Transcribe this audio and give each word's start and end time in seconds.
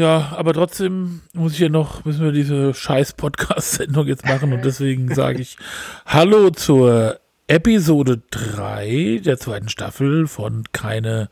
Ja, 0.00 0.32
aber 0.34 0.54
trotzdem 0.54 1.20
muss 1.34 1.52
ich 1.52 1.58
ja 1.58 1.68
noch, 1.68 2.06
müssen 2.06 2.24
wir 2.24 2.32
diese 2.32 2.72
scheiß 2.72 3.12
Podcast-Sendung 3.12 4.06
jetzt 4.06 4.24
machen 4.24 4.54
und 4.54 4.64
deswegen 4.64 5.14
sage 5.14 5.42
ich 5.42 5.58
Hallo 6.06 6.48
zur 6.48 7.20
Episode 7.48 8.22
3 8.30 9.20
der 9.22 9.36
zweiten 9.36 9.68
Staffel 9.68 10.26
von 10.26 10.64
Keine 10.72 11.28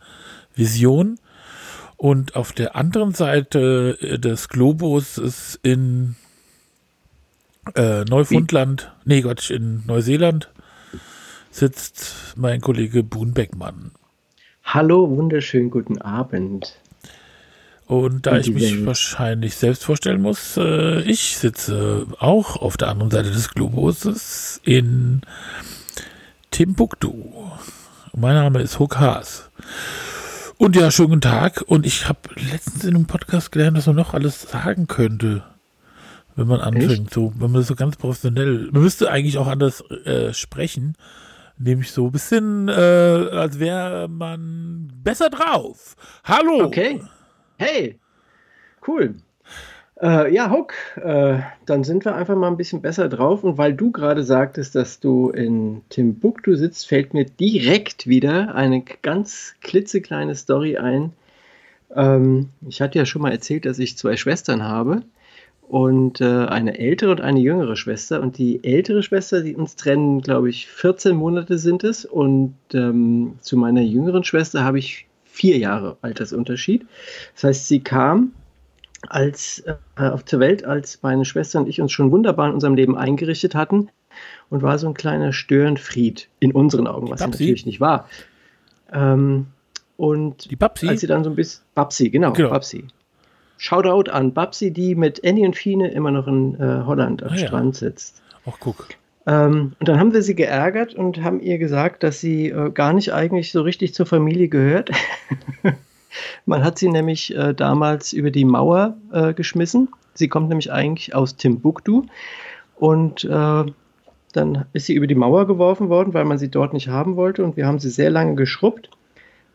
Vision. 0.54 1.18
Und 1.96 2.36
auf 2.36 2.52
der 2.52 2.76
anderen 2.76 3.14
Seite 3.14 3.96
äh, 4.02 4.18
des 4.18 4.50
Globus 4.50 5.16
ist 5.16 5.58
in 5.62 6.16
äh, 7.74 8.04
Neufundland, 8.04 8.92
Wie? 9.04 9.14
nee 9.14 9.20
Gott, 9.22 9.48
in 9.48 9.82
Neuseeland 9.86 10.50
sitzt 11.50 12.34
mein 12.36 12.60
Kollege 12.60 13.02
Boon 13.02 13.32
Beckmann. 13.32 13.92
Hallo, 14.62 15.08
wunderschönen 15.08 15.70
guten 15.70 15.96
Abend. 16.02 16.78
Und 17.88 18.26
da 18.26 18.36
ich 18.36 18.52
mich 18.52 18.84
wahrscheinlich 18.84 19.56
selbst 19.56 19.82
vorstellen 19.82 20.20
muss, 20.20 20.58
äh, 20.58 21.00
ich 21.00 21.38
sitze 21.38 22.06
auch 22.18 22.56
auf 22.56 22.76
der 22.76 22.88
anderen 22.88 23.10
Seite 23.10 23.30
des 23.30 23.48
Globus 23.48 24.60
in 24.62 25.22
Timbuktu. 26.50 27.14
Mein 28.14 28.34
Name 28.34 28.60
ist 28.60 28.78
Huck 28.78 28.98
Haas. 28.98 29.50
Und 30.58 30.76
ja, 30.76 30.90
schönen 30.90 31.08
guten 31.08 31.20
Tag. 31.22 31.64
Und 31.66 31.86
ich 31.86 32.06
habe 32.10 32.18
letztens 32.34 32.84
in 32.84 32.94
einem 32.94 33.06
Podcast 33.06 33.52
gelernt, 33.52 33.78
was 33.78 33.86
man 33.86 33.96
noch 33.96 34.12
alles 34.12 34.42
sagen 34.42 34.86
könnte, 34.86 35.42
wenn 36.36 36.46
man 36.46 36.60
anfängt. 36.60 37.14
So, 37.14 37.32
wenn 37.36 37.52
man 37.52 37.62
das 37.62 37.68
so 37.68 37.74
ganz 37.74 37.96
professionell. 37.96 38.68
Man 38.70 38.82
müsste 38.82 39.10
eigentlich 39.10 39.38
auch 39.38 39.46
anders 39.46 39.80
äh, 40.04 40.34
sprechen. 40.34 40.94
Nämlich 41.56 41.90
so 41.90 42.08
ein 42.08 42.12
bisschen, 42.12 42.68
äh, 42.68 42.72
als 42.72 43.58
wäre 43.58 44.08
man 44.08 44.92
besser 45.02 45.30
drauf. 45.30 45.96
Hallo. 46.22 46.64
Okay. 46.64 47.00
Hey, 47.58 47.98
cool. 48.86 49.16
Äh, 50.00 50.32
ja, 50.32 50.48
Huck, 50.48 50.74
äh, 50.96 51.40
dann 51.66 51.82
sind 51.82 52.04
wir 52.04 52.14
einfach 52.14 52.36
mal 52.36 52.46
ein 52.46 52.56
bisschen 52.56 52.82
besser 52.82 53.08
drauf. 53.08 53.42
Und 53.42 53.58
weil 53.58 53.74
du 53.74 53.90
gerade 53.90 54.22
sagtest, 54.22 54.76
dass 54.76 55.00
du 55.00 55.30
in 55.30 55.82
Timbuktu 55.88 56.54
sitzt, 56.54 56.86
fällt 56.86 57.14
mir 57.14 57.24
direkt 57.24 58.06
wieder 58.06 58.54
eine 58.54 58.84
ganz 59.02 59.56
klitzekleine 59.60 60.36
Story 60.36 60.76
ein. 60.76 61.12
Ähm, 61.96 62.50
ich 62.68 62.80
hatte 62.80 62.98
ja 62.98 63.06
schon 63.06 63.22
mal 63.22 63.32
erzählt, 63.32 63.66
dass 63.66 63.80
ich 63.80 63.98
zwei 63.98 64.16
Schwestern 64.16 64.62
habe 64.62 65.02
und 65.68 66.20
äh, 66.20 66.46
eine 66.46 66.78
ältere 66.78 67.10
und 67.10 67.20
eine 67.20 67.40
jüngere 67.40 67.74
Schwester. 67.74 68.22
Und 68.22 68.38
die 68.38 68.62
ältere 68.62 69.02
Schwester, 69.02 69.42
die 69.42 69.56
uns 69.56 69.74
trennen, 69.74 70.20
glaube 70.20 70.48
ich, 70.48 70.68
14 70.68 71.16
Monate 71.16 71.58
sind 71.58 71.82
es. 71.82 72.04
Und 72.04 72.54
ähm, 72.72 73.34
zu 73.40 73.56
meiner 73.56 73.82
jüngeren 73.82 74.22
Schwester 74.22 74.62
habe 74.62 74.78
ich 74.78 75.07
vier 75.38 75.56
Jahre 75.56 75.96
Altersunterschied. 76.02 76.84
Das 77.34 77.44
heißt, 77.44 77.68
sie 77.68 77.80
kam 77.80 78.32
als 79.08 79.60
äh, 79.60 80.02
auf 80.02 80.24
der 80.24 80.40
Welt, 80.40 80.64
als 80.64 81.00
meine 81.02 81.24
Schwester 81.24 81.60
und 81.60 81.68
ich 81.68 81.80
uns 81.80 81.92
schon 81.92 82.10
wunderbar 82.10 82.48
in 82.48 82.54
unserem 82.54 82.74
Leben 82.74 82.98
eingerichtet 82.98 83.54
hatten 83.54 83.88
und 84.50 84.62
war 84.62 84.78
so 84.78 84.88
ein 84.88 84.94
kleiner 84.94 85.32
Störenfried 85.32 86.28
in 86.40 86.50
unseren 86.50 86.88
Augen, 86.88 87.08
was 87.08 87.20
sie 87.20 87.28
natürlich 87.28 87.66
nicht 87.66 87.80
war. 87.80 88.08
Ähm, 88.92 89.46
und 89.96 90.50
die 90.50 90.56
Babsi? 90.56 90.88
als 90.88 91.02
sie 91.02 91.06
dann 91.06 91.22
so 91.22 91.30
ein 91.30 91.36
bisschen 91.36 91.62
Babsi, 91.76 92.10
genau, 92.10 92.32
genau. 92.32 92.50
Babsi. 92.50 92.84
Shoutout 93.58 94.10
an 94.10 94.34
Babsi, 94.34 94.72
die 94.72 94.96
mit 94.96 95.24
Annie 95.24 95.46
und 95.46 95.54
Fine 95.54 95.90
immer 95.92 96.10
noch 96.10 96.26
in 96.26 96.54
äh, 96.56 96.82
Holland 96.84 97.22
am 97.22 97.32
ah, 97.32 97.36
Strand 97.36 97.80
ja. 97.80 97.88
sitzt. 97.88 98.22
Ach, 98.44 98.56
guck. 98.58 98.88
Ähm, 99.28 99.72
und 99.78 99.88
dann 99.88 100.00
haben 100.00 100.14
wir 100.14 100.22
sie 100.22 100.34
geärgert 100.34 100.94
und 100.94 101.22
haben 101.22 101.40
ihr 101.40 101.58
gesagt, 101.58 102.02
dass 102.02 102.18
sie 102.18 102.48
äh, 102.48 102.70
gar 102.70 102.94
nicht 102.94 103.12
eigentlich 103.12 103.52
so 103.52 103.60
richtig 103.60 103.92
zur 103.92 104.06
Familie 104.06 104.48
gehört. 104.48 104.90
Man 106.46 106.64
hat 106.64 106.78
sie 106.78 106.88
nämlich 106.88 107.36
äh, 107.36 107.52
damals 107.52 108.14
über 108.14 108.30
die 108.30 108.46
Mauer 108.46 108.96
äh, 109.12 109.34
geschmissen. 109.34 109.88
Sie 110.14 110.28
kommt 110.28 110.48
nämlich 110.48 110.72
eigentlich 110.72 111.14
aus 111.14 111.36
Timbuktu. 111.36 112.04
Und 112.76 113.24
äh, 113.24 113.64
dann 114.32 114.64
ist 114.72 114.86
sie 114.86 114.94
über 114.94 115.06
die 115.06 115.14
Mauer 115.14 115.46
geworfen 115.46 115.90
worden, 115.90 116.14
weil 116.14 116.24
man 116.24 116.38
sie 116.38 116.50
dort 116.50 116.72
nicht 116.72 116.88
haben 116.88 117.16
wollte. 117.16 117.44
Und 117.44 117.58
wir 117.58 117.66
haben 117.66 117.78
sie 117.78 117.90
sehr 117.90 118.10
lange 118.10 118.34
geschrubbt, 118.34 118.88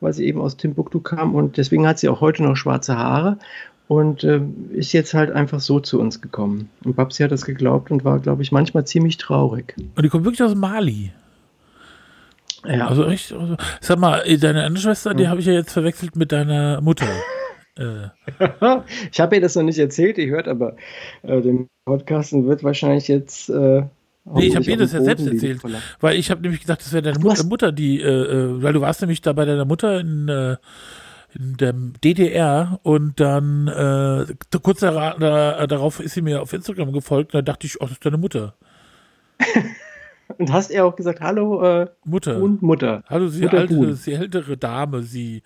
weil 0.01 0.13
sie 0.13 0.28
eben 0.28 0.39
aus 0.39 0.56
Timbuktu 0.56 1.00
kam. 1.00 1.33
Und 1.33 1.57
deswegen 1.57 1.88
hat 1.88 1.97
sie 1.97 2.09
auch 2.09 2.22
heute 2.22 2.44
noch 2.44 2.56
schwarze 2.56 2.95
Haare 2.95 3.39
und 3.88 4.23
äh, 4.23 4.41
ist 4.71 4.94
jetzt 4.94 5.13
halt 5.13 5.31
einfach 5.31 5.59
so 5.59 5.79
zu 5.79 5.99
uns 5.99 6.21
gekommen. 6.21 6.69
Und 6.83 6.95
Babsi 6.95 7.23
hat 7.23 7.31
das 7.31 7.45
geglaubt 7.45 7.91
und 7.91 8.03
war, 8.03 8.19
glaube 8.19 8.41
ich, 8.41 8.51
manchmal 8.51 8.85
ziemlich 8.85 9.17
traurig. 9.17 9.75
Und 9.77 10.03
die 10.03 10.09
kommt 10.09 10.25
wirklich 10.25 10.44
aus 10.44 10.55
Mali. 10.55 11.11
Ja. 12.66 12.88
Also 12.88 13.05
echt, 13.05 13.33
also, 13.33 13.57
sag 13.81 13.99
mal, 13.99 14.23
deine 14.38 14.63
andere 14.63 14.81
Schwester, 14.81 15.11
hm. 15.11 15.17
die 15.17 15.27
habe 15.27 15.41
ich 15.41 15.45
ja 15.45 15.53
jetzt 15.53 15.73
verwechselt 15.73 16.16
mit 16.16 16.31
deiner 16.31 16.79
Mutter. 16.81 17.07
äh. 17.77 18.07
ich 19.11 19.19
habe 19.19 19.35
ihr 19.35 19.41
das 19.41 19.55
noch 19.55 19.63
nicht 19.63 19.79
erzählt, 19.79 20.17
die 20.17 20.29
hört 20.29 20.47
aber 20.47 20.77
äh, 21.23 21.41
den 21.41 21.67
Podcast 21.85 22.33
und 22.33 22.47
wird 22.47 22.63
wahrscheinlich 22.63 23.07
jetzt. 23.07 23.50
Äh, 23.50 23.83
Nee, 24.25 24.45
ich 24.45 24.55
habe 24.55 24.65
ihr 24.65 24.77
das 24.77 24.94
ja 24.94 25.01
selbst 25.01 25.27
erzählt, 25.27 25.61
weil 26.00 26.15
ich 26.17 26.31
habe 26.31 26.41
nämlich 26.41 26.61
gedacht, 26.61 26.79
das 26.79 26.94
wäre 26.94 27.01
deine 27.01 27.19
Mutter, 27.19 27.44
Mutter, 27.44 27.71
die, 27.73 28.00
äh, 28.00 28.07
äh, 28.07 28.63
weil 28.63 28.71
du 28.71 28.79
warst 28.79 29.01
nämlich 29.01 29.21
da 29.21 29.33
bei 29.33 29.44
deiner 29.44 29.65
Mutter 29.65 30.00
in, 30.00 30.29
äh, 30.29 30.55
in 31.35 31.57
der 31.57 31.73
DDR 31.73 32.79
und 32.83 33.19
dann 33.19 33.67
äh, 33.67 34.57
kurz 34.59 34.79
da, 34.81 35.16
da, 35.17 35.67
darauf 35.67 35.99
ist 35.99 36.13
sie 36.13 36.21
mir 36.21 36.41
auf 36.41 36.53
Instagram 36.53 36.91
gefolgt 36.91 37.33
und 37.33 37.39
da 37.39 37.41
dachte 37.41 37.67
ich, 37.67 37.81
oh, 37.81 37.85
das 37.85 37.94
ist 37.94 38.05
deine 38.05 38.17
Mutter. 38.17 38.55
und 40.38 40.51
hast 40.51 40.71
ihr 40.71 40.85
auch 40.85 40.95
gesagt, 40.95 41.21
hallo 41.21 41.63
äh, 41.63 41.88
Mutter 42.05 42.41
und 42.41 42.61
Mutter. 42.61 43.03
Hallo, 43.09 43.27
sie 43.27 43.41
Mutter 43.41 43.59
alte, 43.59 43.95
sie 43.95 44.13
ältere 44.13 44.57
Dame, 44.57 45.03
sie. 45.03 45.44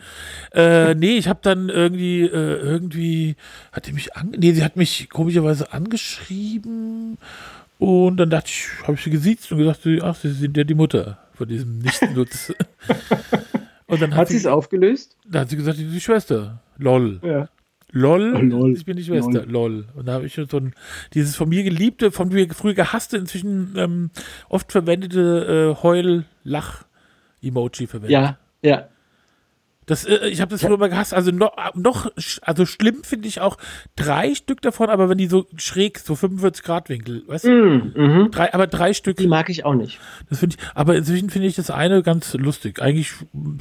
Äh, 0.53 0.96
nee, 0.96 1.18
ich 1.18 1.28
habe 1.28 1.40
dann 1.42 1.70
irgendwie, 1.70 2.22
äh, 2.22 2.28
irgendwie, 2.28 3.36
hat 3.72 3.86
sie 3.86 3.94
mich 3.94 4.16
an, 4.16 4.34
nee, 4.38 4.54
sie 4.54 4.64
hat 4.64 4.75
mich 4.75 5.09
komischerweise 5.09 5.72
angeschrieben 5.74 7.18
und 7.80 8.18
dann 8.18 8.30
dachte 8.30 8.50
ich, 8.50 8.68
habe 8.84 8.94
ich 8.94 9.04
sie 9.04 9.09
gesiezt 9.09 9.52
und 9.52 9.59
gesagt, 9.59 9.88
ach, 10.02 10.16
sie 10.16 10.31
sind 10.31 10.58
ja 10.58 10.64
die 10.64 10.75
Mutter 10.75 11.19
von 11.34 11.48
diesem 11.48 11.80
Nichtsnutz. 11.80 12.54
Und 13.88 14.02
dann 14.02 14.12
hat, 14.12 14.22
hat 14.22 14.30
sie 14.30 14.38
es 14.38 14.46
aufgelöst? 14.46 15.18
Da 15.25 15.42
hat 15.42 15.50
sie 15.50 15.58
gesagt, 15.58 15.80
die 15.80 16.02
Schwester. 16.02 16.62
Lol. 16.78 17.20
Ja. 17.24 17.50
LOL, 17.92 18.36
oh, 18.36 18.40
lol. 18.40 18.74
ich 18.74 18.86
bin 18.86 18.98
die 18.98 19.03
Schwester, 19.03 19.46
lol. 19.46 19.72
lol. 19.72 19.86
Und 19.96 20.08
da 20.08 20.14
habe 20.14 20.25
ich 20.25 20.34
schon 20.34 20.50
so 20.50 20.58
ein, 20.58 20.74
dieses 21.14 21.38
von 21.38 21.48
mir 21.48 21.64
geliebte, 21.64 22.12
von 22.12 22.28
mir 22.28 22.53
früher 22.53 22.74
gehasste, 22.74 23.16
inzwischen 23.16 23.75
ähm, 23.78 24.12
oft 24.50 24.74
verwendete 24.74 25.75
äh, 25.78 25.81
Heul-Lach-Emoji 25.81 27.88
verwendet. 27.88 28.12
Ja, 28.12 28.38
ja. 28.62 28.90
Das, 29.88 30.06
äh, 30.06 30.28
ich 30.28 30.42
habe 30.42 30.52
das 30.52 30.62
früher 30.62 30.78
mal 30.78 30.90
gehasst. 30.90 31.14
Also 31.14 31.31
noch, 31.31 31.53
noch 31.74 32.12
also 32.42 32.66
schlimm 32.66 33.03
finde 33.03 33.28
ich 33.28 33.42
auch 33.42 33.58
drei 33.96 34.36
Stück 34.36 34.62
davon, 34.62 34.90
aber 34.90 35.09
wenn 35.09 35.18
die 35.18 35.28
so 35.28 35.48
schräg, 35.56 36.00
so 36.00 36.14
45 36.14 36.64
Grad 36.64 36.90
Winkel, 36.90 37.24
weißt 37.25 37.46
du? 37.46 37.50
Mm, 37.50 37.94
mhm. 37.96 38.31
drei, 38.31 38.53
aber 38.53 38.68
drei 38.68 38.94
Stück. 38.94 39.18
Die 39.18 39.28
mag 39.28 39.50
ich 39.50 39.66
auch 39.66 39.74
nicht. 39.74 40.00
Das 40.30 40.40
finde 40.40 40.58
ich, 40.59 40.68
aber 40.75 40.96
inzwischen 40.96 41.30
finde 41.30 41.48
ich 41.48 41.56
das 41.56 41.72
eine 41.72 42.03
ganz 42.03 42.34
lustig. 42.34 42.81
Eigentlich 42.81 43.14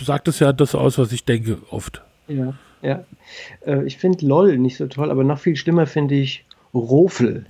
sagt 0.02 0.28
es 0.28 0.40
ja 0.40 0.52
das 0.52 0.74
aus, 0.74 0.98
was 0.98 1.12
ich 1.12 1.24
denke, 1.24 1.58
oft. 1.70 2.02
Ja, 2.28 2.54
ja. 2.82 3.04
Äh, 3.64 3.84
ich 3.84 3.96
finde 3.96 4.26
LOL 4.26 4.58
nicht 4.58 4.76
so 4.76 4.88
toll, 4.88 5.10
aber 5.10 5.22
noch 5.22 5.38
viel 5.38 5.56
schlimmer 5.56 5.86
finde 5.86 6.16
ich 6.16 6.44
Rofel. 6.74 7.46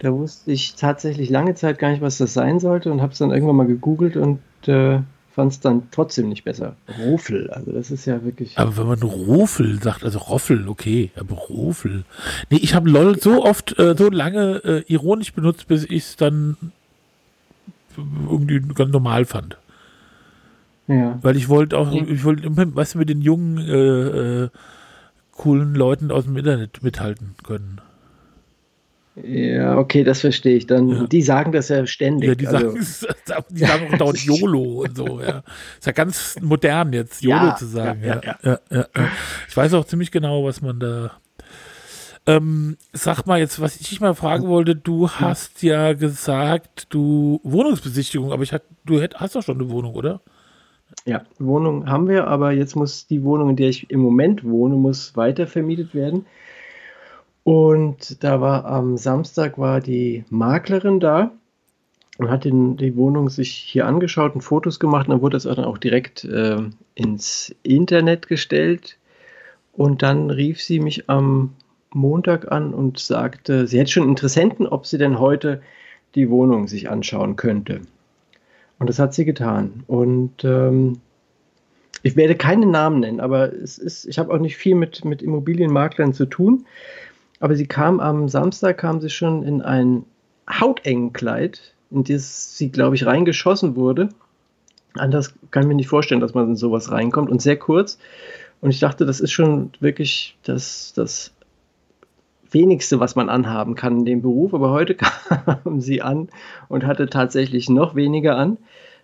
Da 0.00 0.12
wusste 0.12 0.50
ich 0.50 0.74
tatsächlich 0.74 1.30
lange 1.30 1.54
Zeit 1.54 1.78
gar 1.78 1.90
nicht, 1.90 2.02
was 2.02 2.18
das 2.18 2.34
sein 2.34 2.58
sollte 2.58 2.90
und 2.90 3.00
habe 3.00 3.12
es 3.12 3.18
dann 3.18 3.30
irgendwann 3.30 3.56
mal 3.56 3.66
gegoogelt 3.66 4.16
und 4.16 4.40
äh, 4.66 5.00
fand 5.36 5.52
es 5.52 5.60
dann 5.60 5.82
trotzdem 5.90 6.30
nicht 6.30 6.44
besser. 6.44 6.76
Rofel, 6.98 7.50
also 7.50 7.70
das 7.70 7.90
ist 7.90 8.06
ja 8.06 8.24
wirklich. 8.24 8.58
Aber 8.58 8.74
wenn 8.78 8.86
man 8.86 9.02
Rofel 9.02 9.82
sagt, 9.82 10.02
also 10.02 10.18
Roffel, 10.18 10.66
okay, 10.66 11.10
aber 11.14 11.36
Rofel. 11.36 12.04
Nee, 12.48 12.56
ich 12.62 12.74
habe 12.74 12.88
LOL 12.88 13.20
so 13.20 13.44
oft, 13.44 13.78
äh, 13.78 13.94
so 13.98 14.08
lange 14.08 14.64
äh, 14.64 14.84
ironisch 14.90 15.34
benutzt, 15.34 15.68
bis 15.68 15.84
ich 15.84 16.04
es 16.04 16.16
dann 16.16 16.56
irgendwie 17.96 18.60
ganz 18.60 18.90
normal 18.90 19.26
fand. 19.26 19.58
Ja. 20.88 21.18
Weil 21.20 21.36
ich 21.36 21.50
wollte 21.50 21.76
auch, 21.76 21.92
ich 21.92 22.24
wollte, 22.24 22.44
weißt 22.74 22.94
du, 22.94 22.98
mit 22.98 23.10
den 23.10 23.20
jungen, 23.20 23.58
äh, 23.58 24.44
äh, 24.44 24.48
coolen 25.32 25.74
Leuten 25.74 26.10
aus 26.10 26.24
dem 26.24 26.38
Internet 26.38 26.82
mithalten 26.82 27.34
können. 27.44 27.82
Ja, 29.22 29.78
okay, 29.78 30.04
das 30.04 30.20
verstehe 30.20 30.56
ich. 30.56 30.66
Dann, 30.66 30.88
ja. 30.88 31.06
Die 31.06 31.22
sagen 31.22 31.52
das 31.52 31.68
ja 31.68 31.86
ständig. 31.86 32.28
Ja, 32.28 32.34
die, 32.34 32.46
also. 32.46 32.76
sagen, 32.80 33.44
die 33.50 33.64
sagen 33.64 33.94
auch 33.94 33.98
dauernd 33.98 34.20
YOLO 34.24 34.82
und 34.82 34.96
so. 34.96 35.20
Ja. 35.20 35.42
Ist 35.78 35.86
ja 35.86 35.92
ganz 35.92 36.36
modern 36.42 36.92
jetzt, 36.92 37.22
YOLO 37.22 37.46
ja, 37.46 37.56
zu 37.56 37.66
sagen. 37.66 38.02
Ja, 38.04 38.20
ja, 38.42 38.58
ja, 38.70 38.86
Ich 39.48 39.56
weiß 39.56 39.72
auch 39.74 39.84
ziemlich 39.86 40.10
genau, 40.10 40.44
was 40.44 40.60
man 40.60 40.80
da. 40.80 41.12
Ähm, 42.28 42.76
sag 42.92 43.24
mal 43.26 43.38
jetzt, 43.38 43.60
was 43.60 43.80
ich 43.80 43.88
dich 43.88 44.00
mal 44.00 44.14
fragen 44.14 44.48
wollte, 44.48 44.74
du 44.74 45.08
hast 45.08 45.62
ja 45.62 45.92
gesagt, 45.92 46.88
du 46.90 47.40
Wohnungsbesichtigung, 47.44 48.32
aber 48.32 48.42
ich 48.42 48.52
hat, 48.52 48.62
du 48.84 49.00
hast 49.00 49.36
doch 49.36 49.42
schon 49.42 49.60
eine 49.60 49.70
Wohnung, 49.70 49.94
oder? 49.94 50.20
Ja, 51.04 51.22
Wohnung 51.38 51.88
haben 51.88 52.08
wir, 52.08 52.26
aber 52.26 52.50
jetzt 52.50 52.74
muss 52.74 53.06
die 53.06 53.22
Wohnung, 53.22 53.50
in 53.50 53.56
der 53.56 53.68
ich 53.68 53.90
im 53.90 54.00
Moment 54.00 54.42
wohne, 54.42 54.74
muss 54.74 55.16
weiter 55.16 55.46
vermietet 55.46 55.94
werden. 55.94 56.26
Und 57.46 58.24
da 58.24 58.40
war 58.40 58.64
am 58.64 58.96
Samstag 58.96 59.56
war 59.56 59.80
die 59.80 60.24
Maklerin 60.30 60.98
da 60.98 61.30
und 62.18 62.28
hat 62.28 62.44
den, 62.44 62.76
die 62.76 62.96
Wohnung 62.96 63.30
sich 63.30 63.52
hier 63.52 63.86
angeschaut 63.86 64.34
und 64.34 64.40
Fotos 64.40 64.80
gemacht. 64.80 65.06
Und 65.06 65.12
dann 65.12 65.22
wurde 65.22 65.36
das 65.36 65.44
dann 65.44 65.64
auch 65.64 65.78
direkt 65.78 66.24
äh, 66.24 66.56
ins 66.96 67.54
Internet 67.62 68.26
gestellt. 68.26 68.98
Und 69.72 70.02
dann 70.02 70.30
rief 70.30 70.60
sie 70.60 70.80
mich 70.80 71.08
am 71.08 71.54
Montag 71.94 72.50
an 72.50 72.74
und 72.74 72.98
sagte, 72.98 73.68
sie 73.68 73.78
hätte 73.78 73.92
schon 73.92 74.08
Interessenten, 74.08 74.66
ob 74.66 74.84
sie 74.84 74.98
denn 74.98 75.20
heute 75.20 75.62
die 76.16 76.28
Wohnung 76.28 76.66
sich 76.66 76.90
anschauen 76.90 77.36
könnte. 77.36 77.80
Und 78.80 78.88
das 78.88 78.98
hat 78.98 79.14
sie 79.14 79.24
getan. 79.24 79.84
Und 79.86 80.42
ähm, 80.42 80.98
ich 82.02 82.16
werde 82.16 82.34
keine 82.34 82.66
Namen 82.66 82.98
nennen, 82.98 83.20
aber 83.20 83.52
es 83.52 83.78
ist, 83.78 84.04
ich 84.04 84.18
habe 84.18 84.34
auch 84.34 84.40
nicht 84.40 84.56
viel 84.56 84.74
mit, 84.74 85.04
mit 85.04 85.22
Immobilienmaklern 85.22 86.12
zu 86.12 86.26
tun. 86.26 86.66
Aber 87.40 87.54
sie 87.56 87.66
kam 87.66 88.00
am 88.00 88.28
Samstag, 88.28 88.78
kam 88.78 89.00
sie 89.00 89.10
schon 89.10 89.42
in 89.42 89.62
ein 89.62 90.04
hautengen 90.48 91.12
Kleid, 91.12 91.74
in 91.90 92.04
das 92.04 92.56
sie, 92.56 92.70
glaube 92.70 92.96
ich, 92.96 93.06
reingeschossen 93.06 93.76
wurde. 93.76 94.08
Anders 94.94 95.34
kann 95.50 95.64
ich 95.64 95.68
mir 95.68 95.74
nicht 95.74 95.88
vorstellen, 95.88 96.20
dass 96.20 96.34
man 96.34 96.48
in 96.48 96.56
sowas 96.56 96.90
reinkommt 96.90 97.30
und 97.30 97.42
sehr 97.42 97.56
kurz. 97.56 97.98
Und 98.60 98.70
ich 98.70 98.80
dachte, 98.80 99.04
das 99.04 99.20
ist 99.20 99.32
schon 99.32 99.70
wirklich 99.80 100.36
das, 100.44 100.92
das 100.94 101.32
wenigste, 102.50 103.00
was 103.00 103.16
man 103.16 103.28
anhaben 103.28 103.74
kann 103.74 103.98
in 103.98 104.04
dem 104.06 104.22
Beruf. 104.22 104.54
Aber 104.54 104.70
heute 104.70 104.94
kam 104.94 105.80
sie 105.80 106.00
an 106.00 106.28
und 106.68 106.86
hatte 106.86 107.08
tatsächlich 107.08 107.68
noch 107.68 107.94
weniger 107.94 108.36
an. 108.36 108.56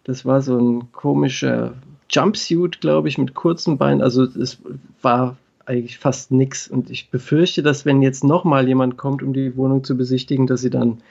Das 0.05 0.25
war 0.25 0.41
so 0.41 0.59
ein 0.59 0.91
komischer 0.93 1.75
Jumpsuit, 2.11 2.81
glaube 2.81 3.09
ich, 3.09 3.19
mit 3.19 3.35
kurzen 3.35 3.79
Beinen. 3.79 4.03
Also 4.03 4.25
es 4.25 4.59
war 5.01 5.37
eigentlich 5.67 5.99
fast 5.99 6.31
nichts. 6.31 6.69
Und 6.69 6.91
ich 6.91 7.11
befürchte, 7.11 7.63
dass 7.63 7.85
wenn 7.85 8.03
jetzt 8.03 8.25
nochmal 8.25 8.69
jemand 8.69 8.97
kommt, 8.97 9.23
um 9.23 9.33
die 9.33 9.57
Wohnung 9.57 9.85
zu 9.85 9.97
besichtigen, 9.97 10.47
dass 10.47 10.61
sie 10.61 10.71
dann 10.71 11.03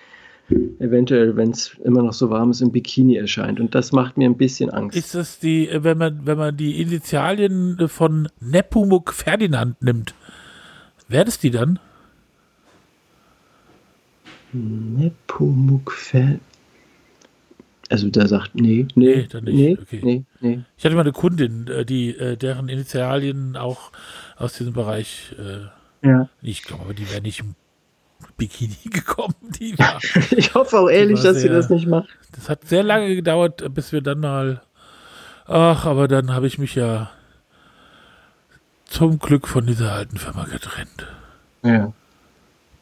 eventuell, 0.79 1.35
wenn 1.37 1.51
es 1.51 1.77
immer 1.83 2.03
noch 2.03 2.13
so 2.13 2.29
warm 2.29 2.51
ist, 2.51 2.61
im 2.61 2.71
Bikini 2.71 3.15
erscheint. 3.15 3.59
Und 3.59 3.73
das 3.75 3.91
macht 3.91 4.17
mir 4.17 4.29
ein 4.29 4.37
bisschen 4.37 4.69
Angst. 4.69 4.97
Ist 4.97 5.15
das 5.15 5.39
die, 5.39 5.69
wenn 5.71 5.97
man, 5.97 6.25
wenn 6.25 6.37
man 6.37 6.55
die 6.57 6.81
Initialien 6.81 7.87
von 7.87 8.27
Nepomuk 8.39 9.13
Ferdinand 9.13 9.81
nimmt, 9.81 10.13
wäre 11.07 11.25
das 11.25 11.39
die 11.39 11.51
dann? 11.51 11.79
Nepomuk 14.51 15.91
Ferdinand. 15.91 16.50
Also 17.91 18.09
der 18.09 18.27
sagt, 18.27 18.55
nee, 18.55 18.87
nee, 18.95 19.15
nee, 19.15 19.27
dann 19.29 19.43
nicht. 19.43 19.55
Nee, 19.55 19.77
okay. 19.81 19.99
nee, 20.01 20.23
nee. 20.39 20.61
Ich 20.77 20.85
hatte 20.85 20.95
mal 20.95 21.01
eine 21.01 21.11
Kundin, 21.11 21.67
äh, 21.67 21.85
die, 21.85 22.17
äh, 22.17 22.37
deren 22.37 22.69
Initialien 22.69 23.57
auch 23.57 23.91
aus 24.37 24.53
diesem 24.53 24.71
Bereich, 24.71 25.35
äh, 25.37 26.07
ja. 26.07 26.29
ich 26.41 26.63
glaube, 26.63 26.95
die 26.95 27.11
wäre 27.11 27.21
nicht 27.21 27.41
im 27.41 27.55
Bikini 28.37 28.77
gekommen. 28.89 29.35
War, 29.77 29.99
ich 30.31 30.53
hoffe 30.53 30.79
auch 30.79 30.87
ehrlich, 30.87 31.21
dass 31.21 31.33
sehr, 31.33 31.41
sie 31.41 31.49
das 31.49 31.69
nicht 31.69 31.85
macht. 31.85 32.07
Das 32.31 32.47
hat 32.47 32.65
sehr 32.65 32.83
lange 32.83 33.13
gedauert, 33.13 33.73
bis 33.73 33.91
wir 33.91 34.01
dann 34.01 34.21
mal, 34.21 34.61
ach, 35.45 35.85
aber 35.85 36.07
dann 36.07 36.33
habe 36.33 36.47
ich 36.47 36.57
mich 36.57 36.75
ja 36.75 37.11
zum 38.85 39.19
Glück 39.19 39.49
von 39.49 39.65
dieser 39.65 39.91
alten 39.91 40.17
Firma 40.17 40.45
getrennt. 40.45 41.07
Ja. 41.63 41.91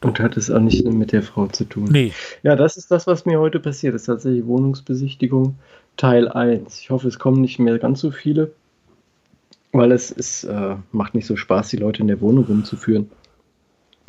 Und 0.02 0.18
hat 0.18 0.36
es 0.36 0.50
auch 0.50 0.60
nicht 0.60 0.84
mit 0.86 1.12
der 1.12 1.22
Frau 1.22 1.46
zu 1.48 1.64
tun. 1.64 1.88
Nee. 1.90 2.12
Ja, 2.42 2.56
das 2.56 2.78
ist 2.78 2.90
das, 2.90 3.06
was 3.06 3.26
mir 3.26 3.38
heute 3.38 3.60
passiert 3.60 3.94
ist. 3.94 4.06
Tatsächlich 4.06 4.46
Wohnungsbesichtigung 4.46 5.56
Teil 5.96 6.28
1. 6.28 6.80
Ich 6.80 6.90
hoffe, 6.90 7.08
es 7.08 7.18
kommen 7.18 7.42
nicht 7.42 7.58
mehr 7.58 7.78
ganz 7.78 8.00
so 8.00 8.10
viele, 8.10 8.52
weil 9.72 9.92
es 9.92 10.10
ist, 10.10 10.44
äh, 10.44 10.76
macht 10.92 11.14
nicht 11.14 11.26
so 11.26 11.36
Spaß, 11.36 11.68
die 11.68 11.76
Leute 11.76 12.00
in 12.00 12.08
der 12.08 12.22
Wohnung 12.22 12.44
rumzuführen. 12.44 13.10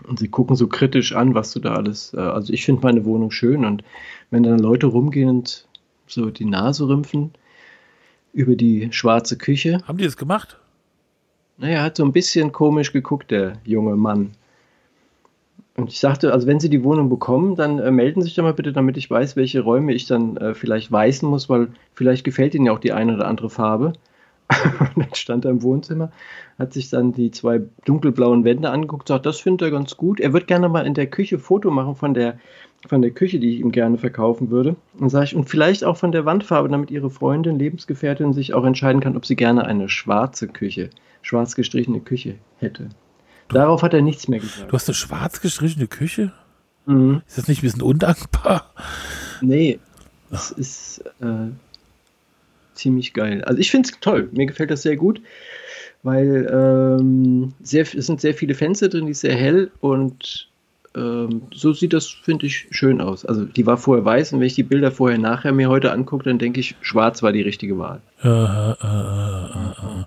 Und 0.08 0.20
sie 0.20 0.30
gucken 0.30 0.56
so 0.56 0.68
kritisch 0.68 1.14
an, 1.14 1.36
was 1.36 1.52
du 1.52 1.60
da 1.60 1.74
alles. 1.74 2.14
Äh, 2.14 2.20
also 2.20 2.54
ich 2.54 2.64
finde 2.64 2.82
meine 2.84 3.04
Wohnung 3.04 3.32
schön 3.32 3.66
und 3.66 3.84
wenn 4.30 4.44
dann 4.44 4.60
Leute 4.60 4.88
rumgehen 4.88 5.30
und 5.30 5.68
so 6.08 6.30
die 6.30 6.46
Nase 6.46 6.88
rümpfen 6.88 7.32
über 8.34 8.56
die 8.56 8.88
schwarze 8.92 9.38
Küche. 9.38 9.84
Haben 9.86 9.98
die 9.98 10.06
das 10.06 10.18
gemacht? 10.18 10.58
Naja, 11.58 11.84
hat 11.84 11.98
so 11.98 12.06
ein 12.06 12.14
bisschen 12.14 12.52
komisch 12.52 12.92
geguckt, 12.92 13.32
der 13.32 13.54
junge 13.66 13.96
Mann. 13.96 14.32
Und 15.82 15.90
ich 15.90 16.00
sagte, 16.00 16.32
also 16.32 16.46
wenn 16.46 16.60
Sie 16.60 16.70
die 16.70 16.84
Wohnung 16.84 17.10
bekommen, 17.10 17.56
dann 17.56 17.80
äh, 17.80 17.90
melden 17.90 18.22
Sie 18.22 18.28
sich 18.28 18.36
doch 18.36 18.44
mal 18.44 18.54
bitte, 18.54 18.72
damit 18.72 18.98
ich 18.98 19.10
weiß, 19.10 19.36
welche 19.36 19.62
Räume 19.62 19.94
ich 19.94 20.06
dann 20.06 20.38
äh, 20.38 20.54
vielleicht 20.54 20.92
weißen 20.92 21.28
muss, 21.28 21.50
weil 21.50 21.70
vielleicht 21.96 22.24
gefällt 22.24 22.54
Ihnen 22.54 22.68
ja 22.68 22.72
auch 22.72 22.80
die 22.80 22.94
eine 22.94 23.16
oder 23.16 23.28
andere 23.28 23.50
Farbe. 23.50 23.94
und 24.80 24.92
dann 24.96 25.16
stand 25.16 25.44
er 25.44 25.50
im 25.50 25.64
Wohnzimmer, 25.64 26.12
hat 26.60 26.74
sich 26.74 26.92
dann 26.92 27.14
die 27.14 27.32
zwei 27.32 27.62
dunkelblauen 27.86 28.44
Wände 28.44 28.70
angeguckt, 28.70 29.08
sagt, 29.08 29.26
das 29.26 29.40
findet 29.40 29.64
er 29.64 29.72
ganz 29.72 29.98
gut. 29.98 30.20
Er 30.20 30.34
wird 30.34 30.46
gerne 30.46 30.70
mal 30.70 30.86
in 30.86 30.94
der 30.94 31.08
Küche 31.08 31.40
Foto 31.40 31.72
machen 31.72 31.96
von 31.96 32.14
der, 32.14 32.38
von 32.88 33.02
der 33.02 33.10
Küche, 33.10 33.40
die 33.40 33.56
ich 33.56 33.60
ihm 33.62 33.72
gerne 33.72 33.98
verkaufen 33.98 34.52
würde. 34.52 34.76
Und 35.00 35.10
sage 35.10 35.26
ich, 35.26 35.36
und 35.36 35.50
vielleicht 35.50 35.84
auch 35.84 35.98
von 35.98 36.12
der 36.12 36.26
Wandfarbe, 36.26 36.70
damit 36.70 36.92
Ihre 36.92 37.10
Freundin, 37.10 37.58
Lebensgefährtin 37.58 38.34
sich 38.34 38.54
auch 38.54 38.66
entscheiden 38.66 39.02
kann, 39.02 39.18
ob 39.18 39.26
sie 39.26 39.36
gerne 39.36 39.66
eine 39.66 39.90
schwarze 39.90 40.48
Küche, 40.48 40.92
schwarz 41.24 41.56
gestrichene 41.56 42.02
Küche 42.02 42.36
hätte. 42.60 42.90
Darauf 43.54 43.84
hat 43.84 43.94
er 43.94 44.02
nichts 44.02 44.28
mehr 44.28 44.40
gesagt. 44.40 44.72
Du 44.72 44.74
hast 44.74 44.88
eine 44.88 44.96
schwarz 44.96 45.42
gestrichene 45.42 45.88
Küche? 45.88 46.32
Mhm. 46.86 47.22
Ist 47.28 47.38
das 47.38 47.48
nicht 47.48 47.60
ein 47.60 47.68
bisschen 47.68 47.82
undankbar? 47.82 48.72
Nee, 49.42 49.80
das 50.30 50.52
ist 50.52 51.04
äh, 51.22 51.52
ziemlich 52.74 53.14
geil. 53.14 53.44
Also 53.44 53.60
ich 53.60 53.72
finde 53.72 53.90
es 53.90 54.00
toll. 54.00 54.30
Mir 54.32 54.46
gefällt 54.46 54.72
das 54.72 54.82
sehr 54.82 54.96
gut, 54.96 55.22
weil 56.04 56.48
ähm, 56.52 57.54
sehr, 57.62 57.84
es 57.84 58.06
sind 58.06 58.22
sehr 58.22 58.34
viele 58.34 58.56
Fenster 58.56 58.90
drin, 58.90 59.06
die 59.06 59.12
ist 59.12 59.22
sehr 59.22 59.36
hell 59.36 59.72
und 59.80 60.48
ähm, 60.96 61.44
so 61.54 61.72
sieht 61.74 61.94
das, 61.94 62.08
finde 62.10 62.48
ich, 62.48 62.68
schön 62.72 63.00
aus. 63.00 63.26
Also 63.26 63.46
die 63.46 63.66
war 63.66 63.78
vorher 63.78 64.04
weiß 64.04 64.34
und 64.34 64.40
wenn 64.40 64.48
ich 64.48 64.56
die 64.56 64.64
Bilder 64.64 64.92
vorher 64.92 65.18
nachher 65.18 65.54
mir 65.54 65.70
heute 65.70 65.92
angucke, 65.92 66.26
dann 66.26 66.40
denke 66.40 66.60
ich, 66.60 66.76
schwarz 66.82 67.24
war 67.24 67.32
die 67.32 67.42
richtige 67.42 67.78
Wahl. 67.78 68.02
Äh, 68.24 68.28
äh, 68.30 70.04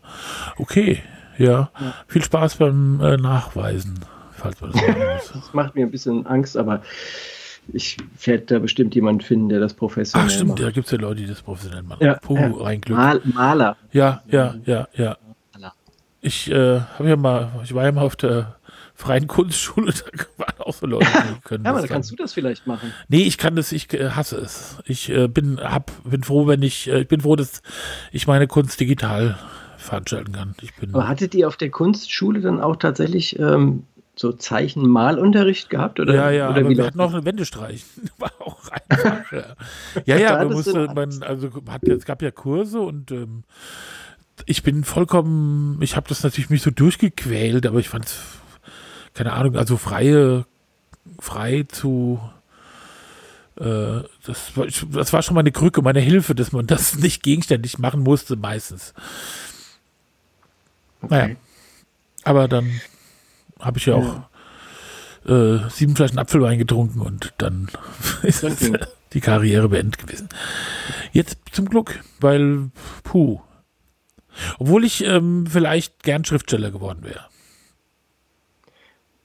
okay, 0.59 1.03
ja. 1.39 1.71
ja. 1.81 1.95
Viel 2.07 2.25
Spaß 2.25 2.57
beim 2.57 3.01
äh, 3.01 3.17
Nachweisen, 3.17 4.01
falls 4.33 4.61
man 4.61 4.73
das 4.73 4.83
machen 4.83 5.03
muss. 5.15 5.33
das 5.33 5.55
macht 5.55 5.75
mir 5.75 5.87
ein 5.87 5.91
bisschen 5.91 6.27
Angst, 6.27 6.57
aber 6.57 6.83
ich 7.73 7.97
werde 8.25 8.45
da 8.45 8.59
bestimmt 8.59 8.95
jemanden 8.95 9.23
finden, 9.23 9.49
der 9.49 9.61
das 9.61 9.75
professionell 9.75 10.27
macht. 10.27 10.33
Ach 10.33 10.37
stimmt, 10.37 10.51
macht. 10.51 10.63
da 10.63 10.71
gibt 10.71 10.87
es 10.87 10.93
ja 10.93 10.99
Leute, 10.99 11.23
die 11.23 11.27
das 11.27 11.43
professionell 11.43 11.83
machen. 11.83 12.05
Ja, 12.05 12.15
Puh, 12.15 12.37
ja. 12.37 12.65
ein 12.65 12.81
Glück. 12.81 12.99
Mal 12.99 13.21
Maler. 13.25 13.77
Ja, 13.93 14.23
ja, 14.27 14.55
ja, 14.65 14.89
ja. 14.95 15.17
Ich 16.21 16.51
äh, 16.51 16.81
habe 16.81 17.07
ja 17.11 17.17
mal, 17.17 17.51
ich 17.65 17.75
war 17.75 17.85
ja 17.85 17.93
mal 17.93 18.01
auf 18.01 18.17
der 18.17 18.57
freien 18.95 19.27
Kunstschule, 19.27 19.93
da 19.93 20.25
waren 20.39 20.59
auch 20.61 20.73
so 20.73 20.87
Leute, 20.87 21.07
die 21.07 21.41
können. 21.43 21.65
ja, 21.65 21.71
aber 21.71 21.83
da 21.83 21.87
kannst 21.87 22.11
du 22.11 22.17
das 22.17 22.33
vielleicht 22.33 22.67
machen. 22.67 22.95
Nee, 23.09 23.25
ich 23.25 23.37
kann 23.37 23.57
das, 23.57 23.73
ich 23.73 23.93
äh, 23.93 24.09
hasse 24.09 24.39
es. 24.39 24.79
Ich 24.87 25.11
äh, 25.11 25.29
bin, 25.29 25.61
hab, 25.61 25.91
bin 26.03 26.23
froh, 26.23 26.47
wenn 26.47 26.63
ich, 26.63 26.89
äh, 26.89 27.01
ich 27.01 27.09
bin 27.09 27.21
froh, 27.21 27.37
dass 27.37 27.61
ich 28.11 28.27
meine 28.27 28.47
Kunst 28.47 28.81
digital 28.81 29.39
veranstalten 29.85 30.33
kann. 30.33 30.55
Ich 30.61 30.75
bin 30.75 30.95
Aber 30.95 31.09
hattet 31.09 31.35
ihr 31.35 31.49
auf 31.49 31.57
der 31.57 31.71
Kunstschule 31.71 32.41
dann 32.41 32.61
auch 32.61 32.77
tatsächlich 32.77 33.39
ähm, 33.39 33.85
so 34.17 34.33
Zeichenmalunterricht 34.33 35.71
gehabt? 35.71 36.01
Oder, 36.01 36.15
ja, 36.15 36.31
ja, 36.31 36.51
oder 36.51 36.61
aber 36.61 36.71
wir 36.71 36.87
hatten 36.87 36.99
noch 36.99 37.13
eine 37.13 37.25
Wendestreich. 37.25 37.85
War 38.19 38.33
auch 38.41 38.61
einfach. 38.71 39.33
ja, 39.33 39.45
ja, 40.05 40.17
ja 40.17 40.39
man 40.39 40.53
musste, 40.53 40.89
man, 40.95 41.23
also 41.23 41.51
hat, 41.69 41.85
es 41.85 42.05
gab 42.05 42.23
ja 42.23 42.31
Kurse 42.31 42.81
und 42.81 43.11
ähm, 43.11 43.45
ich 44.47 44.63
bin 44.63 44.85
vollkommen, 44.85 45.81
ich 45.81 45.97
habe 45.97 46.09
das 46.09 46.23
natürlich 46.23 46.51
mich 46.51 46.63
so 46.63 46.71
durchgequält, 46.71 47.67
aber 47.67 47.79
ich 47.79 47.89
fand 47.89 48.07
es, 48.07 48.21
keine 49.15 49.33
Ahnung, 49.33 49.57
also 49.57 49.77
freie, 49.77 50.45
frei 51.21 51.65
zu 51.69 52.21
äh, 53.57 54.03
das, 54.27 54.57
war, 54.57 54.67
das 54.67 55.13
war 55.13 55.23
schon 55.23 55.35
meine 55.35 55.53
Krücke, 55.53 55.83
meine 55.83 56.01
Hilfe, 56.01 56.35
dass 56.35 56.53
man 56.53 56.67
das 56.67 56.99
nicht 56.99 57.23
gegenständig 57.23 57.79
machen 57.79 58.01
musste, 58.03 58.37
meistens. 58.37 58.95
Okay. 61.05 61.15
Naja. 61.15 61.37
Aber 62.25 62.49
dann 62.49 62.81
habe 63.61 63.79
ich 63.79 63.87
ja 63.87 63.95
auch 63.95 64.05
ja. 64.05 64.31
Äh, 65.27 65.71
sieben 65.71 65.97
Flaschen 65.97 66.19
Apfelwein 66.19 66.59
getrunken 66.59 67.01
und 67.01 67.33
dann 67.39 67.71
ist 68.23 68.45
die 69.15 69.21
Karriere 69.21 69.71
beendet 69.71 69.99
gewesen. 69.99 70.29
Jetzt 71.13 71.39
zum 71.53 71.69
Glück, 71.69 72.05
weil, 72.21 72.71
puh. 73.05 73.41
Obwohl 74.59 74.85
ich 74.85 75.05
ähm, 75.05 75.47
vielleicht 75.49 76.03
gern 76.03 76.25
Schriftsteller 76.25 76.71
geworden 76.71 77.05
wäre. 77.05 77.27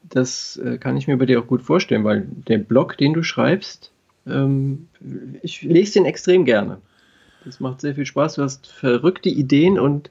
Das 0.03 0.57
äh, 0.57 0.77
kann 0.77 0.95
ich 0.95 1.07
mir 1.07 1.17
bei 1.17 1.25
dir 1.25 1.39
auch 1.39 1.47
gut 1.47 1.63
vorstellen, 1.63 2.03
weil 2.03 2.25
der 2.47 2.59
Blog, 2.59 2.97
den 2.97 3.13
du 3.13 3.23
schreibst, 3.23 3.91
ähm, 4.25 4.87
ich 5.41 5.63
lese 5.63 5.93
den 5.93 6.05
extrem 6.05 6.45
gerne. 6.45 6.81
Das 7.45 7.59
macht 7.59 7.81
sehr 7.81 7.95
viel 7.95 8.05
Spaß. 8.05 8.35
Du 8.35 8.43
hast 8.43 8.67
verrückte 8.67 9.29
Ideen 9.29 9.79
und 9.79 10.09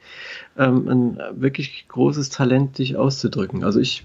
ähm, 0.57 0.89
ein 0.89 1.19
wirklich 1.41 1.87
großes 1.89 2.31
Talent, 2.31 2.79
dich 2.79 2.97
auszudrücken. 2.97 3.65
Also 3.65 3.81
ich, 3.81 4.05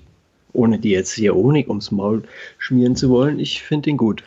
ohne 0.51 0.79
dir 0.79 0.91
jetzt 0.91 1.13
hier 1.13 1.33
Honig 1.33 1.69
ums 1.69 1.91
Maul 1.91 2.23
schmieren 2.57 2.95
zu 2.95 3.09
wollen, 3.09 3.39
ich 3.39 3.63
finde 3.63 3.89
ihn 3.89 3.97
gut. 3.97 4.23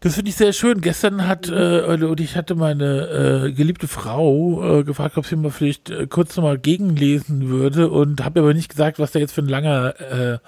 Das 0.00 0.14
finde 0.14 0.30
ich 0.30 0.36
sehr 0.36 0.54
schön. 0.54 0.80
Gestern 0.80 1.26
hat, 1.26 1.50
äh, 1.50 1.82
und 1.82 2.20
ich 2.20 2.34
hatte 2.34 2.54
meine 2.54 3.48
äh, 3.48 3.52
geliebte 3.52 3.86
Frau 3.86 4.80
äh, 4.80 4.84
gefragt, 4.84 5.18
ob 5.18 5.26
sie 5.26 5.36
mal 5.36 5.50
vielleicht 5.50 5.90
äh, 5.90 6.06
kurz 6.06 6.36
nochmal 6.36 6.58
gegenlesen 6.58 7.50
würde 7.50 7.90
und 7.90 8.24
habe 8.24 8.40
aber 8.40 8.54
nicht 8.54 8.70
gesagt, 8.70 8.98
was 8.98 9.12
da 9.12 9.18
jetzt 9.18 9.32
für 9.32 9.42
ein 9.42 9.48
langer 9.48 10.00
äh, 10.00 10.38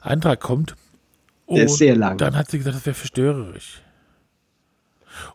Eintrag 0.00 0.40
kommt. 0.40 0.74
Und 1.46 1.58
Der 1.58 1.66
ist 1.66 1.76
sehr 1.76 1.94
lang. 1.94 2.18
Dann 2.18 2.36
hat 2.36 2.50
sie 2.50 2.58
gesagt, 2.58 2.74
das 2.74 2.84
wäre 2.84 2.94
verstörerisch. 2.94 3.81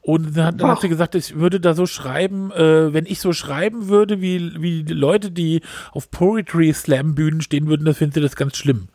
Und 0.01 0.37
dann 0.37 0.45
hat, 0.45 0.61
dann 0.61 0.71
hat 0.71 0.81
sie 0.81 0.89
gesagt, 0.89 1.15
ich 1.15 1.35
würde 1.35 1.59
da 1.59 1.73
so 1.73 1.85
schreiben, 1.85 2.51
äh, 2.51 2.93
wenn 2.93 3.05
ich 3.05 3.19
so 3.19 3.33
schreiben 3.33 3.87
würde, 3.87 4.21
wie, 4.21 4.61
wie 4.61 4.83
die 4.83 4.93
Leute, 4.93 5.31
die 5.31 5.61
auf 5.91 6.11
Poetry 6.11 6.73
Slam 6.73 7.15
Bühnen 7.15 7.41
stehen 7.41 7.67
würden, 7.67 7.85
das 7.85 7.97
finden 7.97 8.15
sie 8.15 8.21
das 8.21 8.35
ganz 8.35 8.57
schlimm. 8.57 8.89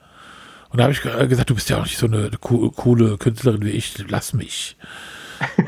Und 0.70 0.78
da 0.78 0.84
habe 0.84 0.92
ich 0.92 1.02
gesagt, 1.02 1.50
du 1.50 1.54
bist 1.54 1.68
ja 1.68 1.78
auch 1.78 1.84
nicht 1.84 1.98
so 1.98 2.06
eine 2.06 2.30
coole 2.40 3.18
Künstlerin 3.18 3.62
wie 3.62 3.70
ich, 3.70 3.94
lass 4.08 4.32
mich. 4.32 4.76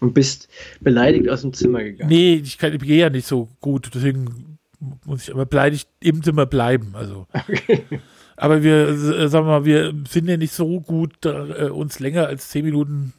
Und 0.00 0.14
bist 0.14 0.48
beleidigt 0.80 1.28
aus 1.28 1.42
dem 1.42 1.52
Zimmer 1.52 1.82
gegangen. 1.82 2.08
Nee, 2.08 2.36
ich, 2.36 2.56
kann, 2.56 2.72
ich 2.72 2.80
gehe 2.80 2.98
ja 2.98 3.10
nicht 3.10 3.26
so 3.26 3.48
gut, 3.60 3.90
deswegen 3.94 4.58
muss 5.04 5.24
ich 5.24 5.34
aber 5.34 5.44
beleidigt 5.46 5.88
im 6.00 6.22
Zimmer 6.22 6.46
bleiben. 6.46 6.92
Also. 6.94 7.26
Okay. 7.32 7.84
Aber 8.36 8.62
wir, 8.62 8.88
äh, 8.88 9.28
sagen 9.28 9.46
wir 9.46 9.60
mal, 9.60 9.64
wir 9.64 9.94
sind 10.08 10.28
ja 10.28 10.36
nicht 10.36 10.52
so 10.52 10.80
gut, 10.80 11.14
da, 11.20 11.46
äh, 11.48 11.68
uns 11.70 12.00
länger 12.00 12.26
als 12.26 12.48
zehn 12.48 12.64
Minuten. 12.64 13.12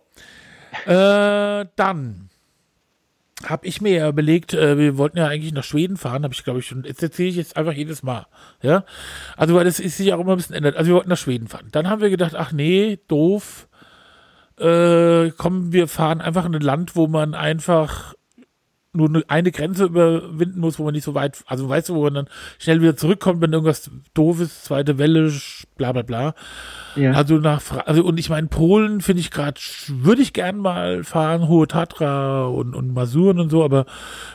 Äh, 0.86 1.66
dann 1.76 2.30
habe 3.46 3.66
ich 3.66 3.80
mir 3.80 3.92
ja 3.92 4.08
überlegt, 4.08 4.52
äh, 4.54 4.76
wir 4.76 4.98
wollten 4.98 5.18
ja 5.18 5.26
eigentlich 5.26 5.52
nach 5.52 5.64
Schweden 5.64 5.96
fahren, 5.96 6.24
habe 6.24 6.34
ich 6.34 6.44
glaube 6.44 6.58
ich 6.58 6.66
schon, 6.66 6.84
jetzt 6.84 7.02
erzähle 7.02 7.30
ich 7.30 7.36
jetzt 7.36 7.56
einfach 7.56 7.72
jedes 7.72 8.02
Mal, 8.02 8.26
ja, 8.62 8.84
also 9.36 9.54
weil 9.54 9.64
das 9.64 9.80
ist 9.80 9.96
sich 9.96 10.12
auch 10.12 10.20
immer 10.20 10.32
ein 10.32 10.36
bisschen 10.36 10.56
ändert, 10.56 10.76
also 10.76 10.88
wir 10.88 10.96
wollten 10.96 11.08
nach 11.08 11.16
Schweden 11.16 11.48
fahren, 11.48 11.68
dann 11.72 11.88
haben 11.88 12.02
wir 12.02 12.10
gedacht, 12.10 12.34
ach 12.34 12.52
nee, 12.52 12.98
doof, 13.08 13.66
äh, 14.58 15.30
kommen 15.30 15.72
wir 15.72 15.88
fahren 15.88 16.20
einfach 16.20 16.44
in 16.44 16.54
ein 16.54 16.60
Land, 16.60 16.96
wo 16.96 17.06
man 17.06 17.34
einfach 17.34 18.14
nur 18.92 19.22
eine 19.28 19.52
Grenze 19.52 19.84
überwinden 19.84 20.58
muss, 20.58 20.78
wo 20.78 20.84
man 20.84 20.94
nicht 20.94 21.04
so 21.04 21.14
weit, 21.14 21.44
also 21.46 21.68
weißt 21.68 21.90
du, 21.90 21.94
wo 21.94 22.02
man 22.02 22.14
dann 22.14 22.28
schnell 22.58 22.80
wieder 22.80 22.96
zurückkommt, 22.96 23.40
wenn 23.40 23.52
irgendwas 23.52 23.90
doof 24.14 24.40
ist, 24.40 24.64
zweite 24.64 24.98
Welle, 24.98 25.32
bla 25.76 25.92
bla 25.92 26.02
bla. 26.02 26.34
Ja. 26.96 27.12
Also 27.12 27.36
nach, 27.36 27.62
also 27.86 28.04
und 28.04 28.18
ich 28.18 28.30
meine, 28.30 28.48
Polen 28.48 29.00
finde 29.00 29.20
ich 29.20 29.30
gerade, 29.30 29.60
würde 29.88 30.22
ich 30.22 30.32
gern 30.32 30.58
mal 30.58 31.04
fahren, 31.04 31.46
Hohe 31.46 31.68
Tatra 31.68 32.46
und, 32.46 32.74
und 32.74 32.92
Masuren 32.92 33.38
und 33.38 33.50
so, 33.50 33.62
aber 33.62 33.86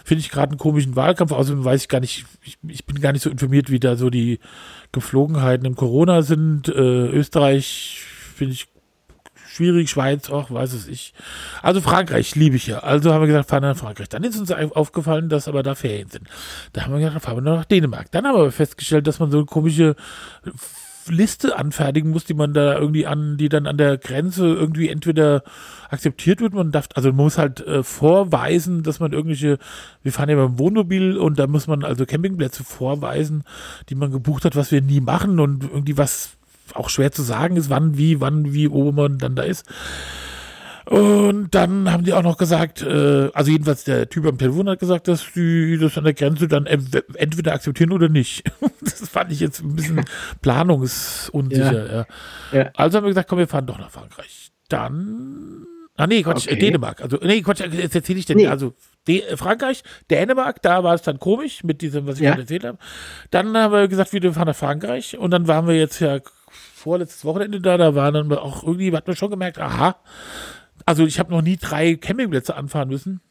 finde 0.05 0.21
ich 0.21 0.29
gerade 0.29 0.51
einen 0.51 0.57
komischen 0.57 0.95
Wahlkampf, 0.95 1.33
außerdem 1.33 1.65
weiß 1.65 1.81
ich 1.81 1.89
gar 1.89 1.99
nicht, 1.99 2.25
ich, 2.43 2.57
ich, 2.65 2.85
bin 2.85 3.01
gar 3.01 3.11
nicht 3.11 3.23
so 3.23 3.29
informiert, 3.29 3.69
wie 3.69 3.81
da 3.81 3.97
so 3.97 4.09
die 4.09 4.39
Geflogenheiten 4.93 5.65
im 5.65 5.75
Corona 5.75 6.21
sind. 6.21 6.69
Äh, 6.69 7.07
Österreich 7.09 7.99
finde 8.35 8.53
ich 8.53 8.67
schwierig, 9.55 9.89
Schweiz 9.89 10.29
auch, 10.29 10.51
weiß 10.51 10.73
es 10.73 10.87
ich. 10.87 11.13
Also 11.61 11.81
Frankreich 11.81 12.35
liebe 12.35 12.55
ich 12.57 12.67
ja. 12.67 12.79
Also 12.79 13.13
haben 13.13 13.21
wir 13.21 13.27
gesagt, 13.27 13.49
fahren 13.49 13.63
wir 13.63 13.69
nach 13.69 13.77
Frankreich. 13.77 14.09
Dann 14.09 14.23
ist 14.23 14.37
uns 14.37 14.51
aufgefallen, 14.51 15.29
dass 15.29 15.47
aber 15.47 15.63
da 15.63 15.75
Ferien 15.75 16.09
sind. 16.09 16.27
Da 16.73 16.83
haben 16.83 16.93
wir 16.93 16.99
gesagt, 16.99 17.23
fahren 17.23 17.37
wir 17.37 17.41
noch 17.41 17.57
nach 17.57 17.65
Dänemark. 17.65 18.11
Dann 18.11 18.25
haben 18.25 18.37
wir 18.37 18.51
festgestellt, 18.51 19.07
dass 19.07 19.19
man 19.19 19.31
so 19.31 19.37
eine 19.37 19.45
komische 19.45 19.95
Liste 21.07 21.57
anfertigen 21.57 22.09
muss, 22.09 22.25
die 22.25 22.33
man 22.33 22.53
da 22.53 22.77
irgendwie 22.77 23.05
an, 23.05 23.37
die 23.37 23.47
dann 23.47 23.67
an 23.67 23.77
der 23.77 23.97
Grenze 23.97 24.47
irgendwie 24.47 24.89
entweder 24.89 25.43
akzeptiert 25.89 26.41
wird, 26.41 26.53
man 26.53 26.71
darf, 26.71 26.89
also 26.95 27.09
man 27.09 27.17
muss 27.17 27.37
halt 27.37 27.65
äh, 27.65 27.83
vorweisen, 27.83 28.81
dass 28.81 28.99
man 28.99 29.13
irgendwelche, 29.13 29.59
wir 30.01 30.11
fahren 30.11 30.29
ja 30.29 30.35
beim 30.35 30.57
Wohnmobil 30.57 31.17
und 31.17 31.37
da 31.37 31.45
muss 31.45 31.67
man 31.67 31.83
also 31.83 32.05
Campingplätze 32.05 32.63
vorweisen, 32.63 33.43
die 33.89 33.95
man 33.95 34.11
gebucht 34.11 34.45
hat, 34.45 34.55
was 34.55 34.71
wir 34.71 34.81
nie 34.81 34.99
machen 34.99 35.39
und 35.39 35.63
irgendwie 35.63 35.97
was 35.97 36.37
auch 36.75 36.89
schwer 36.89 37.11
zu 37.11 37.23
sagen 37.23 37.55
ist, 37.57 37.69
wann, 37.69 37.97
wie, 37.97 38.21
wann, 38.21 38.53
wie, 38.53 38.71
wo 38.71 38.91
man 38.91 39.17
dann 39.17 39.35
da 39.35 39.43
ist. 39.43 39.65
Und 40.85 41.55
dann 41.55 41.91
haben 41.91 42.03
die 42.03 42.13
auch 42.13 42.21
noch 42.21 42.37
gesagt, 42.37 42.83
äh, 42.83 43.29
also 43.33 43.49
jedenfalls 43.49 43.85
der 43.85 44.07
Typ 44.07 44.27
am 44.27 44.37
Telefon 44.37 44.69
hat 44.69 44.79
gesagt, 44.79 45.07
dass 45.07 45.25
die 45.33 45.79
das 45.79 45.97
an 45.97 46.03
der 46.03 46.13
Grenze 46.13 46.47
dann 46.47 46.67
entweder 46.67 47.53
akzeptieren 47.53 47.91
oder 47.91 48.07
nicht. 48.07 48.43
das 48.81 49.09
fand 49.09 49.31
ich 49.31 49.39
jetzt 49.39 49.61
ein 49.61 49.75
bisschen 49.75 50.05
planungsunsicher. 50.43 51.87
Ja. 51.87 52.05
Ja. 52.51 52.59
Ja. 52.59 52.69
Also 52.75 52.97
haben 52.97 53.05
wir 53.05 53.09
gesagt, 53.09 53.29
komm, 53.29 53.39
wir 53.39 53.47
fahren 53.47 53.65
doch 53.65 53.79
nach 53.79 53.89
Frankreich. 53.89 54.51
Dann, 54.69 55.65
ah 55.97 56.05
nee, 56.05 56.21
Quatsch, 56.21 56.47
okay. 56.47 56.59
Dänemark. 56.59 57.01
Also 57.01 57.17
nee, 57.21 57.41
Quatsch, 57.41 57.61
jetzt 57.61 57.95
erzähle 57.95 58.19
ich 58.19 58.25
denn, 58.27 58.37
nee. 58.37 58.47
also 58.47 58.75
D 59.07 59.23
Frankreich, 59.35 59.83
Dänemark, 60.11 60.61
da 60.61 60.83
war 60.83 60.93
es 60.93 61.01
dann 61.01 61.19
komisch 61.19 61.63
mit 61.63 61.81
diesem, 61.81 62.05
was 62.05 62.17
ich 62.17 62.23
gerade 62.23 62.41
erzählt 62.41 62.63
habe. 62.63 62.77
Dann 63.31 63.57
haben 63.57 63.71
wir 63.71 63.87
gesagt, 63.87 64.13
wir 64.13 64.33
fahren 64.33 64.47
nach 64.47 64.55
Frankreich 64.55 65.17
und 65.17 65.31
dann 65.31 65.47
waren 65.47 65.67
wir 65.67 65.75
jetzt 65.75 65.99
ja 65.99 66.19
vorletztes 66.85 67.25
Wochenende 67.25 67.59
da, 67.59 67.77
da 67.77 67.95
waren 67.95 68.13
dann 68.13 68.31
auch 68.37 68.61
irgendwie, 68.61 68.95
hat 68.95 69.07
man 69.07 69.15
schon 69.15 69.31
gemerkt, 69.31 69.57
aha, 69.57 69.95
also 70.85 71.03
ich 71.03 71.17
habe 71.17 71.31
noch 71.31 71.41
nie 71.41 71.57
drei 71.57 71.95
Campingplätze 71.95 72.55
anfahren 72.55 72.89
müssen. 72.89 73.21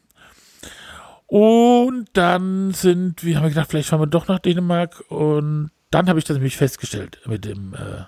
Und 1.25 2.09
dann 2.13 2.71
sind, 2.71 3.23
wie 3.23 3.37
haben 3.37 3.43
wir 3.43 3.49
gedacht, 3.49 3.69
vielleicht 3.69 3.87
fahren 3.87 4.01
wir 4.01 4.07
doch 4.07 4.27
nach 4.27 4.39
Dänemark 4.39 5.05
und 5.09 5.71
dann 5.89 6.09
habe 6.09 6.19
ich 6.19 6.25
das 6.25 6.35
nämlich 6.35 6.57
festgestellt 6.57 7.21
mit 7.25 7.45
dem 7.45 7.73
äh, 7.75 8.03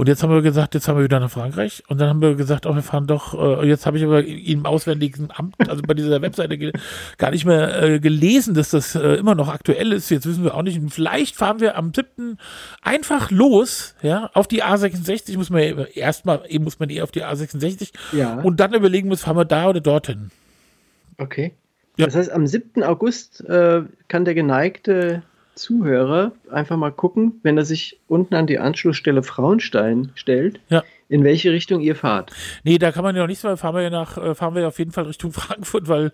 und 0.00 0.08
jetzt 0.08 0.22
haben 0.22 0.32
wir 0.32 0.40
gesagt, 0.40 0.72
jetzt 0.72 0.88
haben 0.88 0.96
wir 0.96 1.04
wieder 1.04 1.20
nach 1.20 1.30
Frankreich. 1.30 1.82
Und 1.88 2.00
dann 2.00 2.08
haben 2.08 2.22
wir 2.22 2.34
gesagt, 2.34 2.64
oh, 2.64 2.74
wir 2.74 2.80
fahren 2.80 3.06
doch, 3.06 3.34
äh, 3.34 3.68
jetzt 3.68 3.84
habe 3.84 3.98
ich 3.98 4.04
aber 4.04 4.24
im 4.24 4.64
Auswärtigen 4.64 5.28
Amt, 5.30 5.56
also 5.68 5.82
bei 5.82 5.92
dieser 5.92 6.22
Webseite 6.22 6.72
gar 7.18 7.30
nicht 7.32 7.44
mehr 7.44 7.82
äh, 7.82 8.00
gelesen, 8.00 8.54
dass 8.54 8.70
das 8.70 8.94
äh, 8.94 9.16
immer 9.16 9.34
noch 9.34 9.48
aktuell 9.48 9.92
ist. 9.92 10.08
Jetzt 10.08 10.24
wissen 10.24 10.42
wir 10.42 10.54
auch 10.54 10.62
nicht. 10.62 10.80
Und 10.80 10.88
vielleicht 10.88 11.36
fahren 11.36 11.60
wir 11.60 11.76
am 11.76 11.92
7. 11.92 12.38
einfach 12.80 13.30
los, 13.30 13.94
ja, 14.00 14.30
auf 14.32 14.48
die 14.48 14.64
A66 14.64 15.36
muss 15.36 15.50
man 15.50 15.62
ja 15.64 15.84
erstmal, 15.84 16.44
eben 16.48 16.64
muss 16.64 16.78
man 16.78 16.88
eh 16.88 17.02
auf 17.02 17.10
die 17.10 17.22
A66. 17.22 17.90
Ja. 18.12 18.40
Und 18.40 18.58
dann 18.58 18.72
überlegen 18.72 19.08
muss, 19.08 19.20
fahren 19.20 19.36
wir 19.36 19.44
da 19.44 19.68
oder 19.68 19.82
dorthin. 19.82 20.30
Okay. 21.18 21.52
Ja. 21.98 22.06
Das 22.06 22.16
heißt, 22.16 22.32
am 22.32 22.46
7. 22.46 22.82
August 22.84 23.44
äh, 23.44 23.82
kann 24.08 24.24
der 24.24 24.32
geneigte 24.32 25.24
Zuhörer 25.60 26.32
einfach 26.50 26.76
mal 26.76 26.90
gucken, 26.90 27.38
wenn 27.42 27.56
er 27.56 27.64
sich 27.64 28.00
unten 28.08 28.34
an 28.34 28.46
die 28.46 28.58
Anschlussstelle 28.58 29.22
Frauenstein 29.22 30.10
stellt, 30.14 30.58
ja. 30.68 30.82
in 31.08 31.22
welche 31.22 31.52
Richtung 31.52 31.80
ihr 31.80 31.94
fahrt. 31.94 32.32
Nee, 32.64 32.78
da 32.78 32.92
kann 32.92 33.04
man 33.04 33.14
ja 33.14 33.22
noch 33.22 33.28
nichts, 33.28 33.44
weil 33.44 33.56
fahren 33.56 33.74
wir 33.74 33.82
ja 33.82 33.90
nach, 33.90 34.16
äh, 34.16 34.34
fahren 34.34 34.54
wir 34.54 34.62
ja 34.62 34.68
auf 34.68 34.78
jeden 34.78 34.92
Fall 34.92 35.04
Richtung 35.04 35.32
Frankfurt, 35.32 35.88
weil, 35.88 36.12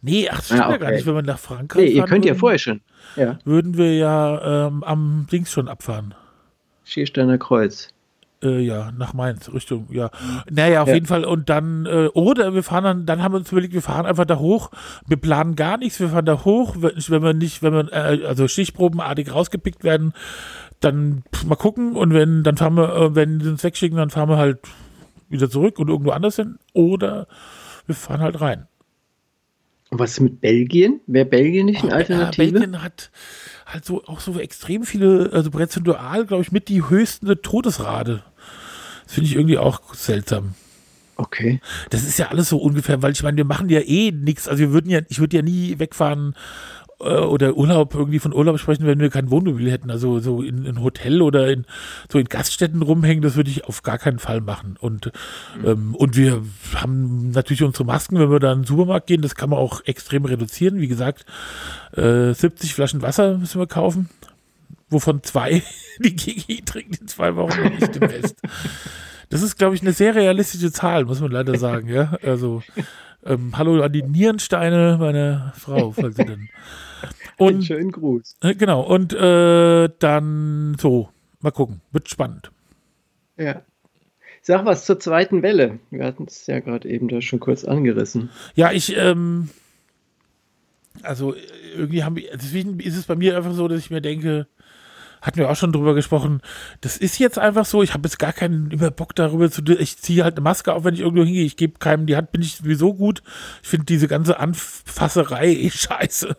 nee, 0.00 0.28
ach, 0.30 0.36
das 0.36 0.46
stimmt 0.46 0.62
ah, 0.62 0.64
okay. 0.64 0.72
ja 0.72 0.78
gar 0.78 0.90
nicht, 0.92 1.06
wenn 1.06 1.14
man 1.14 1.24
nach 1.24 1.38
Frankreich 1.38 1.84
Nee, 1.84 1.90
ihr 1.90 2.04
könnt 2.04 2.24
würden, 2.24 2.34
ja 2.34 2.34
vorher 2.34 2.58
schon. 2.58 2.80
Ja. 3.16 3.38
Würden 3.44 3.76
wir 3.76 3.94
ja 3.94 4.66
ähm, 4.66 4.82
am 4.82 5.26
Dings 5.30 5.52
schon 5.52 5.68
abfahren. 5.68 6.14
Schiersteiner 6.84 7.38
Kreuz. 7.38 7.88
Äh, 8.46 8.60
ja, 8.60 8.92
nach 8.96 9.12
Mainz, 9.12 9.52
Richtung, 9.52 9.88
ja. 9.90 10.10
Naja, 10.50 10.82
auf 10.82 10.88
ja. 10.88 10.94
jeden 10.94 11.06
Fall. 11.06 11.24
Und 11.24 11.48
dann, 11.48 11.86
äh, 11.86 12.08
oder 12.14 12.54
wir 12.54 12.62
fahren 12.62 12.84
dann, 12.84 13.06
dann 13.06 13.22
haben 13.22 13.32
wir 13.32 13.38
uns 13.38 13.50
überlegt, 13.50 13.74
wir 13.74 13.82
fahren 13.82 14.06
einfach 14.06 14.24
da 14.24 14.38
hoch. 14.38 14.70
Wir 15.06 15.16
planen 15.16 15.56
gar 15.56 15.78
nichts, 15.78 15.98
wir 15.98 16.10
fahren 16.10 16.26
da 16.26 16.44
hoch. 16.44 16.76
Wenn 16.78 17.22
wir 17.22 17.34
nicht, 17.34 17.62
wenn 17.62 17.72
wir, 17.72 17.92
äh, 17.92 18.24
also 18.24 18.46
stichprobenartig 18.46 19.32
rausgepickt 19.32 19.82
werden, 19.82 20.12
dann 20.80 21.24
mal 21.44 21.56
gucken. 21.56 21.96
Und 21.96 22.14
wenn, 22.14 22.44
dann 22.44 22.56
fahren 22.56 22.76
wir, 22.76 22.94
äh, 22.94 23.14
wenn 23.14 23.40
die 23.40 23.48
uns 23.48 23.64
wegschicken, 23.64 23.98
dann 23.98 24.10
fahren 24.10 24.28
wir 24.28 24.36
halt 24.36 24.60
wieder 25.28 25.50
zurück 25.50 25.78
und 25.78 25.88
irgendwo 25.88 26.10
anders 26.10 26.36
hin. 26.36 26.58
Oder 26.72 27.26
wir 27.86 27.94
fahren 27.94 28.20
halt 28.20 28.40
rein. 28.40 28.68
Und 29.90 30.00
was 30.00 30.12
ist 30.12 30.20
mit 30.20 30.40
Belgien? 30.40 31.00
Wäre 31.06 31.26
Belgien 31.26 31.66
nicht 31.66 31.82
eine 31.82 31.94
Alternative? 31.94 32.44
Ja, 32.44 32.50
Belgien 32.50 32.82
hat 32.82 33.10
halt 33.66 33.84
so 33.84 34.04
auch 34.04 34.20
so 34.20 34.38
extrem 34.38 34.84
viele, 34.84 35.30
also 35.32 35.50
prozentual, 35.50 36.26
glaube 36.26 36.42
ich, 36.42 36.52
mit 36.52 36.68
die 36.68 36.88
höchste 36.88 37.40
Todesrate. 37.40 38.22
Das 39.06 39.14
finde 39.14 39.30
ich 39.30 39.36
irgendwie 39.36 39.58
auch 39.58 39.94
seltsam. 39.94 40.54
Okay. 41.16 41.60
Das 41.90 42.02
ist 42.02 42.18
ja 42.18 42.28
alles 42.28 42.50
so 42.50 42.58
ungefähr, 42.58 43.02
weil 43.02 43.12
ich 43.12 43.22
meine, 43.22 43.38
wir 43.38 43.44
machen 43.44 43.70
ja 43.70 43.80
eh 43.80 44.10
nichts. 44.10 44.48
Also 44.48 44.60
wir 44.60 44.72
würden 44.72 44.90
ja, 44.90 45.00
ich 45.08 45.18
würde 45.18 45.36
ja 45.36 45.42
nie 45.42 45.78
wegfahren 45.78 46.34
äh, 47.00 47.04
oder 47.04 47.56
Urlaub 47.56 47.94
irgendwie 47.94 48.18
von 48.18 48.34
Urlaub 48.34 48.58
sprechen, 48.58 48.86
wenn 48.86 49.00
wir 49.00 49.08
kein 49.08 49.30
Wohnmobil 49.30 49.70
hätten. 49.70 49.90
Also 49.90 50.20
so 50.20 50.42
in 50.42 50.66
ein 50.66 50.82
Hotel 50.82 51.22
oder 51.22 51.50
in 51.50 51.64
so 52.12 52.18
in 52.18 52.26
Gaststätten 52.26 52.82
rumhängen, 52.82 53.22
das 53.22 53.36
würde 53.36 53.50
ich 53.50 53.64
auf 53.64 53.82
gar 53.82 53.96
keinen 53.96 54.18
Fall 54.18 54.42
machen. 54.42 54.76
Und, 54.78 55.12
mhm. 55.58 55.66
ähm, 55.66 55.94
und 55.94 56.16
wir 56.16 56.42
haben 56.74 57.30
natürlich 57.30 57.62
unsere 57.62 57.84
Masken, 57.84 58.18
wenn 58.18 58.30
wir 58.30 58.40
da 58.40 58.52
in 58.52 58.60
den 58.60 58.66
Supermarkt 58.66 59.06
gehen, 59.06 59.22
das 59.22 59.34
kann 59.34 59.50
man 59.50 59.58
auch 59.58 59.82
extrem 59.86 60.26
reduzieren. 60.26 60.80
Wie 60.80 60.88
gesagt, 60.88 61.24
äh, 61.96 62.34
70 62.34 62.74
Flaschen 62.74 63.00
Wasser 63.00 63.38
müssen 63.38 63.58
wir 63.58 63.66
kaufen, 63.66 64.10
wovon 64.88 65.22
zwei 65.22 65.62
die 65.98 66.14
GGI 66.14 66.62
trinkt 66.62 67.00
in 67.00 67.08
zwei 67.08 67.36
Wochen 67.36 67.60
und 67.60 67.80
nicht 67.80 67.94
den 67.94 68.04
Rest. 68.04 68.36
Das 69.28 69.42
ist, 69.42 69.56
glaube 69.58 69.74
ich, 69.74 69.82
eine 69.82 69.92
sehr 69.92 70.14
realistische 70.14 70.70
Zahl, 70.70 71.04
muss 71.04 71.20
man 71.20 71.32
leider 71.32 71.58
sagen, 71.58 71.88
ja. 71.88 72.16
Also 72.22 72.62
ähm, 73.24 73.56
hallo 73.56 73.82
an 73.82 73.92
die 73.92 74.02
Nierensteine, 74.02 74.98
meine 75.00 75.52
Frau, 75.56 75.90
falls 75.90 76.16
sie 76.16 76.24
denn. 76.24 76.48
Und, 77.36 77.54
Einen 77.54 77.62
schönen 77.62 77.92
Gruß. 77.92 78.36
Äh, 78.40 78.54
genau, 78.54 78.82
und 78.82 79.12
äh, 79.12 79.88
dann 79.98 80.76
so, 80.80 81.10
mal 81.40 81.50
gucken, 81.50 81.80
wird 81.92 82.08
spannend. 82.08 82.50
Ja. 83.36 83.62
Sag 84.42 84.64
was 84.64 84.86
zur 84.86 85.00
zweiten 85.00 85.42
Welle. 85.42 85.80
Wir 85.90 86.04
hatten 86.04 86.26
es 86.28 86.46
ja 86.46 86.60
gerade 86.60 86.88
eben 86.88 87.08
da 87.08 87.20
schon 87.20 87.40
kurz 87.40 87.64
angerissen. 87.64 88.30
Ja, 88.54 88.70
ich, 88.70 88.96
ähm, 88.96 89.50
also 91.02 91.34
irgendwie 91.76 92.04
haben 92.04 92.16
wir, 92.16 92.30
deswegen 92.32 92.78
ist 92.78 92.96
es 92.96 93.06
bei 93.06 93.16
mir 93.16 93.36
einfach 93.36 93.52
so, 93.52 93.66
dass 93.66 93.80
ich 93.80 93.90
mir 93.90 94.00
denke, 94.00 94.46
hatten 95.26 95.38
wir 95.38 95.50
auch 95.50 95.56
schon 95.56 95.72
drüber 95.72 95.94
gesprochen. 95.94 96.40
Das 96.80 96.96
ist 96.96 97.18
jetzt 97.18 97.36
einfach 97.38 97.64
so. 97.64 97.82
Ich 97.82 97.94
habe 97.94 98.06
jetzt 98.06 98.20
gar 98.20 98.32
keinen 98.32 98.70
immer 98.70 98.92
Bock 98.92 99.14
darüber 99.16 99.50
zu. 99.50 99.60
Ich 99.78 99.98
ziehe 99.98 100.22
halt 100.22 100.36
eine 100.36 100.42
Maske 100.42 100.72
auf, 100.72 100.84
wenn 100.84 100.94
ich 100.94 101.00
irgendwo 101.00 101.24
hingehe. 101.24 101.44
Ich 101.44 101.56
gebe 101.56 101.80
keinem 101.80 102.06
die 102.06 102.16
Hand, 102.16 102.30
bin 102.30 102.42
ich 102.42 102.56
sowieso 102.56 102.94
gut. 102.94 103.24
Ich 103.60 103.68
finde 103.68 103.86
diese 103.86 104.06
ganze 104.06 104.38
Anfasserei 104.38 105.48
eh 105.48 105.70
scheiße. 105.74 106.36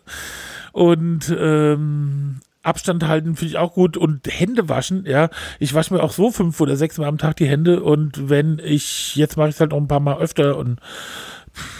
Und 0.72 1.36
ähm, 1.38 2.40
Abstand 2.62 3.06
halten 3.06 3.36
finde 3.36 3.50
ich 3.50 3.58
auch 3.58 3.74
gut 3.74 3.98
und 3.98 4.26
Hände 4.26 4.70
waschen, 4.70 5.04
ja. 5.06 5.28
Ich 5.58 5.74
wasche 5.74 5.92
mir 5.92 6.02
auch 6.02 6.12
so 6.12 6.30
fünf 6.30 6.58
oder 6.60 6.76
sechs 6.76 6.96
Mal 6.98 7.08
am 7.08 7.18
Tag 7.18 7.36
die 7.36 7.46
Hände 7.46 7.82
und 7.82 8.28
wenn 8.30 8.58
ich, 8.58 9.16
jetzt 9.16 9.36
mache 9.36 9.48
ich 9.48 9.54
es 9.54 9.60
halt 9.60 9.70
noch 9.70 9.78
ein 9.78 9.88
paar 9.88 10.00
Mal 10.00 10.18
öfter 10.18 10.56
und 10.56 10.80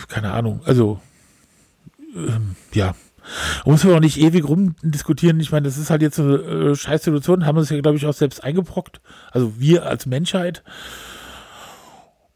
keine 0.09 0.33
Ahnung, 0.33 0.61
also 0.65 1.00
ähm, 2.15 2.57
ja, 2.73 2.95
da 3.64 3.70
muss 3.70 3.85
man 3.85 3.94
auch 3.94 4.00
nicht 4.00 4.18
ewig 4.18 4.49
rumdiskutieren. 4.49 5.40
Ich 5.40 5.52
meine, 5.52 5.66
das 5.66 5.78
ist 5.78 5.90
halt 5.90 6.02
jetzt 6.02 6.18
eine 6.18 6.37
äh, 6.37 6.75
scheiß 6.75 7.04
Situation, 7.04 7.47
haben 7.47 7.56
wir 7.56 7.61
uns 7.61 7.70
ja, 7.70 7.80
glaube 7.80 7.97
ich, 7.97 8.06
auch 8.06 8.14
selbst 8.14 8.42
eingebrockt. 8.42 9.00
Also 9.30 9.58
wir 9.58 9.87
als 9.87 10.06
Menschheit. 10.06 10.62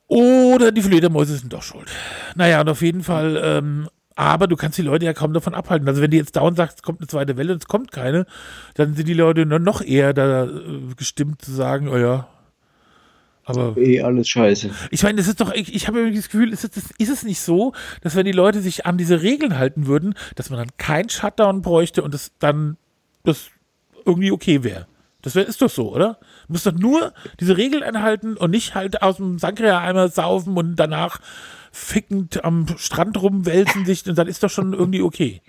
Oder 0.09 0.73
die 0.73 0.83
Fledermäuse 0.83 1.37
sind 1.37 1.53
doch 1.53 1.63
schuld. 1.63 1.89
Naja, 2.35 2.61
und 2.61 2.69
auf 2.69 2.83
jeden 2.83 3.03
Fall, 3.03 3.41
ähm, 3.43 3.89
aber 4.15 4.47
du 4.47 4.57
kannst 4.57 4.77
die 4.77 4.83
Leute 4.83 5.07
ja 5.07 5.15
kaum 5.15 5.33
davon 5.33 5.55
abhalten. 5.55 5.89
Also 5.89 6.03
wenn 6.03 6.11
die 6.11 6.19
jetzt 6.19 6.37
dauernd 6.37 6.57
sagst, 6.57 6.79
es 6.79 6.83
kommt 6.83 7.01
eine 7.01 7.07
zweite 7.07 7.37
Welle 7.37 7.55
und 7.55 7.63
es 7.63 7.69
kommt 7.69 7.93
keine, 7.93 8.27
dann 8.75 8.95
sind 8.95 9.09
die 9.09 9.15
Leute 9.15 9.47
noch 9.47 9.81
eher 9.81 10.13
da 10.13 10.45
äh, 10.45 10.51
gestimmt 10.97 11.43
zu 11.43 11.53
sagen, 11.53 11.89
oh 11.89 11.97
ja, 11.97 12.29
aber 13.45 13.77
eh 13.77 14.01
alles 14.01 14.29
scheiße. 14.29 14.71
Ich 14.91 15.03
meine, 15.03 15.17
das 15.17 15.29
ist 15.29 15.41
doch, 15.41 15.53
ich, 15.53 15.75
ich 15.75 15.89
habe 15.89 15.99
irgendwie 15.99 16.19
das 16.19 16.29
Gefühl, 16.29 16.53
ist 16.53 16.65
es, 16.65 16.91
ist 16.99 17.11
es 17.11 17.23
nicht 17.25 17.41
so, 17.41 17.73
dass 18.01 18.15
wenn 18.15 18.25
die 18.25 18.33
Leute 18.33 18.61
sich 18.61 18.87
an 18.87 18.99
diese 18.99 19.23
Regeln 19.23 19.59
halten 19.59 19.87
würden, 19.87 20.15
dass 20.37 20.51
man 20.51 20.59
dann 20.59 20.71
kein 20.77 21.09
Shutdown 21.09 21.63
bräuchte 21.63 22.03
und 22.03 22.15
es 22.15 22.33
dann 22.39 22.77
das 23.25 23.51
irgendwie 24.05 24.31
okay 24.33 24.63
wäre. 24.63 24.87
Das 25.23 25.37
wär, 25.37 25.47
ist 25.47 25.63
doch 25.63 25.71
so, 25.71 25.93
oder? 25.95 26.19
Du 26.47 26.55
musst 26.55 26.67
doch 26.67 26.73
nur 26.73 27.13
diese 27.41 27.57
Regeln 27.57 27.83
einhalten 27.83 28.37
und 28.37 28.51
nicht 28.51 28.75
halt 28.75 29.03
aus 29.03 29.17
dem 29.17 29.39
Sangria-Eimer 29.39 30.09
saufen 30.09 30.57
und 30.57 30.77
danach 30.77 31.21
fickend 31.71 32.45
am 32.45 32.67
Strand 32.77 33.21
rumwälzen 33.23 33.87
sich 33.87 34.07
und 34.09 34.19
dann 34.19 34.27
ist 34.27 34.43
doch 34.43 34.51
schon 34.51 34.73
irgendwie 34.73 35.03
okay. 35.03 35.41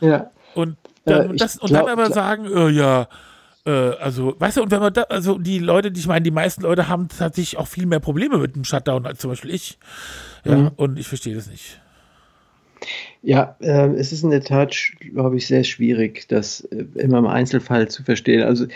Ja. 0.00 0.30
Und 0.54 0.76
dann, 1.04 1.34
äh, 1.34 1.36
das, 1.36 1.56
und 1.56 1.72
dann 1.72 1.88
aber 1.88 2.10
sagen, 2.10 2.48
oh, 2.48 2.68
ja, 2.68 3.06
äh, 3.64 3.70
also, 3.70 4.34
weißt 4.38 4.56
du, 4.56 4.62
und 4.62 4.70
wenn 4.70 4.80
man 4.80 4.92
da, 4.92 5.02
also 5.02 5.38
die 5.38 5.58
Leute, 5.58 5.92
die 5.92 6.00
ich 6.00 6.06
meine, 6.06 6.22
die 6.22 6.30
meisten 6.30 6.62
Leute 6.62 6.88
haben 6.88 7.08
tatsächlich 7.08 7.58
auch 7.58 7.68
viel 7.68 7.86
mehr 7.86 8.00
Probleme 8.00 8.38
mit 8.38 8.56
dem 8.56 8.64
Shutdown 8.64 9.06
als 9.06 9.20
zum 9.20 9.30
Beispiel 9.30 9.54
ich. 9.54 9.78
Ja, 10.44 10.56
mhm. 10.56 10.70
und 10.76 10.98
ich 10.98 11.06
verstehe 11.06 11.34
das 11.34 11.48
nicht. 11.48 11.80
Ja, 13.22 13.56
äh, 13.60 13.88
es 13.94 14.12
ist 14.12 14.24
in 14.24 14.30
der 14.30 14.42
Tat, 14.42 14.76
glaube 14.98 15.36
ich, 15.36 15.46
sehr 15.46 15.62
schwierig, 15.62 16.26
das 16.28 16.62
äh, 16.62 16.84
immer 16.96 17.18
im 17.18 17.26
Einzelfall 17.26 17.88
zu 17.88 18.02
verstehen. 18.02 18.42
Also 18.42 18.66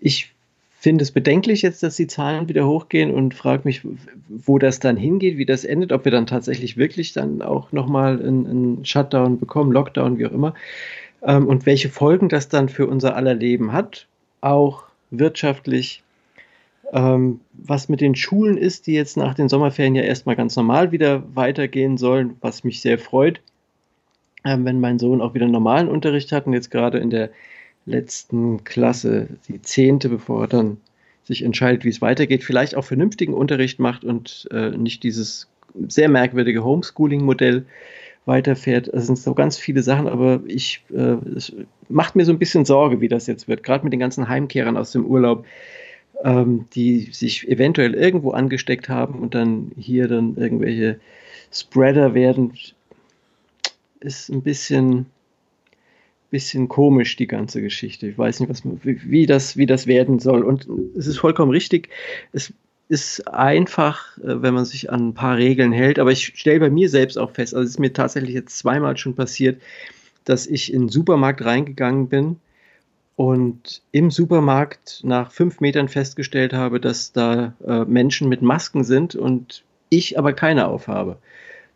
ich 0.00 0.32
finde 0.72 1.02
es 1.02 1.12
bedenklich 1.12 1.62
jetzt, 1.62 1.84
dass 1.84 1.94
die 1.94 2.08
Zahlen 2.08 2.48
wieder 2.48 2.66
hochgehen 2.66 3.12
und 3.12 3.34
frage 3.34 3.62
mich, 3.64 3.82
wo 4.28 4.58
das 4.58 4.80
dann 4.80 4.96
hingeht, 4.96 5.38
wie 5.38 5.46
das 5.46 5.64
endet, 5.64 5.92
ob 5.92 6.04
wir 6.04 6.12
dann 6.12 6.26
tatsächlich 6.26 6.76
wirklich 6.76 7.12
dann 7.12 7.40
auch 7.40 7.70
nochmal 7.70 8.20
einen, 8.20 8.46
einen 8.46 8.84
Shutdown 8.84 9.38
bekommen, 9.38 9.70
Lockdown, 9.70 10.18
wie 10.18 10.26
auch 10.26 10.32
immer, 10.32 10.54
ähm, 11.22 11.46
und 11.46 11.64
welche 11.64 11.88
Folgen 11.88 12.28
das 12.28 12.48
dann 12.48 12.68
für 12.68 12.88
unser 12.88 13.14
aller 13.14 13.34
Leben 13.34 13.72
hat 13.72 14.08
auch 14.44 14.84
wirtschaftlich. 15.10 16.02
Ähm, 16.92 17.40
was 17.52 17.88
mit 17.88 18.00
den 18.00 18.14
Schulen 18.14 18.56
ist, 18.56 18.86
die 18.86 18.92
jetzt 18.92 19.16
nach 19.16 19.34
den 19.34 19.48
Sommerferien 19.48 19.94
ja 19.94 20.02
erstmal 20.02 20.36
ganz 20.36 20.54
normal 20.54 20.92
wieder 20.92 21.22
weitergehen 21.34 21.96
sollen, 21.96 22.36
was 22.40 22.62
mich 22.62 22.80
sehr 22.80 22.98
freut, 22.98 23.40
ähm, 24.44 24.64
wenn 24.64 24.80
mein 24.80 24.98
Sohn 24.98 25.20
auch 25.20 25.34
wieder 25.34 25.48
normalen 25.48 25.88
Unterricht 25.88 26.30
hat 26.30 26.46
und 26.46 26.52
jetzt 26.52 26.70
gerade 26.70 26.98
in 26.98 27.10
der 27.10 27.30
letzten 27.86 28.64
Klasse, 28.64 29.28
die 29.48 29.60
zehnte, 29.62 30.08
bevor 30.08 30.42
er 30.42 30.48
dann 30.48 30.76
sich 31.24 31.42
entscheidet, 31.42 31.84
wie 31.84 31.88
es 31.88 32.02
weitergeht, 32.02 32.44
vielleicht 32.44 32.74
auch 32.74 32.84
vernünftigen 32.84 33.34
Unterricht 33.34 33.78
macht 33.78 34.04
und 34.04 34.46
äh, 34.52 34.70
nicht 34.70 35.02
dieses 35.02 35.48
sehr 35.88 36.08
merkwürdige 36.08 36.62
Homeschooling-Modell 36.62 37.64
weiterfährt. 38.26 38.88
Es 38.88 39.06
sind 39.06 39.18
so 39.18 39.34
ganz 39.34 39.58
viele 39.58 39.82
Sachen, 39.82 40.08
aber 40.08 40.40
ich, 40.46 40.82
äh, 40.90 41.16
es 41.36 41.52
macht 41.88 42.16
mir 42.16 42.24
so 42.24 42.32
ein 42.32 42.38
bisschen 42.38 42.64
Sorge, 42.64 43.00
wie 43.00 43.08
das 43.08 43.26
jetzt 43.26 43.48
wird, 43.48 43.62
gerade 43.62 43.84
mit 43.84 43.92
den 43.92 44.00
ganzen 44.00 44.28
Heimkehrern 44.28 44.76
aus 44.76 44.92
dem 44.92 45.04
Urlaub, 45.04 45.44
ähm, 46.22 46.66
die 46.74 47.10
sich 47.12 47.48
eventuell 47.48 47.94
irgendwo 47.94 48.30
angesteckt 48.30 48.88
haben 48.88 49.18
und 49.18 49.34
dann 49.34 49.72
hier 49.76 50.08
dann 50.08 50.36
irgendwelche 50.36 51.00
Spreader 51.52 52.14
werden. 52.14 52.52
Ist 54.00 54.30
ein 54.30 54.42
bisschen, 54.42 55.06
bisschen 56.30 56.68
komisch, 56.68 57.16
die 57.16 57.26
ganze 57.26 57.62
Geschichte. 57.62 58.08
Ich 58.08 58.18
weiß 58.18 58.40
nicht, 58.40 58.48
was, 58.48 58.62
wie, 58.82 59.26
das, 59.26 59.56
wie 59.56 59.66
das 59.66 59.86
werden 59.86 60.18
soll. 60.18 60.42
Und 60.42 60.66
es 60.96 61.06
ist 61.06 61.18
vollkommen 61.18 61.50
richtig. 61.50 61.88
Es 62.32 62.52
ist 62.88 63.26
einfach, 63.28 64.18
äh, 64.18 64.42
wenn 64.42 64.54
man 64.54 64.64
sich 64.64 64.90
an 64.90 65.08
ein 65.08 65.14
paar 65.14 65.36
Regeln 65.36 65.72
hält. 65.72 65.98
Aber 65.98 66.12
ich 66.12 66.26
stelle 66.36 66.60
bei 66.60 66.70
mir 66.70 66.88
selbst 66.88 67.18
auch 67.18 67.30
fest, 67.30 67.54
also 67.54 67.64
es 67.64 67.70
ist 67.70 67.80
mir 67.80 67.92
tatsächlich 67.92 68.34
jetzt 68.34 68.58
zweimal 68.58 68.96
schon 68.96 69.14
passiert, 69.14 69.60
dass 70.24 70.46
ich 70.46 70.72
in 70.72 70.82
den 70.82 70.88
Supermarkt 70.88 71.44
reingegangen 71.44 72.08
bin 72.08 72.36
und 73.16 73.82
im 73.92 74.10
Supermarkt 74.10 75.00
nach 75.04 75.30
fünf 75.30 75.60
Metern 75.60 75.88
festgestellt 75.88 76.52
habe, 76.52 76.80
dass 76.80 77.12
da 77.12 77.54
äh, 77.66 77.84
Menschen 77.84 78.28
mit 78.28 78.42
Masken 78.42 78.84
sind 78.84 79.14
und 79.14 79.64
ich 79.88 80.18
aber 80.18 80.32
keine 80.32 80.66
aufhabe. 80.66 81.18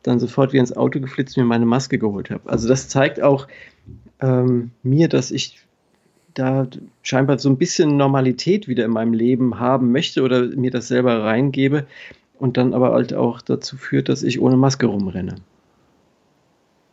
Dann 0.02 0.20
sofort 0.20 0.52
wieder 0.52 0.60
ins 0.60 0.76
Auto 0.76 1.00
geflitzt 1.00 1.36
mir 1.36 1.44
meine 1.44 1.66
Maske 1.66 1.98
geholt 1.98 2.30
habe. 2.30 2.48
Also 2.48 2.68
das 2.68 2.88
zeigt 2.88 3.20
auch 3.20 3.48
ähm, 4.20 4.72
mir, 4.82 5.08
dass 5.08 5.30
ich 5.30 5.60
da 6.38 6.66
scheinbar 7.02 7.38
so 7.38 7.48
ein 7.48 7.58
bisschen 7.58 7.96
Normalität 7.96 8.68
wieder 8.68 8.84
in 8.84 8.92
meinem 8.92 9.12
Leben 9.12 9.58
haben 9.58 9.92
möchte 9.92 10.22
oder 10.22 10.42
mir 10.48 10.70
das 10.70 10.88
selber 10.88 11.24
reingebe 11.24 11.86
und 12.38 12.56
dann 12.56 12.74
aber 12.74 12.92
halt 12.92 13.14
auch 13.14 13.40
dazu 13.40 13.76
führt, 13.76 14.08
dass 14.08 14.22
ich 14.22 14.40
ohne 14.40 14.56
Maske 14.56 14.86
rumrenne. 14.86 15.36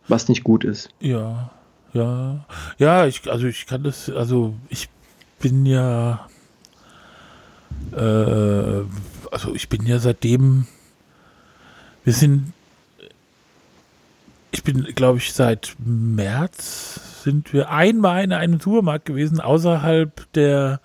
Was 0.07 0.29
nicht 0.29 0.43
gut 0.43 0.63
ist. 0.63 0.89
Ja, 0.99 1.51
ja. 1.93 2.45
Ja, 2.77 3.05
ich, 3.07 3.29
also 3.31 3.47
ich 3.47 3.65
kann 3.65 3.83
das, 3.83 4.09
also 4.09 4.55
ich 4.69 4.89
bin 5.39 5.65
ja, 5.65 6.27
äh, 7.91 8.81
also 9.31 9.53
ich 9.53 9.69
bin 9.69 9.85
ja 9.85 9.99
seitdem, 9.99 10.67
wir 12.03 12.13
sind, 12.13 12.53
ich 14.55 14.63
bin, 14.63 14.83
glaube 14.95 15.17
ich, 15.17 15.33
seit 15.33 15.75
März 15.83 17.23
sind 17.23 17.51
wir 17.51 17.71
einmal 17.71 18.23
in 18.23 18.31
einem 18.31 18.59
Supermarkt 18.61 19.05
gewesen, 19.05 19.41
außerhalb 19.41 20.31
der, 20.33 20.79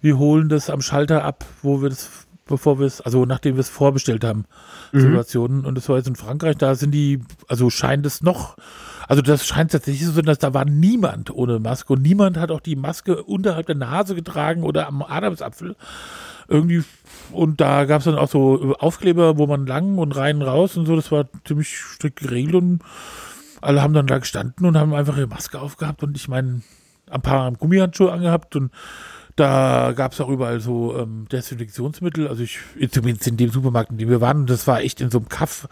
wir 0.00 0.18
holen 0.18 0.48
das 0.48 0.68
am 0.68 0.82
Schalter 0.82 1.24
ab, 1.24 1.44
wo 1.62 1.80
wir 1.80 1.90
das, 1.90 2.26
bevor 2.44 2.80
wir 2.80 2.86
es, 2.86 3.00
also 3.00 3.24
nachdem 3.24 3.54
wir 3.54 3.60
es 3.60 3.68
vorbestellt 3.68 4.24
haben, 4.24 4.46
mhm. 4.90 5.00
Situationen. 5.00 5.64
Und 5.64 5.76
das 5.76 5.88
war 5.88 5.96
jetzt 5.96 6.08
in 6.08 6.16
Frankreich, 6.16 6.56
da 6.56 6.74
sind 6.74 6.90
die, 6.90 7.20
also 7.46 7.70
scheint 7.70 8.04
es 8.04 8.20
noch, 8.20 8.56
also 9.06 9.22
das 9.22 9.46
scheint 9.46 9.70
tatsächlich 9.70 10.04
so, 10.04 10.20
dass 10.20 10.38
da 10.38 10.52
war 10.52 10.64
niemand 10.64 11.30
ohne 11.30 11.60
Maske 11.60 11.92
und 11.92 12.02
niemand 12.02 12.36
hat 12.36 12.50
auch 12.50 12.60
die 12.60 12.76
Maske 12.76 13.22
unterhalb 13.22 13.66
der 13.66 13.76
Nase 13.76 14.16
getragen 14.16 14.64
oder 14.64 14.88
am 14.88 15.02
Adamsapfel. 15.02 15.76
Irgendwie, 16.48 16.82
und 17.32 17.60
da 17.60 17.84
gab 17.84 18.00
es 18.00 18.04
dann 18.04 18.16
auch 18.16 18.28
so 18.28 18.74
Aufkleber, 18.78 19.38
wo 19.38 19.46
man 19.46 19.66
lang 19.66 19.98
und 19.98 20.16
rein 20.16 20.42
raus 20.42 20.76
und 20.76 20.86
so, 20.86 20.96
das 20.96 21.12
war 21.12 21.26
ziemlich 21.44 21.76
strikt 21.76 22.20
geregelt 22.20 22.54
und 22.54 22.80
alle 23.60 23.82
haben 23.82 23.94
dann 23.94 24.06
da 24.06 24.18
gestanden 24.18 24.66
und 24.66 24.76
haben 24.76 24.94
einfach 24.94 25.16
ihre 25.16 25.26
Maske 25.26 25.60
aufgehabt 25.60 26.02
und 26.02 26.16
ich 26.16 26.28
meine, 26.28 26.62
ein 27.10 27.22
paar 27.22 27.50
Gummihandschuhe 27.52 28.12
angehabt 28.12 28.56
und 28.56 28.70
da 29.36 29.92
gab 29.94 30.12
es 30.12 30.20
auch 30.20 30.28
überall 30.28 30.58
so 30.58 30.98
ähm, 30.98 31.26
Desinfektionsmittel. 31.30 32.26
Also 32.26 32.42
ich, 32.42 32.58
zumindest 32.90 33.28
in 33.28 33.36
dem 33.36 33.50
Supermarkt, 33.50 33.92
in 33.92 33.98
dem 33.98 34.08
wir 34.08 34.20
waren, 34.20 34.46
das 34.46 34.66
war 34.66 34.80
echt 34.80 35.00
in 35.00 35.10
so 35.10 35.18
einem 35.18 35.28
Kaff. 35.28 35.68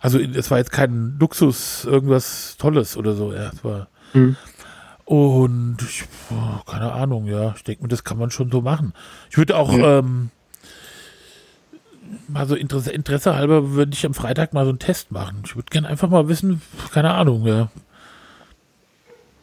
Also 0.00 0.18
es 0.18 0.50
war 0.50 0.56
jetzt 0.56 0.72
kein 0.72 1.18
Luxus, 1.20 1.84
irgendwas 1.84 2.56
Tolles 2.56 2.96
oder 2.96 3.14
so. 3.14 3.34
Ja, 3.34 3.50
es 3.52 3.62
war 3.62 3.88
Hm. 4.12 4.36
Und 5.04 5.78
ich, 5.82 6.04
keine 6.66 6.92
Ahnung, 6.92 7.26
ja, 7.26 7.54
ich 7.56 7.64
denke 7.64 7.82
mir, 7.82 7.88
das 7.88 8.04
kann 8.04 8.18
man 8.18 8.30
schon 8.30 8.50
so 8.50 8.62
machen. 8.62 8.92
Ich 9.30 9.36
würde 9.36 9.56
auch 9.56 9.72
ja. 9.76 9.98
ähm, 9.98 10.30
mal 12.28 12.46
so 12.46 12.54
Interesse, 12.54 12.90
Interesse 12.90 13.34
halber, 13.34 13.72
würde 13.72 13.92
ich 13.94 14.04
am 14.06 14.14
Freitag 14.14 14.52
mal 14.52 14.64
so 14.64 14.70
einen 14.70 14.78
Test 14.78 15.12
machen. 15.12 15.42
Ich 15.44 15.56
würde 15.56 15.70
gerne 15.70 15.88
einfach 15.88 16.08
mal 16.08 16.28
wissen, 16.28 16.62
keine 16.92 17.12
Ahnung, 17.14 17.46
ja. 17.46 17.70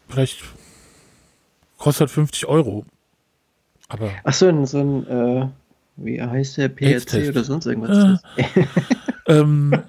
Vielleicht 0.08 0.44
kostet 1.78 2.10
50 2.10 2.48
Euro. 2.48 2.86
Aber 3.88 4.12
Ach 4.24 4.34
so, 4.34 4.66
so 4.66 4.80
ein, 4.80 5.08
äh, 5.08 5.48
wie 5.98 6.22
heißt 6.22 6.58
der, 6.58 6.70
PHC 6.70 7.30
oder 7.30 7.44
sonst 7.44 7.66
irgendwas? 7.66 8.22
Äh, 8.36 8.66
ähm, 9.28 9.84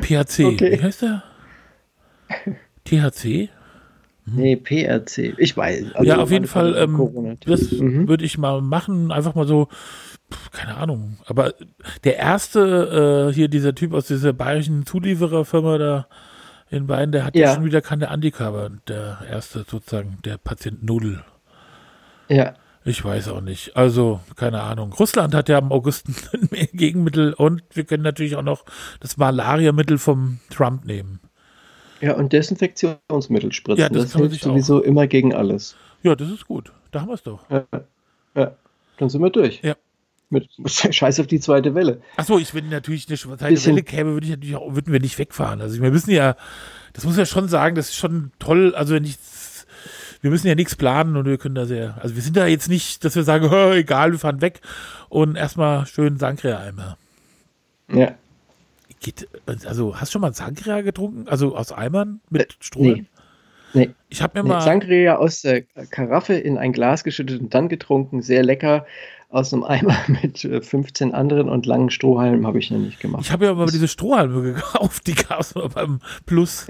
PHC, 0.00 0.44
okay. 0.44 0.78
wie 0.78 0.82
heißt 0.82 1.02
der? 1.02 1.22
THC? 2.84 3.50
Hm. 4.24 4.36
Nee, 4.36 4.56
PRC. 4.56 5.34
Ich 5.38 5.56
weiß. 5.56 5.94
Also 5.94 6.08
ja, 6.08 6.18
auf 6.18 6.30
jeden 6.30 6.46
Fall, 6.46 6.76
ähm, 6.76 7.38
das 7.44 7.72
mhm. 7.72 8.08
würde 8.08 8.24
ich 8.24 8.38
mal 8.38 8.60
machen. 8.60 9.10
Einfach 9.10 9.34
mal 9.34 9.46
so, 9.46 9.68
keine 10.52 10.76
Ahnung. 10.76 11.18
Aber 11.26 11.54
der 12.04 12.16
erste, 12.16 13.28
äh, 13.30 13.34
hier 13.34 13.48
dieser 13.48 13.74
Typ 13.74 13.92
aus 13.94 14.06
dieser 14.06 14.32
bayerischen 14.32 14.86
Zuliefererfirma 14.86 15.78
da 15.78 16.06
in 16.70 16.86
Bayern, 16.86 17.12
der 17.12 17.24
hat 17.24 17.34
ja, 17.34 17.48
ja 17.48 17.54
schon 17.54 17.64
wieder 17.64 17.80
keine 17.80 18.08
Antikörper. 18.08 18.70
Der 18.88 19.18
erste 19.30 19.64
sozusagen, 19.68 20.18
der 20.24 20.36
Patient 20.38 20.82
Nudel. 20.82 21.24
Ja. 22.28 22.54
Ich 22.84 23.04
weiß 23.04 23.28
auch 23.28 23.40
nicht. 23.40 23.76
Also, 23.76 24.20
keine 24.36 24.62
Ahnung. 24.62 24.92
Russland 24.92 25.34
hat 25.34 25.48
ja 25.48 25.58
im 25.58 25.72
August 25.72 26.06
ein 26.32 26.68
Gegenmittel 26.72 27.34
und 27.34 27.62
wir 27.72 27.84
können 27.84 28.02
natürlich 28.02 28.36
auch 28.36 28.42
noch 28.42 28.64
das 29.00 29.16
Malariamittel 29.16 29.98
vom 29.98 30.40
Trump 30.50 30.84
nehmen. 30.84 31.20
Ja, 32.00 32.14
und 32.14 32.32
Desinfektionsmittel 32.32 33.52
spritzen. 33.52 33.82
Ja, 33.82 33.88
das, 33.88 34.12
das 34.12 34.14
hilft 34.14 34.42
sowieso 34.42 34.78
auch. 34.78 34.82
immer 34.82 35.06
gegen 35.06 35.34
alles. 35.34 35.76
Ja, 36.02 36.14
das 36.14 36.30
ist 36.30 36.46
gut. 36.46 36.72
Da 36.92 37.00
haben 37.00 37.08
wir 37.08 37.14
es 37.14 37.22
doch. 37.22 37.44
Ja, 37.50 37.64
ja, 38.34 38.56
dann 38.98 39.08
sind 39.10 39.20
wir 39.20 39.30
durch. 39.30 39.60
Ja. 39.62 39.74
Mit 40.30 40.48
Scheiß 40.66 41.20
auf 41.20 41.26
die 41.26 41.40
zweite 41.40 41.74
Welle. 41.74 42.02
Achso, 42.16 42.38
ich 42.38 42.54
wenn 42.54 42.68
natürlich 42.68 43.08
eine 43.08 43.16
zweite 43.16 43.46
Bisschen. 43.46 43.72
Welle 43.72 43.82
käme, 43.82 44.12
würde 44.12 44.26
ich 44.26 44.30
natürlich 44.30 44.56
auch, 44.56 44.74
würden 44.74 44.92
wir 44.92 45.00
nicht 45.00 45.18
wegfahren. 45.18 45.60
Also 45.60 45.80
wir 45.80 45.90
müssen 45.90 46.10
ja, 46.10 46.36
das 46.92 47.04
muss 47.04 47.16
ja 47.16 47.24
schon 47.24 47.48
sagen, 47.48 47.74
das 47.74 47.88
ist 47.88 47.96
schon 47.96 48.32
toll. 48.38 48.74
Also 48.74 48.94
wenn 48.94 49.04
ich, 49.04 49.16
wir 50.20 50.30
müssen 50.30 50.46
ja 50.46 50.54
nichts 50.54 50.76
planen 50.76 51.16
und 51.16 51.26
wir 51.26 51.38
können 51.38 51.54
da 51.54 51.64
sehr, 51.64 51.96
also 52.02 52.14
wir 52.14 52.22
sind 52.22 52.36
da 52.36 52.46
jetzt 52.46 52.68
nicht, 52.68 53.04
dass 53.04 53.16
wir 53.16 53.22
sagen, 53.22 53.50
egal, 53.72 54.12
wir 54.12 54.18
fahren 54.18 54.42
weg 54.42 54.60
und 55.08 55.36
erstmal 55.36 55.86
schön 55.86 56.18
Sangria-Eimer. 56.18 56.98
Ja. 57.90 58.14
Geht, 59.00 59.28
also 59.46 59.94
hast 59.96 60.10
du 60.10 60.12
schon 60.14 60.22
mal 60.22 60.34
Sangria 60.34 60.82
getrunken? 60.82 61.28
Also 61.28 61.56
aus 61.56 61.72
Eimern 61.72 62.20
mit 62.28 62.56
Stroh? 62.60 62.82
Nee. 62.82 63.04
Nee. 63.74 63.90
Ich 64.08 64.22
habe 64.22 64.38
mir 64.38 64.42
nee, 64.42 64.54
mal. 64.54 64.60
Sangria 64.60 65.16
aus 65.16 65.42
der 65.42 65.62
Karaffe 65.90 66.34
in 66.34 66.58
ein 66.58 66.72
Glas 66.72 67.04
geschüttet 67.04 67.40
und 67.40 67.54
dann 67.54 67.68
getrunken. 67.68 68.22
Sehr 68.22 68.42
lecker. 68.42 68.86
Aus 69.30 69.52
einem 69.52 69.64
Eimer 69.64 69.96
mit 70.22 70.38
15 70.38 71.10
äh, 71.10 71.12
anderen 71.12 71.48
und 71.48 71.66
langen 71.66 71.90
Strohhalmen 71.90 72.46
habe 72.46 72.58
ich 72.58 72.70
noch 72.70 72.78
nicht 72.78 72.98
gemacht. 72.98 73.22
Ich 73.24 73.32
habe 73.32 73.44
ja 73.44 73.54
mal 73.54 73.66
diese 73.66 73.88
Strohhalme 73.88 74.42
gekauft, 74.54 75.06
die 75.06 75.14
gab 75.14 75.40
es 75.40 75.54
beim 75.74 76.00
Plus. 76.24 76.66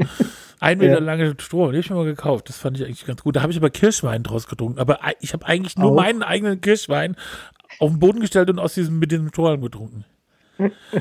Ein 0.61 0.79
Meter 0.79 0.95
ja. 0.95 0.99
lange 0.99 1.37
Stroh, 1.39 1.67
die 1.67 1.77
habe 1.77 1.79
ich 1.79 1.91
mir 1.91 1.97
mal 1.97 2.05
gekauft. 2.05 2.49
Das 2.49 2.57
fand 2.57 2.77
ich 2.79 2.85
eigentlich 2.85 3.07
ganz 3.07 3.23
gut. 3.23 3.37
Da 3.37 3.43
habe 3.43 3.53
ich 3.53 3.59
aber 3.59 3.71
Kirschwein 3.71 4.25
draus 4.25 4.49
getrunken. 4.49 4.81
Aber 4.81 4.99
ich 5.21 5.33
habe 5.33 5.47
eigentlich 5.47 5.77
nur 5.77 5.93
Auch. 5.93 5.97
meinen 5.97 6.25
eigenen 6.25 6.61
Kirschwein 6.61 7.15
auf 7.79 7.91
den 7.91 8.01
Boden 8.01 8.19
gestellt 8.21 8.51
und 8.51 8.59
aus 8.59 8.75
diesem 8.75 8.99
mit 8.99 9.13
diesem 9.13 9.29
Strohhalm 9.29 9.61
getrunken. 9.61 10.05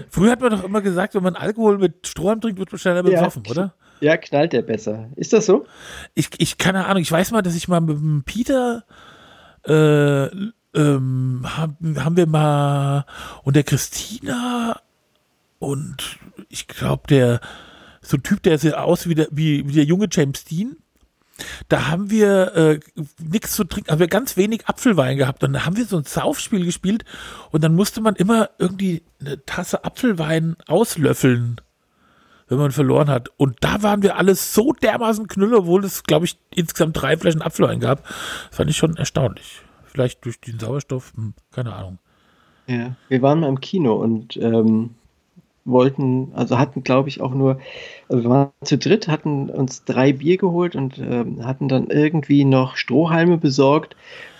Früher 0.10 0.32
hat 0.32 0.42
man 0.42 0.52
doch 0.52 0.64
immer 0.64 0.82
gesagt, 0.82 1.16
wenn 1.16 1.24
man 1.24 1.36
Alkohol 1.36 1.80
mit 1.80 2.06
Strom 2.06 2.40
trinkt, 2.40 2.60
wird 2.60 2.72
man 2.72 2.78
schneller 2.78 3.02
besoffen, 3.02 3.42
ja, 3.46 3.52
oder? 3.52 3.74
Ja, 4.00 4.18
knallt 4.18 4.54
der 4.54 4.62
besser. 4.62 5.10
Ist 5.16 5.34
das 5.34 5.48
so? 5.48 5.66
Ich, 6.14 6.30
ich 6.38 6.60
keine 6.60 6.86
Ahnung. 6.86 7.02
Ich 7.02 7.12
weiß 7.12 7.32
mal, 7.32 7.42
dass 7.42 7.56
ich 7.56 7.68
mal 7.68 7.82
mit 7.82 7.98
dem 7.98 8.24
Peter 8.24 8.84
äh, 9.64 10.28
ähm, 10.76 11.42
haben, 11.46 12.04
haben 12.04 12.18
wir 12.18 12.28
mal 12.28 13.06
und 13.44 13.56
der 13.56 13.64
Christina 13.64 14.82
und 15.60 16.20
ich 16.50 16.68
glaube 16.68 17.04
der 17.10 17.42
so 18.08 18.18
ein 18.18 18.24
Typ, 18.24 18.42
der 18.44 18.58
sieht 18.58 18.74
aus 18.74 19.08
wie 19.08 19.16
der, 19.16 19.28
wie, 19.32 19.68
wie 19.68 19.74
der 19.74 19.84
junge 19.84 20.08
James 20.10 20.46
Dean. 20.46 20.78
Da 21.68 21.88
haben 21.88 22.10
wir 22.10 22.56
äh, 22.56 22.80
nichts 23.20 23.52
zu 23.52 23.64
trinken, 23.64 23.92
haben 23.92 24.00
wir 24.00 24.08
ganz 24.08 24.38
wenig 24.38 24.68
Apfelwein 24.68 25.18
gehabt. 25.18 25.44
Und 25.44 25.54
da 25.54 25.66
haben 25.66 25.78
wir 25.78 25.86
so 25.86 25.98
ein 25.98 26.04
Saufspiel 26.04 26.66
gespielt 26.66 27.06
und 27.52 27.64
dann 27.64 27.76
musste 27.76 28.02
man 28.02 28.16
immer 28.16 28.50
irgendwie 28.58 29.04
eine 29.20 29.44
Tasse 29.46 29.84
Apfelwein 29.84 30.56
auslöffeln, 30.68 31.62
wenn 32.48 32.58
man 32.58 32.72
verloren 32.72 33.10
hat. 33.10 33.30
Und 33.38 33.58
da 33.60 33.84
waren 33.84 34.02
wir 34.02 34.18
alles 34.18 34.54
so 34.54 34.74
dermaßen 34.74 35.28
knülle, 35.28 35.58
obwohl 35.58 35.84
es, 35.86 36.04
glaube 36.04 36.26
ich, 36.26 36.40
insgesamt 36.50 37.00
drei 37.00 37.18
Flaschen 37.18 37.42
Apfelwein 37.42 37.82
gab. 37.82 38.04
Das 38.04 38.58
fand 38.58 38.70
ich 38.70 38.78
schon 38.78 38.98
erstaunlich. 38.98 39.62
Vielleicht 39.98 40.24
durch 40.26 40.40
den 40.40 40.60
Sauerstoff, 40.60 41.12
hm, 41.16 41.34
keine 41.50 41.74
Ahnung. 41.74 41.98
Ja, 42.68 42.96
wir 43.10 43.24
waren 43.24 43.40
mal 43.40 43.48
im 43.48 43.60
Kino 43.60 43.96
und 43.96 44.38
ähm, 44.38 44.92
wollten, 45.66 46.34
also 46.36 46.60
hatten, 46.60 46.84
glaube 46.84 47.10
ich, 47.10 47.20
auch 47.20 47.34
nur, 47.34 47.60
also 48.08 48.22
wir 48.22 48.30
waren 48.30 48.52
zu 48.64 48.78
dritt, 48.78 49.08
hatten 49.08 49.50
uns 49.50 49.86
drei 49.86 50.14
Bier 50.14 50.38
geholt 50.38 50.76
und 50.76 51.00
äh, 51.00 51.26
hatten 51.42 51.68
dann 51.68 51.88
irgendwie 51.88 52.46
noch 52.46 52.78
Strohhalme 52.78 53.40
besorgt, 53.40 53.96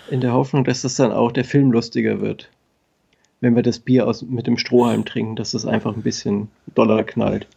in 0.08 0.20
der 0.20 0.32
Hoffnung, 0.32 0.62
dass 0.62 0.82
das 0.82 0.94
dann 0.94 1.10
auch 1.10 1.32
der 1.32 1.44
Film 1.44 1.72
lustiger 1.72 2.20
wird. 2.20 2.48
Wenn 3.40 3.56
wir 3.56 3.64
das 3.64 3.80
Bier 3.80 4.06
aus, 4.06 4.22
mit 4.22 4.46
dem 4.46 4.58
Strohhalm 4.58 5.04
trinken, 5.06 5.34
dass 5.34 5.50
das 5.50 5.66
einfach 5.66 5.96
ein 5.96 6.02
bisschen 6.02 6.52
doller 6.72 7.02
knallt. 7.02 7.48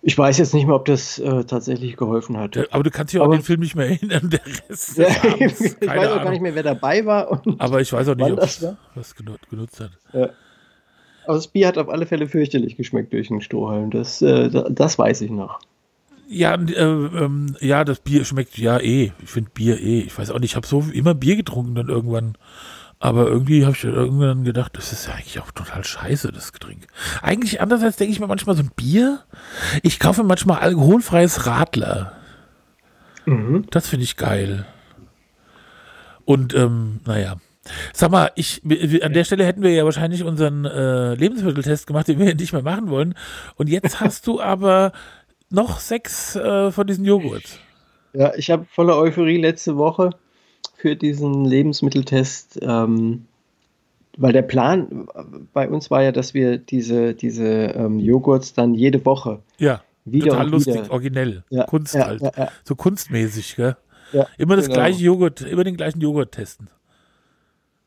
Ich 0.00 0.16
weiß 0.16 0.38
jetzt 0.38 0.54
nicht 0.54 0.66
mehr, 0.66 0.76
ob 0.76 0.84
das 0.84 1.18
äh, 1.18 1.44
tatsächlich 1.44 1.96
geholfen 1.96 2.36
hat. 2.36 2.56
aber 2.72 2.82
du 2.82 2.90
kannst 2.90 3.12
dich 3.12 3.20
auch 3.20 3.26
an 3.26 3.32
den 3.32 3.42
Film 3.42 3.60
nicht 3.60 3.74
mehr 3.74 3.88
erinnern. 3.88 4.30
Der 4.30 4.40
Rest 4.68 4.96
ja, 4.96 5.08
ich 5.38 5.52
weiß 5.52 5.80
auch 5.82 6.12
Ahnung. 6.12 6.24
gar 6.24 6.30
nicht 6.30 6.40
mehr, 6.40 6.54
wer 6.54 6.62
dabei 6.62 7.04
war. 7.04 7.42
aber 7.58 7.80
ich 7.80 7.92
weiß 7.92 8.08
auch 8.08 8.14
nicht, 8.14 8.30
ob 8.30 8.40
das 8.40 8.64
was 8.94 9.14
genutzt 9.14 9.80
hat. 9.80 9.90
Ja. 10.12 10.30
Aber 11.26 11.34
das 11.34 11.48
Bier 11.48 11.68
hat 11.68 11.76
auf 11.76 11.90
alle 11.90 12.06
Fälle 12.06 12.26
fürchterlich 12.26 12.76
geschmeckt 12.76 13.12
durch 13.12 13.28
den 13.28 13.42
Strohhalm. 13.42 13.90
Das, 13.90 14.22
äh, 14.22 14.48
das 14.70 14.98
weiß 14.98 15.20
ich 15.20 15.30
noch. 15.30 15.60
Ja, 16.26 16.54
äh, 16.54 16.82
ähm, 16.82 17.56
ja, 17.60 17.84
das 17.84 18.00
Bier 18.00 18.24
schmeckt 18.24 18.56
ja 18.56 18.78
eh. 18.78 19.12
Ich 19.22 19.30
finde 19.30 19.50
Bier 19.52 19.80
eh. 19.80 20.00
Ich 20.00 20.16
weiß 20.16 20.30
auch 20.30 20.38
nicht, 20.38 20.52
ich 20.52 20.56
habe 20.56 20.66
so 20.66 20.84
immer 20.92 21.14
Bier 21.14 21.36
getrunken 21.36 21.74
dann 21.74 21.88
irgendwann. 21.88 22.36
Aber 23.00 23.28
irgendwie 23.28 23.64
habe 23.64 23.76
ich 23.76 23.84
irgendwann 23.84 24.42
gedacht, 24.42 24.76
das 24.76 24.92
ist 24.92 25.06
ja 25.06 25.14
eigentlich 25.14 25.38
auch 25.38 25.52
total 25.52 25.84
scheiße, 25.84 26.32
das 26.32 26.52
Getränk. 26.52 26.88
Eigentlich 27.22 27.60
andererseits 27.60 27.96
denke 27.96 28.12
ich 28.12 28.18
mir 28.18 28.26
manchmal 28.26 28.56
so 28.56 28.62
ein 28.62 28.72
Bier. 28.74 29.20
Ich 29.82 30.00
kaufe 30.00 30.24
manchmal 30.24 30.58
alkoholfreies 30.58 31.46
Radler. 31.46 32.12
Mhm. 33.24 33.66
Das 33.70 33.88
finde 33.88 34.04
ich 34.04 34.16
geil. 34.16 34.66
Und 36.24 36.54
ähm, 36.54 37.00
naja. 37.06 37.36
Sag 37.92 38.10
mal, 38.10 38.32
ich, 38.34 38.62
an 39.02 39.12
der 39.12 39.24
Stelle 39.24 39.44
hätten 39.44 39.62
wir 39.62 39.70
ja 39.72 39.84
wahrscheinlich 39.84 40.24
unseren 40.24 40.64
äh, 40.64 41.14
Lebensmitteltest 41.14 41.86
gemacht, 41.86 42.08
den 42.08 42.18
wir 42.18 42.34
nicht 42.34 42.52
mehr 42.52 42.62
machen 42.62 42.88
wollen. 42.88 43.14
Und 43.56 43.68
jetzt 43.68 44.00
hast 44.00 44.26
du 44.26 44.40
aber 44.40 44.92
noch 45.50 45.78
sechs 45.78 46.34
äh, 46.34 46.72
von 46.72 46.86
diesen 46.86 47.04
Joghurts. 47.04 47.58
Ja, 48.12 48.34
ich 48.34 48.50
habe 48.50 48.66
voller 48.70 48.96
Euphorie 48.96 49.36
letzte 49.36 49.76
Woche 49.76 50.10
für 50.78 50.96
diesen 50.96 51.44
Lebensmitteltest, 51.44 52.58
ähm, 52.62 53.26
weil 54.16 54.32
der 54.32 54.42
Plan 54.42 55.08
bei 55.52 55.68
uns 55.68 55.90
war 55.90 56.02
ja, 56.02 56.12
dass 56.12 56.34
wir 56.34 56.58
diese, 56.58 57.14
diese 57.14 57.46
ähm, 57.46 58.00
Joghurts 58.00 58.54
dann 58.54 58.74
jede 58.74 59.04
Woche 59.04 59.40
ja, 59.58 59.82
wieder 60.04 60.30
total 60.30 60.48
lustig, 60.48 60.74
wieder. 60.74 60.90
originell, 60.90 61.44
ja, 61.50 61.64
Kunst 61.64 61.94
ja, 61.94 62.06
halt, 62.06 62.22
ja, 62.22 62.48
so 62.64 62.74
kunstmäßig, 62.74 63.56
gell? 63.56 63.76
immer 64.38 64.56
das 64.56 64.66
genau. 64.66 64.78
gleiche 64.78 65.04
Joghurt, 65.04 65.42
immer 65.42 65.64
den 65.64 65.76
gleichen 65.76 66.00
Joghurt 66.00 66.32
testen 66.32 66.70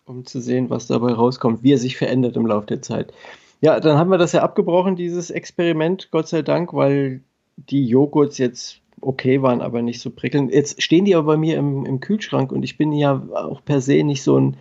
um 0.05 0.25
zu 0.25 0.39
sehen, 0.41 0.69
was 0.69 0.87
dabei 0.87 1.13
rauskommt, 1.13 1.63
wie 1.63 1.73
er 1.73 1.77
sich 1.77 1.97
verändert 1.97 2.35
im 2.35 2.45
Laufe 2.45 2.67
der 2.67 2.81
Zeit. 2.81 3.13
Ja, 3.61 3.79
dann 3.79 3.97
haben 3.97 4.09
wir 4.09 4.17
das 4.17 4.33
ja 4.33 4.41
abgebrochen, 4.41 4.95
dieses 4.95 5.29
Experiment, 5.31 6.09
Gott 6.11 6.27
sei 6.27 6.41
Dank, 6.41 6.73
weil 6.73 7.21
die 7.57 7.87
Joghurts 7.87 8.37
jetzt 8.37 8.80
okay 9.01 9.41
waren, 9.41 9.61
aber 9.61 9.81
nicht 9.81 10.01
so 10.01 10.09
prickelnd. 10.09 10.53
Jetzt 10.53 10.81
stehen 10.81 11.05
die 11.05 11.15
aber 11.15 11.33
bei 11.33 11.37
mir 11.37 11.57
im, 11.57 11.85
im 11.85 11.99
Kühlschrank 11.99 12.51
und 12.51 12.63
ich 12.63 12.77
bin 12.77 12.93
ja 12.93 13.21
auch 13.33 13.63
per 13.63 13.81
se 13.81 14.03
nicht 14.03 14.23
so 14.23 14.39
ein 14.39 14.57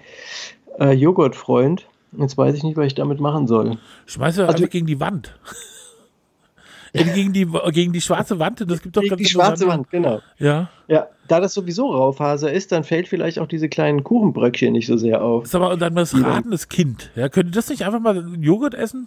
äh, 0.79 0.93
Joghurtfreund. 0.93 1.87
Jetzt 2.19 2.37
weiß 2.37 2.57
ich 2.57 2.63
nicht, 2.65 2.77
was 2.77 2.87
ich 2.87 2.95
damit 2.95 3.21
machen 3.21 3.47
soll. 3.47 3.79
Schmeiß 4.07 4.37
du 4.37 4.43
also, 4.43 4.55
einfach 4.55 4.71
gegen 4.71 4.87
die 4.87 4.99
Wand. 4.99 5.39
gegen, 6.93 7.33
die, 7.33 7.47
gegen 7.73 7.93
die 7.93 8.01
schwarze 8.01 8.39
Wand. 8.39 8.69
Das 8.69 8.83
gibt 8.83 8.97
doch 8.97 9.03
gegen 9.03 9.11
ganz 9.11 9.23
die 9.23 9.29
schwarze 9.29 9.67
Wand, 9.69 9.91
genau. 9.91 10.21
Ja. 10.39 10.71
Ja, 10.89 11.09
da 11.29 11.41
das 11.41 11.55
sowieso 11.55 11.91
Raufaser 11.91 12.53
ist, 12.53 12.73
dann 12.73 12.83
fällt 12.83 13.07
vielleicht 13.07 13.39
auch 13.39 13.47
diese 13.47 13.69
kleinen 13.69 14.03
Kuchenbröckchen 14.03 14.73
nicht 14.73 14.87
so 14.87 14.97
sehr 14.97 15.23
auf. 15.23 15.47
Sag 15.47 15.61
mal, 15.61 15.73
und 15.73 15.81
dann 15.81 15.95
das 15.95 16.21
ratendes 16.21 16.69
Kind. 16.69 17.11
Ja, 17.15 17.29
könnte 17.29 17.53
das 17.53 17.69
nicht 17.69 17.85
einfach 17.85 18.01
mal 18.01 18.35
Joghurt 18.41 18.75
essen? 18.75 19.07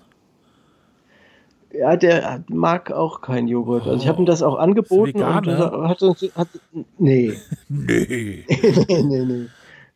Ja, 1.74 1.96
der 1.96 2.44
mag 2.50 2.92
auch 2.92 3.22
keinen 3.22 3.48
Joghurt. 3.48 3.88
Also 3.88 4.02
ich 4.02 4.08
habe 4.08 4.22
ihm 4.22 4.26
das 4.26 4.44
auch 4.44 4.58
angeboten 4.58 5.16
vegan, 5.16 5.48
und 5.48 5.90
hat, 5.90 6.02
hat, 6.36 6.48
nee. 6.98 7.34
nee. 7.70 8.46
nee, 8.48 9.04
nee, 9.04 9.26
nee. 9.26 9.46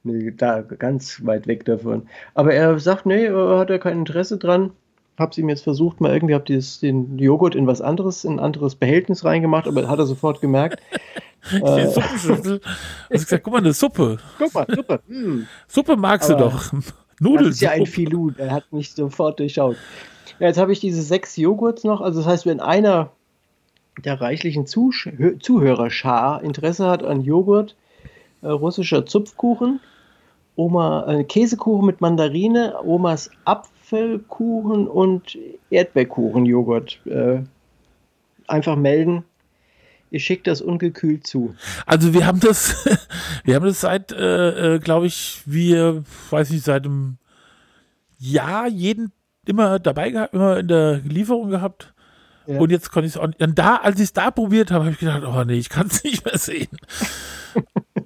Nee, 0.04 0.34
da 0.36 0.62
ganz 0.62 1.26
weit 1.26 1.48
weg 1.48 1.66
davon. 1.66 2.08
Aber 2.34 2.54
er 2.54 2.80
sagt, 2.80 3.06
nee, 3.06 3.30
hat 3.30 3.70
er 3.70 3.80
kein 3.80 4.00
Interesse 4.00 4.38
dran 4.38 4.72
habe 5.18 5.32
es 5.32 5.38
ihm 5.40 5.50
jetzt 5.50 5.64
versucht, 5.64 6.00
mal 6.00 6.14
irgendwie, 6.14 6.36
habe 6.36 6.46
den 6.46 7.18
Joghurt 7.18 7.56
in 7.56 7.66
was 7.66 7.82
anderes, 7.82 8.24
in 8.24 8.34
ein 8.34 8.40
anderes 8.40 8.76
Behältnis 8.76 9.26
reingemacht, 9.26 9.68
aber 9.68 9.88
hat 9.88 9.98
er 9.98 10.06
sofort 10.06 10.42
gemerkt, 10.42 10.80
Die 11.52 11.88
Suppenschüssel. 11.88 12.62
Hast 13.10 13.24
gesagt, 13.24 13.44
guck 13.44 13.54
mal, 13.54 13.60
eine 13.60 13.74
Suppe. 13.74 14.18
Guck 14.38 14.54
mal, 14.54 14.66
Suppe. 14.70 15.00
Mm. 15.08 15.42
Suppe 15.68 15.96
magst 15.96 16.30
Aber 16.30 16.44
du 16.44 16.50
doch. 16.50 16.74
Nudeln. 17.20 17.46
Das 17.46 17.56
ist 17.56 17.62
ja 17.62 17.72
ein 17.72 17.86
Filou, 17.86 18.32
der 18.32 18.52
hat 18.52 18.72
mich 18.72 18.94
sofort 18.94 19.40
durchschaut. 19.40 19.78
Ja, 20.40 20.48
jetzt 20.48 20.58
habe 20.58 20.72
ich 20.72 20.80
diese 20.80 21.02
sechs 21.02 21.36
Joghurts 21.36 21.84
noch. 21.84 22.02
Also 22.02 22.20
das 22.20 22.28
heißt, 22.28 22.46
wenn 22.46 22.60
einer 22.60 23.12
der 24.04 24.22
reichlichen 24.22 24.68
Zusch 24.68 25.10
Zuhörerschar 25.40 26.44
Interesse 26.44 26.88
hat 26.88 27.04
an 27.04 27.22
Joghurt, 27.22 27.76
äh, 28.42 28.48
russischer 28.48 29.06
Zupfkuchen, 29.06 29.80
Oma 30.56 31.06
äh, 31.08 31.24
Käsekuchen 31.24 31.86
mit 31.86 32.02
Mandarine, 32.02 32.76
Omas 32.84 33.32
Apfelkuchen 33.46 34.88
und 34.88 35.38
Erdbeerkuchen-Joghurt. 35.70 37.00
Äh, 37.06 37.42
einfach 38.48 38.76
melden. 38.76 39.24
Ihr 40.10 40.20
schickt 40.20 40.48
das 40.48 40.62
ungekühlt 40.62 41.28
zu. 41.28 41.54
Also 41.86 42.14
wir 42.14 42.26
haben 42.26 42.40
das, 42.40 42.88
wir 43.44 43.56
haben 43.56 43.66
das 43.66 43.82
seit, 43.82 44.12
äh, 44.12 44.76
äh, 44.76 44.80
glaube 44.80 45.08
ich, 45.08 45.42
wir, 45.46 46.04
weiß 46.30 46.52
nicht, 46.52 46.64
seit 46.64 46.86
einem 46.86 47.18
Jahr 48.18 48.68
jeden 48.68 49.12
immer 49.48 49.80
dabei 49.80 50.12
gehabt, 50.12 50.34
immer 50.34 50.58
in 50.58 50.68
der 50.68 50.98
Lieferung 50.98 51.50
gehabt. 51.50 51.94
Ja. 52.48 52.60
Und 52.60 52.72
jetzt 52.72 52.92
konnte 52.92 53.08
ich 53.08 53.16
es 53.16 53.18
auch. 53.18 53.24
Und 53.24 53.60
da, 53.60 53.76
als 53.78 53.98
ich 53.98 54.06
es 54.06 54.14
da 54.14 54.32
probiert 54.32 54.72
habe, 54.72 54.86
habe 54.86 54.94
ich 54.94 55.00
gedacht, 55.00 55.24
oh 55.26 55.44
nee, 55.44 55.58
ich 55.58 55.70
kann 55.70 55.88
es 55.88 56.04
nicht 56.04 56.26
mehr 56.26 56.38
sehen. 56.38 56.70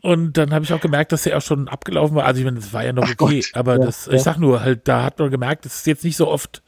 und 0.01 0.37
dann 0.37 0.53
habe 0.53 0.65
ich 0.65 0.73
auch 0.73 0.81
gemerkt, 0.81 1.11
dass 1.11 1.25
er 1.25 1.37
auch 1.37 1.41
schon 1.41 1.67
abgelaufen 1.67 2.15
war. 2.15 2.25
Also 2.25 2.39
ich 2.39 2.45
meine, 2.45 2.59
das 2.59 2.73
war 2.73 2.83
ja 2.83 2.93
noch 2.93 3.03
Ach 3.03 3.15
okay, 3.19 3.41
Gott. 3.41 3.51
aber 3.53 3.73
ja, 3.77 3.85
das, 3.85 4.07
ja. 4.07 4.13
ich 4.13 4.21
sag 4.21 4.37
nur, 4.37 4.61
halt, 4.61 4.87
da 4.87 5.03
hat 5.03 5.19
man 5.19 5.29
gemerkt, 5.29 5.65
das 5.65 5.75
ist 5.75 5.87
jetzt 5.87 6.03
nicht 6.03 6.17
so 6.17 6.27
oft 6.27 6.63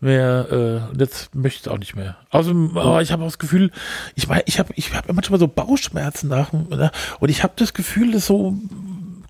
mehr, 0.00 0.46
äh, 0.50 0.90
und 0.90 1.00
jetzt 1.00 1.34
möchte 1.34 1.60
ich 1.60 1.66
es 1.66 1.68
auch 1.68 1.78
nicht 1.78 1.94
mehr. 1.94 2.16
Außerdem, 2.30 2.76
oh, 2.76 2.98
ich 2.98 3.12
habe 3.12 3.22
auch 3.22 3.28
das 3.28 3.38
Gefühl, 3.38 3.70
ich 4.14 4.28
meine, 4.28 4.42
ich 4.46 4.58
habe 4.58 4.72
ich 4.76 4.92
hab 4.94 5.10
manchmal 5.12 5.40
so 5.40 5.48
Bauchschmerzen 5.48 6.28
nach, 6.28 6.52
ne? 6.52 6.90
und 7.20 7.28
ich 7.28 7.42
habe 7.42 7.54
das 7.56 7.72
Gefühl, 7.72 8.12
dass 8.12 8.26
so 8.26 8.54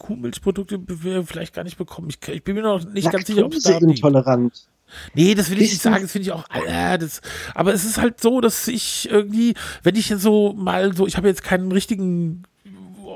Kuhmilchprodukte 0.06 0.80
vielleicht 1.24 1.54
gar 1.54 1.64
nicht 1.64 1.78
bekommen. 1.78 2.08
Ich, 2.10 2.28
ich 2.28 2.44
bin 2.44 2.54
mir 2.54 2.62
noch 2.62 2.84
nicht 2.84 3.04
Laktose 3.04 3.12
ganz 3.12 3.26
sicher, 3.26 3.46
ob 3.46 3.54
es 3.54 3.62
da 3.62 3.78
intolerant. 3.78 4.68
Nee, 5.14 5.34
das 5.34 5.50
will 5.50 5.60
ich 5.60 5.70
nicht 5.70 5.82
sagen, 5.82 6.02
das 6.02 6.12
finde 6.12 6.28
ich 6.28 6.32
auch, 6.32 6.44
äh, 6.50 6.96
das, 6.96 7.20
aber 7.54 7.74
es 7.74 7.84
ist 7.84 7.98
halt 7.98 8.20
so, 8.20 8.40
dass 8.40 8.68
ich 8.68 9.10
irgendwie, 9.10 9.54
wenn 9.82 9.96
ich 9.96 10.14
so 10.16 10.52
mal 10.52 10.94
so, 10.94 11.08
ich 11.08 11.16
habe 11.16 11.26
jetzt 11.26 11.42
keinen 11.42 11.72
richtigen 11.72 12.44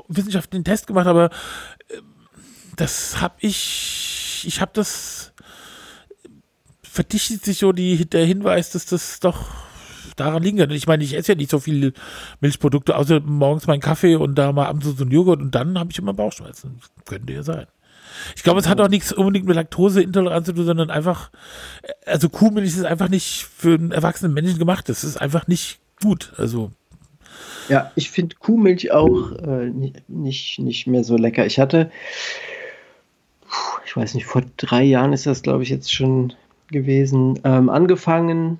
wissenschaftlichen 0.09 0.65
Test 0.65 0.87
gemacht, 0.87 1.07
aber 1.07 1.29
äh, 1.87 2.01
das 2.75 3.21
habe 3.21 3.35
ich, 3.39 4.43
ich 4.45 4.59
habe 4.59 4.71
das, 4.73 5.31
verdichtet 6.83 7.45
sich 7.45 7.59
so 7.59 7.71
die, 7.71 8.05
der 8.05 8.25
Hinweis, 8.25 8.71
dass 8.71 8.85
das 8.85 9.21
doch 9.21 9.45
daran 10.15 10.43
liegen 10.43 10.57
kann. 10.57 10.71
Ich 10.71 10.87
meine, 10.87 11.03
ich 11.03 11.15
esse 11.15 11.33
ja 11.33 11.37
nicht 11.37 11.51
so 11.51 11.59
viele 11.59 11.93
Milchprodukte, 12.39 12.95
außer 12.95 13.19
morgens 13.21 13.67
meinen 13.67 13.81
Kaffee 13.81 14.15
und 14.15 14.35
da 14.35 14.51
mal 14.51 14.67
abends 14.67 14.87
so 14.97 15.03
ein 15.03 15.11
Joghurt 15.11 15.41
und 15.41 15.55
dann 15.55 15.77
habe 15.79 15.91
ich 15.91 15.99
immer 15.99 16.13
Bauchschmerzen. 16.13 16.79
könnte 17.05 17.33
ja 17.33 17.43
sein. 17.43 17.67
Ich 18.35 18.43
glaube, 18.43 18.59
es 18.59 18.67
hat 18.67 18.79
auch 18.81 18.89
nichts 18.89 19.11
unbedingt 19.11 19.47
mit 19.47 19.55
Laktoseintoleranz 19.55 20.45
zu 20.45 20.53
tun, 20.53 20.65
sondern 20.65 20.89
einfach, 20.89 21.31
also 22.05 22.29
Kuhmilch 22.29 22.69
ist 22.69 22.85
einfach 22.85 23.09
nicht 23.09 23.45
für 23.45 23.75
einen 23.75 23.91
erwachsenen 23.91 24.33
Menschen 24.33 24.59
gemacht. 24.59 24.89
Das 24.89 25.03
ist 25.03 25.17
einfach 25.17 25.47
nicht 25.47 25.79
gut. 26.01 26.33
Also. 26.37 26.71
Ja, 27.69 27.91
ich 27.95 28.11
finde 28.11 28.35
Kuhmilch 28.37 28.91
auch 28.91 29.31
äh, 29.31 29.71
nicht, 30.07 30.59
nicht 30.59 30.87
mehr 30.87 31.03
so 31.03 31.15
lecker. 31.15 31.45
Ich 31.45 31.59
hatte, 31.59 31.91
ich 33.85 33.95
weiß 33.95 34.13
nicht, 34.13 34.25
vor 34.25 34.43
drei 34.57 34.83
Jahren 34.83 35.13
ist 35.13 35.25
das, 35.25 35.41
glaube 35.41 35.63
ich, 35.63 35.69
jetzt 35.69 35.93
schon 35.93 36.33
gewesen, 36.69 37.39
ähm, 37.43 37.69
angefangen, 37.69 38.59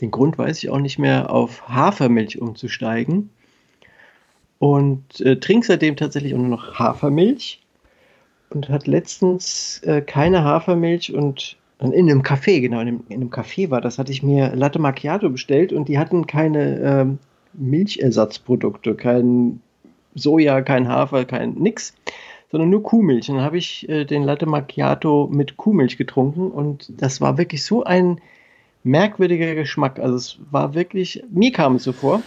den 0.00 0.10
Grund 0.10 0.38
weiß 0.38 0.62
ich 0.62 0.70
auch 0.70 0.78
nicht 0.78 0.98
mehr, 0.98 1.30
auf 1.30 1.68
Hafermilch 1.68 2.40
umzusteigen. 2.40 3.30
Und 4.58 5.20
äh, 5.20 5.36
trinke 5.40 5.66
seitdem 5.66 5.96
tatsächlich 5.96 6.34
auch 6.34 6.38
nur 6.38 6.48
noch 6.48 6.78
Hafermilch 6.78 7.60
und 8.50 8.68
hat 8.68 8.86
letztens 8.86 9.80
äh, 9.84 10.02
keine 10.02 10.44
Hafermilch 10.44 11.14
und 11.14 11.56
in 11.78 11.94
einem 11.94 12.20
Café, 12.20 12.60
genau, 12.60 12.80
in 12.80 12.88
einem, 12.88 13.04
in 13.08 13.22
einem 13.22 13.30
Café 13.30 13.70
war 13.70 13.80
das, 13.80 13.98
hatte 13.98 14.12
ich 14.12 14.22
mir 14.22 14.54
Latte 14.54 14.78
Macchiato 14.78 15.30
bestellt 15.30 15.72
und 15.72 15.88
die 15.88 15.98
hatten 15.98 16.26
keine 16.26 16.78
äh, 16.78 17.06
Milchersatzprodukte, 17.54 18.94
kein 18.94 19.62
Soja, 20.14 20.60
kein 20.60 20.88
Hafer, 20.88 21.24
kein 21.24 21.54
nix, 21.54 21.94
sondern 22.50 22.68
nur 22.68 22.82
Kuhmilch. 22.82 23.30
Und 23.30 23.36
dann 23.36 23.44
habe 23.44 23.56
ich 23.56 23.88
äh, 23.88 24.04
den 24.04 24.24
Latte 24.24 24.44
Macchiato 24.44 25.30
mit 25.32 25.56
Kuhmilch 25.56 25.96
getrunken 25.96 26.50
und 26.50 26.92
das 27.00 27.22
war 27.22 27.38
wirklich 27.38 27.64
so 27.64 27.82
ein 27.84 28.20
merkwürdiger 28.82 29.54
Geschmack. 29.54 29.98
Also 29.98 30.16
es 30.16 30.38
war 30.50 30.74
wirklich, 30.74 31.22
mir 31.30 31.52
kam 31.52 31.76
es 31.76 31.84
so 31.84 31.92
vor, 31.92 32.22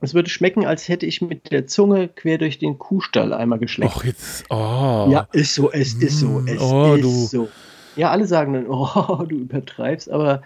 es 0.00 0.14
würde 0.14 0.30
schmecken, 0.30 0.64
als 0.64 0.88
hätte 0.88 1.06
ich 1.06 1.20
mit 1.20 1.50
der 1.50 1.66
Zunge 1.66 2.08
quer 2.08 2.38
durch 2.38 2.58
den 2.58 2.78
Kuhstall 2.78 3.32
einmal 3.32 3.58
geschleckt. 3.58 3.94
Ach, 3.96 4.04
jetzt, 4.04 4.44
oh. 4.50 5.08
Ja, 5.10 5.28
ist 5.32 5.54
so, 5.54 5.72
es 5.72 5.94
ist 5.94 6.20
so, 6.20 6.42
es 6.46 6.60
oh, 6.60 6.94
ist 6.94 7.04
du. 7.04 7.26
so. 7.26 7.48
Ja, 7.96 8.10
alle 8.12 8.26
sagen 8.26 8.52
dann, 8.52 8.66
oh, 8.68 9.24
du 9.28 9.36
übertreibst, 9.36 10.08
aber 10.08 10.42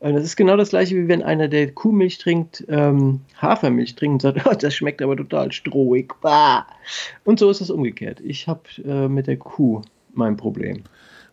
äh, 0.00 0.12
das 0.12 0.24
ist 0.24 0.36
genau 0.36 0.58
das 0.58 0.68
gleiche, 0.68 0.96
wie 0.96 1.08
wenn 1.08 1.22
einer, 1.22 1.48
der 1.48 1.70
Kuhmilch 1.72 2.18
trinkt, 2.18 2.64
ähm, 2.68 3.22
Hafermilch 3.40 3.94
trinkt 3.94 4.22
und 4.24 4.34
sagt, 4.34 4.46
oh, 4.50 4.54
das 4.54 4.74
schmeckt 4.74 5.00
aber 5.00 5.16
total 5.16 5.50
strohig. 5.50 6.12
Bah. 6.20 6.66
Und 7.24 7.38
so 7.38 7.48
ist 7.48 7.62
es 7.62 7.70
umgekehrt. 7.70 8.20
Ich 8.20 8.48
habe 8.48 8.60
äh, 8.84 9.08
mit 9.08 9.28
der 9.28 9.38
Kuh 9.38 9.80
mein 10.12 10.36
Problem. 10.36 10.82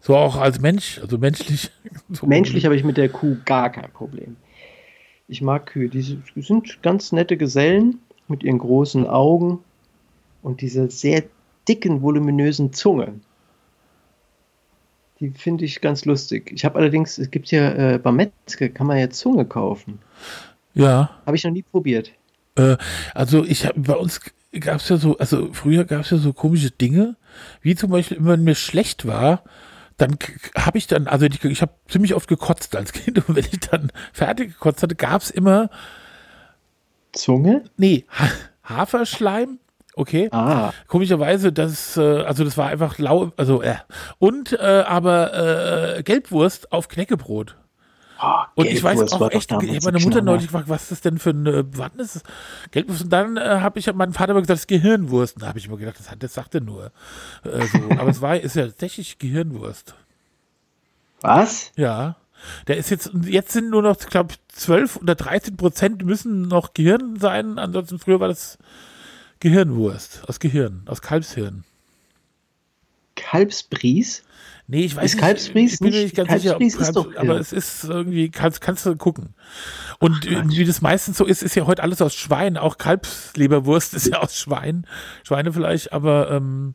So 0.08 0.16
auch 0.16 0.38
als 0.38 0.62
Mensch, 0.62 1.00
also 1.02 1.18
menschlich. 1.18 1.70
So 2.10 2.26
menschlich 2.26 2.64
habe 2.64 2.78
ich 2.78 2.86
mit 2.86 2.96
der 2.96 3.10
Kuh 3.10 3.36
gar 3.44 3.70
kein 3.70 3.92
Problem. 3.92 4.38
Ich 5.28 5.42
mag 5.42 5.66
Kühe. 5.66 5.90
Die 5.90 6.22
sind 6.36 6.82
ganz 6.82 7.12
nette 7.12 7.36
Gesellen 7.36 8.00
mit 8.30 8.42
ihren 8.42 8.60
großen 8.60 9.06
Augen 9.06 9.60
und 10.42 10.62
dieser 10.62 10.90
sehr 10.90 11.24
dicken, 11.68 12.02
voluminösen 12.02 12.72
Zunge. 12.72 13.16
Die 15.20 15.32
finde 15.32 15.66
ich 15.66 15.82
ganz 15.82 16.06
lustig. 16.06 16.54
Ich 16.54 16.64
habe 16.64 16.80
allerdings, 16.80 17.18
es 17.18 17.30
gibt 17.30 17.52
ja 17.52 17.74
äh, 17.74 18.00
beim 18.00 18.16
Metzger, 18.16 18.70
kann 18.70 18.88
man 18.88 19.00
ja 19.00 19.10
Zunge 19.10 19.44
kaufen. 19.44 20.00
Ja. 20.74 21.10
Habe 21.26 21.36
ich 21.36 21.44
noch 21.44 21.52
nie 21.52 21.64
probiert. 21.64 22.14
Äh, 22.56 22.78
also 23.14 23.44
ich 23.44 23.66
habe 23.66 23.82
bei 23.82 23.96
uns 23.96 24.22
gab 24.58 24.78
es 24.78 24.88
ja 24.88 24.96
so, 24.96 25.18
also 25.18 25.52
früher 25.52 25.84
gab 25.84 26.02
es 26.02 26.12
ja 26.12 26.18
so 26.18 26.32
komische 26.32 26.72
Dinge, 26.72 27.18
wie 27.62 27.76
zum 27.76 27.90
Beispiel, 27.90 28.20
wenn 28.22 28.46
mir 28.46 28.56
schlecht 28.56 29.06
war, 29.06 29.44
dann 29.98 30.18
habe 30.56 30.78
ich 30.78 30.88
dann, 30.88 31.08
also 31.08 31.26
ich, 31.26 31.44
ich 31.44 31.62
habe 31.62 31.74
ziemlich 31.88 32.14
oft 32.14 32.28
gekotzt 32.28 32.76
als 32.76 32.94
Kind 32.94 33.28
und 33.28 33.36
wenn 33.36 33.46
ich 33.46 33.60
dann 33.60 33.92
fertig 34.14 34.54
gekotzt 34.54 34.84
hatte, 34.84 34.96
gab 34.96 35.22
es 35.22 35.30
immer 35.30 35.70
Zunge? 37.14 37.64
Nee, 37.78 38.06
ha 38.10 38.30
Haferschleim. 38.64 39.60
Okay. 39.96 40.30
Ah. 40.32 40.72
Komischerweise, 40.88 41.52
das, 41.52 41.98
äh, 41.98 42.02
also 42.02 42.44
das 42.44 42.58
war 42.58 42.68
einfach 42.68 43.00
lau, 43.00 43.32
also 43.38 43.64
äh. 43.64 43.76
Und 44.20 44.54
äh, 44.54 44.84
aber 44.86 45.98
äh, 45.98 46.04
Gelbwurst 46.04 46.72
auf 46.72 46.88
Knäckebrot. 46.88 47.56
Oh, 48.22 48.44
und 48.56 48.66
ich 48.68 48.84
weiß 48.84 49.14
auch 49.14 49.32
echt, 49.32 49.52
ich 49.52 49.56
habe 49.56 49.80
meine 49.84 50.00
Mutter 50.00 50.22
neulich 50.22 50.48
gefragt, 50.48 50.70
was 50.70 50.84
ist 50.84 50.92
das 50.92 51.02
denn 51.02 51.20
für 51.20 51.30
eine, 51.32 51.66
wann 51.78 51.92
ist 52.00 52.16
es? 52.16 52.24
Gelbwurst? 52.72 53.04
Und 53.04 53.10
dann 53.14 53.38
äh, 53.38 53.60
habe 53.62 53.80
ich 53.80 53.94
meinem 53.94 54.14
Vater 54.14 54.32
immer 54.32 54.42
gesagt, 54.42 54.56
das 54.56 54.62
ist 54.62 54.68
Gehirnwurst. 54.68 55.42
Da 55.42 55.48
habe 55.48 55.60
ich 55.60 55.68
immer 55.68 55.78
gedacht, 55.78 56.00
das, 56.00 56.10
das 56.18 56.34
sagt 56.34 56.56
er 56.56 56.62
nur. 56.62 56.92
Äh, 57.44 57.66
so. 57.68 57.78
Aber 58.00 58.10
es 58.10 58.22
war, 58.22 58.38
ist 58.40 58.56
ja 58.56 58.66
tatsächlich 58.66 59.20
Gehirnwurst. 59.20 59.96
Was? 61.22 61.72
Ja. 61.76 62.16
Der 62.68 62.78
ist 62.78 62.90
jetzt, 62.90 63.12
jetzt 63.24 63.52
sind 63.52 63.70
nur 63.70 63.82
noch, 63.82 64.00
ich 64.00 64.08
glaube, 64.08 64.34
12 64.50 64.98
oder 64.98 65.16
13 65.16 65.58
Prozent 65.58 66.06
müssen 66.06 66.44
noch 66.44 66.74
Gehirn 66.74 67.18
sein. 67.20 67.58
Ansonsten 67.60 68.00
früher 68.00 68.20
war 68.20 68.28
das 68.28 68.58
Gehirnwurst 69.40 70.28
aus 70.28 70.40
Gehirn, 70.40 70.84
aus 70.86 71.02
Kalbshirn. 71.02 71.64
Kalbsbries? 73.18 74.24
Nee, 74.70 74.86
ich 74.86 74.96
weiß 74.96 75.06
ist 75.06 75.16
nicht. 75.16 75.22
Kalbsbries 75.22 75.74
ich 75.74 75.80
bin 75.80 75.90
mir 75.92 76.04
nicht 76.04 76.16
ganz 76.16 76.32
sicher, 76.32 76.60
ist 76.60 76.96
doch, 76.96 77.16
aber 77.16 77.36
ja. 77.36 77.40
es 77.40 77.54
ist 77.54 77.86
irgendwie, 77.86 78.30
kannst, 78.30 78.62
kannst 78.62 78.86
du 78.86 78.96
gucken. 78.96 79.34
Und 80.00 80.28
Ach, 80.30 80.44
wie 80.48 80.66
das 80.66 80.82
meistens 80.82 81.18
so 81.18 81.26
ist, 81.26 81.42
ist 81.42 81.56
ja 81.56 81.66
heute 81.66 81.84
alles 81.84 82.02
aus 82.02 82.14
Schwein. 82.14 82.58
Auch 82.58 82.78
Kalbsleberwurst 82.78 83.94
ist 83.96 84.08
ja 84.08 84.20
aus 84.20 84.38
Schwein, 84.38 84.86
Schweinefleisch, 85.24 85.90
aber 85.92 86.32
ähm, 86.32 86.74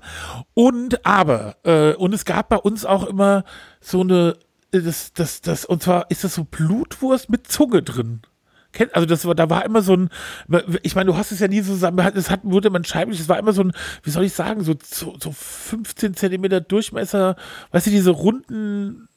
und 0.55 1.05
aber 1.07 1.57
äh, 1.65 1.95
und 1.95 2.15
es 2.15 2.25
gab 2.25 2.49
bei 2.49 2.57
uns 2.57 2.85
auch 2.85 3.05
immer 3.05 3.45
so 3.81 4.01
eine 4.01 4.37
das 4.71 5.13
das 5.13 5.43
das 5.43 5.67
und 5.67 5.83
zwar 5.83 6.11
ist 6.11 6.25
das 6.25 6.35
so 6.35 6.45
Blutwurst 6.45 7.29
mit 7.29 7.47
Zunge 7.47 7.83
drin 7.83 8.23
also 8.93 9.07
das 9.07 9.25
war, 9.25 9.35
da 9.35 9.51
war 9.51 9.65
immer 9.65 9.83
so 9.83 9.95
ein, 9.95 10.11
ich 10.83 10.95
meine, 10.95 11.11
du 11.11 11.17
hast 11.17 11.33
es 11.33 11.41
ja 11.41 11.49
nie 11.49 11.61
so 11.61 11.73
zusammen, 11.73 11.99
es 12.15 12.31
hat, 12.31 12.41
wurde 12.43 12.71
man 12.71 12.85
scheiblich, 12.85 13.21
es 13.21 13.29
war 13.29 13.39
immer 13.39 13.53
so 13.53 13.63
ein, 13.63 13.73
wie 14.03 14.11
soll 14.11 14.25
ich 14.25 14.33
sagen, 14.33 14.63
so, 14.65 14.75
so, 14.83 15.17
so 15.21 15.33
15 15.33 16.15
Zentimeter 16.15 16.61
Durchmesser, 16.61 17.37
weißt 17.71 17.87
du, 17.87 17.91
diese 17.91 18.11
runden, 18.11 19.09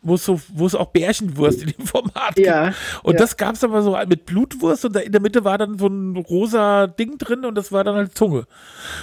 wo 0.00 0.14
es 0.14 0.24
so, 0.24 0.40
wo 0.48 0.66
es 0.66 0.74
auch 0.74 0.86
Bärchenwurst 0.86 1.62
in 1.62 1.72
dem 1.72 1.86
Format 1.86 2.36
gibt. 2.36 2.46
Ja, 2.46 2.72
und 3.02 3.14
ja. 3.14 3.18
das 3.18 3.36
gab 3.36 3.54
es 3.56 3.64
aber 3.64 3.82
so 3.82 3.98
mit 4.08 4.26
Blutwurst 4.26 4.84
und 4.84 4.94
da 4.94 5.00
in 5.00 5.10
der 5.10 5.20
Mitte 5.20 5.44
war 5.44 5.58
dann 5.58 5.78
so 5.78 5.88
ein 5.88 6.16
rosa 6.16 6.86
Ding 6.86 7.18
drin 7.18 7.44
und 7.44 7.56
das 7.56 7.72
war 7.72 7.82
dann 7.82 7.96
halt 7.96 8.16
Zunge. 8.16 8.46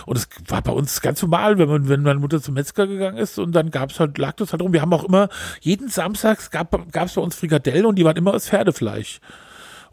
Und 0.05 0.17
das 0.17 0.27
war 0.47 0.61
bei 0.61 0.71
uns 0.71 1.01
ganz 1.01 1.21
normal, 1.21 1.57
wenn 1.57 1.67
man, 1.67 1.89
wenn 1.89 2.01
meine 2.01 2.19
Mutter 2.19 2.41
zum 2.41 2.53
Metzger 2.53 2.87
gegangen 2.87 3.17
ist 3.17 3.37
und 3.39 3.51
dann 3.51 3.71
gab 3.71 3.91
es 3.91 3.99
halt, 3.99 4.17
lag 4.17 4.33
das 4.33 4.53
halt 4.53 4.61
rum. 4.61 4.71
Wir 4.71 4.81
haben 4.81 4.93
auch 4.93 5.03
immer, 5.03 5.27
jeden 5.59 5.89
Samstag 5.89 6.49
gab 6.51 6.73
es 6.93 7.13
bei 7.13 7.21
uns 7.21 7.35
Frikadellen 7.35 7.85
und 7.85 7.95
die 7.95 8.05
waren 8.05 8.17
immer 8.17 8.33
aus 8.33 8.47
Pferdefleisch. 8.47 9.19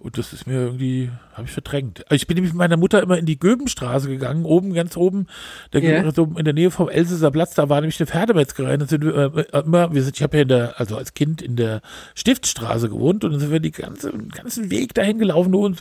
Und 0.03 0.19
das 0.19 0.33
ist 0.33 0.49
mir 0.49 0.55
irgendwie, 0.55 1.11
habe 1.33 1.47
ich 1.47 1.53
verdrängt. 1.53 2.01
Also 2.11 2.17
ich 2.17 2.27
bin 2.27 2.35
nämlich 2.35 2.53
mit 2.53 2.59
meiner 2.59 2.77
Mutter 2.77 3.01
immer 3.01 3.19
in 3.19 3.25
die 3.25 3.39
Göbenstraße 3.39 4.09
gegangen, 4.09 4.45
oben, 4.45 4.75
ganz 4.75 4.97
oben, 4.97 5.29
da 5.71 5.79
yeah. 5.79 6.11
so 6.11 6.25
in 6.37 6.45
der 6.45 6.55
Nähe 6.55 6.73
vom 6.73 6.89
Elsässer 6.89 7.31
Platz, 7.31 7.55
da 7.55 7.69
war 7.69 7.81
nämlich 7.81 8.01
eine 8.01 8.09
Pferdemetzgerei. 8.09 8.77
Da 8.77 8.87
sind 8.87 9.05
wir 9.05 9.33
äh, 9.37 9.61
immer, 9.61 9.95
wir 9.95 10.03
sind, 10.03 10.17
ich 10.17 10.23
habe 10.25 10.39
ja 10.39 10.43
in 10.43 10.49
der, 10.49 10.81
also 10.81 10.97
als 10.97 11.15
Kind 11.15 11.41
in 11.41 11.55
der 11.55 11.83
Stiftstraße 12.17 12.89
gewohnt 12.89 13.23
und 13.23 13.31
dann 13.31 13.39
sind 13.39 13.53
wir 13.53 13.61
den 13.61 13.71
ganzen 13.71 14.71
Weg 14.73 14.93
dahin 14.95 15.21
gelaufen, 15.21 15.53
nur 15.53 15.63
uns, 15.63 15.81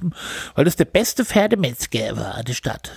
weil 0.53 0.65
das 0.65 0.75
der 0.75 0.85
beste 0.85 1.25
Pferdemetzger 1.25 2.15
war 2.15 2.37
in 2.37 2.45
der 2.45 2.53
Stadt. 2.53 2.91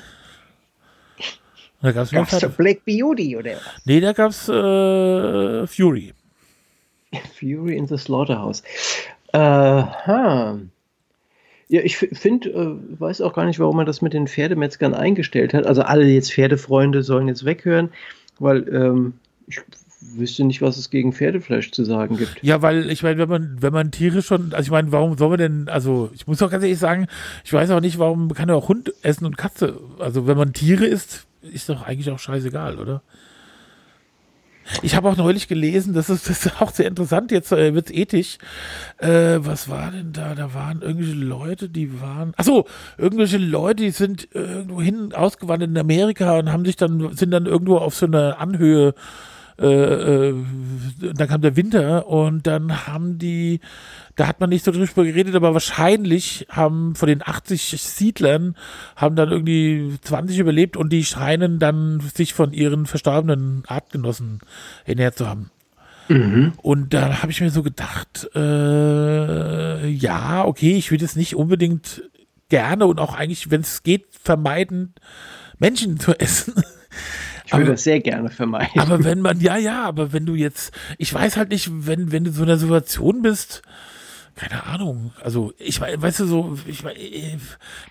Da 1.81 1.93
gab's 1.93 2.11
gab's 2.11 2.39
da 2.39 2.49
Black 2.49 2.85
Beauty 2.85 3.35
oder 3.35 3.53
was? 3.53 3.63
Nee, 3.87 4.01
da 4.01 4.13
gab's 4.13 4.47
äh, 4.51 5.67
Fury. 5.67 6.13
Fury 7.39 7.79
in 7.79 7.87
the 7.87 7.97
Slaughterhouse. 7.97 8.63
Aha. 9.33 10.59
Ja, 11.69 11.81
ich 11.83 11.97
finde, 11.97 12.51
äh, 12.51 13.01
weiß 13.01 13.21
auch 13.23 13.33
gar 13.33 13.47
nicht, 13.47 13.59
warum 13.59 13.77
man 13.77 13.87
das 13.87 14.03
mit 14.03 14.13
den 14.13 14.29
Pferdemetzgern 14.29 14.95
eingestellt 14.95 15.55
hat. 15.55 15.67
Also 15.67 15.83
alle 15.83 16.05
jetzt 16.05 16.33
Pferdefreunde 16.33 17.03
sollen 17.03 17.29
jetzt 17.29 17.45
weghören, 17.45 17.91
weil 18.39 18.69
ähm, 18.69 19.15
ich 19.47 19.61
wüsste 20.01 20.45
nicht, 20.45 20.61
was 20.63 20.77
es 20.77 20.91
gegen 20.91 21.13
Pferdefleisch 21.13 21.71
zu 21.73 21.85
sagen 21.85 22.17
gibt. 22.17 22.39
Ja, 22.43 22.63
weil 22.63 22.91
ich 22.91 23.03
meine, 23.03 23.19
wenn 23.19 23.29
man, 23.29 23.57
wenn 23.61 23.73
man 23.73 23.91
Tiere 23.91 24.23
schon, 24.23 24.53
also 24.53 24.67
ich 24.67 24.71
meine, 24.71 24.93
warum 24.93 25.17
soll 25.17 25.31
man 25.31 25.39
denn, 25.39 25.69
also 25.69 26.11
ich 26.15 26.27
muss 26.27 26.43
auch 26.43 26.51
ganz 26.51 26.63
ehrlich 26.63 26.79
sagen, 26.79 27.07
ich 27.45 27.53
weiß 27.53 27.71
auch 27.71 27.81
nicht, 27.81 27.99
warum 27.99 28.33
kann 28.35 28.49
er 28.49 28.57
auch 28.57 28.69
Hund 28.69 28.93
essen 29.03 29.25
und 29.25 29.39
Katze. 29.39 29.81
Also 29.99 30.27
wenn 30.27 30.37
man 30.37 30.53
Tiere 30.53 30.85
isst, 30.85 31.27
ist 31.41 31.69
doch 31.69 31.83
eigentlich 31.83 32.11
auch 32.11 32.19
scheißegal, 32.19 32.79
oder? 32.79 33.03
Ich 34.83 34.95
habe 34.95 35.09
auch 35.09 35.17
neulich 35.17 35.49
gelesen, 35.49 35.95
das 35.95 36.11
ist, 36.11 36.29
das 36.29 36.47
ist 36.47 36.61
auch 36.61 36.71
sehr 36.71 36.87
interessant, 36.87 37.31
jetzt 37.31 37.53
äh, 37.53 37.75
wird 37.75 37.91
ethisch. 37.91 38.39
Äh, 38.99 39.39
was 39.41 39.69
war 39.69 39.91
denn 39.91 40.13
da? 40.13 40.35
Da 40.35 40.55
waren 40.55 40.83
irgendwelche 40.83 41.15
Leute, 41.15 41.69
die 41.69 42.01
waren. 42.01 42.33
Achso, 42.37 42.67
irgendwelche 42.99 43.39
Leute, 43.39 43.83
die 43.83 43.91
sind 43.91 44.29
irgendwo 44.33 44.81
hin 44.81 45.13
ausgewandert 45.13 45.71
in 45.71 45.79
Amerika 45.79 46.39
und 46.39 46.51
haben 46.51 46.65
sich 46.65 46.77
dann, 46.77 47.15
sind 47.15 47.31
dann 47.31 47.47
irgendwo 47.47 47.79
auf 47.79 47.95
so 47.95 48.07
einer 48.07 48.39
Anhöhe 48.41 48.89
äh, 48.89 48.93
äh, 49.57 50.35
dann 51.15 51.29
kam 51.29 51.41
der 51.41 51.57
Winter 51.57 52.07
und 52.07 52.47
dann 52.47 52.87
haben 52.87 53.19
die, 53.19 53.61
da 54.17 54.27
hat 54.27 54.41
man 54.41 54.51
nicht 54.51 54.65
so 54.65 54.73
drüber 54.73 55.05
geredet, 55.05 55.35
aber 55.35 55.53
wahrscheinlich 55.53 56.47
haben 56.51 56.95
von 56.95 57.09
den 57.09 57.23
80 57.23 57.81
Siedlern 57.81 58.57
haben 58.97 59.17
dann 59.17 59.31
irgendwie 59.31 59.97
20 60.03 60.39
überlebt 60.39 60.77
und 60.77 60.93
die 60.93 61.05
scheinen 61.05 61.59
dann 61.59 62.01
sich 62.01 62.35
von 62.35 62.53
ihren 62.53 62.87
verstorbenen 62.87 63.63
Artgenossen 63.67 64.41
ernährt 64.85 65.17
zu 65.17 65.29
haben. 65.29 65.51
Mhm. 66.09 66.53
Und 66.57 66.93
da 66.93 67.23
habe 67.23 67.33
ich 67.33 67.41
mir 67.41 67.51
so 67.51 67.63
gedacht, 67.63 68.29
äh, 68.35 69.89
ja, 69.89 70.45
okay, 70.45 70.75
ich 70.77 70.91
will 70.91 71.01
jetzt 71.01 71.17
nicht 71.17 71.37
unbedingt 71.37 72.03
gerne 72.49 72.87
und 72.87 72.99
auch 73.01 73.15
eigentlich, 73.15 73.51
wenn 73.51 73.63
es 73.63 73.83
geht, 73.83 74.07
vermeiden, 74.23 74.95
Menschen 75.59 75.99
zu 75.99 76.13
essen. 76.21 76.55
Ich 77.55 77.61
würde 77.61 77.73
das 77.73 77.85
sehr 77.85 78.01
gerne 78.01 78.31
vermeiden. 78.31 78.81
Aber 78.81 79.05
wenn 79.05 79.21
man, 79.21 79.41
ja, 79.41 79.57
ja, 79.57 79.85
aber 79.85 80.13
wenn 80.13 80.27
du 80.27 80.35
jetzt, 80.35 80.73
ich 80.99 81.13
weiß 81.13 81.37
halt 81.37 81.51
nicht, 81.51 81.71
wenn, 81.73 82.13
wenn 82.13 82.25
du 82.25 82.31
in 82.31 82.37
so 82.37 82.43
einer 82.43 82.57
Situation 82.57 83.23
bist, 83.23 83.63
keine 84.37 84.67
Ahnung, 84.67 85.13
also 85.23 85.53
ich 85.59 85.81
weißt 85.81 86.21
du 86.21 86.25
so, 86.25 86.59
ich 86.67 86.85
äh, 86.85 87.37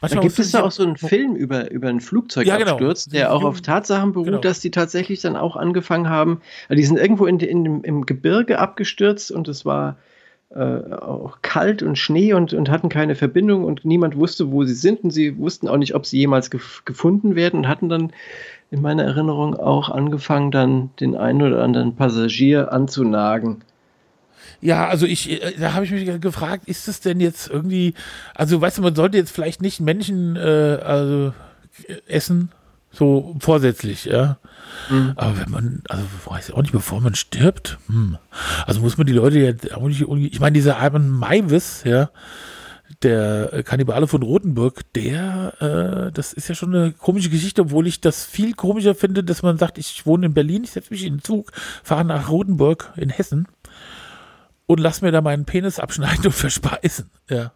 manchmal 0.02 0.22
da 0.22 0.28
gibt 0.28 0.40
es 0.40 0.52
da 0.52 0.64
auch 0.64 0.72
so 0.72 0.84
einen 0.84 0.98
Film 0.98 1.36
über, 1.36 1.72
über 1.72 1.88
einen 1.88 2.02
Flugzeugabsturz, 2.02 3.06
ja, 3.06 3.12
genau. 3.12 3.30
der 3.30 3.34
auch 3.34 3.44
auf 3.46 3.62
Tatsachen 3.62 4.12
beruht, 4.12 4.26
genau. 4.26 4.38
dass 4.40 4.60
die 4.60 4.72
tatsächlich 4.72 5.22
dann 5.22 5.38
auch 5.38 5.56
angefangen 5.56 6.10
haben, 6.10 6.42
also 6.68 6.78
die 6.78 6.86
sind 6.86 6.98
irgendwo 6.98 7.28
in, 7.28 7.40
in, 7.40 7.84
im 7.84 8.06
Gebirge 8.06 8.60
abgestürzt 8.60 9.32
und 9.32 9.48
es 9.48 9.64
war 9.64 9.96
äh, 10.56 10.94
auch 10.94 11.40
kalt 11.42 11.82
und 11.82 11.98
Schnee 11.98 12.34
und, 12.34 12.54
und 12.54 12.70
hatten 12.70 12.90
keine 12.90 13.16
Verbindung 13.16 13.64
und 13.64 13.86
niemand 13.86 14.18
wusste, 14.18 14.52
wo 14.52 14.64
sie 14.64 14.76
sind 14.76 15.04
und 15.04 15.12
sie 15.12 15.38
wussten 15.38 15.68
auch 15.68 15.78
nicht, 15.78 15.96
ob 15.96 16.06
sie 16.06 16.20
jemals 16.20 16.52
gef 16.52 16.84
gefunden 16.86 17.36
werden 17.36 17.62
und 17.62 17.68
hatten 17.68 17.90
dann 17.90 18.14
in 18.70 18.82
meiner 18.82 19.04
Erinnerung 19.04 19.56
auch 19.56 19.90
angefangen, 19.90 20.52
dann 20.52 20.90
den 21.00 21.16
einen 21.16 21.42
oder 21.42 21.64
anderen 21.64 21.96
Passagier 21.96 22.72
anzunagen. 22.72 23.64
Ja, 24.62 24.88
also 24.88 25.06
ich, 25.06 25.30
äh, 25.30 25.54
da 25.60 25.74
habe 25.74 25.86
ich 25.86 25.92
mich 25.92 26.22
gefragt, 26.22 26.68
ist 26.68 26.88
das 26.88 27.02
denn 27.02 27.20
jetzt 27.20 27.50
irgendwie, 27.50 27.94
also 28.34 28.62
weißt 28.62 28.78
du, 28.78 28.82
man 28.82 28.96
sollte 28.96 29.18
jetzt 29.18 29.32
vielleicht 29.32 29.62
nicht 29.62 29.80
Menschen 29.80 30.36
äh, 30.36 30.80
also 30.84 31.34
essen, 32.08 32.50
so 32.94 33.36
vorsätzlich, 33.40 34.06
ja. 34.06 34.38
Mhm. 34.90 35.14
Aber 35.16 35.40
wenn 35.40 35.50
man, 35.50 35.84
also 35.90 36.04
weiß 36.26 36.50
ich 36.50 36.56
auch 36.56 36.62
nicht, 36.62 36.72
bevor 36.72 37.02
man 37.02 37.16
stirbt, 37.16 37.78
hm. 37.88 38.18
also 38.66 38.82
muss 38.82 38.98
man 38.98 39.08
die 39.08 39.14
Leute 39.14 39.40
jetzt 39.40 39.74
auch 39.74 39.88
nicht, 39.88 40.02
ich 40.02 40.40
meine, 40.40 40.54
dieser 40.54 40.78
Ivan 40.78 41.10
Maivis, 41.10 41.84
ja, 41.86 42.10
der 43.02 43.64
Kannibale 43.64 44.08
von 44.08 44.22
Rothenburg, 44.22 44.82
der, 44.94 45.54
äh, 45.60 46.12
das 46.12 46.34
ist 46.34 46.48
ja 46.48 46.56
schon 46.56 46.74
eine 46.74 46.92
komische 46.92 47.30
Geschichte, 47.30 47.64
obwohl 47.64 47.88
ich 47.88 48.02
das 48.02 48.26
viel 48.26 48.54
komischer 48.54 48.96
finde, 48.96 49.24
dass 49.24 49.42
man 49.42 49.58
sagt, 49.58 49.78
ich 49.78 50.06
wohne 50.06 50.28
in 50.28 50.34
Berlin, 50.34 50.64
ich 50.64 50.72
setze 50.72 50.94
mich 50.94 51.06
in 51.06 51.16
den 51.16 51.24
Zug, 51.24 51.52
fahre 51.84 52.06
nach 52.06 52.30
Rothenburg 52.30 52.94
in 52.96 53.10
Hessen 53.10 53.48
und 54.66 54.80
lass 54.80 55.02
mir 55.02 55.12
da 55.12 55.22
meinen 55.22 55.46
Penis 55.46 55.80
abschneiden 55.80 56.26
und 56.26 56.32
verspeisen. 56.34 57.10
Ja. 57.30 57.54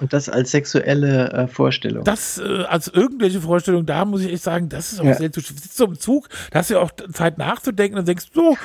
Und 0.00 0.12
das 0.12 0.28
als 0.28 0.50
sexuelle 0.50 1.32
äh, 1.32 1.48
Vorstellung. 1.48 2.04
Das 2.04 2.38
äh, 2.38 2.64
als 2.64 2.88
irgendwelche 2.88 3.40
Vorstellung, 3.40 3.86
da 3.86 4.04
muss 4.04 4.22
ich 4.22 4.32
echt 4.32 4.42
sagen, 4.42 4.68
das 4.68 4.92
ist 4.92 5.00
auch 5.00 5.04
ja. 5.04 5.14
sehr 5.14 5.32
zu. 5.32 5.40
Sitzt 5.40 5.76
so 5.76 5.84
im 5.84 5.98
Zug, 5.98 6.28
da 6.50 6.60
hast 6.60 6.70
du 6.70 6.74
ja 6.74 6.80
auch 6.80 6.90
Zeit 7.12 7.38
nachzudenken 7.38 7.98
und 7.98 8.08
denkst, 8.08 8.26
so, 8.32 8.56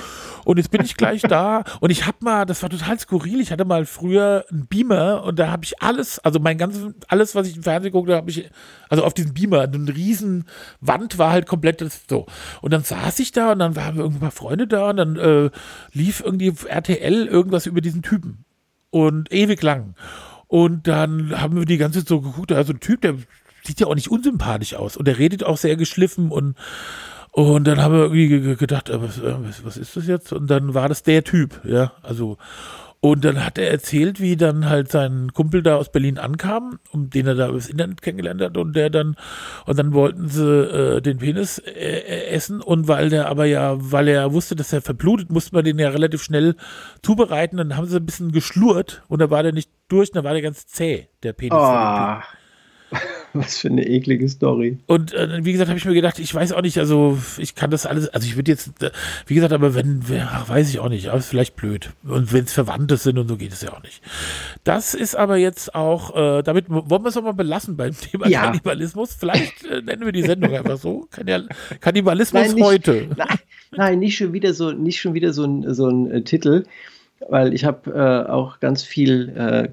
und 0.46 0.58
jetzt 0.58 0.72
bin 0.72 0.84
ich 0.84 0.98
gleich 0.98 1.22
da. 1.22 1.64
Und 1.80 1.90
ich 1.90 2.06
habe 2.06 2.18
mal, 2.22 2.46
das 2.46 2.62
war 2.64 2.70
total 2.70 3.00
skurril, 3.00 3.40
ich 3.40 3.52
hatte 3.52 3.66
mal 3.66 3.86
früher 3.86 4.46
einen 4.52 4.68
Beamer 4.68 5.24
und 5.24 5.40
da 5.40 5.50
habe 5.50 5.64
ich 5.64 5.82
alles, 5.82 6.20
also 6.20 6.40
mein 6.40 6.58
ganzes, 6.58 6.94
alles, 7.08 7.36
was 7.36 7.48
ich 7.48 7.58
im 7.58 7.64
Fernsehen 7.64 7.92
guckte, 7.92 8.16
habe 8.16 8.30
ich, 8.30 8.50
also 8.90 9.04
auf 9.04 9.14
diesem 9.14 9.34
Beamer, 9.34 9.62
eine 9.62 9.96
riesen 9.96 10.46
Wand 10.82 11.18
war 11.18 11.32
halt 11.32 11.48
komplett 11.48 11.84
so. 12.10 12.26
Und 12.62 12.74
dann 12.74 12.84
saß 12.84 13.20
ich 13.20 13.32
da 13.32 13.52
und 13.52 13.60
dann 13.60 13.76
waren 13.76 13.98
wir 13.98 14.04
paar 14.24 14.32
Freunde 14.32 14.68
da 14.68 14.90
und 14.90 14.98
dann 14.98 15.16
äh, 15.18 15.50
lief 15.92 16.22
irgendwie 16.24 16.54
RTL 16.68 17.28
irgendwas 17.28 17.66
über 17.66 17.82
diesen 17.82 18.02
Typen. 18.02 18.46
Und 18.90 19.32
ewig 19.32 19.62
lang. 19.64 19.96
Und 20.54 20.88
dann 20.88 21.42
haben 21.42 21.58
wir 21.58 21.66
die 21.66 21.80
ganze 21.80 22.02
Zeit 22.02 22.10
so 22.10 22.22
geguckt, 22.22 22.52
da 22.52 22.60
ist 22.60 22.68
so 22.68 22.74
ein 22.74 22.80
Typ, 22.80 23.02
der 23.02 23.16
sieht 23.64 23.80
ja 23.80 23.88
auch 23.88 23.96
nicht 23.96 24.12
unsympathisch 24.12 24.76
aus 24.76 24.96
und 24.96 25.08
der 25.08 25.18
redet 25.18 25.44
auch 25.44 25.58
sehr 25.58 25.76
geschliffen 25.76 26.30
und 26.30 26.56
und 27.32 27.64
dann 27.64 27.82
haben 27.82 27.96
wir 27.96 28.04
irgendwie 28.04 28.56
gedacht, 28.56 28.92
äh, 28.92 29.02
was, 29.02 29.18
äh, 29.18 29.34
was 29.64 29.78
ist 29.78 29.98
das 29.98 30.06
jetzt? 30.06 30.32
Und 30.32 30.52
dann 30.52 30.76
war 30.76 30.90
das 30.90 31.02
der 31.02 31.24
Typ, 31.24 31.60
ja, 31.64 31.94
also 32.04 32.38
und 33.04 33.26
dann 33.26 33.44
hat 33.44 33.58
er 33.58 33.70
erzählt, 33.70 34.22
wie 34.22 34.38
dann 34.38 34.70
halt 34.70 34.90
sein 34.90 35.34
Kumpel 35.34 35.62
da 35.62 35.76
aus 35.76 35.92
Berlin 35.92 36.18
ankam, 36.18 36.80
um 36.90 37.10
den 37.10 37.28
er 37.28 37.36
da 37.36 37.50
übers 37.50 37.68
Internet 37.68 38.02
kennengelernt 38.02 38.42
hat 38.42 38.56
und 38.56 38.78
der 38.78 38.90
dann, 38.90 39.18
und 39.66 39.78
dann 39.78 39.92
wollten 39.92 40.30
sie 40.30 40.48
äh, 40.48 41.02
den 41.02 41.18
Penis 41.18 41.58
äh, 41.58 41.72
äh, 41.72 42.28
essen 42.28 42.62
und 42.62 42.88
weil 42.88 43.10
der 43.10 43.28
aber 43.28 43.44
ja, 43.44 43.76
weil 43.78 44.08
er 44.08 44.32
wusste, 44.32 44.56
dass 44.56 44.72
er 44.72 44.82
verblutet, 44.82 45.32
musste 45.32 45.54
man 45.54 45.66
den 45.66 45.80
ja 45.80 45.90
relativ 45.90 46.24
schnell 46.24 46.56
zubereiten, 47.02 47.58
dann 47.58 47.76
haben 47.76 47.88
sie 47.88 47.98
ein 47.98 48.06
bisschen 48.06 48.32
geschlurrt 48.32 49.04
und 49.10 49.20
da 49.20 49.30
war 49.30 49.44
der 49.44 49.52
nicht 49.52 49.70
durch, 49.90 50.12
dann 50.12 50.24
war 50.24 50.32
der 50.32 50.42
ganz 50.42 50.66
zäh, 50.66 51.10
der 51.24 51.34
Penis. 51.34 51.60
Oh. 51.60 52.43
Was 53.34 53.58
für 53.58 53.68
eine 53.68 53.88
eklige 53.88 54.30
Story. 54.30 54.78
Und 54.86 55.14
äh, 55.14 55.44
wie 55.44 55.52
gesagt, 55.52 55.70
habe 55.70 55.78
ich 55.78 55.86
mir 55.86 55.94
gedacht, 55.94 56.20
ich 56.20 56.34
weiß 56.34 56.52
auch 56.52 56.62
nicht, 56.62 56.78
also 56.78 57.18
ich 57.38 57.56
kann 57.56 57.72
das 57.72 57.86
alles, 57.86 58.08
also 58.10 58.28
ich 58.28 58.36
würde 58.36 58.52
jetzt, 58.52 58.82
äh, 58.84 58.92
wie 59.26 59.36
gesagt, 59.36 59.54
aber 59.54 59.74
wenn, 59.74 60.04
ach, 60.22 60.50
weiß 60.50 60.70
ich 60.70 60.80
auch 60.80 60.90
nicht, 60.90 61.08
aber 61.08 61.18
ist 61.18 61.28
vielleicht 61.28 61.56
blöd. 61.56 61.92
Und 62.04 62.32
wenn 62.32 62.46
es 62.46 62.54
Verwandte 62.54 62.98
sind 62.98 63.18
und 63.18 63.28
so 63.28 63.38
geht 63.38 63.52
es 63.52 63.62
ja 63.62 63.74
auch 63.74 63.82
nicht. 63.82 64.02
Das 64.64 64.94
ist 64.94 65.16
aber 65.16 65.38
jetzt 65.38 65.74
auch, 65.74 66.16
äh, 66.16 66.44
damit 66.44 66.66
wollen 66.70 67.04
wir 67.04 67.10
es 67.10 67.18
auch 67.18 67.24
mal 67.24 67.34
belassen 67.34 67.76
beim 67.76 67.98
Thema 67.98 68.28
ja. 68.28 68.42
Kannibalismus. 68.42 69.16
Vielleicht 69.16 69.66
äh, 69.66 69.82
nennen 69.82 70.06
wir 70.06 70.12
die 70.12 70.24
Sendung 70.24 70.54
einfach 70.56 70.78
so. 70.78 71.08
Kannibalismus 71.80 72.48
nein, 72.48 72.56
nicht, 72.56 72.64
heute. 72.64 73.08
Nein, 73.18 73.40
nein, 73.72 74.00
nicht 74.00 74.18
schon 74.18 74.34
wieder 74.34 74.54
so, 74.54 74.72
nicht 74.72 75.00
schon 75.00 75.14
wieder 75.14 75.34
so 75.34 75.44
ein, 75.46 75.74
so 75.74 75.88
ein 75.88 76.12
äh, 76.12 76.22
Titel 76.22 76.66
weil 77.30 77.54
ich 77.54 77.66
habe 77.66 77.92
äh, 77.92 78.30
auch 78.30 78.60
ganz 78.60 78.84
viel 78.84 79.30
äh, 79.30 79.70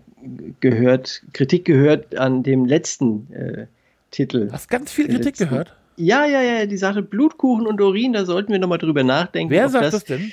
gehört, 0.61 1.23
Kritik 1.33 1.65
gehört 1.65 2.17
an 2.17 2.43
dem 2.43 2.65
letzten 2.65 3.33
äh, 3.33 3.67
Titel. 4.11 4.49
Hast 4.53 4.69
ganz 4.69 4.93
viel 4.93 5.07
Kritik 5.07 5.25
letzten. 5.25 5.49
gehört? 5.49 5.77
Ja, 5.97 6.25
ja, 6.25 6.41
ja, 6.41 6.67
die 6.67 6.77
Sache 6.77 7.03
Blutkuchen 7.03 7.67
und 7.67 7.81
Urin, 7.81 8.13
da 8.13 8.25
sollten 8.25 8.53
wir 8.53 8.59
nochmal 8.59 8.79
drüber 8.79 9.05
nachdenken. 9.05 9.51
Wer 9.51 9.69
sagt 9.69 9.85
das, 9.85 9.93
das 9.93 10.05
denn? 10.05 10.33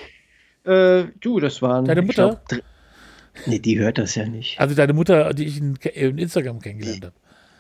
Äh, 0.64 1.12
du, 1.20 1.40
das 1.40 1.62
waren. 1.62 1.86
Deine 1.86 2.02
Mutter? 2.02 2.40
Glaub, 2.48 2.62
nee, 3.46 3.60
die 3.60 3.78
hört 3.78 3.98
das 3.98 4.16
ja 4.16 4.26
nicht. 4.26 4.60
Also 4.60 4.76
deine 4.76 4.94
Mutter, 4.94 5.34
die 5.34 5.46
ich 5.46 5.58
in, 5.58 5.76
in 5.94 6.18
Instagram 6.18 6.60
kennengelernt 6.60 7.06
habe. 7.06 7.16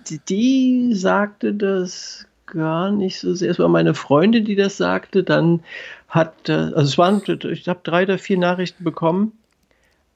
Die, 0.09 0.19
die, 0.29 0.93
sagte 0.93 1.53
das 1.53 2.25
gar 2.45 2.91
nicht 2.91 3.19
so 3.19 3.33
sehr. 3.33 3.51
Es 3.51 3.59
war 3.59 3.67
meine 3.67 3.93
Freundin, 3.93 4.45
die 4.45 4.55
das 4.55 4.77
sagte. 4.77 5.23
Dann 5.23 5.61
hat, 6.07 6.49
also 6.49 6.81
es 6.81 6.97
waren, 6.97 7.21
ich 7.51 7.67
habe 7.67 7.81
drei 7.83 8.03
oder 8.03 8.17
vier 8.17 8.37
Nachrichten 8.37 8.85
bekommen 8.85 9.33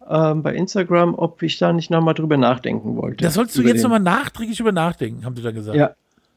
ähm, 0.09 0.43
bei 0.43 0.53
Instagram, 0.55 1.15
ob 1.15 1.41
ich 1.43 1.57
da 1.57 1.71
nicht 1.73 1.89
nochmal 1.91 2.13
drüber 2.13 2.37
nachdenken 2.37 2.95
wollte. 2.97 3.23
Da 3.23 3.29
sollst 3.31 3.57
du 3.57 3.61
jetzt 3.61 3.83
nochmal 3.83 3.99
nachträglich 3.99 4.59
über 4.59 4.71
nachdenken, 4.71 5.25
haben 5.25 5.35
sie 5.35 5.41
da 5.43 5.51
gesagt. 5.51 5.77
Ja. 5.77 5.91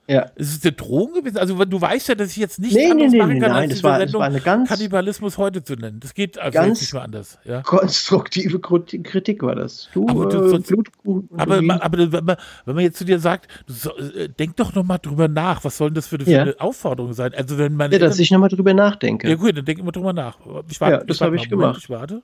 Ja. 0.07 0.27
Ist 0.35 0.59
es 0.59 0.63
eine 0.63 0.73
Drohung 0.73 1.15
gewesen? 1.15 1.39
Also 1.39 1.65
du 1.65 1.81
weißt 1.81 2.09
ja, 2.11 2.15
dass 2.15 2.29
ich 2.33 2.37
jetzt 2.37 2.59
nicht 2.59 2.75
Nee, 2.77 2.91
anderes 2.91 3.13
nee, 3.13 3.17
nee, 3.17 3.25
machen 3.25 3.41
kann, 3.41 3.53
nein, 3.53 3.61
als 3.63 3.69
das 3.71 3.79
diese 3.79 3.83
war- 3.89 3.99
das 4.01 4.13
war 4.13 4.25
eine 4.27 4.41
ganz- 4.41 4.69
Kannibalismus 4.69 5.39
heute 5.39 5.65
zu 5.65 5.77
nennen. 5.77 5.99
Das 6.01 6.13
geht 6.13 6.39
also 6.39 6.53
Ganz- 6.59 6.83
nicht 6.83 6.93
mehr 6.93 7.05
anders. 7.05 7.39
Ja. 7.47 7.63
Konstruktive 7.63 8.61
Kritik 8.61 9.43
war 9.43 9.55
das. 9.55 9.89
Du, 9.95 10.07
Aber 10.07 10.27
du 10.29 10.43
äh, 10.45 10.49
sonst- 10.51 10.67
Blutkuchen 10.69 11.31
Aber, 11.39 11.63
ma- 11.63 11.79
aber 11.81 12.13
wenn, 12.13 12.23
man, 12.23 12.37
wenn 12.67 12.75
man 12.75 12.85
jetzt 12.85 12.99
zu 12.99 13.07
dir 13.07 13.19
sagt, 13.19 13.49
so, 13.67 13.97
äh, 13.97 14.29
denk 14.29 14.57
doch 14.57 14.75
noch 14.75 14.85
mal 14.85 14.99
drüber 14.99 15.27
nach, 15.27 15.65
was 15.65 15.79
soll 15.79 15.89
denn 15.89 15.95
das 15.95 16.07
für, 16.07 16.17
eine- 16.17 16.25
für 16.27 16.31
Ja. 16.33 16.43
eine 16.43 16.61
Aufforderung 16.61 17.15
sein? 17.15 17.33
Also 17.35 17.57
wenn 17.57 17.75
man 17.75 17.91
ja, 17.91 17.99
dass 17.99 18.19
ich 18.19 18.31
nochmal 18.31 18.51
drüber 18.51 18.75
nachdenke. 18.75 19.27
ja 19.27 19.37
gut, 19.37 19.57
dann 19.57 19.65
denk 19.65 19.79
immer 19.79 19.93
drüber 19.93 20.13
nach. 20.13 20.37
Ich 20.69 20.83
warte, 20.83 20.97
Ja, 20.97 21.05
das 21.05 21.19
warte 21.23 21.35
hab 21.35 21.43
ich 21.43 21.51
mal, 21.51 21.57
Moment, 21.57 21.79
gemacht. 21.79 21.79
Ich 21.83 21.89
warte. 21.89 22.23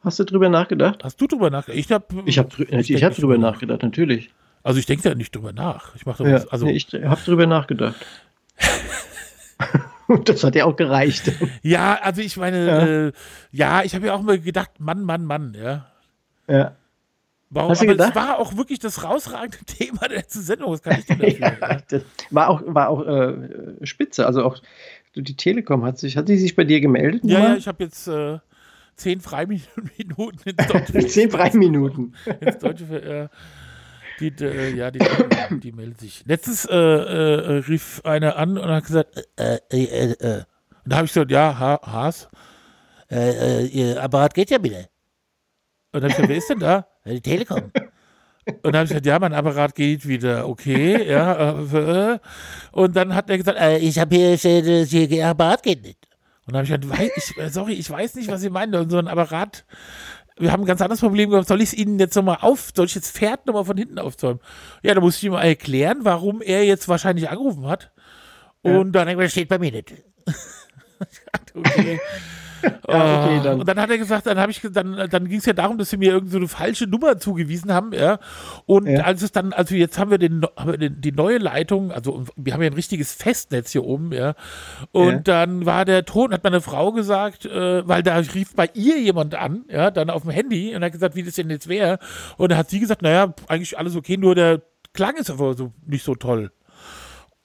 Hast 0.00 0.18
du 0.18 0.24
drüber 0.24 0.48
nachgedacht? 0.48 1.02
Hast 1.02 1.20
du 1.20 1.26
drüber 1.26 1.50
nachgedacht? 1.50 1.78
Ich 1.78 1.90
habe 1.90 2.06
Ich 2.26 2.38
habe 2.38 2.48
ich 2.68 2.86
denk 2.88 3.02
hab 3.02 3.14
drüber 3.14 3.36
nachgedacht, 3.38 3.82
natürlich. 3.82 4.30
Also 4.62 4.78
ich 4.78 4.86
denke 4.86 5.08
da 5.08 5.14
nicht 5.14 5.34
drüber 5.34 5.52
nach. 5.52 5.94
Ich 5.96 6.06
mache 6.06 6.28
Ja, 6.28 6.44
also 6.50 6.66
nee, 6.66 6.72
ich 6.72 6.86
habe 6.92 7.20
drüber 7.24 7.46
nachgedacht. 7.46 7.96
Und 10.06 10.28
das 10.28 10.44
hat 10.44 10.54
ja 10.54 10.64
auch 10.66 10.76
gereicht. 10.76 11.32
ja, 11.62 11.98
also 12.00 12.20
ich 12.20 12.36
meine, 12.36 12.66
Ja. 12.66 12.86
äh, 12.86 13.12
ja 13.50 13.82
ich 13.82 13.94
habe 13.94 14.06
ja 14.06 14.14
auch 14.14 14.22
mal 14.22 14.38
gedacht, 14.38 14.70
Mann, 14.78 15.02
Mann, 15.02 15.24
Mann, 15.24 15.56
ja. 15.60 15.86
Ja. 16.48 16.76
Warum, 17.50 17.70
Hast 17.70 17.80
du 17.80 17.86
aber 17.86 17.92
gedacht? 17.94 18.10
es 18.10 18.16
war 18.16 18.38
auch 18.38 18.56
wirklich 18.56 18.78
das 18.78 19.02
rausragende 19.02 19.58
Thema 19.66 20.00
der 20.08 20.18
letzten 20.18 20.42
Sendung. 20.42 20.72
Was 20.72 20.82
kann 20.82 20.98
ich 20.98 21.06
dafür? 21.06 21.28
ja, 21.38 21.52
ja? 21.60 21.80
das 21.88 22.02
war 22.30 22.48
auch, 22.50 22.62
war 22.66 22.88
auch 22.90 23.06
äh, 23.06 23.86
spitze. 23.86 24.26
Also 24.26 24.44
auch 24.44 24.58
die 25.14 25.34
Telekom 25.36 25.84
hat 25.84 25.98
sich, 25.98 26.16
hat 26.16 26.28
die 26.28 26.36
sich 26.36 26.54
bei 26.54 26.64
dir 26.64 26.80
gemeldet? 26.80 27.22
Ja, 27.24 27.40
ja, 27.40 27.56
ich 27.56 27.66
habe 27.66 27.82
jetzt 27.84 28.06
äh, 28.06 28.38
zehn 28.98 29.20
Freiminuten 29.22 30.40
ins 30.44 30.66
Deutsche. 30.66 31.06
Zehn 31.06 31.30
Freiminuten. 31.30 32.14
ins 32.40 32.58
Deutsche 32.58 32.84
äh, 32.84 33.28
die, 34.20 34.32
äh, 34.44 34.74
ja, 34.74 34.90
die, 34.90 34.98
die, 35.60 35.72
meldet 35.72 36.00
sich. 36.00 36.24
Letztens 36.26 36.64
äh, 36.64 36.74
äh, 36.76 37.58
rief 37.68 38.00
einer 38.04 38.36
an 38.36 38.58
und 38.58 38.68
hat 38.68 38.84
gesagt, 38.84 39.16
äh, 39.36 39.58
äh, 39.70 39.84
äh, 39.84 40.12
äh. 40.12 40.36
Und 40.84 40.92
da 40.92 40.96
habe 40.96 41.06
ich 41.06 41.12
gesagt, 41.12 41.30
ja, 41.30 41.56
ha, 41.58 41.80
Haas, 41.84 42.28
äh, 43.10 43.62
äh, 43.62 43.66
Ihr 43.66 44.02
Apparat 44.02 44.34
geht 44.34 44.50
ja 44.50 44.62
wieder. 44.62 44.88
Und 45.92 46.02
dann 46.02 46.04
habe 46.04 46.10
ich 46.10 46.16
gesagt, 46.16 46.28
wer 46.28 46.36
ist 46.36 46.50
denn 46.50 46.58
da? 46.58 46.86
"Ja, 47.04 47.12
Die 47.12 47.20
Telekom. 47.20 47.70
Und 48.62 48.64
dann 48.64 48.74
habe 48.76 48.84
ich 48.84 48.90
gesagt, 48.90 49.06
ja, 49.06 49.18
mein 49.18 49.34
Apparat 49.34 49.74
geht 49.74 50.08
wieder, 50.08 50.48
okay, 50.48 51.06
ja. 51.08 51.52
Äh, 51.60 52.14
äh. 52.14 52.18
Und 52.72 52.96
dann 52.96 53.14
hat 53.14 53.30
er 53.30 53.38
gesagt, 53.38 53.58
äh, 53.60 53.78
ich 53.78 53.98
habe 53.98 54.16
hier, 54.16 54.44
äh, 54.44 54.84
hier, 54.86 55.10
Ihr 55.10 55.28
Apparat 55.28 55.62
geht 55.62 55.82
nicht. 55.84 56.07
Und 56.48 56.54
dann 56.54 56.66
habe 56.66 56.74
ich 56.74 56.80
gesagt, 56.80 57.12
ich, 57.14 57.36
äh, 57.36 57.50
sorry, 57.50 57.74
ich 57.74 57.90
weiß 57.90 58.14
nicht, 58.14 58.30
was 58.30 58.40
Sie 58.40 58.48
meinen. 58.48 58.88
So 58.88 58.96
ein 58.96 59.06
Apparat, 59.06 59.66
wir 60.38 60.50
haben 60.50 60.62
ein 60.62 60.66
ganz 60.66 60.80
anderes 60.80 61.00
Problem 61.00 61.28
gehabt. 61.28 61.46
Soll 61.46 61.60
ich 61.60 61.74
es 61.74 61.74
Ihnen 61.74 61.98
jetzt 61.98 62.16
nochmal 62.16 62.38
auf, 62.40 62.70
soll 62.74 62.86
ich 62.86 62.94
jetzt 62.94 63.14
Pferd 63.14 63.46
nochmal 63.46 63.66
von 63.66 63.76
hinten 63.76 63.98
aufzäumen? 63.98 64.40
Ja, 64.82 64.94
da 64.94 65.02
musste 65.02 65.18
ich 65.18 65.24
ihm 65.24 65.32
mal 65.32 65.42
erklären, 65.42 65.98
warum 66.04 66.40
er 66.40 66.64
jetzt 66.64 66.88
wahrscheinlich 66.88 67.28
angerufen 67.28 67.66
hat. 67.66 67.92
Und 68.62 68.92
dann 68.92 69.08
er 69.08 69.14
gesagt, 69.14 69.32
steht 69.32 69.48
bei 69.48 69.58
mir 69.58 69.72
nicht. 69.72 69.92
Okay. 71.54 72.00
Ja, 72.62 72.70
okay, 73.22 73.38
Ah, 73.38 73.40
dann. 73.42 73.60
Und 73.60 73.68
dann 73.68 73.80
hat 73.80 73.90
er 73.90 73.98
gesagt, 73.98 74.26
dann 74.26 74.38
habe 74.38 74.50
ich 74.50 74.60
dann, 74.72 75.08
dann 75.10 75.28
ging 75.28 75.38
es 75.38 75.46
ja 75.46 75.52
darum, 75.52 75.78
dass 75.78 75.90
sie 75.90 75.96
mir 75.96 76.12
irgend 76.12 76.30
so 76.30 76.38
eine 76.38 76.48
falsche 76.48 76.86
Nummer 76.86 77.18
zugewiesen 77.18 77.72
haben, 77.72 77.92
ja. 77.92 78.18
Und 78.66 78.86
Ja. 78.86 79.02
als 79.02 79.22
es 79.22 79.32
dann, 79.32 79.52
also 79.52 79.74
jetzt 79.74 79.98
haben 79.98 80.10
wir 80.10 80.18
den, 80.18 80.42
haben 80.56 80.70
wir 80.72 80.78
den 80.78 81.00
die 81.00 81.12
neue 81.12 81.38
Leitung, 81.38 81.92
also 81.92 82.24
wir 82.36 82.52
haben 82.54 82.62
ja 82.62 82.68
ein 82.70 82.74
richtiges 82.74 83.12
Festnetz 83.12 83.72
hier 83.72 83.84
oben, 83.84 84.12
ja. 84.12 84.34
Und 84.92 85.08
Ja. 85.12 85.18
dann 85.20 85.66
war 85.66 85.84
der 85.84 86.04
Ton, 86.04 86.32
hat 86.32 86.44
meine 86.44 86.60
Frau 86.60 86.92
gesagt, 86.92 87.44
äh, 87.46 87.86
weil 87.86 88.02
da 88.02 88.16
rief 88.16 88.54
bei 88.54 88.70
ihr 88.74 88.98
jemand 88.98 89.34
an, 89.34 89.64
ja, 89.70 89.90
dann 89.90 90.10
auf 90.10 90.22
dem 90.22 90.30
Handy 90.30 90.74
und 90.74 90.82
hat 90.82 90.92
gesagt, 90.92 91.14
wie 91.14 91.22
das 91.22 91.34
denn 91.34 91.50
jetzt 91.50 91.68
wäre. 91.68 91.98
Und 92.36 92.50
da 92.52 92.56
hat 92.56 92.70
sie 92.70 92.80
gesagt, 92.80 93.02
naja, 93.02 93.34
eigentlich 93.48 93.78
alles 93.78 93.94
okay, 93.96 94.16
nur 94.16 94.34
der 94.34 94.62
Klang 94.94 95.16
ist 95.16 95.30
aber 95.30 95.54
so 95.54 95.72
nicht 95.86 96.04
so 96.04 96.14
toll. 96.14 96.50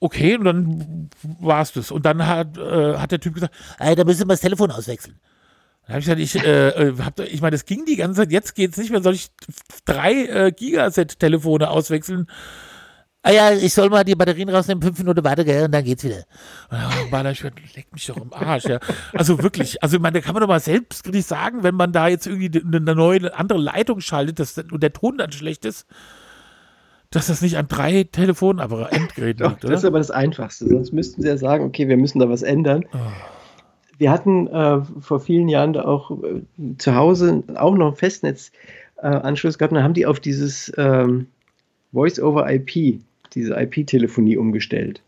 Okay, 0.00 0.36
und 0.36 0.44
dann 0.44 1.10
war 1.40 1.62
es 1.62 1.72
das. 1.72 1.90
Und 1.90 2.04
dann 2.04 2.26
hat, 2.26 2.58
äh, 2.58 2.96
hat 2.96 3.12
der 3.12 3.20
Typ 3.20 3.34
gesagt, 3.34 3.54
ey, 3.78 3.94
da 3.94 4.04
müssen 4.04 4.22
wir 4.22 4.34
das 4.34 4.40
Telefon 4.40 4.70
auswechseln. 4.70 5.18
Dann 5.86 5.94
habe 5.94 6.00
ich 6.00 6.04
gesagt, 6.06 6.20
ich, 6.20 6.44
äh, 6.44 6.68
äh, 6.68 6.94
hab, 6.98 7.20
ich 7.20 7.40
meine, 7.40 7.52
das 7.52 7.66
ging 7.66 7.84
die 7.84 7.96
ganze 7.96 8.22
Zeit, 8.22 8.32
jetzt 8.32 8.54
geht's 8.54 8.78
nicht 8.78 8.90
mehr, 8.90 9.02
soll 9.02 9.14
ich 9.14 9.28
drei 9.84 10.24
äh, 10.26 10.52
Gigaset-Telefone 10.52 11.68
auswechseln? 11.68 12.26
Ah 13.22 13.30
ja, 13.30 13.52
ich 13.52 13.72
soll 13.72 13.88
mal 13.88 14.04
die 14.04 14.14
Batterien 14.14 14.50
rausnehmen, 14.50 14.82
fünf 14.82 14.98
Minuten 14.98 15.24
warte, 15.24 15.46
gell, 15.46 15.64
und 15.64 15.72
dann 15.72 15.84
geht's 15.84 16.04
wieder. 16.04 16.24
Und 16.68 17.10
dann 17.10 17.24
leck 17.24 17.90
mich 17.90 18.06
doch 18.06 18.18
im 18.18 18.32
Arsch, 18.34 18.64
ja. 18.64 18.80
Also 19.14 19.42
wirklich, 19.42 19.82
also 19.82 19.96
ich 19.96 20.02
meine, 20.02 20.20
da 20.20 20.24
kann 20.24 20.34
man 20.34 20.42
doch 20.42 20.48
mal 20.48 20.60
selbstkritisch 20.60 21.24
sagen, 21.24 21.62
wenn 21.62 21.74
man 21.74 21.92
da 21.92 22.08
jetzt 22.08 22.26
irgendwie 22.26 22.60
eine 22.60 22.94
neue, 22.94 23.34
andere 23.34 23.58
Leitung 23.58 24.00
schaltet 24.00 24.40
dass, 24.40 24.58
und 24.58 24.82
der 24.82 24.92
Ton 24.92 25.16
dann 25.16 25.32
schlecht 25.32 25.64
ist, 25.64 25.86
dass 27.14 27.28
das 27.28 27.42
nicht 27.42 27.56
an 27.56 27.68
drei 27.68 28.04
Telefonapparat-Endgeräten 28.04 29.44
Doch, 29.44 29.50
liegt, 29.50 29.64
das 29.64 29.70
ist 29.70 29.78
oder? 29.80 29.88
aber 29.88 29.98
das 29.98 30.10
Einfachste. 30.10 30.68
Sonst 30.68 30.92
müssten 30.92 31.22
sie 31.22 31.28
ja 31.28 31.36
sagen, 31.36 31.64
okay, 31.64 31.88
wir 31.88 31.96
müssen 31.96 32.18
da 32.18 32.28
was 32.28 32.42
ändern. 32.42 32.84
Oh. 32.92 32.98
Wir 33.98 34.10
hatten 34.10 34.48
äh, 34.48 34.80
vor 35.00 35.20
vielen 35.20 35.48
Jahren 35.48 35.72
da 35.72 35.84
auch 35.84 36.10
äh, 36.10 36.42
zu 36.78 36.94
Hause 36.94 37.44
auch 37.54 37.76
noch 37.76 37.86
einen 37.86 37.96
Festnetzanschluss 37.96 39.58
gehabt. 39.58 39.72
Und 39.72 39.76
dann 39.76 39.84
haben 39.84 39.94
die 39.94 40.06
auf 40.06 40.18
dieses 40.18 40.72
ähm, 40.76 41.28
Voice-over-IP, 41.92 43.00
diese 43.34 43.54
IP-Telefonie 43.54 44.36
umgestellt. 44.36 45.00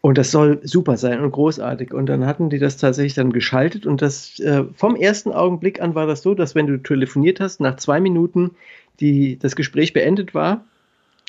Und 0.00 0.16
das 0.16 0.30
soll 0.30 0.60
super 0.62 0.96
sein 0.96 1.20
und 1.20 1.32
großartig. 1.32 1.92
Und 1.92 2.06
dann 2.06 2.24
hatten 2.24 2.50
die 2.50 2.60
das 2.60 2.76
tatsächlich 2.76 3.14
dann 3.14 3.32
geschaltet. 3.32 3.84
Und 3.84 4.00
das 4.00 4.38
äh, 4.38 4.64
vom 4.74 4.94
ersten 4.94 5.32
Augenblick 5.32 5.82
an 5.82 5.96
war 5.96 6.06
das 6.06 6.22
so, 6.22 6.34
dass 6.34 6.54
wenn 6.54 6.68
du 6.68 6.80
telefoniert 6.80 7.40
hast, 7.40 7.60
nach 7.60 7.76
zwei 7.76 7.98
Minuten 7.98 8.52
die, 9.00 9.38
das 9.38 9.56
Gespräch 9.56 9.92
beendet 9.92 10.34
war, 10.34 10.64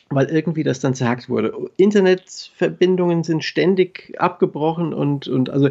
weil 0.10 0.28
irgendwie 0.28 0.64
das 0.64 0.80
dann 0.80 0.96
zerhackt 0.96 1.30
wurde. 1.30 1.54
Internetverbindungen 1.78 3.24
sind 3.24 3.44
ständig 3.44 4.16
abgebrochen 4.18 4.94
und, 4.94 5.28
und 5.28 5.50
also 5.50 5.70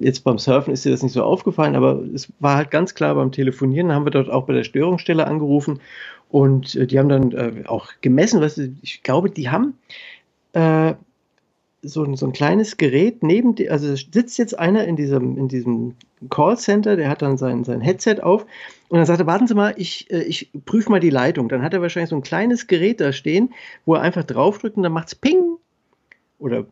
jetzt 0.00 0.24
beim 0.24 0.38
Surfen 0.38 0.72
ist 0.72 0.84
dir 0.84 0.90
das 0.90 1.02
nicht 1.02 1.12
so 1.12 1.22
aufgefallen, 1.22 1.76
aber 1.76 2.02
es 2.14 2.32
war 2.40 2.56
halt 2.56 2.70
ganz 2.70 2.94
klar 2.94 3.14
beim 3.14 3.32
Telefonieren, 3.32 3.92
haben 3.92 4.06
wir 4.06 4.10
dort 4.10 4.30
auch 4.30 4.46
bei 4.46 4.54
der 4.54 4.64
Störungsstelle 4.64 5.26
angerufen 5.26 5.80
und 6.30 6.74
äh, 6.76 6.86
die 6.86 6.98
haben 6.98 7.08
dann 7.08 7.32
äh, 7.32 7.64
auch 7.66 7.88
gemessen, 8.00 8.40
was 8.40 8.58
ich 8.58 9.02
glaube, 9.02 9.30
die 9.30 9.50
haben 9.50 9.74
äh, 10.52 10.94
so, 11.82 12.02
ein- 12.04 12.16
so 12.16 12.26
ein 12.26 12.32
kleines 12.32 12.76
Gerät 12.76 13.22
neben, 13.22 13.54
die, 13.54 13.70
also 13.70 13.94
sitzt 13.94 14.38
jetzt 14.38 14.58
einer 14.58 14.84
in 14.84 14.96
diesem, 14.96 15.36
in 15.36 15.48
diesem 15.48 15.94
Callcenter, 16.30 16.96
der 16.96 17.08
hat 17.08 17.22
dann 17.22 17.36
sein, 17.36 17.62
sein 17.64 17.80
Headset 17.80 18.16
auf 18.22 18.42
und 18.88 18.96
dann 18.98 19.06
sagt 19.06 19.20
er, 19.20 19.26
warten 19.26 19.46
Sie 19.46 19.54
mal, 19.54 19.74
ich, 19.76 20.10
äh, 20.10 20.22
ich 20.22 20.50
prüfe 20.64 20.90
mal 20.90 20.98
die 21.00 21.10
Leitung. 21.10 21.48
Dann 21.48 21.62
hat 21.62 21.74
er 21.74 21.82
wahrscheinlich 21.82 22.10
so 22.10 22.16
ein 22.16 22.22
kleines 22.22 22.66
Gerät 22.66 23.00
da 23.00 23.12
stehen, 23.12 23.54
wo 23.84 23.94
er 23.94 24.00
einfach 24.00 24.24
draufdrückt 24.24 24.76
und 24.76 24.82
dann 24.82 24.92
macht 24.92 25.08
es 25.08 25.14
Ping 25.14 25.56
oder 26.38 26.66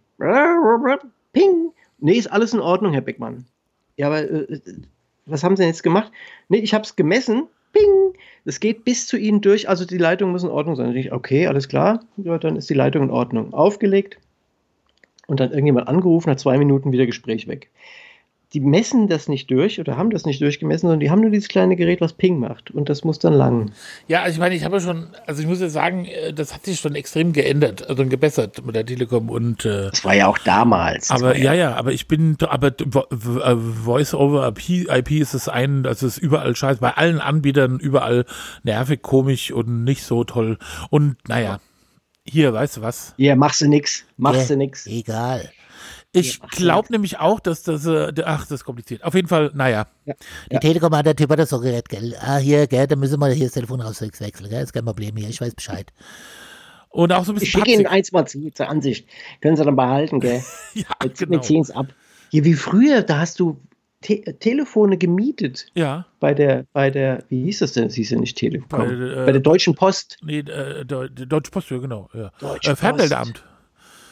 Ping. 1.33 1.71
Nee, 1.99 2.15
ist 2.15 2.27
alles 2.33 2.53
in 2.55 2.61
Ordnung, 2.61 2.93
Herr 2.93 3.01
Beckmann. 3.03 3.45
Ja, 3.97 4.09
aber 4.09 4.23
äh, 4.29 4.61
was 5.27 5.45
haben 5.45 5.57
Sie 5.57 5.63
denn 5.63 5.71
jetzt 5.71 5.83
gemacht? 5.83 6.11
Nee, 6.49 6.59
ich 6.59 6.75
habe 6.75 6.85
es 6.85 6.97
gemessen. 6.97 7.45
Ping. 7.73 8.15
Das 8.45 8.61
geht 8.61 8.85
bis 8.85 9.07
zu 9.07 9.17
Ihnen 9.17 9.41
durch, 9.41 9.69
also 9.69 9.85
die 9.85 9.99
Leitung 9.99 10.31
muss 10.31 10.45
in 10.45 10.51
Ordnung 10.51 10.77
sein. 10.77 11.09
Okay, 11.13 11.47
alles 11.47 11.69
klar. 11.69 12.05
Ja, 12.17 12.39
dann 12.39 12.57
ist 12.57 12.71
die 12.71 12.75
Leitung 12.75 13.03
in 13.05 13.11
Ordnung. 13.11 13.53
Aufgelegt 13.53 14.19
und 15.27 15.41
dann 15.41 15.51
irgendjemand 15.51 15.89
angerufen, 15.89 16.31
nach 16.31 16.37
zwei 16.37 16.59
Minuten 16.59 16.93
wieder 16.93 17.07
Gespräch 17.07 17.49
weg. 17.49 17.71
Die 18.53 18.61
messen 18.61 19.09
das 19.09 19.29
nicht 19.29 19.51
durch 19.51 19.81
oder 19.81 19.97
haben 19.97 20.11
das 20.11 20.25
nicht 20.25 20.41
durchgemessen, 20.41 20.83
sondern 20.83 21.01
die 21.01 21.11
haben 21.11 21.21
nur 21.21 21.31
dieses 21.31 21.49
kleine 21.49 21.75
Gerät, 21.75 22.01
was 22.01 22.13
Ping 22.13 22.39
macht. 22.39 22.71
Und 22.71 22.89
das 22.89 23.03
muss 23.03 23.19
dann 23.19 23.33
lang. 23.33 23.73
Ja, 24.07 24.23
also 24.23 24.35
ich 24.35 24.39
meine, 24.39 24.55
ich 24.55 24.65
habe 24.65 24.77
ja 24.77 24.81
schon, 24.81 25.09
also 25.27 25.43
ich 25.43 25.49
muss 25.49 25.61
ja 25.61 25.69
sagen, 25.69 26.05
äh, 26.05 26.33
das 26.33 26.55
hat 26.55 26.65
sich 26.65 26.79
schon 26.79 26.95
extrem 26.95 27.33
geändert, 27.33 27.89
also 27.89 28.07
gebessert 28.07 28.65
mit 28.65 28.77
der 28.77 28.87
Telekom 28.87 29.31
und 29.31 29.65
äh, 29.65 29.91
Das 29.91 30.05
war 30.05 30.15
ja 30.15 30.29
auch 30.29 30.39
damals. 30.39 31.11
Aber 31.11 31.37
ja, 31.37 31.55
ja, 31.55 31.75
aber 31.75 31.93
ich 31.93 32.07
bin, 32.07 32.37
aber 32.41 32.69
äh, 32.69 33.57
Voice 33.57 34.15
over 34.15 34.47
IP, 34.47 34.89
IP 34.89 35.11
ist 35.11 35.35
es 35.35 35.49
ein, 35.49 35.83
das 35.83 36.05
ist 36.05 36.17
überall 36.17 36.55
scheiße, 36.55 36.81
bei 36.81 36.93
allen 36.93 37.21
Anbietern 37.21 37.81
überall 37.81 38.27
nervig, 38.63 39.03
komisch 39.03 39.51
und 39.51 39.83
nicht 39.83 40.05
so 40.05 40.23
toll. 40.23 40.59
Und 40.89 41.17
naja, 41.27 41.59
hier, 42.29 42.53
weißt 42.53 42.79
du 42.79 42.83
was? 42.83 43.15
Ja, 43.17 43.37
machst 43.37 43.61
du 43.61 43.69
nix. 43.69 44.05
Machst 44.17 44.43
Ja, 44.43 44.47
du 44.49 44.57
nix. 44.57 44.87
Egal. 44.87 45.51
Ich 46.13 46.39
Ja, 46.39 46.47
glaube 46.51 46.89
nämlich 46.91 47.19
auch, 47.19 47.41
dass 47.41 47.63
das, 47.63 47.85
äh, 47.87 48.13
ach, 48.25 48.43
das 48.43 48.51
ist 48.53 48.65
kompliziert. 48.65 49.05
Auf 49.05 49.15
jeden 49.15 49.29
Fall, 49.29 49.51
naja. 49.55 49.87
Ja. 50.07 50.15
Die 50.51 50.55
Ja. 50.55 50.61
Telekom 50.61 50.95
hat 50.97 51.05
der 51.07 51.17
Typ 51.17 51.31
hat 51.31 51.39
das 51.39 51.51
so 51.51 51.61
geredet, 51.61 51.89
gell? 51.89 52.17
Ah, 52.21 52.39
hier, 52.39 52.67
gell, 52.67 52.87
da 52.87 52.97
müssen 52.97 53.21
wir 53.21 53.29
hier 53.29 53.47
das 53.47 53.55
Telefon 53.55 53.81
rauswechseln, 53.81 54.31
gell? 54.49 54.63
Ist 54.63 54.73
kein 54.73 54.85
Problem 54.85 55.17
hier, 55.17 55.29
ich 55.29 55.41
weiß 55.41 55.55
Bescheid. 55.55 55.93
Und 56.89 57.13
auch 57.13 57.25
so 57.25 57.33
ein 57.33 57.37
Ich 57.37 57.41
bisschen 57.41 57.61
schicke 57.65 57.73
Ihnen 57.73 57.87
eins 57.87 58.13
mal 58.13 58.27
zu, 58.27 58.51
zur 58.51 58.69
Ansicht. 58.69 59.07
Können 59.43 59.57
Sie 59.57 59.65
dann 59.65 59.77
behalten, 59.77 60.21
gell? 60.21 60.43
Ja, 60.75 60.85
Jetzt, 61.05 61.19
genau. 61.19 61.33
Wir 61.33 61.43
ziehen 61.43 61.61
es 61.61 61.71
ab. 61.71 61.89
Hier, 62.31 62.45
wie 62.45 62.55
früher, 62.55 63.03
da 63.03 63.19
hast 63.19 63.39
du 63.39 63.61
Te 64.03 64.23
Telefone 64.39 64.99
gemietet 64.99 65.67
Ja, 65.75 66.07
bei 66.21 66.35
der, 66.35 66.65
bei 66.73 66.91
der, 66.91 67.25
wie 67.29 67.45
hieß 67.45 67.61
das 67.61 67.73
denn? 67.73 67.85
Das 67.85 67.95
hieß 67.95 68.11
ja 68.11 68.19
nicht 68.19 68.37
Telekom. 68.37 68.69
Bei, 68.69 68.87
Bei, 68.87 68.93
äh, 69.29 69.33
der 69.33 69.41
Deutschen 69.41 69.75
Post. 69.75 70.19
nee, 70.23 70.41
äh, 70.41 70.85
Deu- 70.85 71.09
Deutsche 71.09 71.51
Post, 71.51 71.71
ja, 71.71 71.79
genau. 71.79 72.09
Ja. 72.13 72.31
Deutsche 72.39 72.73
Äh, 72.73 72.77
Fernmeldeamt. 72.77 73.43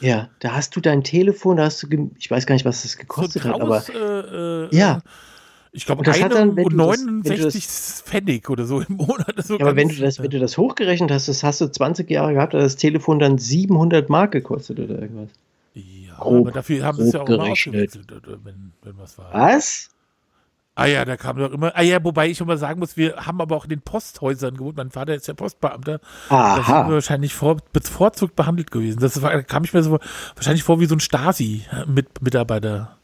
Ja, 0.01 0.29
da 0.39 0.53
hast 0.55 0.75
du 0.75 0.81
dein 0.81 1.03
Telefon, 1.03 1.57
da 1.57 1.65
hast 1.65 1.81
du, 1.83 2.11
ich 2.17 2.29
weiß 2.29 2.45
gar 2.45 2.53
nicht, 2.55 2.65
was 2.65 2.81
das 2.83 2.97
gekostet 2.97 3.43
so 3.43 3.49
hat, 3.49 3.61
aber 3.61 3.83
äh, 3.93 4.65
äh, 4.65 4.75
Ja. 4.75 5.01
Ich 5.71 5.85
glaube, 5.85 6.03
69 6.03 7.65
Pfennig 8.05 8.49
oder 8.49 8.65
so 8.65 8.79
im 8.81 8.95
Monat. 8.95 9.35
So 9.43 9.57
ja, 9.57 9.65
aber 9.65 9.75
wenn 9.75 9.89
du, 9.89 9.95
das, 9.95 10.19
wenn 10.19 10.29
du 10.29 10.39
das 10.39 10.57
hochgerechnet 10.57 11.11
hast, 11.11 11.27
das 11.27 11.43
hast 11.43 11.59
du 11.61 11.67
20 11.69 12.09
Jahre 12.09 12.33
gehabt, 12.33 12.53
hat 12.53 12.61
das 12.61 12.77
Telefon 12.77 13.19
dann 13.19 13.37
700 13.37 14.09
Mark 14.09 14.31
gekostet 14.31 14.79
oder 14.79 15.01
irgendwas. 15.01 15.29
Ja, 15.75 16.15
grob, 16.15 16.47
aber 16.47 16.51
dafür 16.51 16.85
haben 16.85 16.97
sie 16.97 17.03
es 17.03 17.13
ja 17.13 17.21
auch 17.21 17.27
mal 17.27 17.39
ausgewechselt, 17.51 18.07
wenn, 18.43 18.71
wenn 18.81 18.97
was 18.97 19.17
war. 19.17 19.33
Was? 19.33 19.89
Ah 20.77 20.85
ja, 20.85 21.05
da 21.05 21.15
kam 21.15 21.37
doch 21.37 21.51
immer. 21.51 21.71
Ah 21.75 21.81
ja, 21.81 22.03
wobei 22.03 22.29
ich 22.29 22.41
immer 22.41 22.57
sagen 22.57 22.79
muss, 22.79 22.97
wir 22.97 23.15
haben 23.15 23.39
aber 23.39 23.55
auch 23.55 23.63
in 23.63 23.69
den 23.69 23.81
Posthäusern 23.81 24.55
gewohnt. 24.57 24.75
Mein 24.75 24.91
Vater 24.91 25.15
ist 25.15 25.27
ja 25.27 25.33
Postbeamter. 25.33 26.01
Aha. 26.29 26.57
Da 26.57 26.63
sind 26.63 26.87
wir 26.89 26.95
wahrscheinlich 26.95 27.33
vor, 27.33 27.57
bevorzugt 27.71 28.35
behandelt 28.35 28.71
gewesen. 28.71 28.99
Das 28.99 29.21
war, 29.21 29.41
kam 29.43 29.63
ich 29.63 29.73
mir 29.73 29.83
so 29.83 29.99
wahrscheinlich 30.35 30.63
vor 30.63 30.81
wie 30.81 30.85
so 30.85 30.95
ein 30.95 30.99
Stasi-Mitarbeiter. 30.99 32.97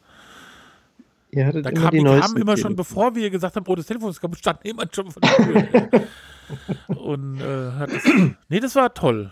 Ja, 1.32 1.52
da 1.54 1.72
kam, 1.72 1.92
die, 1.92 2.00
die 2.00 2.04
kamen 2.04 2.38
immer 2.38 2.58
schon, 2.58 2.76
bevor 2.76 3.16
wir 3.16 3.30
gesagt 3.30 3.56
haben, 3.56 3.66
oh, 3.68 3.76
das 3.76 3.86
Telefon 3.86 4.10
ist 4.10 4.20
kaputt, 4.20 4.40
stand 4.40 4.60
jemand 4.66 4.94
schon 4.94 5.10
von 5.10 5.22
der 5.22 5.36
Tür. 5.38 6.02
Und 6.88 7.40
äh, 7.40 7.72
hat 7.72 7.90
das, 7.94 8.04
nee, 8.50 8.60
das 8.60 8.76
war 8.76 8.94
toll. 8.94 9.32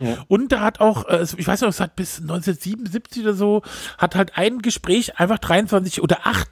Ja. 0.00 0.24
Und 0.28 0.52
da 0.52 0.60
hat 0.60 0.80
auch, 0.80 1.06
äh, 1.08 1.24
ich 1.36 1.46
weiß 1.46 1.62
noch, 1.62 1.68
es 1.68 1.80
hat 1.80 1.96
bis 1.96 2.20
1977 2.20 3.22
oder 3.22 3.34
so, 3.34 3.62
hat 3.98 4.14
halt 4.14 4.36
ein 4.36 4.60
Gespräch 4.60 5.18
einfach 5.18 5.38
23 5.38 6.02
oder 6.02 6.26
8 6.26 6.48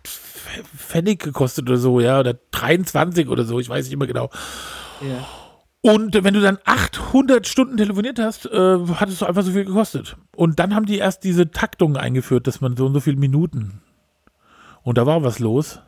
Pfennig 0.76 1.22
gekostet 1.22 1.68
oder 1.68 1.78
so, 1.78 2.00
ja, 2.00 2.20
oder 2.20 2.34
23 2.52 3.28
oder 3.28 3.44
so, 3.44 3.60
ich 3.60 3.68
weiß 3.68 3.84
nicht 3.84 3.92
immer 3.92 4.06
genau. 4.06 4.30
Ja. 5.00 5.26
Und 5.82 6.24
wenn 6.24 6.34
du 6.34 6.40
dann 6.40 6.58
800 6.64 7.46
Stunden 7.46 7.76
telefoniert 7.76 8.18
hast, 8.18 8.46
äh, 8.46 8.78
hat 8.94 9.08
es 9.08 9.22
einfach 9.22 9.42
so 9.42 9.52
viel 9.52 9.64
gekostet. 9.64 10.16
Und 10.34 10.58
dann 10.58 10.74
haben 10.74 10.86
die 10.86 10.98
erst 10.98 11.22
diese 11.22 11.52
Taktung 11.52 11.96
eingeführt, 11.96 12.48
dass 12.48 12.60
man 12.60 12.76
so 12.76 12.86
und 12.86 12.94
so 12.94 13.00
viele 13.00 13.16
Minuten. 13.16 13.80
Und 14.82 14.98
da 14.98 15.06
war 15.06 15.22
was 15.22 15.38
los. 15.38 15.80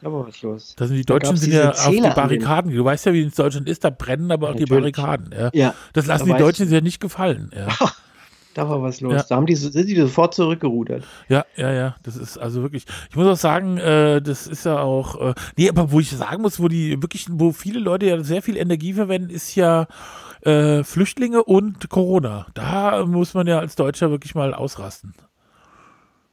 Da 0.00 0.12
war 0.12 0.26
was 0.26 0.42
los. 0.42 0.74
Da 0.76 0.86
sind 0.86 0.96
die 0.96 1.04
Deutschen 1.04 1.36
sind 1.36 1.52
ja 1.52 1.70
auf 1.70 1.90
die 1.90 2.00
Barrikaden. 2.00 2.72
Du 2.72 2.84
weißt 2.84 3.06
ja, 3.06 3.12
wie 3.12 3.22
es 3.22 3.26
in 3.26 3.44
Deutschland 3.44 3.68
ist, 3.68 3.82
da 3.84 3.90
brennen 3.90 4.30
aber 4.30 4.48
auch 4.48 4.52
Natürlich. 4.52 4.68
die 4.68 4.74
Barrikaden. 4.74 5.34
Ja. 5.36 5.50
ja. 5.52 5.74
Das 5.92 6.06
lassen 6.06 6.28
da 6.28 6.36
die 6.36 6.42
Deutschen 6.42 6.66
sich 6.66 6.74
ja 6.74 6.80
nicht 6.80 7.00
gefallen. 7.00 7.50
Ja. 7.54 7.68
Da 8.54 8.68
war 8.68 8.82
was 8.82 9.00
los. 9.00 9.12
Ja. 9.12 9.22
Da 9.22 9.36
haben 9.36 9.46
die, 9.46 9.54
sind 9.54 9.88
die 9.88 9.94
sofort 9.94 10.34
zurückgerudert. 10.34 11.04
Ja, 11.28 11.44
ja, 11.54 11.72
ja. 11.72 11.96
Das 12.02 12.16
ist 12.16 12.38
also 12.38 12.62
wirklich. 12.62 12.86
Ich 13.08 13.14
muss 13.14 13.26
auch 13.28 13.36
sagen, 13.36 13.78
äh, 13.78 14.20
das 14.20 14.48
ist 14.48 14.64
ja 14.64 14.80
auch. 14.80 15.20
Äh, 15.20 15.34
nee, 15.56 15.68
aber 15.68 15.92
wo 15.92 16.00
ich 16.00 16.10
sagen 16.10 16.42
muss, 16.42 16.58
wo 16.58 16.66
die 16.66 17.00
wirklich, 17.00 17.26
wo 17.30 17.52
viele 17.52 17.78
Leute 17.78 18.06
ja 18.06 18.20
sehr 18.24 18.42
viel 18.42 18.56
Energie 18.56 18.94
verwenden, 18.94 19.30
ist 19.30 19.54
ja 19.54 19.86
äh, 20.42 20.82
Flüchtlinge 20.82 21.44
und 21.44 21.88
Corona. 21.88 22.46
Da 22.54 23.06
muss 23.06 23.32
man 23.32 23.46
ja 23.46 23.60
als 23.60 23.76
Deutscher 23.76 24.10
wirklich 24.10 24.34
mal 24.34 24.52
ausrasten. 24.54 25.14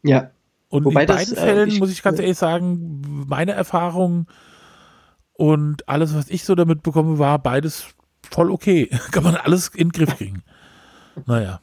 Ja. 0.02 0.32
Und 0.76 0.84
Wobei 0.84 1.04
in 1.04 1.08
beiden 1.08 1.30
das, 1.30 1.32
äh, 1.32 1.42
Fällen 1.42 1.70
ich, 1.70 1.80
muss 1.80 1.90
ich 1.90 2.04
ganz 2.04 2.20
ehrlich 2.20 2.38
sagen, 2.38 3.02
meine 3.28 3.54
Erfahrung 3.54 4.28
und 5.32 5.88
alles, 5.88 6.14
was 6.14 6.30
ich 6.30 6.44
so 6.44 6.54
damit 6.54 6.84
bekomme, 6.84 7.18
war 7.18 7.40
beides 7.40 7.86
voll 8.30 8.52
okay. 8.52 8.90
Kann 9.12 9.24
man 9.24 9.36
alles 9.36 9.70
in 9.70 9.90
den 9.90 9.92
Griff 9.94 10.18
kriegen. 10.18 10.44
Naja. 11.26 11.62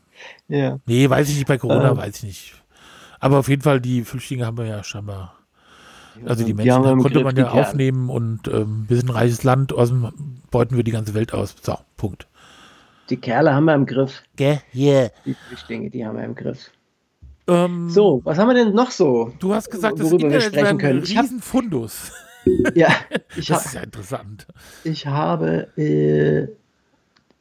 Ja. 0.48 0.78
Nee, 0.86 1.10
weiß 1.10 1.28
ich 1.28 1.36
nicht, 1.36 1.46
bei 1.46 1.58
Corona 1.58 1.90
ähm. 1.90 1.96
weiß 1.98 2.16
ich 2.16 2.22
nicht. 2.22 2.54
Aber 3.20 3.38
auf 3.38 3.48
jeden 3.48 3.60
Fall, 3.60 3.82
die 3.82 4.02
Flüchtlinge 4.02 4.46
haben 4.46 4.56
wir 4.56 4.64
ja 4.64 4.82
scheinbar. 4.82 5.34
Also 6.24 6.44
die 6.44 6.54
Menschen 6.54 6.82
die 6.82 7.02
konnte 7.02 7.22
man 7.22 7.36
ja 7.36 7.50
aufnehmen 7.50 8.08
und 8.08 8.48
ähm, 8.48 8.84
wir 8.88 8.96
sind 8.96 9.10
ein 9.10 9.14
reiches 9.14 9.44
Land, 9.44 9.72
außerdem 9.74 10.40
beuten 10.50 10.76
wir 10.76 10.84
die 10.84 10.90
ganze 10.90 11.14
Welt 11.14 11.34
aus. 11.34 11.54
So, 11.60 11.76
Punkt. 11.96 12.28
Die 13.10 13.16
Kerle 13.18 13.52
haben 13.52 13.64
wir 13.64 13.74
im 13.74 13.84
Griff. 13.84 14.22
Gell? 14.36 14.60
Yeah. 14.74 15.10
Die 15.26 15.34
Flüchtlinge, 15.34 15.90
die 15.90 16.06
haben 16.06 16.16
wir 16.16 16.24
im 16.24 16.34
Griff. 16.34 16.70
Ähm, 17.49 17.90
so, 17.90 18.20
was 18.24 18.38
haben 18.38 18.49
wir 18.49 18.55
denn 18.55 18.74
noch 18.74 18.90
so? 18.90 19.32
Du 19.38 19.55
hast 19.55 19.70
gesagt, 19.70 19.99
das 19.99 20.12
Internet 20.12 20.55
wäre 20.55 20.68
ein 20.68 20.99
Riesenfundus. 20.99 22.12
ja, 22.74 22.88
ich 23.36 23.47
das 23.47 23.66
ist 23.66 23.74
ja 23.74 23.82
interessant. 23.82 24.47
Ich 24.84 25.07
habe 25.07 25.68
äh, 25.76 26.49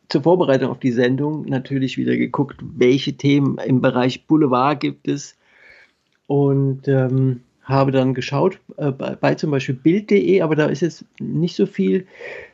zur 0.09 0.23
Vorbereitung 0.23 0.71
auf 0.71 0.79
die 0.79 0.91
Sendung 0.91 1.45
natürlich 1.45 1.97
wieder 1.97 2.17
geguckt, 2.17 2.57
welche 2.61 3.13
Themen 3.13 3.57
im 3.59 3.81
Bereich 3.81 4.25
Boulevard 4.27 4.79
gibt 4.79 5.07
es 5.07 5.37
und 6.27 6.87
ähm, 6.87 7.41
habe 7.63 7.91
dann 7.91 8.13
geschaut 8.13 8.59
äh, 8.77 8.91
bei, 8.91 9.15
bei, 9.15 9.35
zum 9.35 9.51
Beispiel 9.51 9.75
Bild.de, 9.75 10.41
aber 10.41 10.55
da 10.55 10.65
ist 10.65 10.81
jetzt 10.81 11.05
nicht 11.19 11.55
so 11.55 11.65
viel 11.65 12.07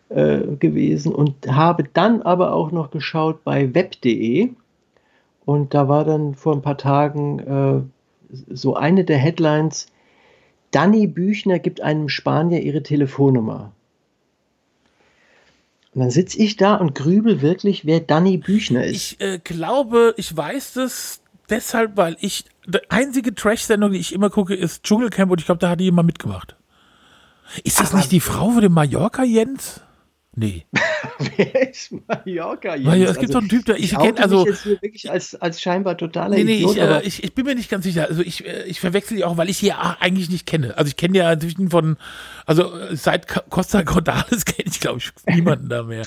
äh, 0.10 0.40
gewesen 0.60 1.14
und 1.14 1.48
habe 1.48 1.86
dann 1.94 2.22
aber 2.22 2.54
auch 2.54 2.72
noch 2.72 2.92
geschaut 2.92 3.44
bei 3.44 3.74
Web.de 3.74 4.50
und 5.48 5.74
da 5.74 5.88
war 5.88 6.04
dann 6.04 6.36
vor 6.36 6.54
ein 6.54 6.62
paar 6.62 6.78
Tagen 6.78 7.40
äh, 7.40 7.82
so 8.54 8.76
eine 8.76 9.06
der 9.06 9.18
Headlines, 9.18 9.88
Danny 10.72 11.08
Büchner 11.08 11.58
gibt 11.58 11.80
einem 11.80 12.10
Spanier 12.10 12.62
ihre 12.62 12.84
Telefonnummer. 12.84 13.72
Und 15.96 16.02
dann 16.02 16.12
sitze 16.12 16.38
ich 16.38 16.58
da 16.58 16.76
und 16.76 16.96
grübel 16.96 17.42
wirklich, 17.42 17.86
wer 17.86 18.02
Danny 18.02 18.36
Büchner 18.36 18.84
ist. 18.84 19.14
Ich 19.14 19.22
äh, 19.22 19.40
glaube, 19.40 20.14
ich 20.18 20.36
weiß 20.36 20.74
das 20.74 21.22
deshalb, 21.50 21.96
weil 21.96 22.18
ich, 22.20 22.44
die 22.68 22.80
einzige 22.90 23.34
Trash-Sendung, 23.34 23.94
die 23.94 24.00
ich 24.00 24.14
immer 24.14 24.30
gucke, 24.30 24.54
ist 24.54 24.84
Dschungelcamp 24.84 25.32
und 25.32 25.40
ich 25.40 25.46
glaube, 25.46 25.60
da 25.60 25.70
hat 25.70 25.80
die 25.80 25.86
jemand 25.86 26.08
mitgemacht. 26.08 26.58
Ist 27.64 27.80
das 27.80 27.92
Aber 27.92 28.00
nicht 28.00 28.12
die 28.12 28.20
Frau 28.20 28.50
von 28.50 28.62
dem 28.62 28.74
Mallorca 28.74 29.24
Jens? 29.24 29.80
Nee. 30.40 30.68
Wer 31.36 31.72
ist 31.72 31.92
Mallorca 32.08 32.76
jetzt? 32.76 32.86
Weil, 32.86 33.02
es 33.02 33.18
gibt 33.18 33.22
also, 33.22 33.34
so 33.34 33.38
einen 33.40 33.50
Typ, 33.50 33.66
der 33.66 33.78
ich, 33.78 33.92
ich 33.92 33.98
kenne, 33.98 34.20
also. 34.20 34.46
Jetzt 34.46 34.68
wirklich 34.68 35.10
als, 35.10 35.34
als 35.34 35.60
scheinbar 35.60 35.98
totaler 35.98 36.36
Nee, 36.36 36.44
nee, 36.44 36.56
Idiot, 36.58 36.76
ich, 36.76 36.82
äh, 36.82 37.02
ich, 37.02 37.24
ich, 37.24 37.34
bin 37.34 37.46
mir 37.46 37.56
nicht 37.56 37.72
ganz 37.72 37.86
sicher. 37.86 38.08
Also 38.08 38.22
ich, 38.22 38.46
äh, 38.46 38.66
ich 38.66 38.80
verwechsel 38.80 39.18
die 39.18 39.24
auch, 39.24 39.36
weil 39.38 39.50
ich 39.50 39.60
die 39.60 39.74
eigentlich 39.74 40.30
nicht 40.30 40.46
kenne. 40.46 40.78
Also 40.78 40.90
ich 40.90 40.96
kenne 40.96 41.18
ja 41.18 41.34
inzwischen 41.34 41.72
von, 41.72 41.98
also 42.46 42.72
seit 42.92 43.28
Costa 43.50 43.82
Cordalis 43.82 44.46
kenne 44.46 44.70
ich, 44.70 44.80
glaube 44.80 45.00
ich, 45.00 45.12
niemanden 45.26 45.70
da 45.70 45.82
mehr. 45.82 46.06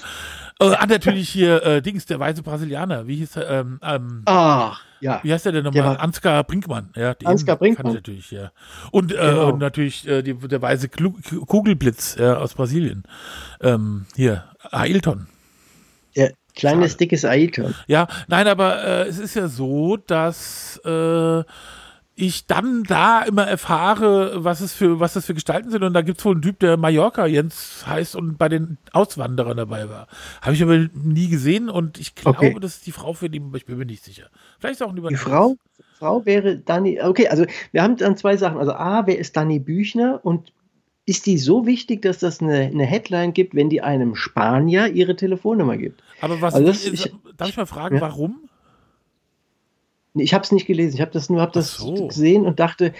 Äh, 0.61 0.75
ah, 0.75 0.87
natürlich 0.87 1.31
hier, 1.31 1.63
äh, 1.65 1.83
Dings, 1.83 2.07
der 2.07 2.21
weiße 2.21 2.43
Brasilianer. 2.43 3.07
Wie 3.07 3.17
hieß 3.17 3.37
er? 3.37 3.51
Ähm, 3.51 3.81
ähm, 3.83 4.23
ah. 4.27 4.77
Ja. 5.01 5.21
Wie 5.23 5.33
heißt 5.33 5.47
der 5.47 5.53
denn 5.53 5.65
nochmal? 5.65 5.95
Der 5.95 6.01
Ansgar 6.01 6.45
Brinkmann. 6.45 6.91
Ja, 6.95 7.15
Ansgar 7.25 7.57
Brinkmann. 7.57 7.95
natürlich, 7.95 8.31
ja. 8.31 8.53
Und, 8.91 9.13
äh, 9.13 9.17
genau. 9.17 9.49
und 9.49 9.59
natürlich 9.59 10.07
äh, 10.07 10.23
die, 10.23 10.35
der 10.35 10.61
weiße 10.61 10.91
Kugelblitz 10.91 12.17
ja, 12.19 12.37
aus 12.37 12.53
Brasilien. 12.53 13.05
Ähm, 13.63 14.05
hier, 14.15 14.45
Ailton. 14.71 15.27
Ja, 16.15 16.29
kleines, 16.55 16.99
dickes 16.99 17.25
Ailton. 17.25 17.75
Ja, 17.87 18.09
nein, 18.29 18.47
aber 18.47 18.85
äh, 18.85 19.09
es 19.09 19.19
ist 19.19 19.35
ja 19.35 19.49
so, 19.49 19.97
dass 19.97 20.79
äh, 20.85 21.43
ich 22.21 22.47
dann 22.47 22.83
da 22.85 23.23
immer 23.23 23.47
erfahre, 23.47 24.45
was 24.45 24.61
es 24.61 24.73
für, 24.73 25.01
was 25.01 25.15
das 25.15 25.27
für 25.27 25.35
Gestalten 25.35 25.71
sind. 25.71 25.83
Und 25.83 25.95
da 25.95 26.03
gibt 26.03 26.19
es 26.19 26.25
wohl 26.25 26.35
einen 26.35 26.43
Typ, 26.43 26.59
der 26.59 26.77
Mallorca 26.77 27.27
Jens 27.27 27.85
heißt 27.87 28.15
und 28.15 28.37
bei 28.37 28.49
den 28.49 28.79
Auswanderern 28.93 29.57
dabei 29.57 29.89
war. 29.89 30.07
Habe 30.43 30.55
ich 30.55 30.63
aber 30.63 30.89
nie 30.93 31.29
gesehen 31.29 31.71
und 31.71 31.99
ich 31.99 32.15
glaube, 32.15 32.39
okay. 32.39 32.57
das 32.61 32.77
ist 32.77 32.87
die 32.87 32.93
Frau 32.93 33.15
für 33.15 33.31
die, 33.31 33.43
ich 33.55 33.65
bin 33.65 33.79
mir 33.79 33.87
nicht 33.87 34.05
sicher. 34.05 34.29
Vielleicht 34.59 34.83
auch 34.83 34.91
ein 34.91 34.97
Die 34.97 35.17
Frau, 35.17 35.57
Frau 35.99 36.27
wäre 36.27 36.59
Dani, 36.59 37.01
okay, 37.01 37.29
also 37.29 37.47
wir 37.73 37.83
haben 37.83 37.97
dann 37.97 38.17
zwei 38.17 38.37
Sachen. 38.37 38.59
Also 38.59 38.73
A, 38.73 39.07
wer 39.07 39.19
ist 39.19 39.37
Dani 39.37 39.59
Büchner 39.59 40.21
und 40.23 40.53
ist 41.07 41.27
die 41.27 41.39
so 41.39 41.67
wichtig, 41.67 42.03
dass 42.03 42.19
das 42.19 42.41
eine, 42.41 42.59
eine 42.59 42.85
Headline 42.85 43.33
gibt, 43.33 43.55
wenn 43.55 43.71
die 43.71 43.81
einem 43.81 44.15
Spanier 44.15 44.89
ihre 44.89 45.17
Telefonnummer 45.17 45.77
gibt? 45.79 46.03
Aber 46.21 46.41
was, 46.41 46.55
also 46.55 46.67
das, 46.67 46.85
ich, 46.85 47.13
darf 47.37 47.49
ich 47.49 47.57
mal 47.57 47.67
fragen, 47.67 47.97
ja? 47.97 48.01
warum? 48.03 48.50
Ich 50.15 50.35
habe 50.35 50.43
es 50.43 50.51
nicht 50.51 50.67
gelesen. 50.67 50.97
Ich 50.97 51.01
habe 51.01 51.13
das 51.13 51.31
nur 51.31 51.41
hab 51.41 51.53
das 51.53 51.77
so. 51.77 52.09
gesehen 52.09 52.45
und 52.45 52.59
dachte, 52.59 52.93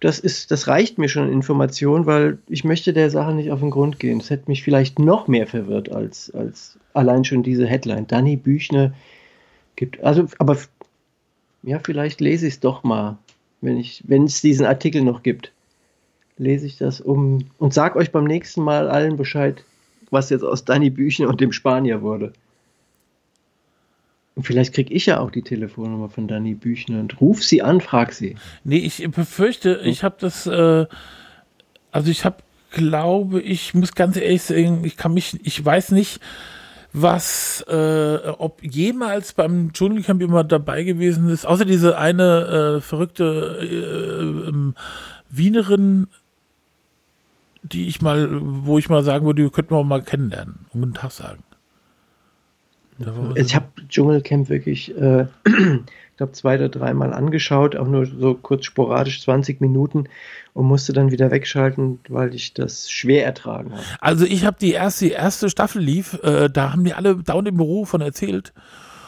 das 0.00 0.18
ist, 0.18 0.50
das 0.50 0.68
reicht 0.68 0.98
mir 0.98 1.08
schon 1.08 1.24
an 1.24 1.32
Information, 1.32 2.04
weil 2.04 2.38
ich 2.48 2.64
möchte 2.64 2.92
der 2.92 3.10
Sache 3.10 3.32
nicht 3.32 3.50
auf 3.50 3.60
den 3.60 3.70
Grund 3.70 3.98
gehen. 3.98 4.18
Das 4.18 4.30
hätte 4.30 4.50
mich 4.50 4.62
vielleicht 4.62 4.98
noch 4.98 5.28
mehr 5.28 5.46
verwirrt 5.46 5.90
als, 5.90 6.30
als 6.34 6.78
allein 6.92 7.24
schon 7.24 7.42
diese 7.42 7.66
Headline. 7.66 8.06
Danny 8.06 8.36
Büchner 8.36 8.92
gibt, 9.76 10.02
also, 10.04 10.26
aber 10.38 10.58
ja, 11.62 11.78
vielleicht 11.82 12.20
lese 12.20 12.46
ich 12.46 12.54
es 12.54 12.60
doch 12.60 12.84
mal, 12.84 13.18
wenn 13.60 13.78
ich, 13.78 14.02
wenn 14.06 14.24
es 14.24 14.40
diesen 14.40 14.66
Artikel 14.66 15.02
noch 15.02 15.22
gibt, 15.22 15.52
lese 16.36 16.66
ich 16.66 16.76
das 16.76 17.00
um 17.00 17.46
und 17.58 17.74
sag 17.74 17.96
euch 17.96 18.12
beim 18.12 18.24
nächsten 18.24 18.62
Mal 18.62 18.88
allen 18.88 19.16
Bescheid, 19.16 19.64
was 20.10 20.30
jetzt 20.30 20.44
aus 20.44 20.64
Danny 20.64 20.90
Büchner 20.90 21.28
und 21.28 21.40
dem 21.40 21.52
Spanier 21.52 22.02
wurde. 22.02 22.32
Und 24.38 24.44
vielleicht 24.44 24.72
kriege 24.72 24.94
ich 24.94 25.06
ja 25.06 25.18
auch 25.18 25.32
die 25.32 25.42
Telefonnummer 25.42 26.10
von 26.10 26.28
Dani 26.28 26.54
Büchner 26.54 27.00
und 27.00 27.20
ruf 27.20 27.42
sie 27.42 27.60
an, 27.60 27.80
frag 27.80 28.12
sie. 28.12 28.36
Nee, 28.62 28.76
ich 28.76 29.04
befürchte, 29.10 29.80
ich 29.82 30.04
habe 30.04 30.14
das, 30.20 30.46
äh, 30.46 30.86
also 31.90 32.08
ich 32.08 32.24
habe, 32.24 32.36
glaube 32.70 33.40
ich, 33.42 33.74
muss 33.74 33.96
ganz 33.96 34.16
ehrlich 34.16 34.42
sagen, 34.42 34.84
ich 34.84 34.96
kann 34.96 35.12
mich, 35.12 35.44
ich 35.44 35.64
weiß 35.64 35.90
nicht, 35.90 36.20
was, 36.92 37.64
äh, 37.66 38.28
ob 38.38 38.62
jemals 38.62 39.32
beim 39.32 39.72
Dschungelcamp 39.72 40.20
jemand 40.20 40.52
dabei 40.52 40.84
gewesen 40.84 41.28
ist, 41.30 41.44
außer 41.44 41.64
diese 41.64 41.98
eine 41.98 42.76
äh, 42.76 42.80
verrückte 42.80 43.58
äh, 43.60 44.48
ähm, 44.50 44.76
Wienerin, 45.30 46.06
die 47.64 47.88
ich 47.88 48.00
mal, 48.02 48.28
wo 48.40 48.78
ich 48.78 48.88
mal 48.88 49.02
sagen 49.02 49.26
würde, 49.26 49.42
die 49.42 49.50
könnten 49.50 49.74
wir 49.74 49.82
mal 49.82 50.02
kennenlernen 50.02 50.66
und 50.72 50.80
guten 50.82 50.94
Tag 50.94 51.10
sagen. 51.10 51.42
Ich 53.36 53.54
habe 53.54 53.66
Dschungelcamp 53.88 54.48
wirklich, 54.48 54.96
äh, 54.96 55.26
ich 55.46 56.16
glaube, 56.16 56.32
zwei 56.32 56.56
oder 56.56 56.68
dreimal 56.68 57.12
angeschaut, 57.12 57.76
auch 57.76 57.86
nur 57.86 58.06
so 58.06 58.34
kurz 58.34 58.64
sporadisch, 58.64 59.22
20 59.22 59.60
Minuten 59.60 60.04
und 60.52 60.66
musste 60.66 60.92
dann 60.92 61.12
wieder 61.12 61.30
wegschalten, 61.30 62.00
weil 62.08 62.34
ich 62.34 62.54
das 62.54 62.90
schwer 62.90 63.24
ertragen 63.24 63.72
habe. 63.72 63.82
Also 64.00 64.24
ich 64.24 64.44
habe 64.44 64.56
die 64.60 64.72
erste, 64.72 65.06
erste 65.06 65.48
Staffel 65.48 65.80
lief, 65.80 66.18
äh, 66.24 66.48
da 66.50 66.72
haben 66.72 66.84
die 66.84 66.94
alle 66.94 67.16
dauernd 67.16 67.48
im 67.48 67.56
Büro 67.56 67.84
von 67.84 68.00
erzählt. 68.00 68.52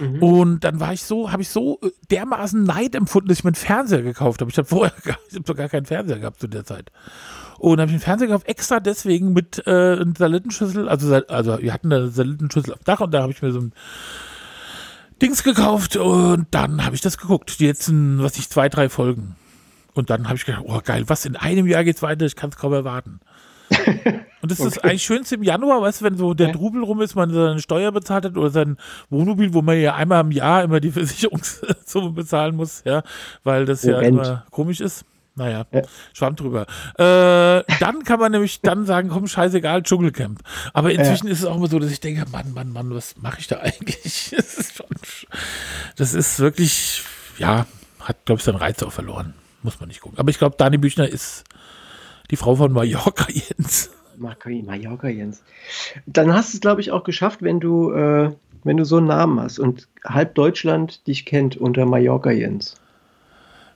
Mhm. 0.01 0.22
Und 0.22 0.64
dann 0.64 0.80
war 0.80 0.92
ich 0.92 1.05
so, 1.05 1.30
habe 1.30 1.42
ich 1.42 1.48
so 1.48 1.78
äh, 1.82 1.90
dermaßen 2.11 2.64
Neid 2.64 2.94
empfunden, 2.94 3.28
dass 3.28 3.38
ich 3.38 3.44
mir 3.44 3.48
einen 3.48 3.55
Fernseher 3.55 4.03
gekauft 4.03 4.40
habe. 4.40 4.51
Ich 4.51 4.59
habe 4.59 4.68
vorher 4.68 4.94
gar, 5.05 5.18
ich 5.28 5.36
hab 5.36 5.57
gar 5.57 5.68
keinen 5.68 5.86
Fernseher 5.86 6.18
gehabt 6.18 6.40
zu 6.40 6.48
der 6.48 6.64
Zeit. 6.64 6.90
Und 7.59 7.78
habe 7.78 7.90
ich 7.90 7.94
einen 7.94 8.01
Fernseher 8.01 8.28
gekauft, 8.28 8.48
extra 8.48 8.80
deswegen 8.80 9.32
mit 9.32 9.62
äh, 9.66 9.70
einer 9.70 10.14
Salittenschüssel. 10.16 10.88
Also, 10.88 11.14
also 11.14 11.61
wir 11.61 11.72
hatten 11.72 11.92
eine 11.92 12.09
Salittenschüssel 12.09 12.72
auf 12.72 12.80
dem 12.80 12.84
Dach 12.84 13.01
und 13.01 13.12
da 13.12 13.22
habe 13.22 13.32
ich 13.32 13.42
mir 13.42 13.53
so 13.53 13.61
ein 13.61 13.72
Dings 15.20 15.42
gekauft 15.42 15.96
und 15.96 16.46
dann 16.51 16.84
habe 16.84 16.94
ich 16.94 17.03
das 17.03 17.18
geguckt. 17.18 17.61
Die 17.61 17.66
letzten, 17.66 18.22
was 18.22 18.38
ich, 18.38 18.48
zwei, 18.48 18.70
drei 18.70 18.88
Folgen. 18.88 19.36
Und 19.92 20.09
dann 20.09 20.26
habe 20.26 20.36
ich 20.36 20.46
gedacht, 20.46 20.64
oh 20.66 20.80
geil, 20.82 21.05
was, 21.09 21.26
in 21.26 21.36
einem 21.36 21.66
Jahr 21.66 21.84
geht's 21.84 22.03
weiter, 22.03 22.24
ich 22.24 22.36
kann 22.36 22.51
es 22.51 22.57
kaum 22.57 22.72
erwarten. 22.72 23.20
Und 24.43 24.51
das 24.51 24.59
ist 24.59 24.66
okay. 24.66 24.74
das 24.74 24.84
eigentlich 24.84 25.03
schönste 25.03 25.34
im 25.34 25.43
Januar, 25.43 25.82
weißt 25.82 26.01
du, 26.01 26.05
wenn 26.07 26.16
so 26.16 26.34
der 26.34 26.49
ja. 26.49 26.53
Trubel 26.53 26.82
rum 26.82 27.01
ist, 27.03 27.14
man 27.14 27.32
seine 27.32 27.61
Steuer 27.61 27.93
bezahlt 27.93 28.24
hat 28.24 28.36
oder 28.36 28.51
sein 28.51 28.76
Wohnmobil, 29.11 29.53
wo 29.53 29.62
man 29.62 29.80
ja 29.80 29.95
einmal 29.95 30.22
im 30.22 30.30
Jahr 30.30 30.62
immer 30.62 30.80
die 30.80 30.91
Versicherungssumme 30.93 32.11
bezahlen 32.11 32.57
muss, 32.57 32.82
ja, 32.84 33.03
weil 33.45 33.66
das 33.66 33.84
Moment. 33.84 34.03
ja 34.03 34.09
immer 34.09 34.45
komisch 34.51 34.80
ist. 34.80 35.05
Naja, 35.36 35.64
ja. 35.72 35.82
schwamm 36.12 36.36
drüber. 36.36 36.66
Äh, 36.99 37.64
dann 37.78 38.03
kann 38.05 38.18
man 38.18 38.32
nämlich 38.32 38.61
dann 38.61 38.84
sagen, 38.84 39.09
komm, 39.09 39.26
scheißegal, 39.26 39.82
Dschungelcamp. 39.82 40.41
Aber 40.74 40.93
inzwischen 40.93 41.28
ja. 41.28 41.32
ist 41.32 41.38
es 41.38 41.45
auch 41.47 41.57
immer 41.57 41.68
so, 41.68 41.78
dass 41.78 41.91
ich 41.91 42.01
denke, 42.01 42.26
Mann, 42.30 42.53
Mann, 42.53 42.72
Mann, 42.72 42.95
was 42.95 43.16
mache 43.16 43.41
ich 43.41 43.47
da 43.47 43.57
eigentlich? 43.61 44.34
Das 44.36 44.59
ist, 44.59 44.76
schon, 44.76 44.86
das 45.97 46.14
ist 46.14 46.41
wirklich, 46.41 47.05
ja, 47.38 47.66
hat, 48.01 48.24
glaube 48.26 48.41
ich, 48.41 48.45
seinen 48.45 48.57
Reiz 48.57 48.82
auch 48.82 48.93
verloren. 48.93 49.34
Muss 49.62 49.78
man 49.78 49.88
nicht 49.88 50.01
gucken. 50.01 50.18
Aber 50.18 50.30
ich 50.30 50.38
glaube, 50.38 50.57
Dani 50.59 50.78
Büchner 50.78 51.09
ist 51.09 51.45
die 52.30 52.36
Frau 52.36 52.57
von 52.57 52.72
Mallorca 52.72 53.26
Jens. 53.32 53.91
Mallorca 54.21 55.09
Jens. 55.09 55.43
Dann 56.07 56.33
hast 56.33 56.53
du 56.53 56.57
es, 56.57 56.61
glaube 56.61 56.81
ich, 56.81 56.91
auch 56.93 57.05
geschafft, 57.05 57.43
wenn 57.43 57.61
du, 57.61 57.93
äh, 57.93 58.31
wenn 58.64 58.77
du 58.77 58.85
so 58.85 58.99
einen 58.99 59.07
Namen 59.07 59.41
hast 59.41 59.59
und 59.59 59.89
halb 60.05 60.35
Deutschland 60.35 61.07
dich 61.07 61.25
kennt 61.25 61.57
unter 61.57 61.87
Mallorca 61.87 62.31
Jens. 62.31 62.77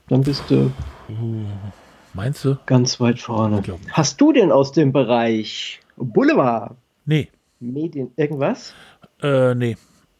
Dann 0.07 0.21
bist 0.21 0.43
du. 0.49 0.71
Uh, 1.09 1.45
meinst 2.13 2.45
du? 2.45 2.57
Ganz 2.67 2.99
weit 2.99 3.19
vorne. 3.19 3.63
Hast 3.91 4.21
du 4.21 4.31
denn 4.31 4.51
aus 4.51 4.71
dem 4.71 4.93
Bereich 4.93 5.79
Boulevard? 5.97 6.75
Nee. 7.05 7.29
Medien, 7.59 8.11
irgendwas? 8.15 8.73
Äh, 9.21 9.55
nee. 9.55 9.77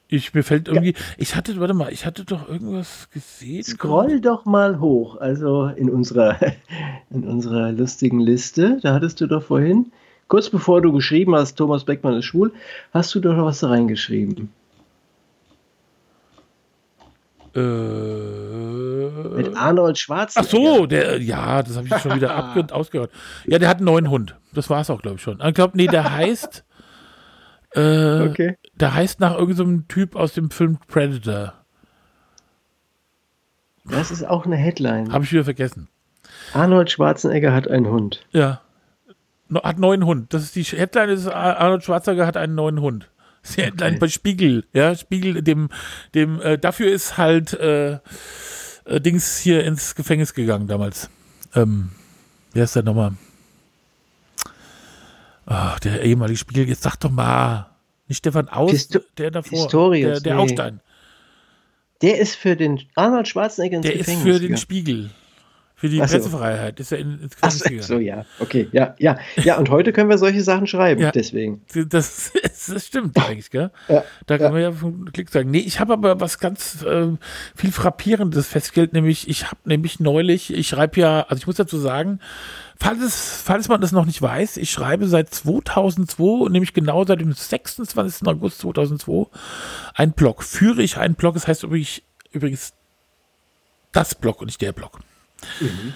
Ich, 0.07 0.33
mir 0.33 0.43
fällt 0.43 0.67
irgendwie, 0.67 0.91
ja. 0.91 0.99
ich 1.17 1.35
hatte, 1.35 1.59
warte 1.59 1.73
mal, 1.73 1.91
ich 1.91 2.05
hatte 2.05 2.25
doch 2.25 2.47
irgendwas 2.47 3.09
gesehen. 3.09 3.63
Scroll 3.63 4.21
doch 4.21 4.45
mal 4.45 4.79
hoch, 4.79 5.17
also 5.17 5.65
in 5.65 5.89
unserer, 5.89 6.37
in 7.09 7.27
unserer 7.27 7.71
lustigen 7.71 8.19
Liste, 8.19 8.79
da 8.83 8.93
hattest 8.93 9.19
du 9.19 9.27
doch 9.27 9.43
vorhin, 9.43 9.91
kurz 10.27 10.49
bevor 10.49 10.81
du 10.81 10.91
geschrieben 10.91 11.35
hast, 11.35 11.55
Thomas 11.55 11.83
Beckmann 11.83 12.17
ist 12.17 12.25
schwul, 12.25 12.53
hast 12.93 13.13
du 13.15 13.19
doch 13.19 13.33
noch 13.33 13.45
was 13.45 13.59
da 13.59 13.69
reingeschrieben. 13.69 14.51
Äh, 17.55 17.59
Mit 17.59 19.55
Arnold 19.55 19.97
Schwarzenegger. 19.97 20.47
Ach 20.47 20.51
so, 20.51 20.85
der, 20.85 21.21
ja, 21.21 21.63
das 21.63 21.77
habe 21.77 21.87
ich 21.87 21.97
schon 21.97 22.15
wieder 22.15 22.53
ausgehört. 22.73 23.11
Ja, 23.45 23.59
der 23.59 23.69
hat 23.69 23.77
einen 23.77 23.85
neuen 23.85 24.09
Hund. 24.09 24.35
Das 24.53 24.69
war 24.69 24.81
es 24.81 24.89
auch, 24.89 25.01
glaube 25.01 25.17
ich, 25.17 25.21
schon. 25.21 25.39
Ich 25.41 25.53
glaube, 25.53 25.77
nee, 25.77 25.87
der 25.87 26.11
heißt, 26.11 26.65
äh, 27.75 28.21
okay. 28.21 28.57
Der 28.73 28.93
heißt 28.93 29.19
nach 29.19 29.37
irgendeinem 29.37 29.79
so 29.79 29.83
Typ 29.87 30.15
aus 30.15 30.33
dem 30.33 30.49
Film 30.49 30.79
Predator. 30.87 31.53
Das 33.85 34.11
ist 34.11 34.23
auch 34.23 34.45
eine 34.45 34.55
Headline. 34.55 35.11
Habe 35.13 35.23
ich 35.23 35.31
wieder 35.31 35.43
vergessen. 35.43 35.89
Arnold 36.53 36.89
Schwarzenegger 36.89 37.53
hat 37.53 37.67
einen 37.67 37.87
Hund. 37.87 38.25
Ja. 38.31 38.61
Hat 39.53 39.79
neuen 39.79 40.05
Hund. 40.05 40.33
Das 40.33 40.43
ist 40.43 40.55
die 40.55 40.63
Headline 40.63 41.09
ist 41.09 41.27
Arnold 41.27 41.83
Schwarzenegger 41.83 42.25
hat 42.25 42.37
einen 42.37 42.55
neuen 42.55 42.81
Hund. 42.81 43.09
Das 43.41 43.51
ist 43.51 43.57
die 43.57 43.63
Headline 43.63 43.91
okay. 43.91 43.99
bei 43.99 44.07
Spiegel. 44.07 44.65
Ja, 44.73 44.95
Spiegel, 44.95 45.41
dem, 45.43 45.69
dem, 46.15 46.41
äh, 46.41 46.57
dafür 46.57 46.91
ist 46.91 47.17
halt 47.17 47.53
äh, 47.53 47.99
äh, 48.85 49.01
Dings 49.01 49.37
hier 49.37 49.63
ins 49.63 49.95
Gefängnis 49.95 50.33
gegangen 50.33 50.67
damals. 50.67 51.09
Ähm, 51.53 51.91
wer 52.53 52.63
ist 52.63 52.75
der 52.75 52.83
nochmal? 52.83 53.13
Ach, 55.45 55.79
der 55.79 56.01
ehemalige 56.01 56.37
Spiegel, 56.37 56.67
jetzt 56.67 56.81
sag 56.81 56.95
doch 56.97 57.11
mal. 57.11 57.69
Nicht 58.07 58.19
Stefan 58.19 58.49
Aus, 58.49 58.71
Pisto 58.71 58.99
der 59.17 59.31
davor. 59.31 59.51
Pistorius, 59.51 60.21
der, 60.21 60.21
der 60.21 60.35
nee. 60.35 60.41
Aufstein. 60.41 60.81
Der 62.01 62.19
ist 62.19 62.35
für 62.35 62.55
den 62.55 62.81
Arnold 62.95 63.27
Schwarzenegger 63.27 63.77
ins 63.77 63.85
Der 63.85 63.97
Gefängnis 63.97 64.25
ist 64.25 64.31
für 64.31 64.39
den 64.39 64.57
Spiegel. 64.57 65.11
Für 65.77 65.89
die 65.89 65.97
so. 65.97 66.03
Pressefreiheit 66.03 66.79
ist 66.79 66.93
er 66.93 66.99
in, 66.99 67.19
ins 67.21 67.35
Gefängnis 67.35 67.83
Ach 67.83 67.87
so, 67.87 67.99
ja, 67.99 68.25
okay, 68.39 68.69
ja, 68.71 68.95
ja. 68.97 69.17
Ja, 69.35 69.57
und 69.57 69.69
heute 69.69 69.91
können 69.91 70.09
wir 70.09 70.17
solche 70.17 70.41
Sachen 70.41 70.67
schreiben, 70.67 71.01
ja, 71.01 71.11
deswegen. 71.11 71.61
Das, 71.89 72.31
das 72.67 72.85
stimmt 72.85 73.17
eigentlich, 73.17 73.51
gell? 73.51 73.71
Ja, 73.87 74.03
da 74.25 74.37
kann 74.37 74.47
ja. 74.47 74.51
man 74.51 74.61
ja 74.61 74.71
von 74.71 75.11
Klick 75.11 75.29
sagen. 75.29 75.51
Nee, 75.51 75.59
ich 75.59 75.79
habe 75.79 75.93
aber 75.93 76.19
was 76.19 76.39
ganz 76.39 76.83
äh, 76.83 77.07
viel 77.55 77.71
Frappierendes 77.71 78.47
festgestellt, 78.47 78.93
nämlich, 78.93 79.27
ich 79.27 79.45
habe 79.45 79.57
nämlich 79.65 79.99
neulich, 79.99 80.53
ich 80.53 80.69
schreibe 80.69 80.99
ja, 80.99 81.25
also 81.27 81.39
ich 81.41 81.47
muss 81.47 81.57
dazu 81.57 81.77
sagen, 81.77 82.19
Falls, 82.77 83.01
es, 83.01 83.41
falls 83.41 83.69
man 83.69 83.79
das 83.79 83.93
noch 83.93 84.05
nicht 84.05 84.21
weiß, 84.21 84.57
ich 84.57 84.69
schreibe 84.69 85.07
seit 85.07 85.33
2002, 85.33 86.49
nämlich 86.49 86.73
genau 86.73 87.05
seit 87.05 87.21
dem 87.21 87.31
26. 87.31 88.27
August 88.27 88.59
2002, 88.59 89.27
einen 89.93 90.11
Blog. 90.11 90.43
Führe 90.43 90.83
ich 90.83 90.97
einen 90.97 91.15
Blog, 91.15 91.35
das 91.35 91.47
heißt 91.47 91.63
übrigens, 91.63 92.01
übrigens 92.31 92.73
das 93.93 94.13
Blog 94.13 94.41
und 94.41 94.47
nicht 94.47 94.61
der 94.61 94.73
Blog. 94.73 94.99
Mhm. 95.59 95.93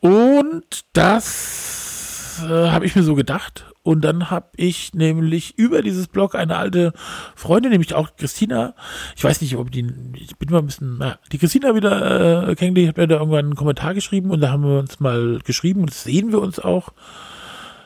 Und 0.00 0.84
das 0.92 2.42
äh, 2.42 2.70
habe 2.70 2.86
ich 2.86 2.96
mir 2.96 3.02
so 3.02 3.14
gedacht. 3.14 3.66
Und 3.84 4.02
dann 4.02 4.30
habe 4.30 4.48
ich 4.56 4.94
nämlich 4.94 5.58
über 5.58 5.82
dieses 5.82 6.06
Blog 6.06 6.36
eine 6.36 6.56
alte 6.56 6.92
Freundin, 7.34 7.72
nämlich 7.72 7.94
auch 7.94 8.14
Christina, 8.16 8.74
ich 9.16 9.24
weiß 9.24 9.40
nicht, 9.40 9.56
ob 9.56 9.72
die, 9.72 9.92
ich 10.14 10.36
bin 10.36 10.50
mal 10.50 10.58
ein 10.58 10.66
bisschen, 10.66 10.98
na, 10.98 11.18
die 11.32 11.38
Christina 11.38 11.74
wieder 11.74 12.48
äh, 12.48 12.54
kennengelernt, 12.54 12.96
hat 12.96 12.98
mir 12.98 13.08
da 13.08 13.16
irgendwann 13.16 13.46
einen 13.46 13.54
Kommentar 13.56 13.94
geschrieben 13.94 14.30
und 14.30 14.40
da 14.40 14.50
haben 14.50 14.62
wir 14.62 14.78
uns 14.78 15.00
mal 15.00 15.40
geschrieben 15.44 15.82
und 15.82 15.92
sehen 15.92 16.30
wir 16.30 16.40
uns 16.40 16.60
auch 16.60 16.90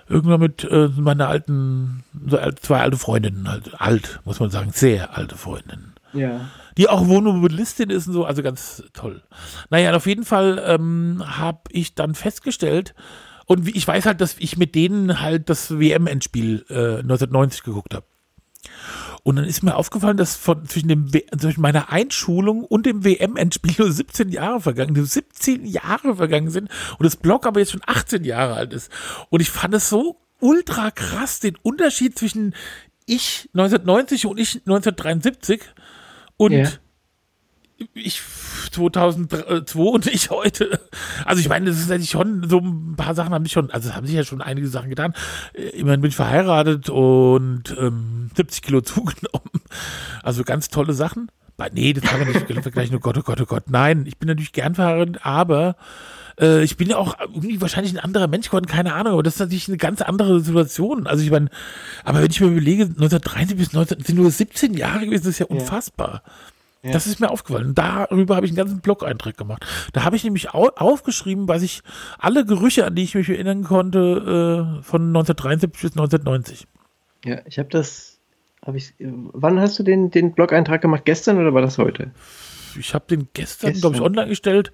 irgendwann 0.08 0.40
mit 0.40 0.64
äh, 0.64 0.88
meiner 0.96 1.28
alten, 1.28 2.04
so 2.28 2.38
zwei 2.60 2.80
alte 2.80 2.98
Freundinnen, 2.98 3.48
halt 3.50 3.80
alt, 3.80 4.20
muss 4.24 4.38
man 4.38 4.50
sagen, 4.50 4.70
sehr 4.72 5.16
alte 5.16 5.36
Freundinnen. 5.36 5.95
Ja. 6.16 6.48
Die 6.76 6.88
auch 6.88 7.06
Wohnmobilistin 7.06 7.90
ist 7.90 8.06
und 8.06 8.12
so, 8.12 8.24
also 8.24 8.42
ganz 8.42 8.82
toll. 8.92 9.22
Naja, 9.70 9.94
auf 9.94 10.06
jeden 10.06 10.24
Fall 10.24 10.62
ähm, 10.66 11.22
habe 11.24 11.60
ich 11.70 11.94
dann 11.94 12.14
festgestellt, 12.14 12.94
und 13.46 13.68
ich 13.74 13.86
weiß 13.86 14.06
halt, 14.06 14.20
dass 14.20 14.36
ich 14.38 14.58
mit 14.58 14.74
denen 14.74 15.20
halt 15.20 15.48
das 15.48 15.78
WM-Endspiel 15.78 16.66
äh, 16.68 16.98
1990 16.98 17.62
geguckt 17.62 17.94
habe. 17.94 18.04
Und 19.22 19.36
dann 19.36 19.44
ist 19.44 19.62
mir 19.62 19.76
aufgefallen, 19.76 20.16
dass 20.16 20.36
von, 20.36 20.66
zwischen, 20.66 20.88
dem, 20.88 21.10
zwischen 21.38 21.60
meiner 21.60 21.90
Einschulung 21.90 22.64
und 22.64 22.86
dem 22.86 23.04
WM-Endspiel 23.04 23.74
nur 23.78 23.90
17 23.90 24.30
Jahre 24.30 24.60
vergangen, 24.60 24.94
nur 24.94 25.06
17 25.06 25.64
Jahre 25.64 26.16
vergangen 26.16 26.50
sind 26.50 26.68
und 26.98 27.04
das 27.04 27.16
Blog 27.16 27.46
aber 27.46 27.60
jetzt 27.60 27.72
schon 27.72 27.82
18 27.86 28.24
Jahre 28.24 28.54
alt 28.54 28.72
ist. 28.72 28.90
Und 29.30 29.40
ich 29.40 29.50
fand 29.50 29.74
es 29.74 29.88
so 29.88 30.20
ultra 30.40 30.90
krass, 30.90 31.40
den 31.40 31.56
Unterschied 31.62 32.18
zwischen 32.18 32.54
ich 33.06 33.48
1990 33.54 34.26
und 34.26 34.38
ich 34.38 34.56
1973 34.56 35.60
und 36.36 36.52
yeah 36.52 36.70
ich 37.94 38.22
2002 38.72 39.80
und 39.80 40.06
ich 40.06 40.30
heute. 40.30 40.80
Also 41.24 41.40
ich 41.40 41.48
meine, 41.48 41.66
das 41.66 41.78
ist 41.78 41.90
eigentlich 41.90 42.10
schon 42.10 42.48
so 42.48 42.58
ein 42.58 42.96
paar 42.96 43.14
Sachen 43.14 43.34
haben 43.34 43.44
sich 43.44 43.52
schon, 43.52 43.70
also 43.70 43.94
haben 43.94 44.06
sich 44.06 44.16
ja 44.16 44.24
schon 44.24 44.40
einige 44.40 44.68
Sachen 44.68 44.90
getan. 44.90 45.14
Äh, 45.52 45.68
immerhin 45.78 46.00
bin 46.00 46.10
ich 46.10 46.16
verheiratet 46.16 46.88
und 46.88 47.76
ähm, 47.78 48.30
70 48.34 48.62
Kilo 48.62 48.80
zugenommen. 48.82 49.50
Also 50.22 50.44
ganz 50.44 50.68
tolle 50.68 50.94
Sachen. 50.94 51.30
Aber 51.58 51.70
nee, 51.72 51.92
das 51.92 52.04
kann 52.04 52.20
man 52.20 52.28
nicht 52.28 52.46
vergleichen. 52.62 52.96
Oh 52.96 53.00
Gott, 53.00 53.18
oh 53.18 53.22
Gott, 53.22 53.40
oh 53.40 53.46
Gott. 53.46 53.70
Nein, 53.70 54.04
ich 54.06 54.18
bin 54.18 54.28
natürlich 54.28 54.52
gern 54.52 54.74
verheiratet, 54.74 55.24
aber 55.24 55.76
äh, 56.40 56.62
ich 56.62 56.76
bin 56.76 56.88
ja 56.88 56.96
auch 56.96 57.18
irgendwie 57.20 57.60
wahrscheinlich 57.60 57.92
ein 57.94 57.98
anderer 57.98 58.28
Mensch 58.28 58.46
geworden, 58.46 58.66
keine 58.66 58.94
Ahnung, 58.94 59.14
aber 59.14 59.22
das 59.22 59.34
ist 59.34 59.40
natürlich 59.40 59.68
eine 59.68 59.76
ganz 59.76 60.02
andere 60.02 60.40
Situation. 60.40 61.06
Also 61.06 61.24
ich 61.24 61.30
meine, 61.30 61.48
aber 62.04 62.22
wenn 62.22 62.30
ich 62.30 62.40
mir 62.40 62.48
überlege, 62.48 62.84
1930 62.84 63.56
bis 63.56 63.72
19, 63.72 64.00
sind 64.02 64.16
nur 64.16 64.30
17 64.30 64.74
Jahre 64.74 65.06
gewesen, 65.06 65.24
das 65.24 65.32
ist 65.32 65.38
ja 65.38 65.46
unfassbar. 65.46 66.22
Ja. 66.24 66.32
Ja. 66.86 66.92
Das 66.92 67.06
ist 67.08 67.18
mir 67.18 67.30
aufgefallen. 67.30 67.74
Darüber 67.74 68.36
habe 68.36 68.46
ich 68.46 68.52
einen 68.52 68.58
ganzen 68.58 68.80
Blog-Eintrag 68.80 69.36
gemacht. 69.36 69.66
Da 69.92 70.04
habe 70.04 70.14
ich 70.14 70.22
nämlich 70.22 70.54
au 70.54 70.68
aufgeschrieben, 70.68 71.48
was 71.48 71.62
ich 71.62 71.82
alle 72.18 72.44
Gerüche, 72.44 72.86
an 72.86 72.94
die 72.94 73.02
ich 73.02 73.16
mich 73.16 73.28
erinnern 73.28 73.64
konnte, 73.64 74.78
äh, 74.78 74.82
von 74.84 75.08
1973 75.08 75.82
bis 75.82 75.92
1990. 75.92 76.66
Ja, 77.24 77.38
ich 77.44 77.58
habe 77.58 77.68
das. 77.70 78.20
Hab 78.64 78.74
ich, 78.74 78.94
wann 78.98 79.60
hast 79.60 79.78
du 79.78 79.82
den, 79.82 80.10
den 80.10 80.32
Blog-Eintrag 80.32 80.80
gemacht? 80.80 81.04
Gestern 81.04 81.38
oder 81.38 81.54
war 81.54 81.62
das 81.62 81.78
heute? 81.78 82.10
Ich 82.78 82.94
habe 82.94 83.04
den 83.08 83.28
gestern, 83.32 83.72
gestern. 83.72 83.80
glaube 83.80 83.96
ich, 83.96 84.02
online 84.02 84.28
gestellt 84.28 84.72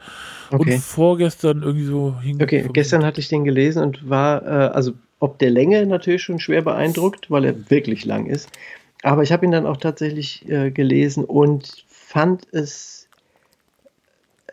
okay. 0.51 0.75
und 0.75 0.81
vorgestern 0.81 1.63
irgendwie 1.63 1.85
so 1.85 2.21
hing. 2.21 2.43
Okay, 2.43 2.69
gestern 2.73 3.05
hatte 3.05 3.21
ich 3.21 3.29
den 3.29 3.45
gelesen 3.45 3.83
und 3.83 4.09
war, 4.09 4.43
äh, 4.45 4.73
also 4.73 4.93
ob 5.21 5.39
der 5.39 5.51
Länge 5.51 5.87
natürlich 5.87 6.23
schon 6.23 6.41
schwer 6.41 6.63
beeindruckt, 6.63 7.31
weil 7.31 7.45
er 7.45 7.71
wirklich 7.71 8.05
lang 8.05 8.27
ist. 8.27 8.49
aber 9.03 9.23
ich 9.23 9.33
habe 9.33 9.45
ihn 9.45 9.53
dann 9.53 9.67
auch 9.67 9.77
tatsächlich 9.77 10.49
äh, 10.49 10.71
gelesen 10.71 11.25
und 11.25 11.85
fand 11.89 12.47
es 12.53 13.09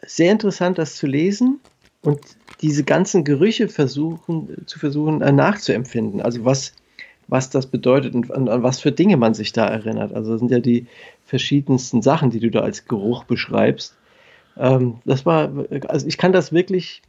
sehr 0.05 0.31
interessant, 0.31 0.77
das 0.77 0.95
zu 0.95 1.07
lesen 1.07 1.59
und 2.01 2.19
diese 2.61 2.83
ganzen 2.83 3.23
Gerüche 3.23 3.67
versuchen 3.67 4.63
zu 4.65 4.79
versuchen 4.79 5.21
äh, 5.21 5.31
nachzuempfinden. 5.31 6.21
Also 6.21 6.45
was, 6.45 6.73
was 7.27 7.49
das 7.49 7.67
bedeutet 7.67 8.15
und 8.15 8.31
an, 8.31 8.47
an, 8.47 8.63
was 8.63 8.79
für 8.79 8.91
Dinge 8.91 9.17
man 9.17 9.33
sich 9.33 9.53
da 9.53 9.67
erinnert. 9.67 10.13
Also 10.13 10.31
das 10.31 10.39
sind 10.39 10.51
ja 10.51 10.59
die 10.59 10.87
verschiedensten 11.29 12.01
Sachen, 12.01 12.31
die 12.31 12.39
du 12.39 12.49
da 12.49 12.61
als 12.61 12.85
Geruch 12.85 13.23
beschreibst. 13.23 13.95
Ähm, 14.57 14.95
das 15.05 15.25
war, 15.25 15.51
also 15.87 16.07
ich 16.07 16.17
kann 16.17 16.33
das 16.33 16.51
wirklich 16.51 17.01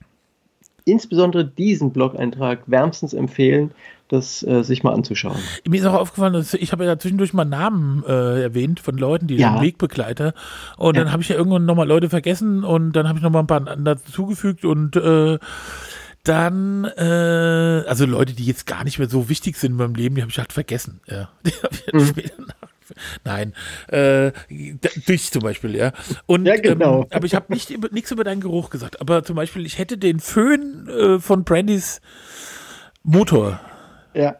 insbesondere 0.85 1.45
diesen 1.45 1.93
Blog-Eintrag 1.93 2.63
wärmstens 2.67 3.13
empfehlen, 3.13 3.73
das 4.09 4.43
äh, 4.43 4.63
sich 4.63 4.83
mal 4.83 4.93
anzuschauen. 4.93 5.39
Mir 5.69 5.81
ist 5.81 5.87
auch 5.87 5.95
aufgefallen, 5.95 6.33
dass 6.33 6.55
ich 6.55 6.73
habe 6.73 6.85
ja 6.85 6.99
zwischendurch 6.99 7.33
mal 7.33 7.45
Namen 7.45 8.03
äh, 8.07 8.43
erwähnt 8.43 8.81
von 8.81 8.97
Leuten, 8.97 9.27
die 9.27 9.37
ja. 9.37 9.55
den 9.55 9.63
Wegbegleiter. 9.63 10.35
Und 10.77 10.97
ja. 10.97 11.05
dann 11.05 11.13
habe 11.13 11.23
ich 11.23 11.29
ja 11.29 11.37
irgendwann 11.37 11.65
nochmal 11.65 11.87
Leute 11.87 12.09
vergessen 12.11 12.65
und 12.65 12.93
dann 12.93 13.09
habe 13.09 13.19
ich 13.19 13.23
nochmal 13.23 13.43
ein 13.43 13.47
paar 13.47 13.61
dazugefügt 13.61 14.65
und 14.65 14.97
äh, 14.97 15.39
dann, 16.25 16.85
äh, 16.85 17.85
also 17.87 18.05
Leute, 18.05 18.35
die 18.35 18.45
jetzt 18.45 18.67
gar 18.67 18.85
nicht 18.85 18.99
mehr 18.99 19.09
so 19.09 19.29
wichtig 19.29 19.57
sind 19.57 19.73
in 19.73 19.77
meinem 19.79 19.95
Leben, 19.95 20.17
die 20.17 20.23
habe 20.23 20.31
ich 20.31 20.39
halt 20.39 20.53
vergessen. 20.53 21.01
Ja. 21.07 21.31
Die 21.47 21.53
habe 21.63 21.75
ich 21.75 21.93
mhm. 21.93 22.07
später 22.07 22.43
Nein, 23.25 23.55
äh, 23.89 24.33
dich 24.49 25.31
zum 25.31 25.43
Beispiel, 25.43 25.77
ja. 25.77 25.93
Und, 26.27 26.47
ja, 26.47 26.57
genau. 26.57 27.03
Ähm, 27.03 27.07
aber 27.11 27.27
ich 27.27 27.35
habe 27.35 27.53
nicht 27.53 27.93
nichts 27.93 28.11
über 28.11 28.25
deinen 28.25 28.41
Geruch 28.41 28.71
gesagt. 28.71 29.01
Aber 29.01 29.23
zum 29.23 29.37
Beispiel, 29.37 29.67
ich 29.67 29.79
hätte 29.79 29.99
den 29.99 30.21
Föhn 30.21 30.89
äh, 30.89 31.19
von 31.19 31.45
Brandys 31.45 32.01
Motor. 33.03 33.61
Ja. 34.15 34.37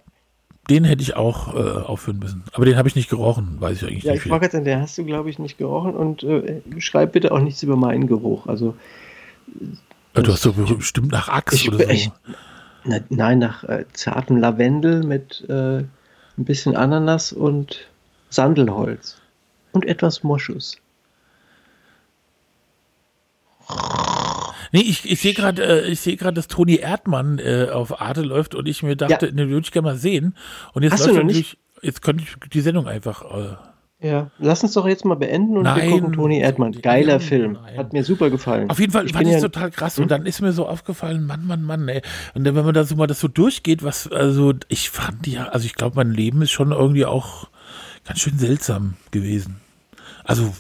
Den 0.69 0.85
hätte 0.85 1.03
ich 1.03 1.17
auch 1.17 1.55
äh, 1.55 1.59
aufführen 1.59 2.19
müssen. 2.21 2.45
Aber 2.53 2.65
den 2.65 2.77
habe 2.77 2.87
ich 2.87 2.95
nicht 2.95 3.11
gerochen, 3.11 3.57
weiß 3.61 3.79
ich 3.79 3.89
eigentlich 3.89 4.05
ja, 4.05 4.13
nicht. 4.13 4.21
Ja, 4.21 4.27
ich 4.27 4.31
frage 4.31 4.45
jetzt, 4.45 4.55
den 4.55 4.81
hast 4.81 4.97
du, 4.99 5.05
glaube 5.05 5.31
ich, 5.31 5.39
nicht 5.39 5.59
gerochen 5.59 5.95
und 5.95 6.23
äh, 6.23 6.61
schreib 6.79 7.13
bitte 7.13 7.33
auch 7.33 7.41
nichts 7.41 7.63
über 7.63 7.77
meinen 7.77 8.07
Geruch. 8.07 8.47
Also. 8.47 8.77
Ja, 10.15 10.23
du 10.23 10.33
hast 10.33 10.47
doch 10.47 10.55
bestimmt 10.55 11.11
nach 11.11 11.29
Axt 11.29 11.55
ich, 11.55 11.69
oder 11.69 11.85
so. 11.85 11.91
Ich, 11.91 12.11
na, 12.85 13.01
nein, 13.09 13.39
nach 13.39 13.65
äh, 13.65 13.85
zartem 13.93 14.37
Lavendel 14.37 15.03
mit 15.03 15.45
äh, 15.49 15.79
ein 15.79 15.89
bisschen 16.37 16.77
Ananas 16.77 17.33
und 17.33 17.89
Sandelholz 18.31 19.21
und 19.73 19.85
etwas 19.85 20.23
Moschus. 20.23 20.79
Nee, 24.73 24.81
ich, 24.81 25.11
ich 25.11 25.21
sehe 25.21 25.35
gerade, 25.35 25.63
äh, 25.85 25.91
ich 25.91 26.01
sehe 26.01 26.17
gerade, 26.17 26.35
dass 26.35 26.49
Toni 26.49 26.77
Erdmann 26.77 27.39
äh, 27.39 27.69
auf 27.73 28.01
Arte 28.01 28.23
läuft 28.23 28.55
und 28.55 28.69
ich 28.69 28.83
mir 28.83 28.97
dachte, 28.97 29.27
ja. 29.27 29.33
den 29.33 29.51
würde 29.51 29.65
ich 29.65 29.73
gerne 29.73 29.89
mal 29.89 29.97
sehen. 29.97 30.37
Und 30.73 30.85
jetzt 30.85 30.93
Hast 30.93 31.07
läuft 31.07 31.17
natürlich, 31.17 31.59
jetzt 31.83 32.03
könnte 32.03 32.23
ich 32.23 32.51
die 32.51 32.61
Sendung 32.61 32.87
einfach. 32.87 33.25
Äh, 33.25 33.57
ja, 34.03 34.31
lass 34.39 34.63
uns 34.63 34.73
doch 34.73 34.87
jetzt 34.87 35.05
mal 35.05 35.17
beenden 35.17 35.59
und 35.59 35.65
nein, 35.65 35.83
wir 35.83 35.91
gucken 35.91 36.13
Toni 36.15 36.41
Erdmann. 36.41 36.73
Geiler 36.73 37.15
nein, 37.15 37.21
Film. 37.21 37.59
Nein. 37.63 37.77
Hat 37.77 37.93
mir 37.93 38.03
super 38.03 38.31
gefallen. 38.31 38.71
Auf 38.71 38.79
jeden 38.79 38.93
Fall 38.93 39.05
ich 39.05 39.13
fand 39.13 39.27
ich 39.27 39.35
ja, 39.35 39.41
total 39.41 39.71
krass. 39.71 39.97
Hm? 39.97 40.05
Und 40.05 40.11
dann 40.11 40.25
ist 40.25 40.41
mir 40.41 40.53
so 40.53 40.67
aufgefallen, 40.67 41.27
Mann, 41.27 41.47
Mann, 41.47 41.63
Mann, 41.63 41.87
ey. 41.89 42.01
Und 42.35 42.45
dann, 42.45 42.55
wenn 42.55 42.65
man 42.65 42.73
da 42.73 42.85
so 42.85 42.97
mal 42.97 43.09
das 43.09 43.21
so 43.21 43.29
durchgeht, 43.29 43.83
was, 43.83 44.11
also 44.11 44.55
ich 44.69 44.89
fand 44.89 45.27
ja, 45.27 45.49
also 45.49 45.67
ich 45.67 45.75
glaube, 45.75 45.97
mein 45.97 46.13
Leben 46.13 46.41
ist 46.43 46.53
schon 46.53 46.73
irgendwie 46.73 47.05
auch 47.05 47.49
ganz 48.05 48.21
schön 48.21 48.39
seltsam 48.39 48.95
gewesen. 49.11 49.61
Also. 50.25 50.55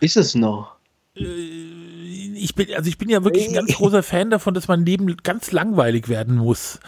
Ist 0.00 0.16
es 0.16 0.34
noch? 0.34 0.76
Äh, 1.16 1.22
ich 1.22 2.54
bin, 2.54 2.74
also 2.74 2.88
ich 2.88 2.98
bin 2.98 3.08
ja 3.08 3.22
wirklich 3.24 3.48
ein 3.48 3.54
ganz 3.54 3.74
großer 3.74 4.02
Fan 4.02 4.30
davon, 4.30 4.54
dass 4.54 4.68
mein 4.68 4.84
Leben 4.84 5.14
ganz 5.18 5.52
langweilig 5.52 6.08
werden 6.08 6.36
muss. 6.36 6.80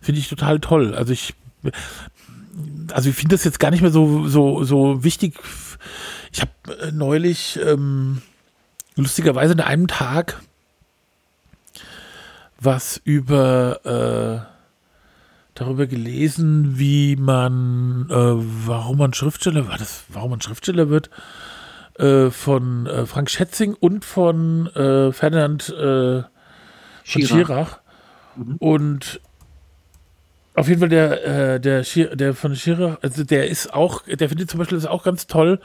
Finde 0.00 0.20
ich 0.20 0.28
total 0.28 0.60
toll. 0.60 0.94
Also 0.94 1.12
ich, 1.12 1.34
also 2.92 3.10
ich 3.10 3.16
finde 3.16 3.34
das 3.34 3.44
jetzt 3.44 3.58
gar 3.58 3.70
nicht 3.70 3.82
mehr 3.82 3.90
so, 3.90 4.28
so, 4.28 4.62
so 4.64 5.02
wichtig. 5.02 5.34
Ich 6.32 6.40
habe 6.40 6.52
äh, 6.80 6.92
neulich 6.92 7.58
ähm, 7.64 8.22
lustigerweise 8.94 9.52
an 9.54 9.60
einem 9.60 9.88
Tag 9.88 10.40
was 12.60 13.00
über 13.04 14.46
äh, 14.46 14.59
darüber 15.54 15.86
gelesen, 15.86 16.78
wie 16.78 17.16
man, 17.16 18.06
äh, 18.10 18.14
warum 18.66 18.98
man 18.98 19.14
Schriftsteller, 19.14 19.68
war 19.68 19.78
das, 19.78 20.04
warum 20.08 20.30
man 20.30 20.40
Schriftsteller 20.40 20.88
wird, 20.88 21.10
äh, 21.98 22.30
von 22.30 22.86
äh, 22.86 23.06
Frank 23.06 23.30
Schätzing 23.30 23.74
und 23.74 24.04
von 24.04 24.66
äh, 24.68 25.12
Ferdinand 25.12 25.68
äh, 25.68 26.22
von 27.04 27.22
Schirach. 27.22 27.80
Mhm. 28.36 28.56
Und 28.58 29.20
auf 30.54 30.68
jeden 30.68 30.80
Fall 30.80 30.88
der, 30.88 31.54
äh, 31.54 31.60
der, 31.60 31.84
Schir 31.84 32.14
der 32.16 32.34
von 32.34 32.54
Schirach, 32.54 32.98
also 33.02 33.24
der 33.24 33.48
ist 33.48 33.72
auch, 33.72 34.02
der 34.06 34.28
findet 34.28 34.50
zum 34.50 34.58
Beispiel 34.58 34.78
das 34.78 34.86
auch 34.86 35.02
ganz 35.04 35.26
toll, 35.26 35.60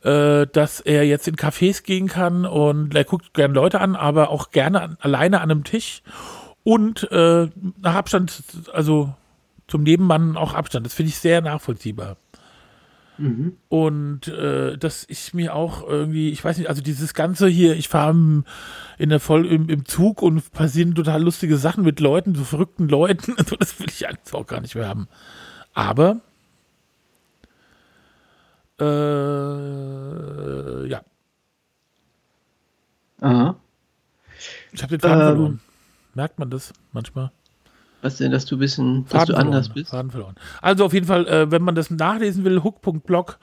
dass 0.00 0.78
er 0.78 1.04
jetzt 1.04 1.26
in 1.26 1.34
Cafés 1.34 1.82
gehen 1.82 2.06
kann 2.06 2.46
und 2.46 2.94
er 2.94 3.02
guckt 3.02 3.34
gerne 3.34 3.52
Leute 3.54 3.80
an, 3.80 3.96
aber 3.96 4.30
auch 4.30 4.52
gerne 4.52 4.80
an, 4.80 4.96
alleine 5.00 5.40
an 5.40 5.50
einem 5.50 5.64
Tisch 5.64 6.02
und 6.68 7.10
äh, 7.12 7.48
nach 7.80 7.94
Abstand, 7.94 8.42
also 8.74 9.14
zum 9.68 9.84
Nebenmann 9.84 10.36
auch 10.36 10.52
Abstand. 10.52 10.84
Das 10.84 10.92
finde 10.92 11.08
ich 11.08 11.16
sehr 11.16 11.40
nachvollziehbar. 11.40 12.18
Mhm. 13.16 13.56
Und 13.70 14.28
äh, 14.28 14.76
das 14.76 15.02
ist 15.02 15.32
mir 15.32 15.54
auch 15.54 15.82
irgendwie, 15.88 16.28
ich 16.28 16.44
weiß 16.44 16.58
nicht, 16.58 16.68
also 16.68 16.82
dieses 16.82 17.14
Ganze 17.14 17.48
hier, 17.48 17.74
ich 17.74 17.88
fahre 17.88 18.44
in 18.98 19.08
der 19.08 19.18
Voll 19.18 19.46
im, 19.46 19.70
im, 19.70 19.86
Zug 19.86 20.20
und 20.20 20.52
passieren 20.52 20.94
total 20.94 21.22
lustige 21.22 21.56
Sachen 21.56 21.84
mit 21.84 22.00
Leuten, 22.00 22.34
so 22.34 22.44
verrückten 22.44 22.86
Leuten. 22.86 23.34
Also 23.38 23.56
das 23.56 23.80
will 23.80 23.88
ich 23.88 24.06
eigentlich 24.06 24.34
auch 24.34 24.46
gar 24.46 24.60
nicht 24.60 24.74
mehr 24.74 24.88
haben. 24.88 25.08
Aber 25.72 26.20
äh, 28.78 28.84
ja. 30.86 31.00
Aha. 33.22 33.56
Ich 34.72 34.82
habe 34.82 34.98
den 34.98 35.00
Faden 35.00 35.20
ähm, 35.20 35.26
verloren. 35.26 35.60
Merkt 36.14 36.38
man 36.38 36.50
das 36.50 36.72
manchmal? 36.92 37.30
Was 38.00 38.18
denn, 38.18 38.30
dass 38.30 38.46
du 38.46 38.56
ein 38.56 38.60
bisschen, 38.60 39.06
dass 39.08 39.24
du 39.24 39.34
anders 39.34 39.70
bist? 39.70 39.90
Faden 39.90 40.10
verloren. 40.10 40.36
Also 40.62 40.84
auf 40.84 40.92
jeden 40.92 41.06
Fall, 41.06 41.26
äh, 41.26 41.50
wenn 41.50 41.62
man 41.62 41.74
das 41.74 41.90
nachlesen 41.90 42.44
will, 42.44 42.62
hook.blog, 42.62 43.38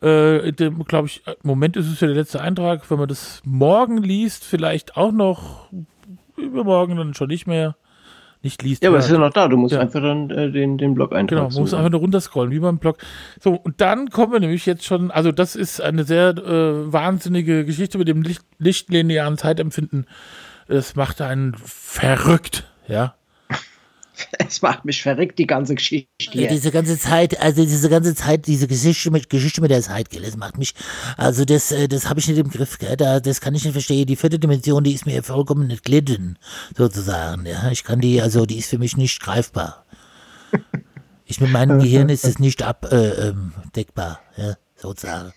äh, 0.00 0.52
glaube 0.52 1.08
ich, 1.08 1.22
im 1.26 1.34
Moment 1.42 1.76
ist 1.76 1.90
es 1.90 2.00
ja 2.00 2.06
der 2.06 2.16
letzte 2.16 2.40
Eintrag. 2.40 2.88
Wenn 2.88 2.98
man 2.98 3.08
das 3.08 3.42
morgen 3.44 3.98
liest, 3.98 4.44
vielleicht 4.44 4.96
auch 4.96 5.10
noch 5.10 5.68
übermorgen 6.36 6.96
dann 6.96 7.14
schon 7.14 7.28
nicht 7.28 7.46
mehr. 7.46 7.76
Nicht 8.42 8.62
liest. 8.62 8.82
Ja, 8.84 8.90
aber 8.90 8.98
es 8.98 9.06
ist 9.06 9.12
ja 9.12 9.18
noch 9.18 9.32
da. 9.32 9.48
Du 9.48 9.56
musst 9.56 9.74
ja. 9.74 9.80
einfach 9.80 10.00
dann 10.00 10.30
äh, 10.30 10.52
den, 10.52 10.78
den 10.78 10.94
Blog 10.94 11.12
eintragen. 11.12 11.48
Genau, 11.48 11.52
man 11.52 11.62
muss 11.62 11.74
einfach 11.74 11.90
nur 11.90 12.00
runterscrollen, 12.00 12.52
wie 12.52 12.60
beim 12.60 12.78
Blog. 12.78 12.98
So, 13.40 13.54
und 13.54 13.80
dann 13.80 14.10
kommen 14.10 14.32
wir 14.32 14.38
nämlich 14.38 14.66
jetzt 14.66 14.84
schon, 14.84 15.10
also 15.10 15.32
das 15.32 15.56
ist 15.56 15.80
eine 15.80 16.04
sehr 16.04 16.36
äh, 16.36 16.92
wahnsinnige 16.92 17.64
Geschichte 17.64 17.98
mit 17.98 18.06
dem 18.06 18.22
Licht, 18.22 18.42
lichtlinearen 18.58 19.36
Zeitempfinden. 19.36 20.06
Es 20.68 20.96
macht 20.96 21.20
einen 21.20 21.54
verrückt, 21.54 22.64
ja. 22.88 23.14
Es 24.38 24.62
macht 24.62 24.86
mich 24.86 25.02
verrückt, 25.02 25.38
die 25.38 25.46
ganze 25.46 25.74
Geschichte. 25.74 26.08
Ja, 26.32 26.48
diese 26.48 26.70
ganze 26.70 26.98
Zeit, 26.98 27.38
also 27.38 27.62
diese 27.62 27.90
ganze 27.90 28.14
Zeit, 28.14 28.46
diese 28.46 28.66
Geschichte 28.66 29.10
mit 29.10 29.28
Geschichte 29.28 29.60
mit 29.60 29.70
der 29.70 29.82
Zeit, 29.82 30.08
gell, 30.08 30.22
das 30.22 30.38
macht 30.38 30.56
mich, 30.56 30.74
also 31.18 31.44
das, 31.44 31.70
äh, 31.70 31.86
das 31.86 32.08
habe 32.08 32.18
ich 32.18 32.26
nicht 32.26 32.38
im 32.38 32.50
Griff, 32.50 32.78
gell, 32.78 32.96
da, 32.96 33.20
das 33.20 33.42
kann 33.42 33.54
ich 33.54 33.64
nicht 33.64 33.74
verstehen. 33.74 34.06
Die 34.06 34.16
vierte 34.16 34.38
Dimension, 34.38 34.84
die 34.84 34.94
ist 34.94 35.04
mir 35.04 35.22
vollkommen 35.22 35.66
nicht 35.66 35.84
glitten, 35.84 36.38
sozusagen, 36.76 37.44
ja. 37.44 37.70
Ich 37.70 37.84
kann 37.84 38.00
die, 38.00 38.22
also 38.22 38.46
die 38.46 38.56
ist 38.56 38.70
für 38.70 38.78
mich 38.78 38.96
nicht 38.96 39.20
greifbar. 39.20 39.84
Ich 41.26 41.40
mit 41.40 41.50
meinem 41.50 41.78
Gehirn 41.82 42.08
ist 42.08 42.24
es 42.24 42.38
nicht 42.38 42.62
abdeckbar, 42.62 44.20
äh, 44.36 44.42
ähm, 44.42 44.48
ja, 44.48 44.56
sozusagen. 44.76 45.34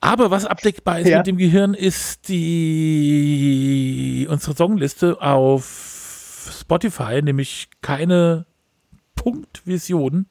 Aber 0.00 0.30
was 0.30 0.46
abdeckbar 0.46 1.00
ist 1.00 1.08
ja. 1.08 1.18
mit 1.18 1.26
dem 1.26 1.36
Gehirn, 1.36 1.74
ist 1.74 2.28
die 2.28 4.26
unsere 4.30 4.56
Songliste 4.56 5.20
auf 5.20 6.50
Spotify, 6.60 7.20
nämlich 7.22 7.68
keine 7.82 8.46
Punktvision. 9.14 10.26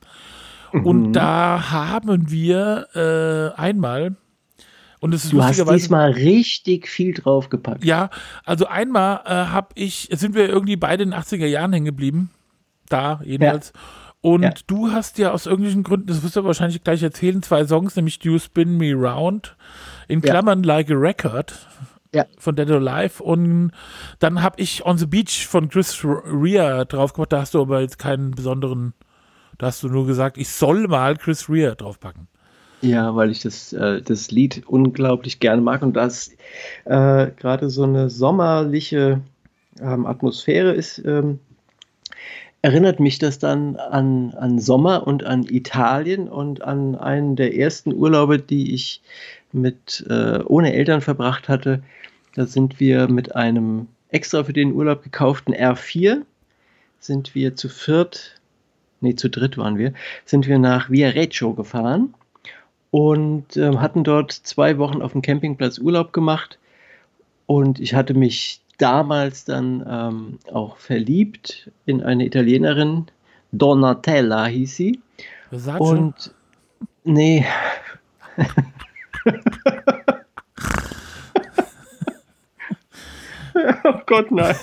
Mhm. 0.74 0.86
Und 0.86 1.14
da 1.14 1.70
haben 1.72 2.32
wir 2.32 2.88
äh, 2.96 3.60
einmal 3.60 4.16
und 5.00 5.14
es 5.14 5.26
ist 5.26 5.34
du 5.34 5.44
hast 5.44 5.58
diesmal 5.70 6.12
richtig 6.12 6.88
viel 6.88 7.14
draufgepackt. 7.14 7.86
Ja, 7.86 8.10
also 8.44 8.66
einmal 8.66 9.22
äh, 9.26 9.30
habe 9.30 9.70
ich, 9.76 10.10
sind 10.12 10.36
wir 10.36 10.50
irgendwie 10.50 10.76
beide 10.76 11.04
in 11.04 11.12
den 11.12 11.20
80er 11.20 11.46
Jahren 11.46 11.72
hängen 11.72 11.86
geblieben. 11.86 12.32
Da 12.90 13.22
jedenfalls. 13.24 13.72
Ja. 13.74 13.82
Und 14.22 14.44
ja. 14.44 14.52
du 14.68 14.92
hast 14.92 15.18
ja 15.18 15.32
aus 15.32 15.46
irgendwelchen 15.46 15.84
Gründen, 15.84 16.08
das 16.08 16.24
wirst 16.24 16.36
du 16.36 16.44
wahrscheinlich 16.44 16.84
gleich 16.84 17.02
erzählen, 17.02 17.42
zwei 17.42 17.66
Songs, 17.66 17.96
nämlich 17.96 18.20
You 18.24 18.38
Spin 18.38 18.78
Me 18.78 18.94
Round, 18.94 19.56
in 20.08 20.22
Klammern 20.22 20.64
ja. 20.64 20.68
Like 20.68 20.92
a 20.92 20.96
Record 20.96 21.54
ja. 22.14 22.26
von 22.38 22.56
Dead 22.56 22.70
or 22.70 22.78
Alive. 22.78 23.24
Und 23.24 23.72
dann 24.20 24.42
habe 24.42 24.62
ich 24.62 24.86
On 24.86 24.98
the 24.98 25.06
Beach 25.06 25.48
von 25.48 25.70
Chris 25.70 26.04
Rea 26.04 26.84
drauf 26.86 27.14
gemacht. 27.14 27.32
Da 27.32 27.42
hast 27.42 27.54
du 27.54 27.62
aber 27.62 27.80
jetzt 27.82 27.98
keinen 27.98 28.32
besonderen, 28.32 28.94
da 29.58 29.68
hast 29.68 29.84
du 29.84 29.88
nur 29.88 30.06
gesagt, 30.06 30.38
ich 30.38 30.50
soll 30.50 30.88
mal 30.88 31.16
Chris 31.16 31.50
Rea 31.50 31.76
draufpacken. 31.76 32.28
Ja, 32.82 33.16
weil 33.16 33.30
ich 33.30 33.42
das, 33.42 33.74
äh, 33.74 34.02
das 34.02 34.32
Lied 34.32 34.64
unglaublich 34.68 35.40
gerne 35.40 35.62
mag 35.62 35.82
und 35.82 35.94
das 35.94 36.32
äh, 36.86 37.28
gerade 37.32 37.70
so 37.70 37.84
eine 37.84 38.10
sommerliche 38.10 39.22
ähm, 39.82 40.06
Atmosphäre 40.06 40.74
ist, 40.74 41.00
ähm, 41.06 41.40
erinnert 42.62 43.00
mich 43.00 43.20
das 43.20 43.40
dann 43.40 43.76
an, 43.78 44.34
an 44.34 44.60
Sommer 44.60 45.08
und 45.08 45.24
an 45.24 45.44
Italien 45.44 46.28
und 46.28 46.62
an 46.62 46.96
einen 46.96 47.36
der 47.36 47.56
ersten 47.56 47.94
Urlaube, 47.94 48.40
die 48.40 48.74
ich 48.74 49.02
mit 49.52 50.06
äh, 50.10 50.40
ohne 50.46 50.74
Eltern 50.74 51.02
verbracht 51.02 51.50
hatte. 51.50 51.82
Da 52.36 52.46
sind 52.46 52.80
wir 52.80 53.08
mit 53.08 53.36
einem 53.36 53.88
extra 54.10 54.44
für 54.44 54.54
den 54.54 54.74
Urlaub 54.74 55.04
gekauften 55.04 55.54
R4 55.54 56.24
sind 57.00 57.34
wir 57.34 57.56
zu 57.56 57.70
viert, 57.70 58.40
nee, 59.02 59.16
zu 59.16 59.30
dritt 59.30 59.58
waren 59.58 59.78
wir, 59.78 59.94
sind 60.26 60.48
wir 60.48 60.60
nach 60.60 60.90
Viareggio 60.90 61.54
gefahren 61.54 62.14
und 62.92 63.56
äh, 63.56 63.78
hatten 63.78 64.04
dort 64.04 64.32
zwei 64.32 64.78
Wochen 64.78 65.02
auf 65.02 65.14
dem 65.14 65.22
Campingplatz 65.22 65.80
Urlaub 65.80 66.12
gemacht. 66.12 66.60
Und 67.46 67.80
ich 67.80 67.96
hatte 67.96 68.14
mich 68.14 68.62
damals 68.80 69.46
dann 69.46 69.86
ähm, 69.88 70.40
auch 70.52 70.78
verliebt 70.78 71.70
in 71.86 72.02
eine 72.02 72.26
Italienerin, 72.26 73.06
Donatella 73.52 74.48
hieß 74.48 74.76
sie. 74.76 75.00
Versace? 75.50 75.80
Und 75.80 76.34
nee. 77.04 77.46
oh 83.84 84.00
Gott, 84.06 84.32
nein. 84.32 84.56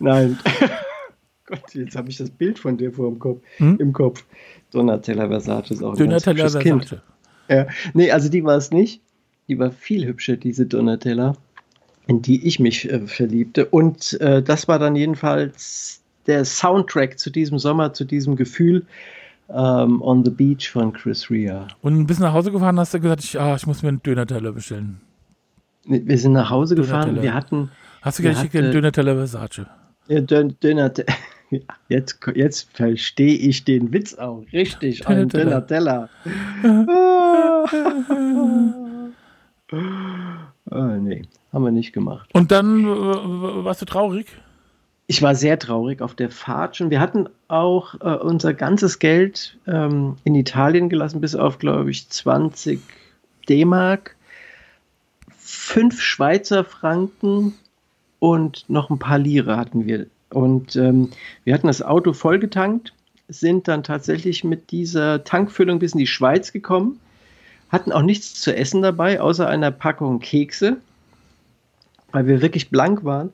Nein. 0.00 0.38
Gott, 1.46 1.74
jetzt 1.74 1.96
habe 1.96 2.10
ich 2.10 2.18
das 2.18 2.30
Bild 2.30 2.58
von 2.58 2.76
dir 2.76 2.92
vor 2.92 3.08
dem 3.08 3.18
Kopf, 3.18 3.40
hm? 3.56 3.78
im 3.78 3.92
Kopf. 3.92 4.24
Donatella 4.70 5.28
Versace 5.28 5.70
ist 5.70 5.82
auch 5.82 5.92
ein 5.92 5.98
Donatella 5.98 6.42
ganz 6.42 6.52
Versace. 6.52 6.90
Kind. 6.90 7.02
Ja. 7.48 7.66
Nee, 7.94 8.10
also 8.10 8.28
die 8.28 8.44
war 8.44 8.56
es 8.56 8.70
nicht. 8.70 9.00
Die 9.48 9.58
war 9.58 9.70
viel 9.70 10.06
hübscher, 10.06 10.36
diese 10.36 10.66
Donatella 10.66 11.34
in 12.08 12.22
die 12.22 12.44
ich 12.46 12.58
mich 12.58 12.90
äh, 12.90 13.06
verliebte. 13.06 13.66
Und 13.66 14.20
äh, 14.20 14.42
das 14.42 14.66
war 14.66 14.80
dann 14.80 14.96
jedenfalls 14.96 16.02
der 16.26 16.44
Soundtrack 16.44 17.18
zu 17.18 17.30
diesem 17.30 17.58
Sommer, 17.58 17.92
zu 17.92 18.04
diesem 18.04 18.34
Gefühl 18.34 18.84
ähm, 19.50 20.02
On 20.02 20.24
the 20.24 20.30
Beach 20.30 20.70
von 20.70 20.92
Chris 20.92 21.30
Rea. 21.30 21.68
Und 21.82 22.06
bis 22.06 22.18
nach 22.18 22.32
Hause 22.32 22.50
gefahren 22.50 22.80
hast 22.80 22.94
du 22.94 23.00
gesagt, 23.00 23.22
ich, 23.22 23.38
ah, 23.38 23.54
ich 23.54 23.66
muss 23.66 23.82
mir 23.82 23.90
einen 23.90 24.02
Döner-Teller 24.02 24.52
bestellen. 24.52 25.00
Wir 25.84 26.18
sind 26.18 26.32
nach 26.32 26.50
Hause 26.50 26.74
gefahren, 26.74 27.22
wir 27.22 27.32
hatten... 27.32 27.70
Hast 28.02 28.18
du 28.18 28.22
gesagt, 28.22 28.52
ich 28.52 28.58
einen 28.58 28.72
Döner-Teller 28.72 29.14
Versace? 29.14 29.66
Ja, 30.08 30.20
Döner 30.20 30.92
Jetzt, 31.88 32.18
jetzt 32.34 32.76
verstehe 32.76 33.34
ich 33.34 33.64
den 33.64 33.92
Witz 33.92 34.14
auch. 34.14 34.44
Richtig, 34.52 35.06
ein 35.08 35.28
Döner-Teller. 35.28 36.10
Ah, 40.70 40.96
nee, 40.98 41.22
haben 41.52 41.64
wir 41.64 41.70
nicht 41.70 41.92
gemacht. 41.92 42.30
Und 42.32 42.50
dann 42.50 42.84
äh, 42.84 43.64
warst 43.64 43.82
du 43.82 43.86
traurig? 43.86 44.26
Ich 45.06 45.22
war 45.22 45.34
sehr 45.34 45.58
traurig 45.58 46.02
auf 46.02 46.14
der 46.14 46.30
Fahrt 46.30 46.76
schon. 46.76 46.90
Wir 46.90 47.00
hatten 47.00 47.28
auch 47.48 47.94
äh, 48.00 48.14
unser 48.16 48.52
ganzes 48.52 48.98
Geld 48.98 49.56
ähm, 49.66 50.16
in 50.24 50.34
Italien 50.34 50.90
gelassen, 50.90 51.22
bis 51.22 51.34
auf, 51.34 51.58
glaube 51.58 51.90
ich, 51.90 52.10
20 52.10 52.80
D-Mark, 53.48 54.16
fünf 55.38 56.02
Schweizer 56.02 56.62
Franken 56.62 57.54
und 58.18 58.68
noch 58.68 58.90
ein 58.90 58.98
paar 58.98 59.18
Lire 59.18 59.56
hatten 59.56 59.86
wir. 59.86 60.06
Und 60.30 60.76
ähm, 60.76 61.10
wir 61.44 61.54
hatten 61.54 61.68
das 61.68 61.80
Auto 61.80 62.12
vollgetankt, 62.12 62.92
sind 63.28 63.66
dann 63.66 63.82
tatsächlich 63.82 64.44
mit 64.44 64.70
dieser 64.70 65.24
Tankfüllung 65.24 65.78
bis 65.78 65.92
in 65.92 66.00
die 66.00 66.06
Schweiz 66.06 66.52
gekommen 66.52 67.00
hatten 67.68 67.92
auch 67.92 68.02
nichts 68.02 68.40
zu 68.40 68.54
essen 68.54 68.82
dabei, 68.82 69.20
außer 69.20 69.48
einer 69.48 69.70
Packung 69.70 70.20
Kekse, 70.20 70.78
weil 72.12 72.26
wir 72.26 72.40
wirklich 72.42 72.70
blank 72.70 73.04
waren. 73.04 73.30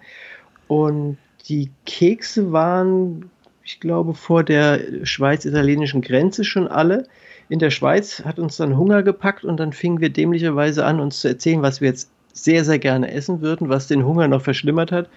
Und 0.67 1.19
die 1.49 1.71
Kekse 1.87 2.53
waren, 2.53 3.31
ich 3.65 3.81
glaube, 3.81 4.15
vor 4.15 4.43
der 4.43 4.81
schweiz-italienischen 5.05 6.03
Grenze 6.03 6.45
schon 6.45 6.69
alle. 6.69 7.07
In 7.49 7.59
der 7.59 7.71
Schweiz 7.71 8.25
hat 8.25 8.39
uns 8.39 8.57
dann 8.57 8.77
Hunger 8.77 9.03
gepackt 9.03 9.45
und 9.45 9.59
dann 9.59 9.73
fingen 9.73 10.01
wir 10.01 10.11
dämlicherweise 10.11 10.85
an, 10.85 11.01
uns 11.01 11.21
zu 11.21 11.29
erzählen, 11.29 11.63
was 11.63 11.81
wir 11.81 11.89
jetzt 11.89 12.11
sehr, 12.33 12.65
sehr 12.65 12.79
gerne 12.79 13.13
essen 13.13 13.41
würden, 13.41 13.69
was 13.69 13.87
den 13.87 14.05
Hunger 14.05 14.27
noch 14.29 14.43
verschlimmert 14.43 14.91
hat. 14.91 15.09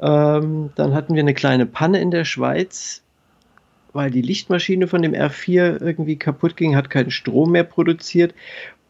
Ähm, 0.00 0.70
dann 0.74 0.94
hatten 0.94 1.14
wir 1.14 1.20
eine 1.20 1.34
kleine 1.34 1.66
Panne 1.66 2.00
in 2.00 2.10
der 2.10 2.24
Schweiz 2.24 3.02
weil 3.92 4.10
die 4.10 4.22
Lichtmaschine 4.22 4.86
von 4.86 5.02
dem 5.02 5.12
R4 5.12 5.82
irgendwie 5.82 6.16
kaputt 6.16 6.56
ging, 6.56 6.76
hat 6.76 6.90
keinen 6.90 7.10
Strom 7.10 7.52
mehr 7.52 7.64
produziert. 7.64 8.34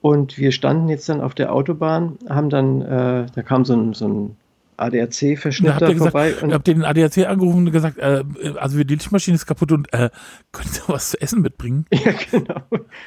Und 0.00 0.38
wir 0.38 0.52
standen 0.52 0.88
jetzt 0.88 1.08
dann 1.08 1.20
auf 1.20 1.34
der 1.34 1.52
Autobahn, 1.52 2.18
haben 2.28 2.48
dann, 2.48 2.80
äh, 2.80 3.26
da 3.34 3.42
kam 3.42 3.64
so 3.64 3.74
ein, 3.74 3.92
so 3.92 4.08
ein 4.08 4.36
ADAC-Verschnitt 4.80 5.80
da 5.80 5.94
vorbei. 5.94 6.34
Und 6.40 6.52
habt 6.52 6.66
ihr 6.68 6.74
den 6.74 6.84
ADAC 6.84 7.26
angerufen 7.26 7.66
und 7.66 7.72
gesagt, 7.72 7.98
äh, 7.98 8.22
also 8.56 8.82
die 8.82 8.94
Lichtmaschine 8.94 9.34
ist 9.34 9.46
kaputt 9.46 9.72
und 9.72 9.92
äh, 9.92 10.10
könnt 10.52 10.76
ihr 10.76 10.94
was 10.94 11.10
zu 11.10 11.20
essen 11.20 11.42
mitbringen? 11.42 11.86
Ja, 12.00 12.12
genau. 12.30 12.62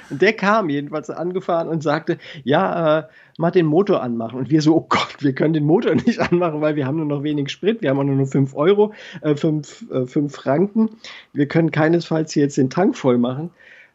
Und 0.10 0.22
der 0.22 0.34
kam 0.34 0.70
jedenfalls 0.70 1.10
angefahren 1.10 1.68
und 1.68 1.82
sagte, 1.82 2.20
ja, 2.44 3.00
äh, 3.00 3.04
mach 3.38 3.52
den 3.52 3.66
Motor 3.66 4.04
anmachen. 4.04 4.38
Und 4.38 4.50
wir 4.50 4.62
so, 4.62 4.76
oh 4.76 4.86
Gott, 4.88 5.18
wir 5.20 5.34
können 5.34 5.54
den 5.54 5.66
Motor 5.66 5.96
nicht 6.06 6.20
anmachen, 6.20 6.62
weil 6.62 6.76
wir 6.76 6.86
haben 6.86 6.98
nur 6.98 7.06
noch 7.06 7.24
wenig 7.24 7.50
Sprit, 7.50 7.82
wir 7.82 7.90
haben 7.90 8.00
auch 8.00 8.04
nur 8.04 8.26
5 8.28 8.56
Euro, 8.56 8.94
5 9.24 9.86
äh, 9.92 9.98
äh, 9.98 10.30
Franken. 10.30 10.90
Wir 11.34 11.48
können 11.48 11.72
keinesfalls 11.72 12.34
hier 12.34 12.44
jetzt 12.44 12.58
den 12.58 12.70
Tank 12.70 12.96
voll 12.96 13.18
machen. 13.18 13.50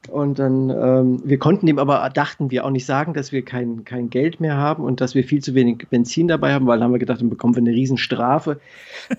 Und 0.09 0.38
dann, 0.38 0.70
ähm, 0.70 1.20
wir 1.24 1.38
konnten 1.38 1.66
dem 1.66 1.78
aber, 1.78 2.09
dachten 2.11 2.51
wir, 2.51 2.64
auch 2.64 2.70
nicht 2.70 2.86
sagen, 2.86 3.14
dass 3.14 3.32
wir 3.32 3.44
kein, 3.44 3.84
kein 3.84 4.09
Geld 4.11 4.40
mehr 4.40 4.57
haben 4.57 4.84
und 4.84 5.01
dass 5.01 5.14
wir 5.14 5.24
viel 5.24 5.42
zu 5.42 5.55
wenig 5.55 5.86
Benzin 5.90 6.28
dabei 6.28 6.55
haben, 6.55 6.66
weil 6.66 6.78
dann 6.78 6.84
haben 6.84 6.92
wir 6.92 6.99
gedacht, 6.99 7.20
dann 7.20 7.30
bekommen 7.30 7.55
wir 7.55 7.61
eine 7.61 7.72
Riesenstrafe. 7.72 8.61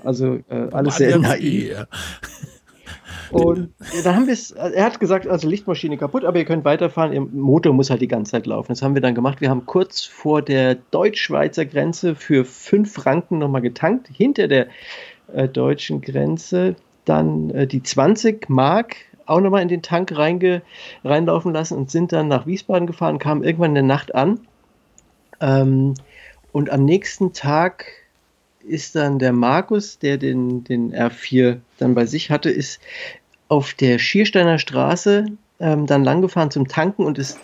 Also 0.03 0.39
äh, 0.49 0.67
alles 0.71 0.97
sehr 0.97 1.19
naiv. 1.19 1.85
Und 3.31 3.73
dann 4.03 4.15
haben 4.15 4.25
wir 4.25 4.33
es, 4.33 4.51
er 4.51 4.85
hat 4.85 4.99
gesagt, 4.99 5.27
also 5.27 5.47
Lichtmaschine 5.47 5.97
kaputt, 5.97 6.25
aber 6.25 6.39
ihr 6.39 6.45
könnt 6.45 6.65
weiterfahren, 6.65 7.13
Ihr 7.13 7.21
Motor 7.21 7.73
muss 7.73 7.91
halt 7.91 8.01
die 8.01 8.07
ganze 8.07 8.31
Zeit 8.31 8.47
laufen. 8.47 8.69
Das 8.69 8.81
haben 8.81 8.95
wir 8.95 9.01
dann 9.01 9.13
gemacht. 9.13 9.41
Wir 9.41 9.51
haben 9.51 9.67
kurz 9.67 10.03
vor 10.03 10.41
der 10.41 10.75
deutsch-schweizer 10.75 11.65
Grenze 11.65 12.15
für 12.15 12.45
fünf 12.45 12.93
Franken 12.93 13.37
nochmal 13.37 13.61
getankt, 13.61 14.09
hinter 14.11 14.47
der 14.47 14.67
äh, 15.31 15.47
deutschen 15.47 16.01
Grenze. 16.01 16.75
Dann 17.05 17.51
äh, 17.51 17.67
die 17.67 17.83
20 17.83 18.49
Mark 18.49 18.95
auch 19.29 19.39
nochmal 19.39 19.61
in 19.61 19.67
den 19.67 19.81
Tank 19.81 20.15
reinge, 20.15 20.61
reinlaufen 21.03 21.53
lassen 21.53 21.77
und 21.77 21.91
sind 21.91 22.11
dann 22.11 22.27
nach 22.27 22.45
Wiesbaden 22.45 22.87
gefahren, 22.87 23.19
kamen 23.19 23.43
irgendwann 23.43 23.71
in 23.71 23.75
der 23.75 23.83
Nacht 23.83 24.15
an. 24.15 24.39
Ähm, 25.39 25.93
und 26.51 26.69
am 26.69 26.85
nächsten 26.85 27.33
Tag 27.33 27.85
ist 28.67 28.95
dann 28.95 29.19
der 29.19 29.33
Markus, 29.33 29.99
der 29.99 30.17
den, 30.17 30.63
den 30.63 30.93
R4 30.93 31.57
dann 31.77 31.95
bei 31.95 32.05
sich 32.05 32.29
hatte, 32.29 32.49
ist 32.49 32.79
auf 33.47 33.73
der 33.73 33.99
Schiersteiner 33.99 34.59
Straße 34.59 35.25
ähm, 35.59 35.85
dann 35.85 36.03
langgefahren 36.03 36.51
zum 36.51 36.67
Tanken 36.67 37.05
und 37.05 37.17
ist, 37.17 37.39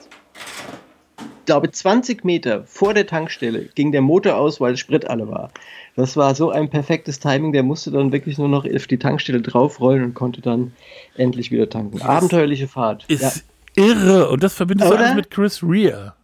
glaube 1.46 1.72
20 1.72 2.24
Meter 2.24 2.64
vor 2.66 2.94
der 2.94 3.08
Tankstelle 3.08 3.70
ging 3.76 3.92
der 3.92 4.02
Motor 4.02 4.36
aus, 4.36 4.60
weil 4.60 4.78
Sprit 4.78 5.10
alle 5.10 5.28
war. 5.28 5.52
Das 5.96 6.18
war 6.18 6.36
so 6.36 6.50
ein 6.50 6.70
perfektes 6.70 7.20
Timing, 7.20 7.54
der 7.54 7.64
musste 7.64 7.92
dann 7.92 8.12
wirklich 8.12 8.38
nur 8.38 8.50
noch 8.50 8.66
auf 8.66 8.88
die 8.88 8.98
Tankstelle 8.98 9.42
draufrollen 9.42 10.04
und 10.04 10.14
konnte 10.14 10.42
dann 10.42 10.74
endlich 11.16 11.52
wieder 11.52 11.70
tanken. 11.70 12.00
Das 12.00 12.08
Abenteuerliche 12.08 12.68
Fahrt. 12.68 13.06
Ist 13.08 13.46
ja. 13.76 13.84
irre 13.84 14.30
und 14.30 14.44
das 14.44 14.56
verbindest 14.56 14.92
du 14.92 14.96
alles 14.96 15.16
mit 15.16 15.32
Chris 15.32 15.64
Rea. 15.64 16.16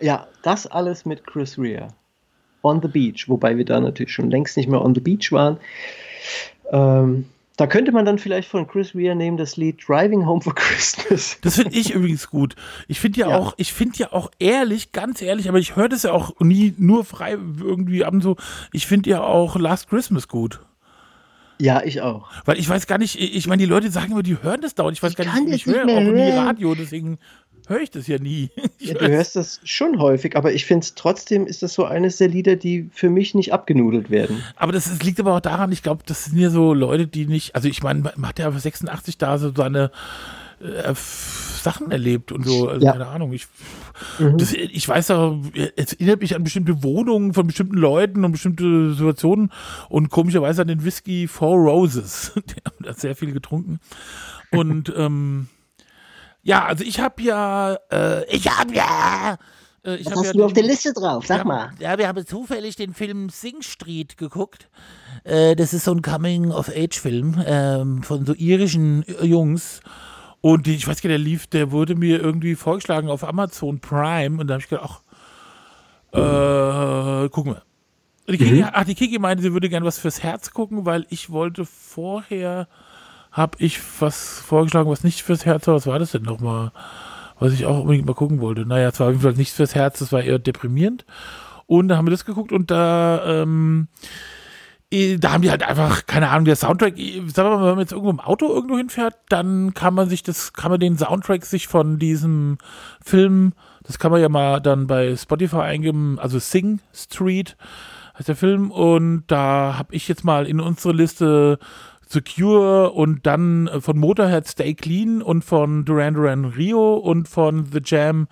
Ja, 0.00 0.26
das 0.42 0.66
alles 0.66 1.04
mit 1.04 1.26
Chris 1.26 1.58
Rea. 1.58 1.88
On 2.62 2.80
the 2.82 2.88
Beach, 2.88 3.28
wobei 3.28 3.56
wir 3.56 3.64
da 3.64 3.80
natürlich 3.80 4.12
schon 4.12 4.30
längst 4.30 4.56
nicht 4.56 4.68
mehr 4.68 4.82
on 4.82 4.94
the 4.94 5.00
Beach 5.00 5.32
waren. 5.32 5.58
Ähm, 6.72 7.26
da 7.60 7.66
könnte 7.66 7.92
man 7.92 8.06
dann 8.06 8.18
vielleicht 8.18 8.48
von 8.48 8.66
Chris 8.66 8.94
Rea 8.94 9.14
nehmen 9.14 9.36
das 9.36 9.58
Lied 9.58 9.86
Driving 9.86 10.24
Home 10.24 10.40
for 10.40 10.54
Christmas. 10.54 11.36
Das 11.42 11.56
finde 11.56 11.76
ich 11.76 11.92
übrigens 11.92 12.30
gut. 12.30 12.56
Ich 12.88 13.00
finde 13.00 13.20
ja, 13.20 13.28
ja, 13.28 13.38
auch, 13.38 13.52
ich 13.58 13.74
finde 13.74 13.98
ja 13.98 14.12
auch 14.14 14.30
ehrlich, 14.38 14.92
ganz 14.92 15.20
ehrlich, 15.20 15.46
aber 15.46 15.58
ich 15.58 15.76
höre 15.76 15.90
das 15.90 16.04
ja 16.04 16.12
auch 16.12 16.32
nie 16.40 16.72
nur 16.78 17.04
frei 17.04 17.32
irgendwie 17.32 18.02
ab 18.02 18.14
und 18.14 18.22
so. 18.22 18.36
Ich 18.72 18.86
finde 18.86 19.10
ja 19.10 19.20
auch 19.20 19.56
Last 19.56 19.90
Christmas 19.90 20.26
gut. 20.26 20.60
Ja, 21.60 21.82
ich 21.84 22.00
auch. 22.00 22.30
Weil 22.46 22.58
ich 22.58 22.66
weiß 22.66 22.86
gar 22.86 22.96
nicht, 22.96 23.20
ich 23.20 23.46
meine, 23.46 23.60
die 23.60 23.68
Leute 23.68 23.90
sagen 23.90 24.12
immer, 24.12 24.22
die 24.22 24.42
hören 24.42 24.62
das 24.62 24.74
dauernd. 24.74 24.96
Ich 24.96 25.02
weiß 25.02 25.10
ich 25.10 25.16
gar 25.18 25.40
nicht, 25.40 25.66
ich 25.66 25.66
höre 25.66 25.84
auch 25.84 26.00
nie 26.00 26.30
Radio, 26.30 26.74
deswegen 26.74 27.18
höre 27.70 27.80
ich 27.80 27.90
das 27.90 28.06
ja 28.06 28.18
nie. 28.18 28.50
Ja, 28.82 28.94
du 28.94 29.08
hörst 29.08 29.36
das 29.36 29.60
schon 29.62 29.98
häufig, 30.00 30.36
aber 30.36 30.54
ich 30.54 30.64
finde 30.64 30.84
es 30.84 30.94
trotzdem, 30.94 31.46
ist 31.46 31.62
das 31.62 31.74
so 31.74 31.84
eines 31.84 32.16
der 32.16 32.28
Lieder, 32.28 32.56
die 32.56 32.88
für 32.94 33.10
mich 33.10 33.34
nicht 33.34 33.52
abgenudelt 33.52 34.08
werden. 34.08 34.42
Aber 34.56 34.72
das, 34.72 34.84
das 34.86 35.02
liegt 35.02 35.20
aber 35.20 35.36
auch 35.36 35.40
daran, 35.40 35.70
ich 35.70 35.82
glaube, 35.82 36.02
das 36.06 36.24
sind 36.24 36.38
ja 36.38 36.48
so 36.48 36.72
Leute, 36.72 37.06
die 37.06 37.26
nicht, 37.26 37.54
also 37.54 37.68
ich 37.68 37.82
meine, 37.82 38.00
man 38.00 38.26
hat 38.26 38.38
ja 38.38 38.50
86 38.50 39.18
da 39.18 39.36
so 39.36 39.52
seine 39.54 39.90
äh, 40.60 40.94
Sachen 40.94 41.90
erlebt 41.90 42.32
und 42.32 42.46
so, 42.46 42.68
also 42.68 42.84
ja. 42.84 42.92
keine 42.92 43.06
Ahnung. 43.06 43.32
Ich, 43.34 43.48
mhm. 44.18 44.38
das, 44.38 44.54
ich 44.54 44.88
weiß 44.88 45.08
ja, 45.08 45.38
es 45.76 45.92
erinnert 45.92 46.22
mich 46.22 46.34
an 46.34 46.42
bestimmte 46.42 46.82
Wohnungen 46.82 47.34
von 47.34 47.46
bestimmten 47.46 47.76
Leuten 47.76 48.24
und 48.24 48.32
bestimmte 48.32 48.94
Situationen 48.94 49.52
und 49.90 50.08
komischerweise 50.08 50.62
an 50.62 50.68
den 50.68 50.84
Whisky 50.84 51.28
Four 51.28 51.58
Roses. 51.58 52.32
Der 52.82 52.90
hat 52.90 52.98
sehr 52.98 53.14
viel 53.14 53.32
getrunken. 53.32 53.78
Und 54.50 54.92
ähm, 54.96 55.48
ja, 56.42 56.64
also 56.64 56.84
ich 56.84 57.00
habe 57.00 57.22
ja, 57.22 57.78
äh, 57.90 58.24
ich 58.34 58.48
habe 58.50 58.74
ja 58.74 59.38
Äh, 59.82 59.98
Was 60.04 60.12
hast 60.14 60.24
ja 60.26 60.32
du 60.32 60.38
den, 60.38 60.46
auf 60.46 60.52
der 60.52 60.62
Liste 60.64 60.92
drauf? 60.92 61.26
Sag 61.26 61.44
mal. 61.46 61.72
Ja, 61.78 61.96
wir 61.96 62.06
haben 62.06 62.26
zufällig 62.26 62.76
den 62.76 62.92
Film 62.92 63.30
Sing 63.30 63.62
Street 63.62 64.18
geguckt. 64.18 64.68
Äh, 65.24 65.56
das 65.56 65.72
ist 65.72 65.84
so 65.84 65.92
ein 65.92 66.02
Coming-of-Age-Film 66.02 67.42
ähm, 67.46 68.02
von 68.02 68.26
so 68.26 68.34
irischen 68.34 69.04
Jungs. 69.22 69.80
Und 70.42 70.66
die, 70.66 70.74
ich 70.74 70.86
weiß 70.86 71.00
gar 71.00 71.08
nicht, 71.08 71.18
der 71.18 71.24
lief, 71.24 71.46
der 71.46 71.70
wurde 71.70 71.94
mir 71.94 72.20
irgendwie 72.20 72.54
vorgeschlagen 72.56 73.08
auf 73.08 73.24
Amazon 73.24 73.80
Prime. 73.80 74.38
Und 74.40 74.48
da 74.48 74.54
habe 74.54 74.62
ich 74.62 74.68
gedacht, 74.68 75.02
ach, 76.12 77.24
äh, 77.24 77.28
gucken 77.30 77.54
wir. 77.54 77.62
Die 78.28 78.38
Kiki, 78.38 78.62
mhm. 78.62 78.68
Ach, 78.72 78.84
die 78.84 78.94
Kiki 78.94 79.18
meinte, 79.18 79.42
sie 79.42 79.52
würde 79.52 79.68
gerne 79.68 79.86
was 79.86 79.98
fürs 79.98 80.22
Herz 80.22 80.50
gucken, 80.52 80.84
weil 80.86 81.06
ich 81.08 81.30
wollte 81.30 81.64
vorher, 81.64 82.68
habe 83.30 83.56
ich 83.58 83.80
was 84.00 84.40
vorgeschlagen, 84.40 84.90
was 84.90 85.04
nicht 85.04 85.22
fürs 85.22 85.46
Herz 85.46 85.66
war. 85.66 85.74
Was 85.74 85.86
war 85.86 85.98
das 85.98 86.12
denn 86.12 86.22
nochmal? 86.22 86.72
Was 87.38 87.52
ich 87.52 87.64
auch 87.64 87.80
unbedingt 87.80 88.06
mal 88.06 88.14
gucken 88.14 88.40
wollte. 88.40 88.66
Naja, 88.66 88.88
es 88.88 89.00
war 89.00 89.06
auf 89.06 89.12
jeden 89.12 89.22
Fall 89.22 89.32
nichts 89.34 89.56
fürs 89.56 89.74
Herz, 89.74 90.00
das 90.00 90.12
war 90.12 90.22
eher 90.22 90.38
deprimierend. 90.38 91.06
Und 91.66 91.88
da 91.88 91.96
haben 91.96 92.06
wir 92.06 92.10
das 92.10 92.24
geguckt 92.24 92.52
und 92.52 92.70
da, 92.70 93.42
ähm, 93.42 93.88
da 94.90 95.32
haben 95.32 95.42
die 95.42 95.50
halt 95.50 95.62
einfach, 95.62 96.06
keine 96.06 96.28
Ahnung, 96.30 96.44
der 96.44 96.56
Soundtrack, 96.56 96.96
sagen 96.98 97.48
wir 97.48 97.56
mal, 97.56 97.60
wenn 97.60 97.70
man 97.70 97.78
jetzt 97.78 97.92
irgendwo 97.92 98.10
im 98.10 98.18
Auto 98.18 98.48
irgendwo 98.48 98.76
hinfährt, 98.76 99.14
dann 99.28 99.72
kann 99.72 99.94
man 99.94 100.08
sich 100.08 100.24
das, 100.24 100.52
kann 100.52 100.72
man 100.72 100.80
den 100.80 100.98
Soundtrack 100.98 101.44
sich 101.46 101.68
von 101.68 102.00
diesem 102.00 102.58
Film, 103.02 103.52
das 103.84 104.00
kann 104.00 104.10
man 104.10 104.20
ja 104.20 104.28
mal 104.28 104.60
dann 104.60 104.88
bei 104.88 105.14
Spotify 105.16 105.60
eingeben, 105.60 106.18
also 106.18 106.40
Sing 106.40 106.80
Street, 106.92 107.56
heißt 108.18 108.28
der 108.28 108.36
Film. 108.36 108.70
Und 108.70 109.24
da 109.28 109.76
habe 109.78 109.94
ich 109.94 110.08
jetzt 110.08 110.24
mal 110.24 110.46
in 110.46 110.60
unsere 110.60 110.92
Liste 110.92 111.58
Secure 112.10 112.90
und 112.90 113.26
dann 113.26 113.68
äh, 113.68 113.80
von 113.80 113.98
Motorhead 113.98 114.46
Stay 114.48 114.74
Clean 114.74 115.22
und 115.22 115.44
von 115.44 115.84
Duran 115.84 116.14
Duran 116.14 116.44
Rio 116.44 116.94
und 116.96 117.28
von 117.28 117.66
The 117.70 117.80
Jam 117.84 118.28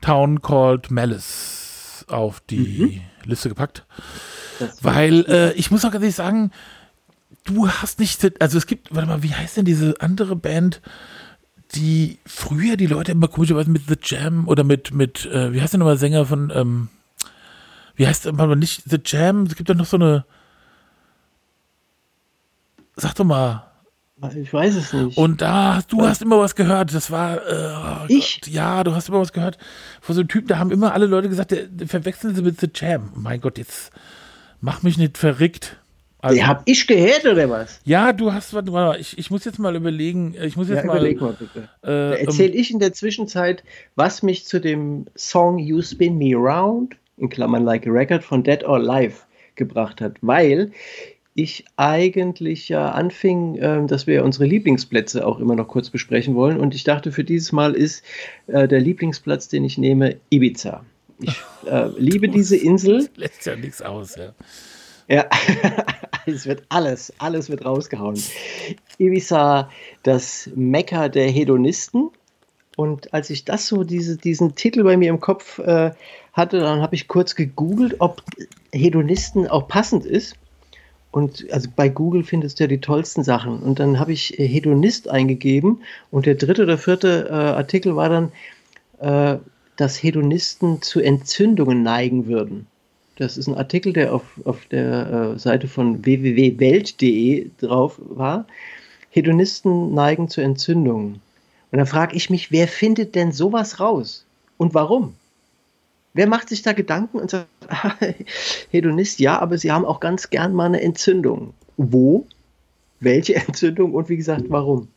Town 0.00 0.40
Called 0.40 0.90
Malice 0.90 2.04
auf 2.08 2.40
die 2.40 3.02
mhm. 3.24 3.28
Liste 3.28 3.48
gepackt. 3.48 3.84
Weil 4.80 5.24
äh, 5.28 5.52
ich 5.52 5.70
muss 5.70 5.84
auch 5.84 5.90
ganz 5.90 6.02
ehrlich 6.02 6.14
sagen, 6.14 6.50
du 7.44 7.68
hast 7.68 7.98
nicht, 8.00 8.40
also 8.40 8.58
es 8.58 8.66
gibt, 8.66 8.94
warte 8.94 9.08
mal, 9.08 9.22
wie 9.22 9.34
heißt 9.34 9.56
denn 9.56 9.64
diese 9.64 9.94
andere 10.00 10.36
Band, 10.36 10.80
die 11.74 12.18
früher 12.24 12.76
die 12.76 12.86
Leute 12.86 13.12
immer 13.12 13.28
komischerweise 13.28 13.70
mit 13.70 13.82
The 13.88 13.96
Jam 14.02 14.48
oder 14.48 14.64
mit, 14.64 14.92
mit, 14.92 15.26
äh, 15.26 15.52
wie 15.52 15.60
heißt 15.60 15.74
der 15.74 15.78
nochmal 15.78 15.98
Sänger 15.98 16.26
von, 16.26 16.52
ähm, 16.54 16.88
wie 17.98 18.06
heißt 18.06 18.26
aber 18.28 18.54
nicht 18.56 18.84
The 18.86 18.98
Jam? 19.04 19.42
Es 19.42 19.56
gibt 19.56 19.68
doch 19.68 19.74
noch 19.74 19.86
so 19.86 19.96
eine. 19.96 20.24
Sag 23.00 23.14
doch 23.14 23.24
mal. 23.24 23.64
Ich 24.36 24.52
weiß 24.52 24.74
es 24.74 24.92
nicht. 24.92 25.16
Und 25.16 25.40
da, 25.40 25.80
du 25.88 26.02
hast 26.02 26.22
immer 26.22 26.38
was 26.40 26.56
gehört. 26.56 26.92
Das 26.92 27.10
war. 27.10 28.06
Äh, 28.08 28.12
ich? 28.12 28.40
Gott, 28.40 28.52
ja, 28.52 28.82
du 28.82 28.94
hast 28.94 29.08
immer 29.08 29.20
was 29.20 29.32
gehört. 29.32 29.58
Von 30.00 30.16
so 30.16 30.22
einem 30.22 30.28
Typen, 30.28 30.48
da 30.48 30.58
haben 30.58 30.72
immer 30.72 30.92
alle 30.92 31.06
Leute 31.06 31.28
gesagt, 31.28 31.52
der, 31.52 31.64
der 31.68 31.86
verwechseln 31.86 32.34
sie 32.34 32.42
mit 32.42 32.60
The 32.60 32.68
Jam. 32.74 33.12
Mein 33.14 33.40
Gott, 33.40 33.58
jetzt 33.58 33.92
mach 34.60 34.82
mich 34.82 34.98
nicht 34.98 35.18
verrückt. 35.18 35.76
Also, 36.20 36.34
die 36.34 36.44
hab 36.44 36.62
ich 36.64 36.88
gehört 36.88 37.26
oder 37.26 37.48
was? 37.48 37.80
Ja, 37.84 38.12
du 38.12 38.32
hast, 38.32 38.52
warte 38.52 38.72
mal, 38.72 38.98
ich, 38.98 39.16
ich 39.18 39.30
muss 39.30 39.44
jetzt 39.44 39.60
mal 39.60 39.76
überlegen, 39.76 40.34
ich 40.42 40.56
muss 40.56 40.68
jetzt 40.68 40.78
ja, 40.78 40.86
mal. 40.86 40.96
Überleg 40.96 41.20
mal 41.20 41.36
bitte. 41.38 41.68
Äh, 41.84 42.24
Erzähl 42.24 42.50
um, 42.50 42.56
ich 42.56 42.72
in 42.72 42.80
der 42.80 42.92
Zwischenzeit, 42.92 43.62
was 43.94 44.24
mich 44.24 44.44
zu 44.44 44.60
dem 44.60 45.06
Song 45.16 45.58
You 45.60 45.80
Spin 45.80 46.18
Me 46.18 46.34
Round 46.34 46.96
in 47.18 47.28
Klammern 47.28 47.64
Like 47.64 47.86
a 47.86 47.90
Record 47.90 48.24
von 48.24 48.42
Dead 48.42 48.64
or 48.64 48.76
Alive 48.78 49.18
gebracht 49.54 50.00
hat, 50.00 50.16
weil 50.22 50.72
ich 51.38 51.64
eigentlich 51.76 52.68
ja 52.68 52.90
anfing, 52.90 53.54
äh, 53.56 53.86
dass 53.86 54.08
wir 54.08 54.24
unsere 54.24 54.44
Lieblingsplätze 54.44 55.24
auch 55.24 55.38
immer 55.38 55.54
noch 55.54 55.68
kurz 55.68 55.88
besprechen 55.88 56.34
wollen. 56.34 56.58
Und 56.58 56.74
ich 56.74 56.82
dachte, 56.82 57.12
für 57.12 57.22
dieses 57.22 57.52
Mal 57.52 57.74
ist 57.74 58.04
äh, 58.48 58.66
der 58.66 58.80
Lieblingsplatz, 58.80 59.46
den 59.46 59.64
ich 59.64 59.78
nehme, 59.78 60.16
Ibiza. 60.30 60.84
Ich 61.20 61.40
äh, 61.70 61.88
liebe 61.96 62.28
diese 62.28 62.56
Insel. 62.62 63.06
Das 63.06 63.16
lässt 63.16 63.46
ja 63.46 63.54
nichts 63.54 63.80
aus, 63.82 64.16
ja. 64.16 64.34
Ja, 65.06 65.26
es 66.26 66.44
wird 66.44 66.64
alles, 66.70 67.12
alles 67.18 67.48
wird 67.48 67.64
rausgehauen. 67.64 68.20
Ibiza, 68.98 69.70
das 70.02 70.50
Mekka 70.56 71.08
der 71.08 71.30
Hedonisten. 71.30 72.10
Und 72.76 73.14
als 73.14 73.30
ich 73.30 73.44
das 73.44 73.68
so, 73.68 73.84
diese, 73.84 74.16
diesen 74.16 74.56
Titel 74.56 74.82
bei 74.82 74.96
mir 74.96 75.08
im 75.08 75.20
Kopf 75.20 75.60
äh, 75.60 75.92
hatte, 76.32 76.58
dann 76.58 76.82
habe 76.82 76.96
ich 76.96 77.06
kurz 77.06 77.36
gegoogelt, 77.36 77.96
ob 78.00 78.22
Hedonisten 78.72 79.46
auch 79.46 79.68
passend 79.68 80.04
ist. 80.04 80.36
Und 81.10 81.46
also 81.50 81.68
bei 81.74 81.88
Google 81.88 82.22
findest 82.22 82.58
du 82.58 82.64
ja 82.64 82.68
die 82.68 82.80
tollsten 82.80 83.24
Sachen. 83.24 83.60
Und 83.60 83.78
dann 83.80 83.98
habe 83.98 84.12
ich 84.12 84.34
Hedonist 84.36 85.08
eingegeben 85.08 85.82
und 86.10 86.26
der 86.26 86.34
dritte 86.34 86.64
oder 86.64 86.78
vierte 86.78 87.28
äh, 87.30 87.32
Artikel 87.32 87.96
war 87.96 88.08
dann, 88.08 88.32
äh, 89.00 89.38
dass 89.76 90.02
Hedonisten 90.02 90.82
zu 90.82 91.00
Entzündungen 91.00 91.82
neigen 91.82 92.26
würden. 92.26 92.66
Das 93.16 93.36
ist 93.36 93.48
ein 93.48 93.56
Artikel, 93.56 93.92
der 93.92 94.14
auf, 94.14 94.22
auf 94.44 94.66
der 94.66 95.34
äh, 95.34 95.38
Seite 95.38 95.66
von 95.66 96.04
www.welt.de 96.04 97.50
drauf 97.60 97.98
war. 97.98 98.46
Hedonisten 99.10 99.94
neigen 99.94 100.28
zu 100.28 100.40
Entzündungen. 100.40 101.20
Und 101.70 101.78
dann 101.78 101.86
frage 101.86 102.16
ich 102.16 102.30
mich, 102.30 102.52
wer 102.52 102.68
findet 102.68 103.14
denn 103.14 103.32
sowas 103.32 103.80
raus? 103.80 104.24
Und 104.56 104.74
warum? 104.74 105.14
Wer 106.18 106.26
macht 106.26 106.48
sich 106.48 106.62
da 106.62 106.72
Gedanken 106.72 107.20
und 107.20 107.30
sagt, 107.30 107.46
ah, 107.68 107.94
Hedonist, 108.72 109.20
ja, 109.20 109.38
aber 109.38 109.56
sie 109.56 109.70
haben 109.70 109.84
auch 109.84 110.00
ganz 110.00 110.30
gern 110.30 110.52
mal 110.52 110.64
eine 110.64 110.80
Entzündung. 110.80 111.54
Wo? 111.76 112.26
Welche 112.98 113.36
Entzündung 113.46 113.94
und 113.94 114.08
wie 114.08 114.16
gesagt, 114.16 114.46
warum? 114.48 114.88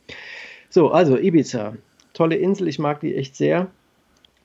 So, 0.68 0.90
also 0.90 1.16
Ibiza. 1.16 1.76
Tolle 2.12 2.34
Insel, 2.34 2.66
ich 2.66 2.80
mag 2.80 2.98
die 2.98 3.14
echt 3.14 3.36
sehr 3.36 3.70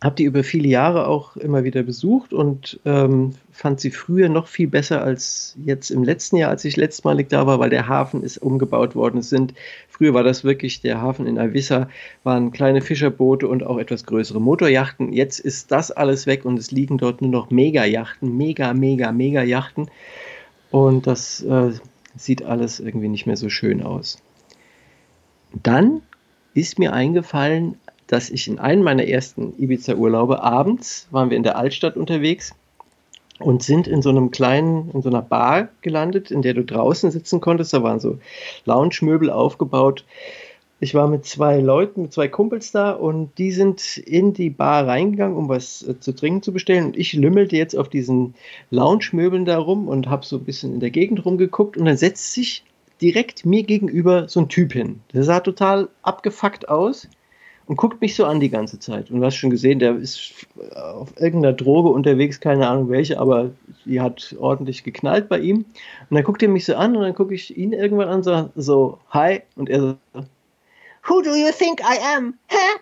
habe 0.03 0.15
die 0.15 0.25
über 0.25 0.43
viele 0.43 0.67
Jahre 0.67 1.07
auch 1.07 1.37
immer 1.37 1.63
wieder 1.63 1.81
besucht 1.81 2.31
und 2.31 2.79
ähm, 2.85 3.31
fand 3.51 3.79
sie 3.79 3.89
früher 3.89 4.29
noch 4.29 4.47
viel 4.47 4.67
besser 4.67 5.01
als 5.01 5.55
jetzt 5.65 5.89
im 5.89 6.03
letzten 6.03 6.37
Jahr, 6.37 6.51
als 6.51 6.65
ich 6.65 6.77
letztmalig 6.77 7.29
da 7.29 7.47
war, 7.47 7.59
weil 7.59 7.71
der 7.71 7.87
Hafen 7.87 8.21
ist 8.21 8.37
umgebaut 8.37 8.95
worden. 8.95 9.17
Es 9.17 9.29
sind, 9.29 9.55
früher 9.89 10.13
war 10.13 10.23
das 10.23 10.43
wirklich 10.43 10.81
der 10.81 11.01
Hafen 11.01 11.25
in 11.25 11.39
Avissa, 11.39 11.89
waren 12.23 12.51
kleine 12.51 12.81
Fischerboote 12.81 13.47
und 13.47 13.65
auch 13.65 13.79
etwas 13.79 14.05
größere 14.05 14.39
Motorjachten. 14.39 15.13
Jetzt 15.13 15.39
ist 15.39 15.71
das 15.71 15.89
alles 15.89 16.27
weg 16.27 16.45
und 16.45 16.59
es 16.59 16.69
liegen 16.69 16.99
dort 16.99 17.21
nur 17.21 17.31
noch 17.31 17.49
Mega-Yachten, 17.49 18.37
mega, 18.37 18.73
mega, 18.73 19.11
mega 19.11 19.41
Yachten. 19.41 19.89
Und 20.69 21.07
das 21.07 21.41
äh, 21.41 21.71
sieht 22.15 22.43
alles 22.43 22.79
irgendwie 22.79 23.09
nicht 23.09 23.25
mehr 23.25 23.37
so 23.37 23.49
schön 23.49 23.81
aus. 23.81 24.21
Dann 25.63 26.01
ist 26.53 26.77
mir 26.77 26.93
eingefallen, 26.93 27.77
dass 28.07 28.29
ich 28.29 28.47
in 28.47 28.59
einem 28.59 28.83
meiner 28.83 29.05
ersten 29.05 29.53
Ibiza-Urlaube 29.57 30.41
abends 30.41 31.07
waren 31.11 31.29
wir 31.29 31.37
in 31.37 31.43
der 31.43 31.57
Altstadt 31.57 31.97
unterwegs 31.97 32.53
und 33.39 33.61
sind 33.61 33.87
in 33.87 34.01
so 34.01 34.09
einem 34.09 34.31
kleinen, 34.31 34.89
in 34.91 35.01
so 35.01 35.09
einer 35.09 35.21
Bar 35.21 35.69
gelandet, 35.81 36.31
in 36.31 36.41
der 36.41 36.53
du 36.53 36.63
draußen 36.63 37.11
sitzen 37.11 37.41
konntest. 37.41 37.73
Da 37.73 37.83
waren 37.83 37.99
so 37.99 38.17
Lounge-Möbel 38.65 39.29
aufgebaut. 39.29 40.05
Ich 40.79 40.93
war 40.93 41.07
mit 41.07 41.25
zwei 41.25 41.59
Leuten, 41.59 42.03
mit 42.03 42.13
zwei 42.13 42.27
Kumpels 42.27 42.71
da 42.71 42.91
und 42.91 43.37
die 43.37 43.51
sind 43.51 43.97
in 43.97 44.33
die 44.33 44.51
Bar 44.51 44.87
reingegangen, 44.87 45.35
um 45.35 45.49
was 45.49 45.81
äh, 45.87 45.99
zu 45.99 46.13
trinken 46.13 46.43
zu 46.43 46.53
bestellen. 46.53 46.85
Und 46.85 46.97
ich 46.97 47.13
lümmelte 47.13 47.57
jetzt 47.57 47.75
auf 47.75 47.89
diesen 47.89 48.35
Lounge-Möbeln 48.69 49.45
da 49.45 49.57
rum 49.57 49.87
und 49.87 50.07
habe 50.07 50.25
so 50.25 50.37
ein 50.37 50.43
bisschen 50.43 50.73
in 50.73 50.79
der 50.79 50.91
Gegend 50.91 51.25
rumgeguckt 51.25 51.77
und 51.77 51.85
dann 51.85 51.97
setzt 51.97 52.33
sich 52.33 52.63
direkt 53.01 53.45
mir 53.45 53.63
gegenüber 53.63 54.27
so 54.29 54.39
ein 54.39 54.49
Typ 54.49 54.73
hin. 54.73 55.01
Der 55.13 55.23
sah 55.23 55.39
total 55.39 55.89
abgefuckt 56.03 56.69
aus 56.69 57.07
und 57.67 57.75
guckt 57.75 57.99
mich 58.01 58.15
so 58.15 58.25
an 58.25 58.39
die 58.39 58.49
ganze 58.49 58.79
Zeit. 58.79 59.11
Und 59.11 59.19
du 59.19 59.25
hast 59.25 59.35
schon 59.35 59.49
gesehen, 59.49 59.79
der 59.79 59.95
ist 59.97 60.33
auf 60.75 61.09
irgendeiner 61.19 61.53
Droge 61.53 61.89
unterwegs, 61.89 62.39
keine 62.39 62.67
Ahnung 62.67 62.89
welche, 62.89 63.19
aber 63.19 63.51
die 63.85 63.99
hat 63.99 64.35
ordentlich 64.39 64.83
geknallt 64.83 65.27
bei 65.27 65.39
ihm. 65.39 65.65
Und 66.09 66.15
dann 66.15 66.23
guckt 66.23 66.41
er 66.41 66.49
mich 66.49 66.65
so 66.65 66.75
an 66.75 66.95
und 66.95 67.03
dann 67.03 67.13
gucke 67.13 67.35
ich 67.35 67.55
ihn 67.57 67.73
irgendwann 67.73 68.07
an, 68.07 68.23
so, 68.23 68.49
so, 68.55 68.99
hi, 69.09 69.41
und 69.55 69.69
er 69.69 69.81
so, 69.81 69.97
Who 71.09 71.21
do 71.21 71.35
you 71.35 71.51
think 71.51 71.81
I 71.81 71.97
am? 72.15 72.33
Hä? 72.47 72.79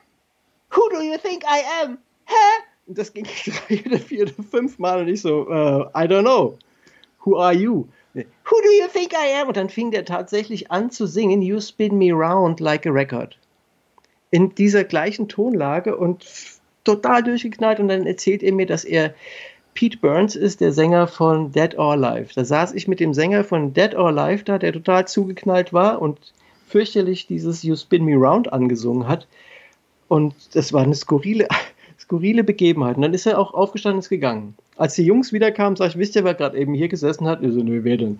Who 0.71 0.89
do 0.89 1.01
you 1.01 1.17
think 1.17 1.43
I 1.43 1.61
am? 1.83 1.97
Hä? 2.25 2.63
Und 2.88 2.97
das 2.97 3.11
ging 3.11 3.25
drei 3.67 3.83
oder 3.86 3.99
vier 3.99 4.23
oder 4.23 4.43
fünf 4.49 4.77
Mal 4.77 5.01
und 5.01 5.07
ich 5.07 5.21
so, 5.21 5.47
uh, 5.47 5.86
I 5.95 6.07
don't 6.07 6.23
know. 6.23 6.57
Who 7.23 7.38
are 7.38 7.53
you? 7.53 7.88
Who 8.13 8.61
do 8.63 8.71
you 8.71 8.88
think 8.91 9.13
I 9.13 9.41
am? 9.41 9.47
Und 9.47 9.57
dann 9.57 9.69
fing 9.69 9.91
der 9.91 10.05
tatsächlich 10.05 10.71
an 10.71 10.91
zu 10.91 11.07
singen, 11.07 11.41
You 11.41 11.59
spin 11.59 11.97
me 11.97 12.11
round 12.11 12.59
like 12.59 12.86
a 12.86 12.91
record 12.91 13.36
in 14.36 14.53
dieser 14.53 14.83
gleichen 14.83 15.29
Tonlage 15.29 15.95
und 15.95 16.25
total 16.83 17.23
durchgeknallt. 17.23 17.79
Und 17.79 17.88
dann 17.88 18.05
erzählt 18.05 18.43
er 18.43 18.51
mir, 18.51 18.65
dass 18.65 18.83
er 18.83 19.13
Pete 19.75 19.97
Burns 19.97 20.36
ist, 20.36 20.59
der 20.59 20.73
Sänger 20.73 21.07
von 21.07 21.53
Dead 21.53 21.77
or 21.77 21.93
Alive. 21.93 22.33
Da 22.36 22.43
saß 22.43 22.73
ich 22.73 22.89
mit 22.89 22.99
dem 22.99 23.13
Sänger 23.13 23.45
von 23.45 23.73
Dead 23.73 23.95
or 23.95 24.07
Alive 24.07 24.43
da, 24.43 24.57
der 24.57 24.73
total 24.73 25.07
zugeknallt 25.07 25.71
war 25.71 26.01
und 26.01 26.19
fürchterlich 26.67 27.27
dieses 27.27 27.63
You 27.63 27.77
Spin 27.77 28.03
Me 28.03 28.15
Round 28.15 28.51
angesungen 28.51 29.07
hat. 29.07 29.25
Und 30.09 30.36
das 30.53 30.73
war 30.73 30.83
eine 30.83 30.95
skurrile, 30.95 31.47
skurrile 31.97 32.43
Begebenheit. 32.43 32.97
Und 32.97 33.03
dann 33.03 33.13
ist 33.13 33.25
er 33.25 33.39
auch 33.39 33.53
aufgestanden 33.53 33.99
und 33.99 34.03
ist 34.03 34.09
gegangen. 34.09 34.53
Als 34.75 34.95
die 34.95 35.05
Jungs 35.05 35.31
wiederkamen, 35.31 35.77
sag 35.77 35.91
ich, 35.91 35.97
wisst 35.97 36.17
ihr, 36.17 36.25
wer 36.25 36.33
gerade 36.33 36.57
eben 36.57 36.73
hier 36.73 36.89
gesessen 36.89 37.25
hat? 37.25 37.41
Ich 37.41 37.53
so, 37.53 37.63
nö, 37.63 37.86
wer 37.86 37.95
denn? 37.95 38.19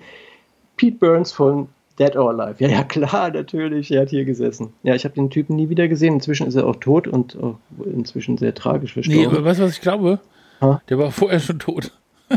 Pete 0.78 0.96
Burns 0.98 1.34
von 1.34 1.68
Dead 1.98 2.16
or 2.16 2.30
Alive. 2.30 2.56
Ja, 2.60 2.70
ja, 2.70 2.84
klar, 2.84 3.32
natürlich. 3.32 3.92
Er 3.92 4.02
hat 4.02 4.10
hier 4.10 4.26
gesessen. 4.26 4.74
Ja, 4.84 4.96
ich 4.96 5.06
habe 5.06 5.16
den 5.16 5.30
Typen 5.30 5.56
nie 5.56 5.70
wieder 5.70 5.88
gesehen. 5.88 6.16
Inzwischen 6.16 6.48
ist 6.48 6.56
er 6.56 6.68
auch 6.68 6.76
tot 6.76 7.08
und 7.08 7.38
auch 7.42 7.58
inzwischen 7.86 8.38
sehr 8.38 8.54
tragisch 8.54 8.94
verstorben. 8.94 9.34
Nee, 9.34 9.44
weißt 9.44 9.60
du, 9.60 9.64
was 9.64 9.72
ich 9.72 9.82
glaube? 9.82 10.20
Ha? 10.62 10.82
Der 10.90 10.98
war 10.98 11.12
vorher 11.12 11.40
schon 11.40 11.60
tot. 11.60 11.92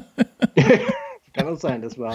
Kann 1.32 1.48
auch 1.48 1.58
sein, 1.58 1.82
das 1.82 1.98
war. 1.98 2.14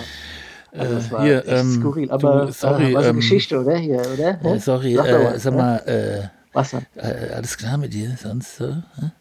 Also 0.72 0.96
das 0.96 1.12
war 1.12 1.24
hier, 1.24 1.48
ähm, 1.48 1.72
skurril, 1.72 2.12
aber 2.12 2.48
du, 2.48 2.52
sorry, 2.52 2.92
äh, 2.92 2.94
war 2.96 3.04
so 3.04 3.10
ähm, 3.10 3.16
Geschichte, 3.18 3.60
oder? 3.60 3.78
Hier, 3.78 4.02
oder? 4.14 4.44
Äh, 4.44 4.60
sorry, 4.60 4.96
sag, 4.96 5.08
äh, 5.08 5.40
sag 5.40 5.54
mal, 5.54 5.78
äh, 5.86 6.28
Was 6.54 6.74
äh, 6.74 6.80
alles 7.34 7.58
klar 7.58 7.78
mit 7.78 7.94
dir 7.94 8.18
sonst 8.20 8.58
so? 8.58 8.66
Hm? 8.66 9.12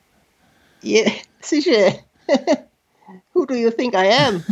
Yeah, 0.83 1.11
sicher. 1.41 1.95
Who 3.35 3.45
do 3.45 3.55
you 3.55 3.70
think 3.70 3.95
I 3.95 4.11
am? 4.27 4.43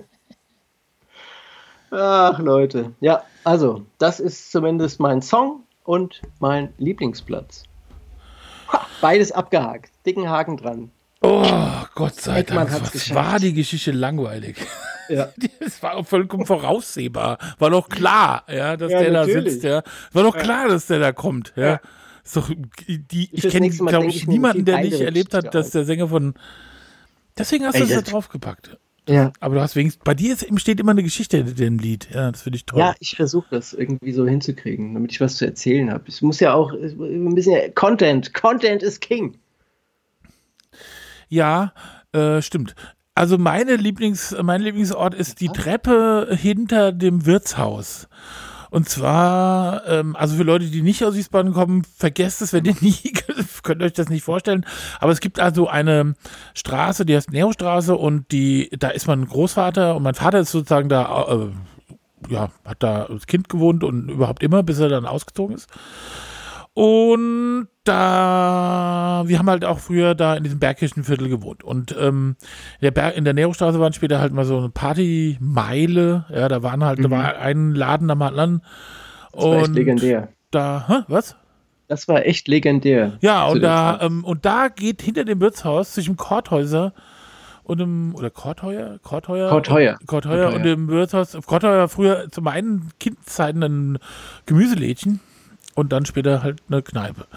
Ach, 1.91 2.39
Leute. 2.39 2.93
Ja, 3.01 3.23
also, 3.43 3.85
das 3.97 4.19
ist 4.19 4.51
zumindest 4.51 4.99
mein 4.99 5.21
Song 5.21 5.63
und 5.83 6.21
mein 6.39 6.73
Lieblingsplatz. 6.77 7.63
Ha, 8.71 8.85
beides 9.01 9.31
abgehakt. 9.31 9.91
Dicken 10.05 10.29
Haken 10.29 10.57
dran. 10.57 10.91
Oh, 11.21 11.45
Gott 11.93 12.15
sei 12.15 12.39
Eckmann 12.39 12.67
Dank. 12.67 12.81
Was 12.81 12.91
geschafft. 12.91 13.15
war 13.15 13.39
die 13.39 13.53
Geschichte 13.53 13.91
langweilig? 13.91 14.57
Ja. 15.09 15.29
Das 15.59 15.83
war 15.83 15.95
auch 15.95 16.07
vollkommen 16.07 16.45
voraussehbar. 16.45 17.37
War 17.59 17.69
doch 17.69 17.87
klar, 17.89 18.43
ja, 18.47 18.77
dass 18.77 18.91
Ja, 18.91 18.99
der 19.01 19.11
da 19.11 19.19
natürlich. 19.25 19.53
sitzt, 19.53 19.63
ja. 19.65 19.83
War 20.13 20.23
doch 20.23 20.35
klar, 20.37 20.67
dass 20.69 20.87
der 20.87 20.99
da 20.99 21.11
kommt, 21.11 21.53
ja. 21.55 21.65
Ja. 21.65 21.81
Ist 22.23 22.35
doch, 22.37 22.49
die, 22.87 23.29
ich 23.31 23.49
kenne, 23.49 23.69
glaube 23.69 24.05
ich, 24.07 24.27
niemanden, 24.27 24.63
der 24.65 24.79
nicht 24.79 24.99
erlebt 25.01 25.33
hat, 25.33 25.53
dass 25.53 25.71
der 25.71 25.85
Sänger 25.85 26.07
von. 26.07 26.33
Deswegen 27.37 27.65
hast 27.65 27.79
du 27.79 27.83
es 27.83 27.89
da 27.89 28.01
draufgepackt. 28.01 28.77
Ja. 29.09 29.33
Aber 29.39 29.55
du 29.55 29.61
hast 29.61 29.75
wenigstens, 29.75 30.03
bei 30.03 30.13
dir 30.13 30.33
ist, 30.33 30.45
steht 30.61 30.79
immer 30.79 30.91
eine 30.91 31.03
Geschichte 31.03 31.37
hinter 31.37 31.53
dem 31.53 31.79
Lied. 31.79 32.09
Ja, 32.13 32.31
das 32.31 32.43
finde 32.43 32.57
ich 32.57 32.65
toll. 32.65 32.79
Ja, 32.79 32.93
ich 32.99 33.15
versuche 33.15 33.47
das 33.51 33.73
irgendwie 33.73 34.11
so 34.11 34.27
hinzukriegen, 34.27 34.93
damit 34.93 35.11
ich 35.11 35.21
was 35.21 35.37
zu 35.37 35.45
erzählen 35.45 35.91
habe. 35.91 36.03
Es 36.07 36.21
muss 36.21 36.39
ja 36.39 36.53
auch 36.53 36.71
ein 36.73 37.35
bisschen 37.35 37.73
Content. 37.73 38.33
Content 38.33 38.83
ist 38.83 39.01
King. 39.01 39.37
Ja, 41.29 41.73
äh, 42.11 42.41
stimmt. 42.41 42.75
Also 43.15 43.37
meine 43.37 43.75
Lieblings, 43.75 44.35
mein 44.41 44.61
Lieblingsort 44.61 45.13
ist 45.13 45.41
die 45.41 45.49
Treppe 45.49 46.29
hinter 46.31 46.91
dem 46.91 47.25
Wirtshaus. 47.25 48.07
Und 48.69 48.87
zwar, 48.87 49.85
ähm, 49.87 50.15
also 50.15 50.37
für 50.37 50.43
Leute, 50.43 50.65
die 50.65 50.81
nicht 50.81 51.03
aus 51.03 51.15
Wiesbaden 51.15 51.51
kommen, 51.51 51.83
vergesst 51.83 52.41
es, 52.41 52.53
wenn 52.53 52.63
ihr 52.63 52.75
nie, 52.81 53.13
könnt 53.63 53.81
euch 53.81 53.93
das 53.93 54.09
nicht 54.09 54.23
vorstellen. 54.23 54.65
Aber 54.99 55.11
es 55.11 55.19
gibt 55.19 55.39
also 55.39 55.67
eine 55.67 56.15
Straße, 56.53 57.05
die 57.05 57.15
heißt 57.15 57.31
Neostraße 57.31 57.95
und 57.95 58.31
die, 58.31 58.69
da 58.77 58.89
ist 58.89 59.07
mein 59.07 59.25
Großvater 59.25 59.95
und 59.95 60.03
mein 60.03 60.15
Vater 60.15 60.39
ist 60.39 60.51
sozusagen 60.51 60.89
da, 60.89 61.25
äh, 61.29 62.31
ja, 62.31 62.49
hat 62.65 62.83
da 62.83 63.05
als 63.05 63.27
Kind 63.27 63.49
gewohnt 63.49 63.83
und 63.83 64.09
überhaupt 64.09 64.43
immer, 64.43 64.63
bis 64.63 64.79
er 64.79 64.89
dann 64.89 65.05
ausgezogen 65.05 65.55
ist. 65.55 65.69
Und 66.73 67.67
da, 67.83 69.23
wir 69.25 69.39
haben 69.39 69.49
halt 69.49 69.65
auch 69.65 69.79
früher 69.79 70.15
da 70.15 70.35
in 70.35 70.43
diesem 70.43 70.59
Bergkirchenviertel 70.59 71.27
gewohnt. 71.27 71.63
Und 71.63 71.95
ähm, 71.99 72.35
in 72.79 72.83
der, 72.85 72.91
Berg, 72.91 73.17
in 73.17 73.25
der 73.25 73.33
Nerostraße 73.33 73.79
waren 73.79 73.91
später 73.93 74.21
halt 74.21 74.31
mal 74.33 74.45
so 74.45 74.57
eine 74.57 74.69
Partymeile. 74.69 76.25
Ja, 76.33 76.47
da 76.47 76.63
waren 76.63 76.83
halt, 76.85 77.03
da 77.03 77.09
war 77.11 77.37
ein 77.39 77.75
Laden 77.75 78.09
am 78.09 78.21
anderen. 78.21 78.61
Das 79.33 79.43
war 79.43 79.57
echt 79.57 79.67
Und 79.67 79.73
legendär. 79.73 80.29
da, 80.51 80.85
hä, 80.87 80.93
was? 81.07 81.35
Das 81.91 82.07
war 82.07 82.25
echt 82.25 82.47
legendär. 82.47 83.17
Ja, 83.19 83.47
zu 83.47 83.55
und 83.55 83.61
da, 83.63 83.99
ähm, 83.99 84.23
und 84.23 84.45
da 84.45 84.69
geht 84.69 85.01
hinter 85.01 85.25
dem 85.25 85.41
Wirtshaus 85.41 85.91
zwischen 85.91 86.15
Korthäuser 86.15 86.93
und 87.63 87.81
dem, 87.81 88.15
oder 88.15 88.29
Kortheuer? 88.29 88.97
Kortheuer? 89.03 89.49
Kortheuer. 89.49 89.99
Kortheuer 90.05 90.43
Kortheuer. 90.45 90.55
und 90.55 90.63
dem 90.63 90.87
Wirtshaus. 90.87 91.37
Kortheuer 91.45 91.89
früher 91.89 92.31
zu 92.31 92.41
meinen 92.41 92.91
Kindzeiten 92.97 93.61
ein 93.61 93.99
Gemüselädchen 94.45 95.19
und 95.75 95.91
dann 95.91 96.05
später 96.05 96.43
halt 96.43 96.61
eine 96.69 96.81
Kneipe. 96.81 97.27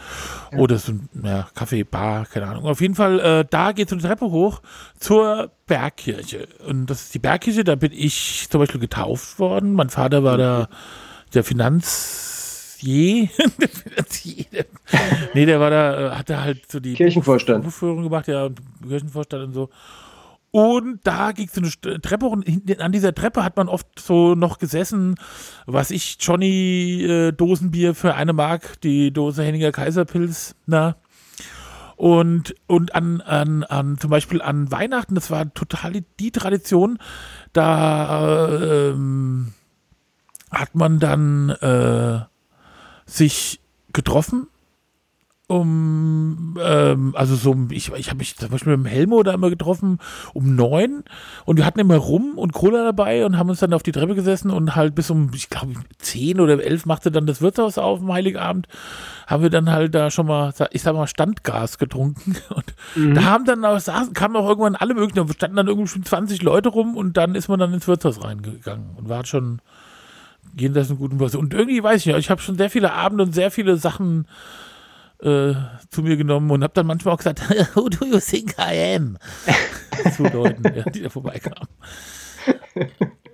Oder 0.57 0.79
so 0.79 0.93
ein 0.93 1.09
ja, 1.25 1.49
Kaffee, 1.57 1.83
Bar, 1.83 2.25
keine 2.27 2.47
Ahnung. 2.47 2.65
Auf 2.67 2.81
jeden 2.81 2.95
Fall, 2.95 3.19
äh, 3.19 3.45
da 3.51 3.73
geht 3.73 3.89
so 3.89 3.97
eine 3.97 4.05
Treppe 4.05 4.31
hoch 4.31 4.63
zur 5.01 5.51
Bergkirche. 5.67 6.47
Und 6.65 6.87
das 6.87 7.07
ist 7.07 7.15
die 7.15 7.19
Bergkirche, 7.19 7.65
da 7.65 7.75
bin 7.75 7.91
ich 7.93 8.47
zum 8.49 8.61
Beispiel 8.61 8.81
getauft 8.81 9.41
worden. 9.41 9.73
Mein 9.73 9.91
Vater 9.91 10.23
war 10.23 10.39
da 10.39 10.69
der 11.33 11.43
Finanzier. 12.79 13.29
der 13.61 13.69
Finanzier. 13.69 14.45
der- 14.53 14.67
nee, 15.35 15.47
der 15.47 15.61
war 15.61 15.71
da, 15.71 16.07
äh, 16.07 16.11
hat 16.17 16.31
da 16.31 16.43
halt 16.43 16.71
so 16.71 16.81
die 16.81 16.95
Kirchenvorstand. 16.95 17.65
Buchführung 17.65 18.03
gemacht, 18.05 18.29
ja, 18.29 18.45
und 18.47 18.61
Kirchenvorstand 18.87 19.45
und 19.45 19.53
so. 19.55 19.71
Und 20.51 21.01
da 21.03 21.33
ging 21.33 21.49
so 21.53 21.61
eine 21.61 22.01
Treppe 22.01 22.27
und 22.27 22.47
an 22.81 22.93
dieser 22.93 23.13
Treppe 23.13 23.43
hat 23.43 23.57
man 23.57 23.69
oft 23.69 23.99
so 23.99 24.37
noch 24.37 24.59
gesessen, 24.59 25.17
was 25.67 25.91
ich, 25.91 26.17
Johnny 26.21 27.03
äh, 27.03 27.33
Dosenbier 27.33 27.93
für 27.97 28.15
eine 28.15 28.33
Mark, 28.33 28.81
die 28.83 29.13
Dose 29.13 29.43
Henninger 29.43 29.73
Kaiserpilz, 29.73 30.55
na. 30.67 30.95
Und, 31.97 32.55
und 32.69 32.95
an, 32.95 33.21
an, 33.21 33.65
an, 33.65 33.99
zum 33.99 34.11
Beispiel 34.11 34.43
an 34.43 34.71
Weihnachten, 34.71 35.15
das 35.17 35.31
war 35.31 35.53
total 35.55 35.93
die, 36.21 36.31
Tradition, 36.31 36.99
da 37.53 38.47
äh, 38.49 38.91
ähm, 38.91 39.55
hat 40.53 40.75
man 40.77 41.01
dann 41.01 41.51
äh, 41.51 42.21
sich 43.15 43.61
getroffen 43.93 44.49
um, 45.47 46.57
ähm, 46.59 47.15
also 47.15 47.37
so, 47.37 47.55
ich, 47.71 47.93
ich 47.93 48.09
habe 48.09 48.17
mich 48.17 48.35
zum 48.35 48.49
Beispiel 48.49 48.79
mit 48.79 48.87
dem 48.87 48.91
Helmo 48.91 49.23
da 49.23 49.35
immer 49.35 49.51
getroffen 49.51 49.99
um 50.33 50.57
neun. 50.57 51.05
Und 51.45 51.59
wir 51.59 51.67
hatten 51.67 51.81
immer 51.81 51.97
Rum 51.97 52.39
und 52.39 52.55
Cola 52.55 52.83
dabei 52.83 53.27
und 53.27 53.37
haben 53.37 53.51
uns 53.51 53.61
dann 53.61 53.75
auf 53.75 53.83
die 53.83 53.93
Treppe 53.93 54.15
gesessen 54.15 54.51
und 54.51 54.75
halt 54.75 54.95
bis 54.95 55.11
um, 55.11 55.31
ich 55.35 55.51
glaube, 55.51 55.75
zehn 55.99 56.41
oder 56.41 56.63
elf 56.65 56.87
machte 56.87 57.11
dann 57.11 57.27
das 57.27 57.43
Wirtshaus 57.43 57.77
auf 57.77 58.01
am 58.01 58.11
Heiligabend, 58.11 58.69
haben 59.27 59.43
wir 59.43 59.51
dann 59.51 59.71
halt 59.71 59.95
da 59.95 60.11
schon 60.11 60.27
mal, 60.27 60.55
ich 60.71 60.81
sag 60.81 60.95
mal, 60.95 61.07
Standgas 61.07 61.77
getrunken. 61.77 62.37
Und 62.97 63.15
da 63.15 63.25
haben 63.25 63.45
dann 63.45 63.65
auch, 63.67 63.79
saßen, 63.79 64.15
kamen 64.15 64.37
auch 64.37 64.49
irgendwann 64.49 64.77
alle 64.77 64.95
möglichen, 64.95 65.27
da 65.27 65.33
standen 65.33 65.57
dann 65.57 65.69
irgendwie 65.69 65.89
schon 65.89 66.05
20 66.05 66.43
Leute 66.43 66.71
rum 66.71 66.97
und 66.97 67.17
dann 67.17 67.35
ist 67.35 67.49
man 67.49 67.59
dann 67.59 67.75
ins 67.75 67.87
Wirtshaus 67.87 68.23
reingegangen 68.23 68.97
und 68.97 69.09
war 69.09 69.25
schon 69.27 69.61
jenseits 70.57 70.91
einen 70.91 70.99
guten 70.99 71.19
Bus. 71.19 71.35
Und 71.35 71.55
irgendwie 71.55 71.83
weiß 71.83 72.01
ich 72.01 72.07
nicht, 72.07 72.19
ich 72.19 72.31
habe 72.31 72.41
schon 72.41 72.57
sehr 72.57 72.71
viele 72.71 72.93
Abende 72.93 73.25
und 73.25 73.33
sehr 73.35 73.51
viele 73.51 73.77
Sachen 73.77 74.27
äh, 75.21 75.55
zu 75.91 76.03
mir 76.03 76.17
genommen 76.17 76.51
und 76.51 76.63
habe 76.63 76.75
dann 76.75 76.87
manchmal 76.87 77.15
auch 77.15 77.19
gesagt, 77.19 77.43
who 77.75 77.89
do 77.89 78.05
you 78.07 78.19
think 78.21 78.55
I 78.59 78.97
am? 78.97 79.19
zu 80.17 80.25
Leuten, 80.25 80.63
ja, 80.75 80.83
die 80.91 81.03
da 81.03 81.09
vorbeikamen. 81.09 81.69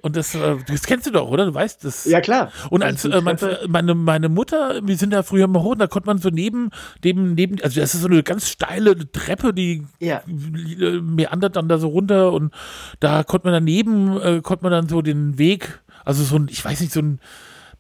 Und 0.03 0.17
das, 0.17 0.35
äh, 0.35 0.57
das 0.67 0.85
kennst 0.85 1.07
du 1.07 1.11
doch, 1.11 1.29
oder? 1.29 1.47
Du 1.47 1.55
weißt 1.55 1.85
das. 1.85 2.05
Ja, 2.07 2.21
klar. 2.21 2.51
Und 2.71 2.83
als 2.83 3.05
Also 3.05 3.19
äh, 3.19 3.21
mein, 3.21 3.37
meine, 3.69 3.95
meine 3.95 4.29
Mutter, 4.29 4.81
wir 4.83 4.97
sind 4.97 5.13
da 5.13 5.23
früher 5.23 5.47
mal 5.47 5.63
hoch, 5.63 5.75
da 5.77 5.89
konnte 5.89 6.07
man 6.07 6.19
so 6.19 6.31
neben, 6.31 6.71
neben, 7.05 7.35
neben, 7.35 7.61
also 7.63 7.81
das 7.81 7.95
ist 7.95 8.01
so 8.01 8.09
eine 8.09 8.23
ganz 8.23 8.49
steile 8.49 8.97
Treppe, 9.13 9.53
die 9.53 9.87
Ja. 9.99 10.23
meandert 10.27 11.57
dann 11.57 11.69
da 11.69 11.77
so 11.79 11.89
runter 11.89 12.33
und 12.33 12.55
da 13.01 13.25
konnte 13.25 13.47
man 13.49 13.53
daneben, 13.55 14.19
äh, 14.21 14.41
konnte 14.43 14.63
man 14.65 14.73
dann 14.73 14.89
so 14.89 15.03
den 15.03 15.37
Weg, 15.39 15.81
also 16.05 16.23
so 16.25 16.37
ein, 16.37 16.49
ich 16.51 16.65
weiß 16.65 16.81
nicht, 16.81 16.93
so 16.93 17.01
ein 17.01 17.21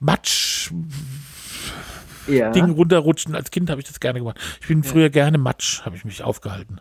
Matsch-Ding 0.00 0.86
Ja. 2.28 2.50
runterrutschen. 2.52 3.34
Als 3.34 3.50
Kind 3.50 3.70
habe 3.70 3.80
ich 3.80 3.86
das 3.86 4.00
gerne 4.00 4.18
gemacht. 4.18 4.38
Ich 4.60 4.68
bin 4.68 4.82
früher 4.82 5.10
gerne 5.10 5.38
Matsch, 5.38 5.82
habe 5.84 5.96
ich 5.96 6.04
mich 6.04 6.22
aufgehalten. 6.22 6.80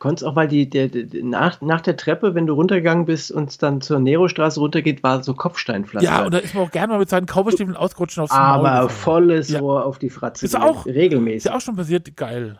Konntest 0.00 0.26
auch, 0.26 0.36
weil 0.36 0.48
die, 0.48 0.68
der, 0.68 0.88
der, 0.88 1.06
nach, 1.24 1.62
nach 1.62 1.80
der 1.80 1.96
Treppe, 1.96 2.34
wenn 2.34 2.46
du 2.46 2.52
runtergegangen 2.52 3.06
bist 3.06 3.32
und 3.32 3.48
es 3.48 3.56
dann 3.56 3.80
zur 3.80 3.98
Nerostraße 4.00 4.60
runtergeht, 4.60 5.02
war 5.02 5.22
so 5.22 5.32
Kopfsteinpflaster. 5.32 6.06
Ja, 6.10 6.24
und 6.26 6.34
da 6.34 6.38
ist 6.38 6.54
man 6.54 6.64
auch 6.64 6.70
gerne 6.70 6.92
mal 6.92 6.98
mit 6.98 7.08
seinen 7.08 7.24
Cowboystiefeln 7.26 7.74
ausgerutscht 7.76 8.18
aufs 8.18 8.32
aber 8.32 8.90
volles 8.90 9.48
Ja. 9.48 9.60
Rohr 9.60 9.86
auf 9.86 9.98
die 9.98 10.10
Fratze. 10.10 10.44
Ist 10.44 10.56
auch- 10.60 10.84
regelmäßig. 10.84 11.36
Ist 11.38 11.44
ja 11.46 11.54
auch 11.56 11.60
schon 11.62 11.76
passiert, 11.76 12.14
geil. 12.16 12.58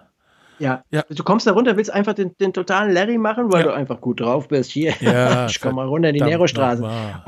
Ja. 0.59 0.83
Ja. 0.91 1.05
Du 1.09 1.23
kommst 1.25 1.47
da 1.47 1.53
runter, 1.53 1.77
willst 1.77 1.93
einfach 1.93 2.15
den, 2.15 2.37
den 2.39 2.53
totalen 2.53 2.93
Larry 2.93 3.19
machen, 3.19 3.53
weil 3.53 3.61
Ja. 3.61 3.69
du 3.69 3.75
einfach 3.75 4.01
gut 4.01 4.21
drauf 4.21 4.49
bist. 4.49 4.71
Hier, 4.71 4.95
Ja, 5.01 5.47
ich 5.51 5.61
komm 5.61 5.75
mal 5.77 5.87
runter 5.87 6.09
in 6.11 6.15
die 6.15 6.21
Nerostraße. 6.23 6.83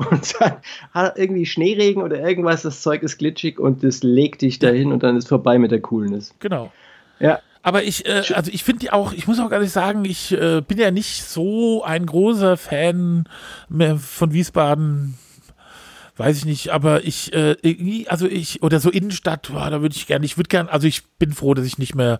Und 0.09 0.35
dann 0.39 0.53
hat 0.93 1.17
irgendwie 1.17 1.45
Schneeregen 1.45 2.01
oder 2.03 2.19
irgendwas, 2.19 2.61
das 2.61 2.81
Zeug 2.81 3.03
ist 3.03 3.17
glitschig 3.17 3.59
und 3.59 3.83
das 3.83 4.03
legt 4.03 4.41
dich 4.41 4.59
dahin 4.59 4.91
und 4.91 5.03
dann 5.03 5.17
ist 5.17 5.27
vorbei 5.27 5.57
mit 5.59 5.71
der 5.71 5.81
Coolness. 5.81 6.33
Genau. 6.39 6.71
Ja. 7.19 7.39
Aber 7.63 7.83
ich, 7.83 8.05
äh, 8.05 8.23
also 8.33 8.49
ich 8.53 8.63
finde 8.63 8.79
die 8.79 8.91
auch, 8.93 9.11
ich 9.11 9.27
muss 9.27 9.39
auch 9.41 9.49
gar 9.49 9.59
nicht 9.59 9.73
sagen, 9.73 10.05
ich 10.05 10.31
äh, 10.31 10.61
bin 10.61 10.77
ja 10.77 10.89
nicht 10.91 11.23
so 11.25 11.83
ein 11.83 12.05
großer 12.05 12.55
Fan 12.55 13.25
von 13.97 14.31
Wiesbaden. 14.31 15.15
Weiß 16.17 16.37
ich 16.37 16.45
nicht, 16.45 16.69
aber 16.69 17.03
ich, 17.03 17.31
äh, 17.33 17.55
irgendwie, 17.61 18.07
also 18.07 18.27
ich, 18.27 18.63
oder 18.63 18.79
so 18.79 18.89
Innenstadt, 18.89 19.49
boah, 19.51 19.69
da 19.69 19.81
würde 19.81 19.95
ich 19.95 20.07
gerne, 20.07 20.25
ich 20.25 20.37
würde 20.37 20.47
gerne, 20.47 20.71
also 20.71 20.87
ich 20.87 21.05
bin 21.19 21.31
froh, 21.31 21.53
dass 21.53 21.65
ich 21.65 21.77
nicht 21.77 21.93
mehr, 21.93 22.19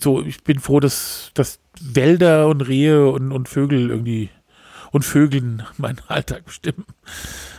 so, 0.00 0.22
ich 0.22 0.42
bin 0.42 0.60
froh, 0.60 0.80
dass, 0.80 1.30
dass 1.34 1.60
Wälder 1.80 2.48
und 2.48 2.62
Rehe 2.62 3.08
und, 3.10 3.32
und 3.32 3.48
Vögel 3.48 3.90
irgendwie 3.90 4.30
und 4.92 5.04
Vögeln 5.04 5.62
meinen 5.76 6.00
Alltag 6.08 6.46
bestimmen. 6.46 6.86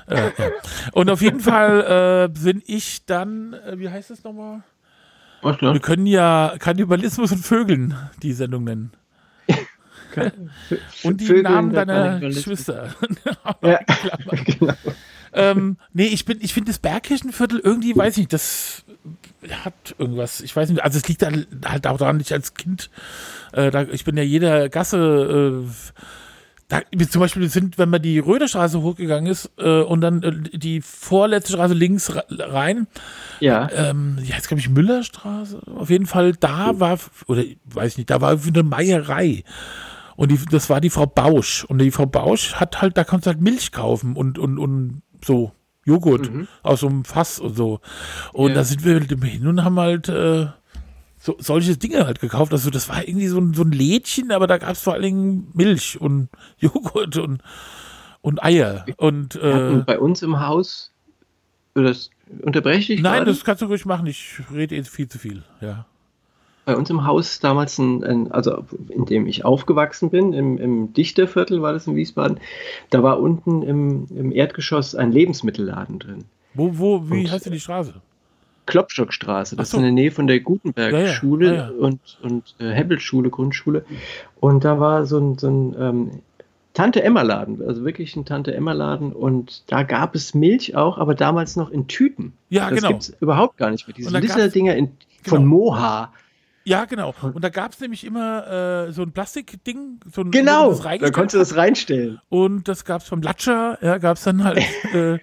Äh, 0.07 0.31
ja. 0.37 0.49
Und 0.93 1.09
auf 1.09 1.21
jeden 1.21 1.39
Fall 1.39 2.29
äh, 2.31 2.39
bin 2.39 2.63
ich 2.65 3.05
dann, 3.05 3.53
äh, 3.53 3.77
wie 3.77 3.89
heißt 3.89 4.09
das 4.09 4.23
nochmal? 4.23 4.63
Was, 5.41 5.61
Wir 5.61 5.79
können 5.79 6.07
ja 6.07 6.55
Kannibalismus 6.57 7.31
und 7.31 7.45
Vögeln 7.45 7.95
die 8.23 8.33
Sendung 8.33 8.63
nennen. 8.63 8.91
Und 11.03 11.19
die 11.19 11.25
Vögeln 11.25 11.43
Namen 11.43 11.73
deiner. 11.73 12.19
Geschwister. 12.19 12.95
Ja, 13.61 13.79
genau. 14.45 14.73
Ähm, 15.35 15.77
nee, 15.93 16.07
ich 16.07 16.25
bin, 16.25 16.39
ich 16.41 16.53
finde 16.53 16.71
das 16.71 16.79
Bergkirchenviertel 16.79 17.59
irgendwie, 17.59 17.95
weiß 17.95 18.13
ich 18.13 18.19
nicht, 18.19 18.33
das, 18.33 18.83
hat 19.63 19.95
irgendwas, 19.97 20.41
ich 20.41 20.55
weiß 20.55 20.69
nicht, 20.69 20.83
also 20.83 20.97
es 20.97 21.07
liegt 21.07 21.23
halt, 21.23 21.47
halt 21.65 21.87
auch 21.87 21.97
daran, 21.97 22.19
ich 22.19 22.33
als 22.33 22.53
Kind, 22.53 22.89
äh, 23.53 23.71
da, 23.71 23.83
ich 23.83 24.05
bin 24.05 24.17
ja 24.17 24.23
jeder 24.23 24.69
Gasse, 24.69 25.63
äh, 25.65 25.91
da, 26.67 26.81
zum 27.09 27.21
Beispiel 27.21 27.47
sind, 27.47 27.77
wenn 27.77 27.89
man 27.89 28.01
die 28.01 28.17
Röderstraße 28.17 28.81
hochgegangen 28.81 29.31
ist 29.31 29.51
äh, 29.57 29.81
und 29.81 30.01
dann 30.01 30.23
äh, 30.23 30.57
die 30.57 30.81
vorletzte 30.81 31.53
Straße 31.53 31.75
links 31.75 32.11
rein, 32.29 32.87
ja, 33.39 33.69
ähm, 33.71 34.17
ja 34.23 34.35
jetzt 34.35 34.47
glaube 34.47 34.61
ich 34.61 34.69
Müllerstraße, 34.69 35.61
auf 35.75 35.89
jeden 35.89 36.07
Fall, 36.07 36.33
da 36.33 36.79
war, 36.79 36.97
oder 37.27 37.43
weiß 37.65 37.97
nicht, 37.97 38.09
da 38.09 38.21
war 38.21 38.39
eine 38.41 38.63
Meierei. 38.63 39.43
Und 40.15 40.31
die, 40.31 40.39
das 40.49 40.69
war 40.69 40.79
die 40.79 40.89
Frau 40.89 41.05
Bausch. 41.05 41.65
Und 41.65 41.79
die 41.79 41.91
Frau 41.91 42.05
Bausch 42.05 42.55
hat 42.55 42.81
halt, 42.81 42.97
da 42.97 43.03
kannst 43.03 43.25
du 43.25 43.31
halt 43.31 43.41
Milch 43.41 43.73
kaufen 43.73 44.15
und, 44.15 44.39
und, 44.39 44.57
und 44.57 45.01
so. 45.25 45.51
Joghurt 45.87 46.33
mhm. 46.33 46.47
aus 46.63 46.79
so 46.79 46.87
einem 46.87 47.05
Fass 47.05 47.39
und 47.39 47.55
so. 47.55 47.79
Und 48.33 48.49
ja. 48.49 48.55
da 48.55 48.63
sind 48.63 48.83
wir 48.83 48.99
hin 48.99 49.45
und 49.45 49.63
haben 49.63 49.79
halt 49.79 50.09
äh, 50.09 50.47
so, 51.19 51.35
solche 51.37 51.77
Dinge 51.77 52.07
halt 52.07 52.19
gekauft. 52.19 52.51
Also 52.53 52.71
das 52.71 52.89
war 52.89 53.07
irgendwie 53.07 53.27
so 53.27 53.39
ein, 53.39 53.53
so 53.53 53.61
ein 53.61 53.71
Lädchen, 53.71 54.31
aber 54.31 54.47
da 54.47 54.57
gab 54.57 54.71
es 54.71 54.81
vor 54.81 54.93
allen 54.93 55.03
Dingen 55.03 55.47
Milch 55.53 56.01
und 56.01 56.29
Joghurt 56.57 57.17
und, 57.17 57.43
und 58.21 58.43
Eier. 58.43 58.85
Und, 58.97 59.35
äh, 59.35 59.83
bei 59.85 59.99
uns 59.99 60.23
im 60.23 60.39
Haus, 60.39 60.91
das 61.75 62.09
unterbreche 62.41 62.93
ich 62.93 63.01
Nein, 63.01 63.19
gerade? 63.19 63.31
das 63.31 63.43
kannst 63.43 63.61
du 63.61 63.67
ruhig 63.67 63.85
machen. 63.85 64.07
Ich 64.07 64.41
rede 64.51 64.75
jetzt 64.75 64.89
viel 64.89 65.07
zu 65.07 65.19
viel, 65.19 65.43
ja 65.61 65.85
bei 66.65 66.75
uns 66.75 66.89
im 66.89 67.05
Haus 67.05 67.39
damals, 67.39 67.77
ein, 67.77 68.03
ein, 68.03 68.31
also 68.31 68.65
in 68.89 69.05
dem 69.05 69.27
ich 69.27 69.45
aufgewachsen 69.45 70.09
bin, 70.09 70.33
im, 70.33 70.57
im 70.57 70.93
Dichterviertel 70.93 71.61
war 71.61 71.73
das 71.73 71.87
in 71.87 71.95
Wiesbaden, 71.95 72.39
da 72.89 73.03
war 73.03 73.19
unten 73.19 73.61
im, 73.61 74.07
im 74.15 74.31
Erdgeschoss 74.31 74.95
ein 74.95 75.11
Lebensmittelladen 75.11 75.99
drin. 75.99 76.25
Wo, 76.53 76.77
wo, 76.77 77.09
wie 77.09 77.21
Und 77.21 77.31
heißt 77.31 77.45
denn 77.45 77.53
die 77.53 77.59
Straße? 77.59 77.93
Klopstockstraße, 78.65 79.55
das 79.55 79.69
so. 79.69 79.77
ist 79.77 79.79
in 79.79 79.83
der 79.83 79.91
Nähe 79.91 80.11
von 80.11 80.25
der 80.25 80.39
Gutenberg-Schule 80.39 81.47
ja, 81.47 81.53
ja. 81.53 81.69
ja, 81.69 81.77
und, 81.77 81.99
und 82.23 82.55
äh, 82.59 82.71
Hebbelschule, 82.71 83.29
Grundschule. 83.29 83.85
Und 84.39 84.65
da 84.65 84.79
war 84.79 85.05
so 85.05 85.19
ein, 85.19 85.37
so 85.37 85.47
ein 85.47 85.75
ähm, 85.77 86.11
Tante-Emma-Laden, 86.73 87.61
also 87.65 87.85
wirklich 87.85 88.15
ein 88.15 88.25
Tante-Emma-Laden. 88.25 89.13
Und 89.13 89.63
da 89.67 89.83
gab 89.83 90.15
es 90.15 90.33
Milch 90.33 90.75
auch, 90.75 90.97
aber 90.97 91.13
damals 91.13 91.55
noch 91.55 91.69
in 91.69 91.87
Tüten. 91.87 92.33
Ja, 92.49 92.69
das 92.69 92.79
genau. 92.79 92.81
Das 92.81 92.89
gibt 92.89 93.01
es 93.15 93.21
überhaupt 93.21 93.57
gar 93.57 93.69
nicht 93.69 93.87
mehr. 93.87 93.95
Diese 93.95 94.17
Lister-Dinger 94.17 94.73
genau. 94.73 94.89
von 95.23 95.45
Moha. 95.45 96.11
Ja, 96.67 96.85
genau. 96.85 97.13
Und 97.21 97.43
da 97.43 97.49
gab 97.49 97.73
es 97.73 97.79
nämlich 97.79 98.03
immer 98.03 98.87
äh, 98.87 98.91
so 98.91 99.03
ein 99.03 99.11
Plastikding. 99.11 99.99
So 100.11 100.21
ein, 100.21 100.31
genau, 100.31 100.73
da 100.73 101.11
konntest 101.11 101.35
du 101.35 101.37
das 101.37 101.55
reinstellen. 101.55 102.19
Und 102.29 102.67
das 102.67 102.85
gab 102.85 103.01
es 103.01 103.07
vom 103.07 103.21
Latscher, 103.21 103.77
ja, 103.81 103.99
gab 103.99 104.17
es 104.17 104.23
dann 104.23 104.43
halt 104.43 104.57
äh, 104.93 105.19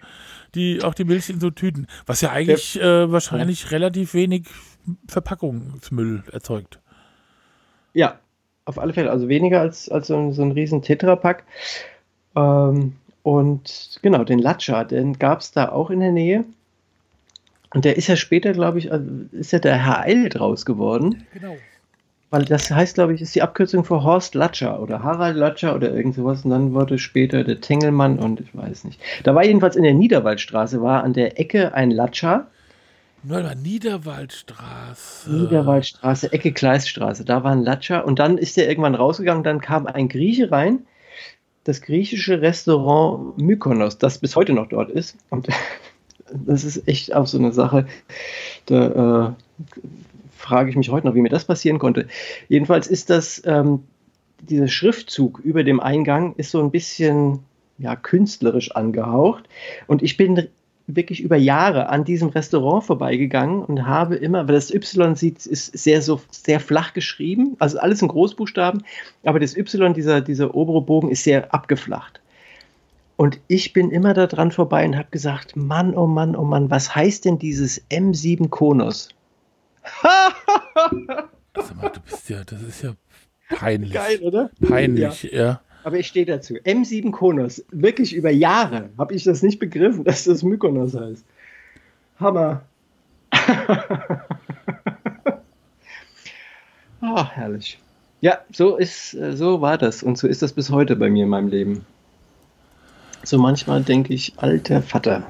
die, 0.55 0.83
auch 0.85 0.95
die 0.95 1.05
Milch 1.05 1.29
in 1.31 1.41
so 1.41 1.51
Tüten. 1.51 1.89
Was 2.07 2.21
ja 2.21 2.31
eigentlich 2.31 2.81
äh, 2.81 3.11
wahrscheinlich 3.11 3.65
ja. 3.65 3.69
relativ 3.71 4.15
wenig 4.15 4.47
Verpackungsmüll 5.09 6.23
erzeugt. 6.31 6.79
Ja, 7.93 8.21
auf 8.65 8.79
alle 8.79 8.93
Fälle. 8.93 9.11
Also 9.11 9.29
weniger 9.29 9.61
als, 9.61 9.89
als 9.89 10.07
so, 10.07 10.17
ein, 10.17 10.33
so 10.33 10.43
ein 10.43 10.53
riesen 10.53 10.83
Tetrapack. 10.83 11.45
Ähm, 12.37 12.95
und 13.25 13.99
genau, 14.03 14.23
den 14.23 14.39
Latscher, 14.39 14.85
den 14.85 15.19
gab 15.19 15.41
es 15.41 15.51
da 15.51 15.71
auch 15.71 15.91
in 15.91 15.99
der 15.99 16.13
Nähe. 16.13 16.45
Und 17.75 17.85
der 17.85 17.97
ist 17.97 18.07
ja 18.07 18.17
später, 18.17 18.53
glaube 18.53 18.79
ich, 18.79 18.93
also 18.93 19.07
ist 19.33 19.53
ja 19.53 19.59
der 19.59 19.85
Herr 19.85 20.01
Eil 20.01 20.29
draus 20.29 20.67
geworden. 20.67 21.25
Genau. 21.33 21.57
Weil 22.33 22.45
das 22.47 22.71
heißt, 22.71 22.95
glaube 22.95 23.15
ich, 23.15 23.21
ist 23.21 23.35
die 23.35 23.43
Abkürzung 23.43 23.85
für 23.85 24.03
Horst 24.03 24.35
Latscher 24.35 24.81
oder 24.81 25.03
Harald 25.03 25.37
Latscher 25.37 25.75
oder 25.75 25.93
irgend 25.95 26.15
sowas. 26.15 26.47
Und 26.47 26.51
dann 26.51 26.73
wurde 26.73 26.99
später 26.99 27.45
der 27.45 27.61
Tengelmann 27.61 28.19
und 28.19 28.41
ich 28.41 28.57
weiß 28.57 28.85
nicht. 28.85 28.99
Da 29.23 29.35
war 29.35 29.45
jedenfalls 29.45 29.77
in 29.77 29.83
der 29.83 29.93
Niederwaldstraße, 29.93 30.81
war 30.81 31.05
an 31.05 31.13
der 31.13 31.39
Ecke 31.39 31.75
ein 31.75 31.91
Latscher. 31.91 32.47
Nur 33.23 33.43
Niederwaldstraße. 33.55 35.31
Niederwaldstraße, 35.31 36.33
Ecke 36.33 36.53
Kleiststraße. 36.53 37.27
Da 37.27 37.45
war 37.45 37.53
ein 37.53 37.63
Latscher 37.63 38.07
und 38.07 38.19
dann 38.19 38.39
ist 38.39 38.57
der 38.57 38.67
irgendwann 38.67 38.95
rausgegangen. 38.95 39.45
Dann 39.45 39.61
kam 39.61 39.87
ein 39.87 40.09
Grieche 40.09 40.51
rein, 40.51 40.87
das 41.65 41.83
griechische 41.83 42.41
Restaurant 42.41 43.37
Mykonos, 43.37 43.99
das 43.99 44.17
bis 44.19 44.37
heute 44.37 44.55
noch 44.55 44.69
dort 44.69 44.91
ist. 44.91 45.19
Und 45.29 45.49
das 46.47 46.65
ist 46.65 46.89
echt 46.89 47.15
auch 47.15 47.27
so 47.27 47.39
eine 47.39 47.53
Sache, 47.53 47.87
da 48.67 49.29
äh, 49.29 49.67
frage 50.37 50.71
ich 50.71 50.77
mich 50.77 50.91
heute 50.91 51.07
noch, 51.07 51.15
wie 51.15 51.21
mir 51.21 51.29
das 51.29 51.45
passieren 51.45 51.79
konnte. 51.79 52.09
Jedenfalls 52.49 52.87
ist 52.87 53.11
das, 53.11 53.43
ähm, 53.47 53.85
dieser 54.41 54.69
Schriftzug 54.69 55.39
über 55.41 55.65
dem 55.65 55.81
Eingang 55.81 56.35
ist 56.37 56.51
so 56.51 56.61
ein 56.61 56.71
bisschen 56.71 57.41
ja, 57.79 57.97
künstlerisch 57.97 58.73
angehaucht. 58.73 59.49
Und 59.87 60.03
ich 60.03 60.17
bin 60.17 60.49
wirklich 60.87 61.21
über 61.21 61.37
Jahre 61.37 61.89
an 61.89 62.05
diesem 62.05 62.29
Restaurant 62.29 62.85
vorbeigegangen 62.85 63.65
und 63.65 63.87
habe 63.87 64.17
immer, 64.17 64.47
weil 64.49 64.55
das 64.55 64.73
Y 64.73 65.15
sieht, 65.15 65.47
ist 65.47 65.79
sehr 65.79 66.03
so 66.03 66.21
sehr 66.31 66.61
flach 66.61 66.93
geschrieben, 66.93 67.57
also 67.59 67.79
alles 67.79 68.03
in 68.03 68.09
Großbuchstaben, 68.09 68.83
aber 69.25 69.39
das 69.39 69.57
Y, 69.57 69.95
dieser, 69.95 70.21
dieser 70.21 70.55
obere 70.55 70.83
Bogen, 70.83 71.11
ist 71.11 71.25
sehr 71.25 71.53
abgeflacht. 71.55 72.22
Und 73.23 73.39
ich 73.47 73.73
bin 73.73 73.93
immer 73.93 74.15
da 74.15 74.27
dran 74.27 74.51
vorbei 74.51 74.85
und 74.85 74.97
habe 74.97 75.07
gesagt, 75.13 75.55
Mann, 75.55 75.97
oh 75.97 76.09
Mann, 76.09 76.35
oh 76.35 76.43
Mann, 76.43 76.73
was 76.73 76.97
heißt 76.97 77.25
denn 77.25 77.39
dieses 77.39 77.81
M7 77.89 78.49
Konos? 78.49 79.11
Sag 80.03 81.77
mal, 81.81 81.91
du 81.91 82.01
bist 82.01 82.29
ja, 82.29 82.43
das 82.43 82.61
ist 82.63 82.83
ja 82.83 82.95
peinlich. 83.49 83.93
Geil, 83.93 84.19
oder? 84.23 84.51
Peinlich, 84.67 85.23
ja. 85.23 85.39
ja. 85.39 85.61
Aber 85.85 85.99
ich 86.01 86.09
stehe 86.09 86.27
dazu. 86.27 86.55
M7 86.55 87.13
Konos, 87.13 87.65
wirklich 87.71 88.13
über 88.13 88.33
Jahre 88.33 88.91
habe 88.99 89.15
ich 89.15 89.23
das 89.23 89.45
nicht 89.45 89.61
begriffen, 89.61 90.03
dass 90.05 90.25
das 90.25 90.43
Mykonos 90.43 90.97
heißt. 90.97 91.25
Hammer. 92.19 92.63
oh, 97.01 97.25
herrlich. 97.35 97.79
Ja, 98.21 98.41
so 98.51 98.77
ist, 98.79 99.15
äh, 99.15 99.37
so 99.37 99.61
war 99.61 99.79
das 99.79 100.03
und 100.03 100.19
so 100.19 100.27
ist 100.27 100.43
das 100.43 100.53
bis 100.53 100.71
heute 100.71 100.97
bei 100.97 101.09
mir 101.09 101.23
in 101.23 101.31
meinem 101.31 101.47
Leben. 101.47 101.87
So 103.25 103.39
manchmal 103.39 103.83
denke 103.83 104.13
ich, 104.13 104.35
alter 104.37 104.83
Vater. 104.83 105.27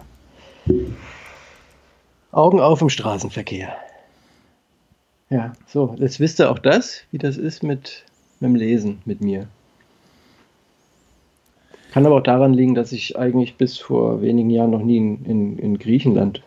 Augen 2.31 2.61
auf 2.61 2.81
im 2.81 2.89
Straßenverkehr. 2.89 3.77
Ja, 5.29 5.53
so, 5.67 5.95
jetzt 5.99 6.21
wisst 6.21 6.41
ihr 6.41 6.51
auch 6.51 6.59
das, 6.59 7.03
wie 7.11 7.19
das 7.19 7.37
ist 7.37 7.63
mit, 7.63 8.05
mit 8.41 8.51
dem 8.51 8.55
Lesen 8.55 9.03
mit 9.05 9.21
mir. 9.21 9.47
Kann 11.91 12.07
aber 12.07 12.17
auch 12.17 12.23
daran 12.23 12.55
liegen, 12.55 12.75
dass 12.75 12.93
ich 12.93 13.19
eigentlich 13.19 13.57
bis 13.57 13.79
vor 13.79 14.23
wenigen 14.23 14.49
Jahren 14.49 14.71
noch 14.71 14.83
nie 14.83 14.97
in, 14.97 15.25
in, 15.27 15.59
in 15.59 15.79
Griechenland 15.79 16.43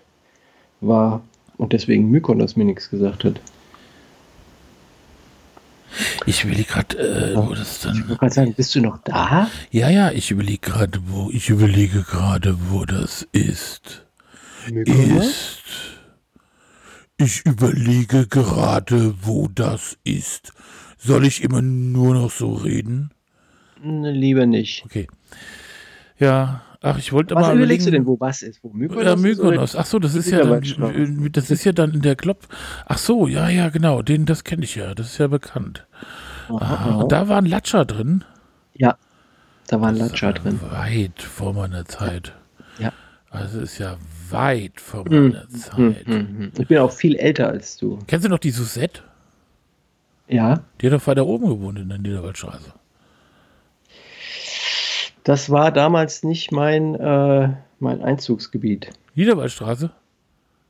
war 0.82 1.22
und 1.58 1.74
deswegen 1.74 2.10
Mykonos 2.10 2.56
mir 2.56 2.66
nichts 2.66 2.90
gesagt 2.90 3.24
hat. 3.24 3.40
Ich 6.26 6.44
überlege 6.44 6.66
gerade, 6.66 6.98
äh, 6.98 7.36
wo 7.36 7.54
das 7.54 7.80
dann. 7.82 7.96
Ich 7.96 8.02
wollte 8.08 8.20
gerade 8.20 8.34
sagen, 8.34 8.54
bist 8.54 8.76
du 8.76 8.82
noch 8.82 8.98
da? 9.00 9.50
Ja, 9.72 9.90
ja, 9.90 10.12
ich 10.12 10.32
überlege 10.32 10.60
gerade, 10.60 11.00
wo. 11.08 11.30
Ich 11.32 11.50
überlege 11.50 12.04
gerade, 12.04 12.58
wo 12.70 12.86
das 12.86 13.28
ist. 13.32 14.06
Ist. 14.68 15.62
Ich 17.18 17.46
überlege 17.46 18.28
gerade, 18.28 19.16
wo 19.22 19.48
das 19.48 19.98
ist. 20.04 20.52
Soll 20.98 21.26
ich 21.26 21.44
immer 21.44 21.62
nur 21.62 22.16
noch 22.16 22.32
so 22.32 22.54
reden? 22.54 23.12
Lieber 23.82 24.46
nicht. 24.46 24.84
Okay. 24.86 25.08
Ja, 26.18 26.62
Ach, 26.82 26.98
ich 26.98 27.12
wollte 27.14 27.36
mal. 27.36 27.42
Was 27.42 27.54
überlegst 27.54 27.88
du 27.88 27.92
denn, 27.92 28.06
wo 28.06 28.20
was 28.20 28.42
ist? 28.42 28.64
Wo 28.64 28.70
Mykonos? 28.70 29.06
Ja, 29.06 29.16
Mykonos. 29.16 29.76
Ach 29.76 29.86
so, 29.86 30.00
das 30.00 30.16
ist 30.16 30.30
ja 30.30 30.44
dann, 30.44 31.32
das 31.32 31.52
ist 31.52 31.64
ja 31.64 31.72
dann 31.72 31.94
in 31.94 32.02
der 32.02 32.16
Klopp. 32.16 32.48
Ach 32.86 32.98
so, 32.98 33.28
ja, 33.28 33.50
ja, 33.50 33.70
genau. 33.70 34.02
Den, 34.02 34.26
das 34.26 34.44
kenne 34.44 34.64
ich 34.64 34.76
ja. 34.76 34.94
Das 34.94 35.08
ist 35.08 35.18
ja 35.18 35.28
bekannt. 35.28 35.86
Aha, 36.50 36.96
und 36.96 37.12
da 37.12 37.28
war 37.28 37.38
ein 37.38 37.46
Latscher 37.46 37.86
drin. 37.86 38.24
Ja, 38.74 38.98
da 39.68 39.82
war 39.82 39.90
ein 39.90 39.98
Latscher 39.98 40.34
drin. 40.34 40.60
Weit 40.62 41.22
vor 41.22 41.54
meiner 41.54 41.86
Zeit. 41.86 42.34
Ja. 42.78 42.92
Also 43.32 43.60
ist 43.60 43.80
ja 43.80 43.98
weit 44.30 44.80
vor 44.80 45.06
hm, 45.06 45.30
meiner 45.30 45.44
hm, 45.44 45.50
Zeit. 45.50 46.08
Hm, 46.08 46.52
ich 46.58 46.68
bin 46.68 46.78
auch 46.78 46.92
viel 46.92 47.16
älter 47.16 47.50
als 47.50 47.78
du. 47.78 48.00
Kennst 48.08 48.26
du 48.26 48.30
noch 48.30 48.40
die 48.40 48.52
Susette? 48.52 49.02
Ja. 50.28 50.62
Die 50.82 50.88
hat 50.88 50.94
doch 50.94 51.08
weiter 51.08 51.26
oben 51.26 51.48
gewohnt 51.48 51.80
in 51.80 51.90
der 51.90 51.98
Niederwaldstraße. 51.98 52.74
Das 55.26 55.50
war 55.50 55.72
damals 55.72 56.24
nicht 56.24 56.52
mein, 56.52 56.94
äh, 56.94 57.50
mein 57.80 58.02
Einzugsgebiet. 58.04 58.92
Niederwaldstraße? 59.16 59.92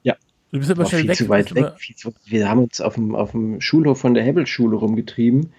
Ja. 0.01 0.15
Du 0.51 0.59
bist 0.59 0.71
aber 0.71 0.85
schnell 0.85 1.01
viel 1.01 1.09
weg. 1.09 1.17
Zu 1.17 1.29
weit 1.29 1.55
weg. 1.55 1.73
Zu, 1.97 2.13
wir 2.25 2.49
haben 2.49 2.63
uns 2.63 2.79
auf 2.79 2.95
dem, 2.95 3.15
auf 3.15 3.31
dem 3.31 3.59
Schulhof 3.59 3.99
von 3.99 4.13
der 4.13 4.23
Hebbelschule 4.23 4.77
rumgetrieben 4.77 5.51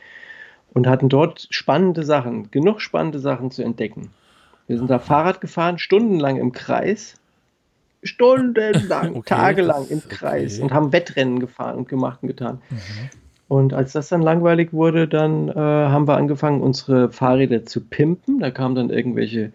und 0.73 0.87
hatten 0.87 1.11
dort 1.11 1.47
spannende 1.51 2.05
Sachen, 2.05 2.51
genug 2.51 2.81
spannende 2.81 3.19
Sachen 3.19 3.51
zu 3.51 3.63
entdecken. 3.63 4.13
Wir 4.67 4.79
sind 4.79 4.89
da 4.89 4.99
Fahrrad 4.99 5.43
gefahren, 5.43 5.79
stundenlang 5.79 6.39
im 6.39 6.53
Kreis. 6.53 7.21
Stundenlang, 8.03 9.15
okay, 9.17 9.35
tagelang 9.35 9.89
im 9.89 10.09
Kreis 10.09 10.55
okay. 10.55 10.63
und 10.63 10.73
haben 10.73 10.93
Wettrennen 10.93 11.39
gefahren 11.39 11.77
und 11.77 11.89
gemacht 11.91 12.21
und 12.23 12.29
getan. 12.29 12.63
Mhm. 12.71 13.11
Und 13.49 13.75
als 13.75 13.93
das 13.93 14.09
dann 14.09 14.23
langweilig 14.23 14.73
wurde, 14.73 15.07
dann 15.07 15.49
äh, 15.49 15.55
haben 15.55 16.09
wir 16.09 16.17
angefangen, 16.17 16.63
unsere 16.63 17.11
Fahrräder 17.11 17.65
zu 17.65 17.81
pimpen. 17.81 18.41
Da 18.41 18.51
kamen 18.51 18.75
dann 18.75 18.91
irgendwelche 18.91 19.53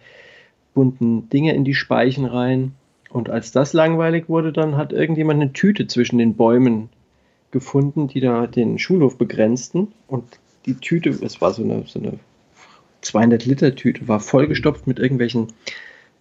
bunten 0.73 1.30
Dinge 1.30 1.53
in 1.53 1.65
die 1.65 1.73
Speichen 1.73 2.26
rein. 2.26 2.73
Und 3.09 3.30
als 3.30 3.51
das 3.51 3.73
langweilig 3.73 4.30
wurde, 4.30 4.53
dann 4.53 4.77
hat 4.77 4.93
irgendjemand 4.93 5.41
eine 5.41 5.51
Tüte 5.51 5.88
zwischen 5.88 6.18
den 6.18 6.35
Bäumen 6.35 6.89
gefunden, 7.51 8.07
die 8.07 8.22
da 8.22 8.47
den 8.47 8.80
Schulhof 8.80 9.18
begrenzten. 9.18 9.89
Und 10.07 10.23
die 10.65 10.76
Tüte, 10.76 11.09
es 11.09 11.41
war 11.41 11.51
so 11.51 11.63
eine, 11.63 11.84
so 11.85 11.99
eine 11.99 12.13
200 13.01 13.45
Liter 13.45 13.76
Tüte, 13.76 14.07
war 14.07 14.22
vollgestopft 14.22 14.88
mit 14.88 14.99
irgendwelchen 14.99 15.47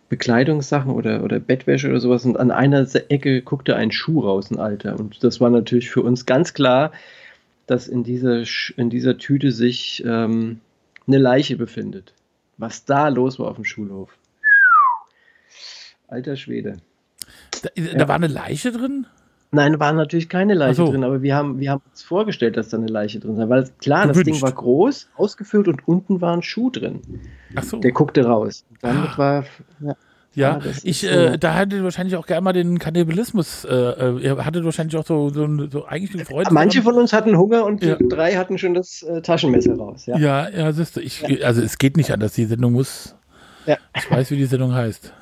Bekleidungssachen 0.09 0.91
oder, 0.91 1.23
oder 1.23 1.39
Bettwäsche 1.39 1.89
oder 1.89 2.01
sowas. 2.01 2.25
Und 2.25 2.37
an 2.37 2.51
einer 2.51 2.85
Ecke 3.11 3.43
guckte 3.43 3.77
ein 3.77 3.93
Schuh 3.93 4.21
raus, 4.21 4.51
ein 4.51 4.59
alter. 4.59 4.99
Und 4.99 5.23
das 5.23 5.41
war 5.41 5.51
natürlich 5.51 5.89
für 5.89 6.03
uns 6.03 6.27
ganz 6.27 6.53
klar, 6.53 6.91
dass 7.71 7.87
in 7.87 8.03
dieser, 8.03 8.43
in 8.77 8.91
dieser 8.91 9.17
Tüte 9.17 9.53
sich 9.53 10.03
ähm, 10.05 10.61
eine 11.07 11.19
Leiche 11.19 11.57
befindet. 11.57 12.15
Was 12.59 12.85
da 12.85 13.07
los 13.09 13.39
war 13.39 13.47
auf 13.47 13.55
dem 13.55 13.65
Schulhof. 13.65 14.19
Alter 16.09 16.35
Schwede. 16.35 16.79
Da, 17.63 17.69
da 17.77 17.83
ja. 17.83 18.09
war 18.09 18.17
eine 18.17 18.27
Leiche 18.27 18.73
drin? 18.73 19.07
Nein, 19.53 19.79
war 19.79 19.93
natürlich 19.93 20.29
keine 20.29 20.55
Leiche 20.55 20.75
so. 20.75 20.91
drin, 20.91 21.05
aber 21.05 21.23
wir 21.23 21.37
haben, 21.37 21.61
wir 21.61 21.71
haben 21.71 21.83
uns 21.89 22.03
vorgestellt, 22.03 22.57
dass 22.57 22.71
da 22.71 22.77
eine 22.77 22.89
Leiche 22.89 23.21
drin 23.21 23.37
sei. 23.37 23.49
Weil 23.49 23.71
klar, 23.79 24.09
Gewünscht. 24.09 24.27
das 24.29 24.35
Ding 24.35 24.43
war 24.43 24.53
groß, 24.53 25.09
ausgefüllt 25.17 25.69
und 25.69 25.87
unten 25.87 26.21
war 26.21 26.37
ein 26.37 26.43
Schuh 26.43 26.71
drin. 26.71 27.01
Ach 27.55 27.63
so. 27.63 27.79
Der 27.79 27.93
guckte 27.93 28.25
raus. 28.25 28.65
Damit 28.81 29.17
war. 29.17 29.45
Ja. 29.79 29.95
Ja, 30.41 30.61
ich, 30.83 31.05
äh, 31.05 31.39
da 31.39 31.55
hattet 31.55 31.83
wahrscheinlich 31.83 32.17
auch 32.17 32.27
gerne 32.27 32.41
mal 32.43 32.53
den 32.53 32.79
Kannibalismus. 32.79 33.65
Äh, 33.65 33.75
äh, 33.75 34.19
ihr 34.21 34.45
hattet 34.45 34.65
wahrscheinlich 34.65 34.97
auch 34.97 35.07
so, 35.07 35.29
so, 35.31 35.47
so 35.69 35.85
eigentlich 35.85 36.15
eine 36.15 36.25
Freude. 36.25 36.53
Manche 36.53 36.83
von 36.83 36.95
uns 36.95 37.13
hatten 37.13 37.37
Hunger 37.37 37.65
und 37.65 37.83
ja. 37.83 37.97
drei 37.97 38.35
hatten 38.35 38.59
schon 38.59 38.75
das 38.75 39.03
äh, 39.03 39.23
Taschenmesser 39.23 39.77
raus. 39.77 40.07
Ja, 40.07 40.19
ja, 40.19 40.49
ja 40.49 40.73
siehst 40.73 40.97
du, 40.97 41.01
ich, 41.01 41.23
ja. 41.23 41.47
also 41.47 41.63
es 41.63 41.79
geht 41.79 41.97
nicht 41.97 42.13
anders. 42.13 42.33
Die 42.33 42.47
Sendung 42.47 42.73
muss. 42.73 43.15
Ja. 43.67 43.77
Ich 43.97 44.11
weiß, 44.11 44.31
wie 44.31 44.37
die 44.37 44.47
Sendung 44.47 44.75
heißt. 44.75 45.13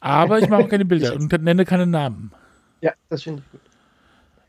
Aber 0.00 0.38
ich 0.38 0.48
mache 0.48 0.64
auch 0.64 0.68
keine 0.68 0.84
Bilder 0.84 1.14
und 1.16 1.32
nenne 1.42 1.64
keine 1.64 1.86
Namen. 1.86 2.32
Ja, 2.80 2.92
das 3.08 3.22
finde 3.22 3.42
ich 3.44 3.50
gut. 3.50 3.65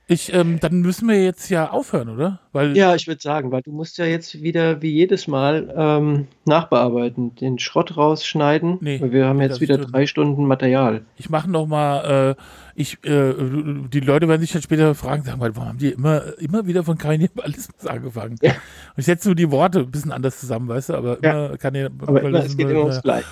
Ich, 0.10 0.34
ähm, 0.34 0.62
dann 0.62 0.80
müssen 0.80 1.10
wir 1.10 1.22
jetzt 1.22 1.50
ja 1.50 1.70
aufhören, 1.70 2.08
oder? 2.08 2.40
Weil 2.54 2.78
ja, 2.78 2.96
ich 2.96 3.08
würde 3.08 3.22
sagen, 3.22 3.52
weil 3.52 3.62
du 3.62 3.74
musst 3.74 3.98
ja 3.98 4.06
jetzt 4.06 4.42
wieder 4.42 4.82
wie 4.82 4.90
jedes 4.90 5.28
Mal 5.28 5.74
ähm, 5.76 6.28
nachbearbeiten, 6.46 7.36
den 7.36 7.60
Schrott 7.60 7.98
rausschneiden. 7.98 8.78
Nee, 8.80 9.02
wir 9.04 9.26
haben 9.26 9.42
jetzt 9.42 9.60
wieder 9.60 9.78
drei 9.78 10.08
Stunden 10.08 10.46
Material. 10.46 11.02
Ich 11.18 11.30
mache 11.30 11.52
noch 11.52 11.68
mal, 11.68 12.36
äh, 12.38 12.42
ich, 12.76 13.04
äh, 13.04 13.34
die 13.92 14.00
Leute 14.00 14.30
werden 14.30 14.40
sich 14.40 14.54
dann 14.54 14.62
später 14.62 14.96
fragen, 14.96 15.24
sagen 15.24 15.40
mal, 15.40 15.54
warum 15.58 15.70
haben 15.70 15.78
die 15.78 15.90
immer, 15.90 16.40
immer 16.40 16.66
wieder 16.66 16.86
von 16.86 16.98
Kannibalismus 16.98 17.86
angefangen? 17.86 18.38
Ja. 18.42 18.52
Und 18.52 19.00
ich 19.00 19.06
setze 19.06 19.28
nur 19.28 19.36
die 19.36 19.52
Worte 19.52 19.80
ein 19.80 19.92
bisschen 19.92 20.14
anders 20.14 20.40
zusammen, 20.40 20.70
weißt 20.70 20.88
du, 20.88 20.94
aber 20.94 21.18
ja. 21.22 21.48
immer 21.48 21.58
Kannibalismus. 21.58 22.08
Aber 22.08 22.22
immer, 22.22 22.40
es 22.46 22.56
geht 22.56 22.70
immer 22.70 22.80
ums 22.80 23.02
Gleiche. 23.02 23.28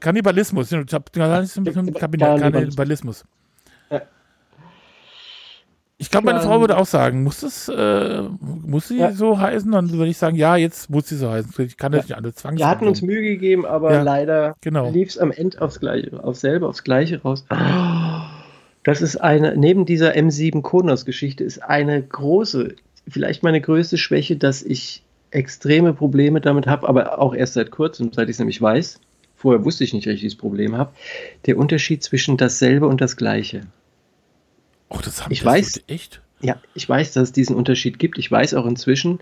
Kannibalismus, 0.00 0.68
Kannibalismus. 2.40 3.24
Ich 6.00 6.10
glaube, 6.10 6.26
meine 6.26 6.40
Frau 6.40 6.60
würde 6.60 6.76
auch 6.76 6.86
sagen, 6.86 7.24
muss 7.24 7.40
das, 7.40 7.68
äh, 7.68 8.22
muss 8.40 8.86
sie 8.86 8.98
ja. 8.98 9.10
so 9.10 9.40
heißen? 9.40 9.70
Dann 9.72 9.90
würde 9.90 10.08
ich 10.08 10.16
sagen, 10.16 10.36
ja, 10.36 10.54
jetzt 10.54 10.88
muss 10.90 11.08
sie 11.08 11.16
so 11.16 11.28
heißen. 11.28 11.52
Ich 11.64 11.76
kann 11.76 11.90
das 11.90 12.08
ja. 12.08 12.14
nicht 12.14 12.16
alle 12.16 12.32
zwangs. 12.32 12.58
Wir 12.58 12.68
hatten 12.68 12.86
uns 12.86 13.02
Mühe 13.02 13.20
gegeben, 13.20 13.66
aber 13.66 13.92
ja. 13.92 14.02
leider 14.02 14.54
genau. 14.60 14.90
lief 14.90 15.08
es 15.08 15.18
am 15.18 15.32
Ende 15.32 15.60
aufs 15.60 15.80
Gleiche, 15.80 16.22
auf 16.22 16.36
selber, 16.36 16.68
aufs 16.68 16.84
Gleiche 16.84 17.20
raus. 17.22 17.44
Das 18.84 19.02
ist 19.02 19.16
eine, 19.16 19.56
neben 19.56 19.86
dieser 19.86 20.14
M7 20.14 20.62
Konos 20.62 21.04
Geschichte 21.04 21.42
ist 21.42 21.64
eine 21.64 22.00
große, 22.00 22.76
vielleicht 23.08 23.42
meine 23.42 23.60
größte 23.60 23.98
Schwäche, 23.98 24.36
dass 24.36 24.62
ich 24.62 25.02
extreme 25.32 25.92
Probleme 25.92 26.40
damit 26.40 26.68
habe, 26.68 26.88
aber 26.88 27.18
auch 27.18 27.34
erst 27.34 27.54
seit 27.54 27.72
kurzem, 27.72 28.12
seit 28.12 28.28
ich 28.28 28.34
es 28.34 28.38
nämlich 28.38 28.62
weiß. 28.62 29.00
Vorher 29.34 29.64
wusste 29.64 29.84
ich 29.84 29.92
nicht, 29.92 30.06
dass 30.06 30.14
ich 30.14 30.20
dieses 30.20 30.38
Problem 30.38 30.76
habe. 30.76 30.92
Der 31.46 31.58
Unterschied 31.58 32.02
zwischen 32.02 32.36
dasselbe 32.36 32.86
und 32.86 33.00
das 33.00 33.16
Gleiche. 33.16 33.62
Oh, 34.88 34.98
das 35.02 35.22
haben 35.22 35.32
ich 35.32 35.44
weiß, 35.44 35.82
echt? 35.86 36.20
Ja, 36.40 36.56
ich 36.74 36.88
weiß, 36.88 37.12
dass 37.12 37.24
es 37.24 37.32
diesen 37.32 37.56
Unterschied 37.56 37.98
gibt. 37.98 38.18
Ich 38.18 38.30
weiß 38.30 38.54
auch 38.54 38.66
inzwischen, 38.66 39.20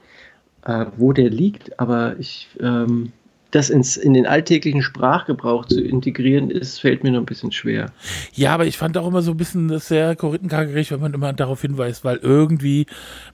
äh, 0.64 0.86
wo 0.96 1.12
der 1.12 1.30
liegt, 1.30 1.78
aber 1.80 2.16
ich, 2.18 2.48
ähm, 2.60 3.12
das 3.52 3.70
ins, 3.70 3.96
in 3.96 4.12
den 4.12 4.26
alltäglichen 4.26 4.82
Sprachgebrauch 4.82 5.64
zu 5.64 5.80
integrieren, 5.80 6.50
ist, 6.50 6.80
fällt 6.80 7.04
mir 7.04 7.12
noch 7.12 7.20
ein 7.20 7.26
bisschen 7.26 7.52
schwer. 7.52 7.92
Ja, 8.34 8.52
aber 8.52 8.66
ich 8.66 8.76
fand 8.76 8.98
auch 8.98 9.06
immer 9.06 9.22
so 9.22 9.30
ein 9.30 9.36
bisschen 9.36 9.68
das 9.68 9.88
sehr 9.88 10.14
korinthenkagerig, 10.14 10.90
wenn 10.90 11.00
man 11.00 11.14
immer 11.14 11.32
darauf 11.32 11.62
hinweist, 11.62 12.04
weil 12.04 12.16
irgendwie, 12.18 12.86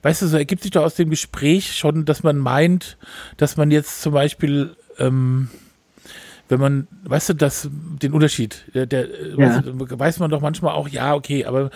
weißt 0.03 0.23
du, 0.23 0.27
so 0.27 0.37
ergibt 0.37 0.63
sich 0.63 0.71
doch 0.71 0.85
aus 0.85 0.95
dem 0.95 1.11
Gespräch 1.11 1.75
schon, 1.77 2.05
dass 2.05 2.23
man 2.23 2.39
meint, 2.39 2.99
dass 3.37 3.57
man 3.57 3.71
jetzt 3.71 4.03
zum 4.03 4.13
Beispiel 4.13 4.77
ähm, 4.99 5.49
wenn 6.53 6.61
man, 6.61 6.89
weißt 7.05 7.31
du, 7.31 7.35
das, 7.35 7.69
den 7.73 8.13
Unterschied, 8.13 8.67
der, 8.75 8.87
der 8.87 9.09
ja. 9.09 9.65
weiß, 9.65 9.99
weiß, 9.99 10.19
man 10.21 10.31
doch 10.31 10.43
manchmal 10.43 10.75
auch, 10.75 10.87
ja, 10.87 11.15
okay, 11.15 11.47
aber 11.47 11.71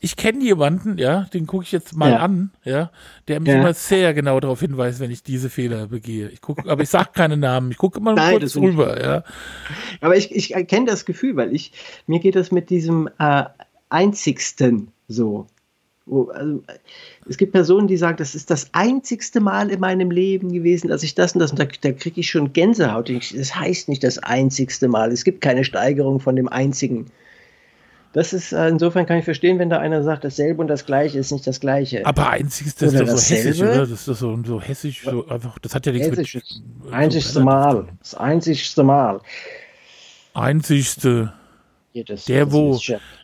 ich 0.00 0.16
kenne 0.16 0.42
jemanden, 0.42 0.96
ja, 0.96 1.26
den 1.34 1.46
gucke 1.46 1.64
ich 1.64 1.72
jetzt 1.72 1.94
mal 1.94 2.12
ja. 2.12 2.18
an, 2.18 2.50
ja, 2.64 2.90
der 3.28 3.40
mich 3.40 3.50
ja. 3.50 3.60
immer 3.60 3.74
sehr 3.74 4.14
genau 4.14 4.40
darauf 4.40 4.60
hinweist, 4.60 5.00
wenn 5.00 5.10
ich 5.10 5.22
diese 5.22 5.50
Fehler 5.50 5.88
begehe. 5.88 6.28
Ich 6.30 6.40
gucke, 6.40 6.68
aber 6.68 6.82
ich 6.82 6.88
sage 6.88 7.10
keine 7.12 7.36
Namen, 7.36 7.70
ich 7.70 7.76
gucke 7.76 7.98
immer 7.98 8.14
Nein, 8.14 8.38
kurz 8.38 8.54
drüber, 8.54 9.00
ja. 9.02 9.22
Aber 10.00 10.16
ich, 10.16 10.34
ich 10.34 10.54
kenne 10.66 10.86
das 10.86 11.04
Gefühl, 11.04 11.36
weil 11.36 11.54
ich, 11.54 11.72
mir 12.06 12.18
geht 12.18 12.34
das 12.34 12.50
mit 12.50 12.70
diesem 12.70 13.08
äh, 13.18 13.44
einzigsten 13.90 14.88
so. 15.08 15.46
Also, 16.10 16.62
es 17.28 17.36
gibt 17.36 17.52
Personen, 17.52 17.86
die 17.86 17.96
sagen, 17.96 18.16
das 18.16 18.34
ist 18.34 18.50
das 18.50 18.68
einzigste 18.72 19.40
Mal 19.40 19.70
in 19.70 19.80
meinem 19.80 20.10
Leben 20.10 20.52
gewesen, 20.52 20.88
dass 20.88 21.02
ich 21.02 21.14
das 21.14 21.34
und 21.34 21.40
das, 21.40 21.52
und 21.52 21.60
da, 21.60 21.66
da 21.80 21.92
kriege 21.92 22.20
ich 22.20 22.30
schon 22.30 22.52
Gänsehaut. 22.52 23.10
Das 23.10 23.54
heißt 23.54 23.88
nicht 23.88 24.02
das 24.02 24.18
einzigste 24.18 24.88
Mal. 24.88 25.12
Es 25.12 25.24
gibt 25.24 25.40
keine 25.40 25.64
Steigerung 25.64 26.18
von 26.18 26.34
dem 26.34 26.48
einzigen. 26.48 27.06
Das 28.12 28.34
ist, 28.34 28.52
äh, 28.52 28.68
insofern 28.68 29.06
kann 29.06 29.18
ich 29.18 29.24
verstehen, 29.24 29.58
wenn 29.58 29.70
da 29.70 29.78
einer 29.78 30.02
sagt, 30.02 30.24
dasselbe 30.24 30.60
und 30.60 30.68
das 30.68 30.84
gleiche 30.84 31.18
ist 31.18 31.32
nicht 31.32 31.46
das 31.46 31.60
gleiche. 31.60 32.04
Aber 32.04 32.28
einzigste 32.28 32.86
ist 32.86 33.00
doch 33.00 33.06
so 33.06 33.34
hessisch, 33.34 33.60
oder? 33.60 33.86
Das 33.86 33.90
ist 33.90 34.04
so, 34.04 34.38
so 34.44 34.60
hessisch, 34.60 35.02
so 35.02 35.26
einfach, 35.28 35.58
das 35.60 35.74
hat 35.74 35.86
ja 35.86 35.92
nichts 35.92 36.08
Hessisch 36.08 36.34
mit. 36.34 36.92
Einzigste 36.92 37.32
so 37.32 37.40
Mal. 37.40 37.88
Das 38.00 38.14
einzigste 38.14 38.82
Mal. 38.82 39.20
Einzigste. 40.34 41.32
Ja, 41.94 42.04
das, 42.04 42.26
der, 42.26 42.44
das 42.44 42.54
wo, 42.54 42.78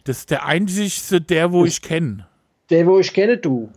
das 0.05 0.19
ist 0.19 0.31
der 0.31 0.47
einzigste, 0.47 1.21
der, 1.21 1.53
wo 1.53 1.67
ich 1.67 1.83
kenne. 1.83 2.28
Der, 2.71 2.87
wo 2.87 2.99
ich 2.99 3.13
kenne, 3.13 3.39
du. 3.39 3.71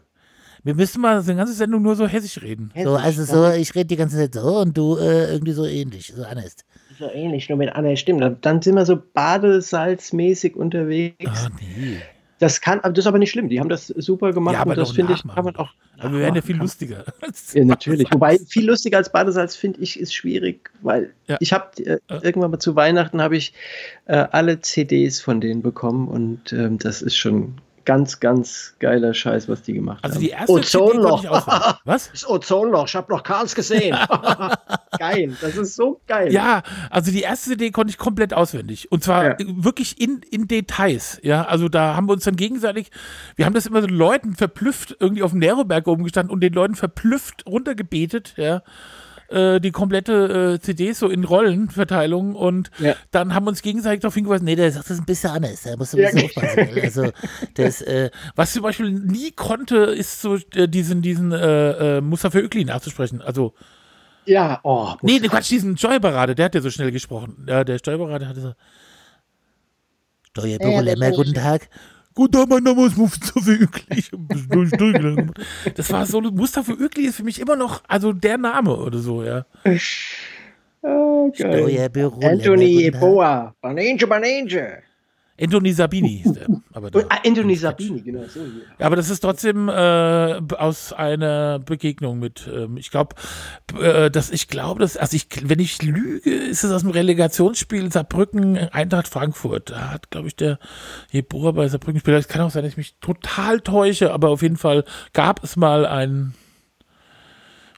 Wir 0.64 0.76
müssen 0.76 1.02
mal 1.02 1.22
so 1.22 1.32
eine 1.32 1.40
ganze 1.40 1.54
Sendung 1.54 1.82
nur 1.82 1.96
so 1.96 2.08
hessisch 2.08 2.42
reden. 2.42 2.70
Hessisch, 2.74 2.92
so, 2.92 2.96
also 2.96 3.24
so, 3.24 3.52
ich 3.52 3.74
rede 3.74 3.86
die 3.86 3.96
ganze 3.96 4.18
Zeit 4.18 4.36
so 4.36 4.60
und 4.60 4.78
du 4.78 4.96
äh, 4.98 5.32
irgendwie 5.32 5.54
so 5.54 5.66
ähnlich, 5.66 6.14
so 6.16 6.24
anders. 6.24 6.56
So 7.00 7.10
ähnlich, 7.10 7.50
nur 7.50 7.58
mit 7.58 7.74
anderen 7.74 7.98
Stimmen. 7.98 8.38
Dann 8.42 8.62
sind 8.62 8.76
wir 8.76 8.86
so 8.86 9.02
badesalzmäßig 9.14 10.56
unterwegs. 10.56 11.26
Ah, 11.26 11.50
nee. 11.60 11.98
Das 12.38 12.60
kann, 12.60 12.80
das 12.82 12.98
ist 12.98 13.08
aber 13.08 13.20
nicht 13.20 13.30
schlimm. 13.30 13.50
Die 13.50 13.60
haben 13.60 13.70
das 13.70 13.88
super 13.88 14.34
gemacht 14.34 14.56
ja, 14.56 14.62
aber 14.62 14.72
und 14.72 14.78
das 14.78 14.92
finde 14.92 15.14
ich, 15.14 15.24
kann 15.24 15.46
man 15.46 15.56
auch. 15.58 15.70
Aber 16.00 16.14
wir 16.14 16.20
werden 16.22 16.36
ja 16.36 16.42
viel 16.42 16.56
lustiger. 16.58 17.06
ja, 17.54 17.66
natürlich. 17.66 18.12
Wobei 18.12 18.40
viel 18.40 18.66
lustiger 18.66 18.98
als 18.98 19.12
Badesalz 19.12 19.56
finde 19.56 19.80
ich 19.80 20.00
ist 20.00 20.14
schwierig, 20.14 20.72
weil 20.82 21.14
ja. 21.28 21.38
ich 21.40 21.54
habe 21.54 21.86
äh, 21.86 22.00
irgendwann 22.24 22.50
mal 22.50 22.60
zu 22.60 22.76
Weihnachten 22.76 23.22
habe 23.22 23.38
ich 23.38 23.54
äh, 24.06 24.16
alle 24.32 24.60
CDs 24.60 25.22
von 25.22 25.40
denen 25.40 25.62
bekommen 25.62 26.08
und 26.08 26.52
ähm, 26.52 26.80
das 26.80 27.04
ist 27.04 27.16
schon 27.16 27.62
ganz, 27.86 28.20
ganz 28.20 28.76
geiler 28.80 29.14
Scheiß, 29.14 29.50
was 29.50 29.62
die 29.62 29.74
gemacht 29.74 30.04
also 30.04 30.16
haben. 30.16 30.22
Die 30.22 30.30
erste 30.30 30.52
Ozonloch. 30.52 31.24
was? 31.86 32.12
Das 32.12 32.28
Ozonloch. 32.30 32.88
Ich 32.88 32.96
habe 32.96 33.12
noch 33.12 33.24
Karls 33.24 33.56
gesehen. 33.56 33.98
geil. 35.00 35.36
Das 35.42 35.58
ist 35.58 35.76
so 35.76 36.02
geil. 36.08 36.32
Ja, 36.32 36.64
also 36.90 37.12
die 37.12 37.22
erste 37.22 37.52
CD 37.52 37.72
konnte 37.72 37.92
ich 37.92 37.98
komplett 37.98 38.34
auswendig. 38.34 38.92
Und 38.92 39.04
zwar 39.04 39.24
ja. 39.24 39.36
wirklich 39.40 40.00
in, 40.00 40.22
in 40.30 40.48
Details. 40.48 41.20
Ja, 41.24 41.46
also 41.46 41.70
da 41.70 41.96
haben 41.96 42.08
wir 42.08 42.14
uns 42.14 42.24
dann 42.24 42.36
gegenseitig, 42.36 42.92
wir 43.36 43.46
haben 43.46 43.54
das 43.54 43.66
immer 43.66 43.82
so 43.82 43.88
Leuten 43.88 44.36
verblüfft 44.36 44.96
irgendwie 45.00 45.24
auf 45.24 45.32
dem 45.32 45.40
Neroberg 45.40 45.88
oben 45.88 46.04
gestanden 46.04 46.34
und 46.34 46.42
den 46.42 46.54
Leuten 46.54 46.76
verblüfft 46.76 47.46
runtergebetet. 47.46 48.34
Ja 48.38 48.64
äh, 49.32 49.60
die 49.60 49.72
komplette 49.72 50.56
äh, 50.56 50.60
CD 50.60 50.94
so 50.94 51.10
in 51.10 51.24
Rollenverteilung 51.24 52.36
und 52.36 52.70
ja. 52.80 52.96
dann 53.12 53.34
haben 53.34 53.46
wir 53.46 53.50
uns 53.50 53.62
gegenseitig 53.62 54.02
darauf 54.02 54.16
hingewiesen, 54.16 54.46
nee, 54.46 54.56
der 54.56 54.72
sagt 54.72 54.86
das 54.86 54.98
ist 54.98 55.00
ein 55.02 55.06
bisschen 55.06 55.32
anders, 55.32 55.64
da 55.64 55.76
musst 55.78 55.94
du 55.94 55.98
ein 55.98 56.04
bisschen 56.04 56.20
ja. 56.20 56.26
aufpassen. 56.26 56.82
Also 56.82 57.12
das, 57.56 57.82
äh, 57.82 58.10
was 58.36 58.54
zum 58.54 58.64
Beispiel 58.64 58.92
nie 58.92 59.32
konnte, 59.32 59.78
ist 59.78 60.22
so 60.22 60.38
äh, 60.56 60.68
diesen, 60.68 61.02
diesen 61.02 61.32
äh, 61.32 61.98
äh, 61.98 62.02
Mustafa 62.02 62.40
Ökli 62.40 62.66
nachzusprechen. 62.66 63.22
Also 63.22 63.54
ja, 64.26 64.60
oh. 64.64 64.94
Nee, 65.02 65.20
du 65.20 65.30
Quatsch, 65.30 65.50
diesen 65.50 65.78
Steuerberater, 65.78 66.36
der 66.36 66.46
hat 66.46 66.56
ja 66.56 66.62
so 66.62 66.70
schnell 66.70 66.92
gesprochen. 66.92 67.46
Ja, 67.48 67.64
der 67.64 67.80
Steuerberater 67.80 68.28
hatte 68.28 68.42
so. 68.42 68.54
Steuerbüro 70.30 70.80
Lemmer, 70.82 71.12
guten 71.12 71.34
Tag. 71.34 71.70
Guten 72.14 72.32
Tag, 72.34 72.50
mein 72.50 72.64
Name 72.64 72.86
ist 72.88 72.98
Mustafa 72.98 73.50
Ökli. 73.52 74.04
das 75.76 75.92
war 75.92 76.06
so, 76.06 76.20
Mustafa 76.22 76.74
Ökli 76.74 77.06
ist 77.06 77.16
für 77.16 77.24
mich 77.24 77.40
immer 77.40 77.56
noch, 77.56 77.82
also 77.88 78.12
der 78.14 78.38
Name 78.38 78.76
oder 78.76 79.00
so, 79.00 79.24
ja. 79.24 79.46
Oh, 80.82 81.32
geil. 81.38 81.90
Anthony 82.24 82.84
Eboa, 82.88 83.56
Banange, 83.62 84.08
Banange. 84.08 84.84
Anthony 85.42 85.74
Sabini 85.74 86.22
hieß 86.24 86.34
der. 86.34 86.48
Aber 86.74 86.92
da, 86.92 87.00
ah, 87.10 87.20
Anthony 87.26 87.56
Sabini, 87.56 88.02
genau. 88.02 88.24
So, 88.28 88.42
ja. 88.42 88.86
Aber 88.86 88.96
das 88.96 89.10
ist 89.10 89.22
trotzdem 89.22 89.70
äh, 89.70 89.74
aus 90.58 90.94
einer 90.94 91.60
Begegnung 91.60 92.20
mit, 92.20 92.50
ähm, 92.54 92.78
ich 92.78 92.92
glaube, 92.92 93.16
äh, 93.80 94.12
dass 94.12 94.30
ich 94.30 94.48
glaube, 94.48 94.82
dass, 94.82 94.98
also 94.98 95.16
ich, 95.16 95.28
wenn 95.44 95.60
ich 95.60 95.82
lüge, 95.82 96.30
ist 96.30 96.64
es 96.64 96.72
aus 96.72 96.82
dem 96.82 96.92
Relegationsspiel 96.92 97.92
Saarbrücken, 97.92 98.58
Eintracht 98.58 99.08
Frankfurt. 99.08 99.72
Da 99.72 99.92
hat, 99.92 100.12
glaube 100.12 100.28
ich, 100.28 100.36
der 100.36 100.60
Jeboa 101.12 101.52
bei 101.52 101.68
Saarbrücken 101.68 101.96
gespielt. 101.96 102.18
Es 102.18 102.28
kann 102.28 102.42
auch 102.42 102.52
sein, 102.52 102.64
dass 102.64 102.74
ich 102.74 102.78
mich 102.78 102.96
total 103.00 103.62
täusche, 103.62 104.14
aber 104.14 104.30
auf 104.30 104.44
jeden 104.44 104.58
Fall 104.58 104.86
gab 105.14 105.44
es 105.44 105.56
mal 105.56 105.86
ein 105.86 106.34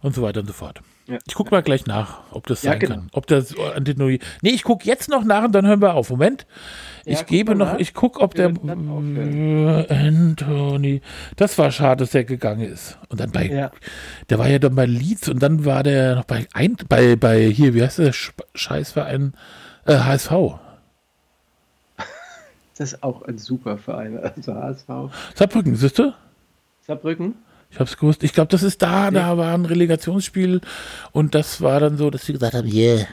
und 0.01 0.13
so 0.13 0.21
weiter 0.21 0.41
und 0.41 0.47
so 0.47 0.53
fort. 0.53 0.81
Ja. 1.05 1.17
Ich 1.27 1.33
gucke 1.33 1.51
mal 1.51 1.61
gleich 1.61 1.85
nach, 1.85 2.21
ob 2.31 2.47
das 2.47 2.61
sein 2.61 2.79
genau. 2.79 2.95
kann. 2.95 3.09
Ob 3.11 3.27
das 3.27 3.57
Antinoid. 3.57 4.23
Nee, 4.41 4.51
ich 4.51 4.63
gucke 4.63 4.85
jetzt 4.85 5.09
noch 5.09 5.25
nach 5.25 5.43
und 5.43 5.51
dann 5.51 5.67
hören 5.67 5.81
wir 5.81 5.95
auf. 5.95 6.09
Moment. 6.09 6.47
Ich 7.03 7.19
ja, 7.19 7.23
gebe 7.25 7.55
noch, 7.55 7.73
nach. 7.73 7.79
ich 7.79 7.93
gucke, 7.93 8.21
ob 8.21 8.35
der 8.35 8.49
äh, 8.49 9.93
Anthony. 9.93 11.01
Das 11.35 11.57
war 11.57 11.71
schade, 11.71 12.03
dass 12.03 12.11
der 12.11 12.23
gegangen 12.23 12.61
ist. 12.61 12.97
Und 13.09 13.19
dann 13.19 13.31
bei, 13.31 13.47
ja. 13.47 13.71
der 14.29 14.39
war 14.39 14.47
ja 14.47 14.59
dann 14.59 14.75
bei 14.75 14.85
Leeds 14.85 15.27
und 15.27 15.43
dann 15.43 15.65
war 15.65 15.83
der 15.83 16.15
noch 16.15 16.25
bei, 16.25 16.47
ein, 16.53 16.77
bei, 16.87 17.17
bei 17.17 17.49
hier, 17.49 17.73
wie 17.73 17.83
heißt 17.83 17.99
der 17.99 18.13
Scheißverein? 18.13 19.33
Äh, 19.85 19.97
HSV. 19.97 20.31
Das 22.77 22.93
ist 22.93 23.03
auch 23.03 23.23
ein 23.23 23.37
super 23.37 23.77
Verein, 23.77 24.17
also 24.17 24.55
HSV. 24.55 24.87
Saarbrücken, 25.35 25.75
siehst 25.75 25.99
du? 25.99 26.13
Saarbrücken? 26.87 27.35
Ich 27.73 27.79
hab's 27.79 27.97
gewusst. 27.97 28.23
Ich 28.23 28.33
glaube, 28.33 28.49
das 28.49 28.61
ist 28.61 28.83
da, 28.83 29.09
da 29.09 29.35
war 29.35 29.51
ein 29.55 29.65
Relegationsspiel 29.65 30.61
und 31.11 31.33
das 31.33 31.59
war 31.59 31.79
dann 31.79 31.97
so, 31.97 32.11
dass 32.11 32.23
sie 32.23 32.33
gesagt 32.33 32.53
haben, 32.53 32.67
yeah. 32.67 33.07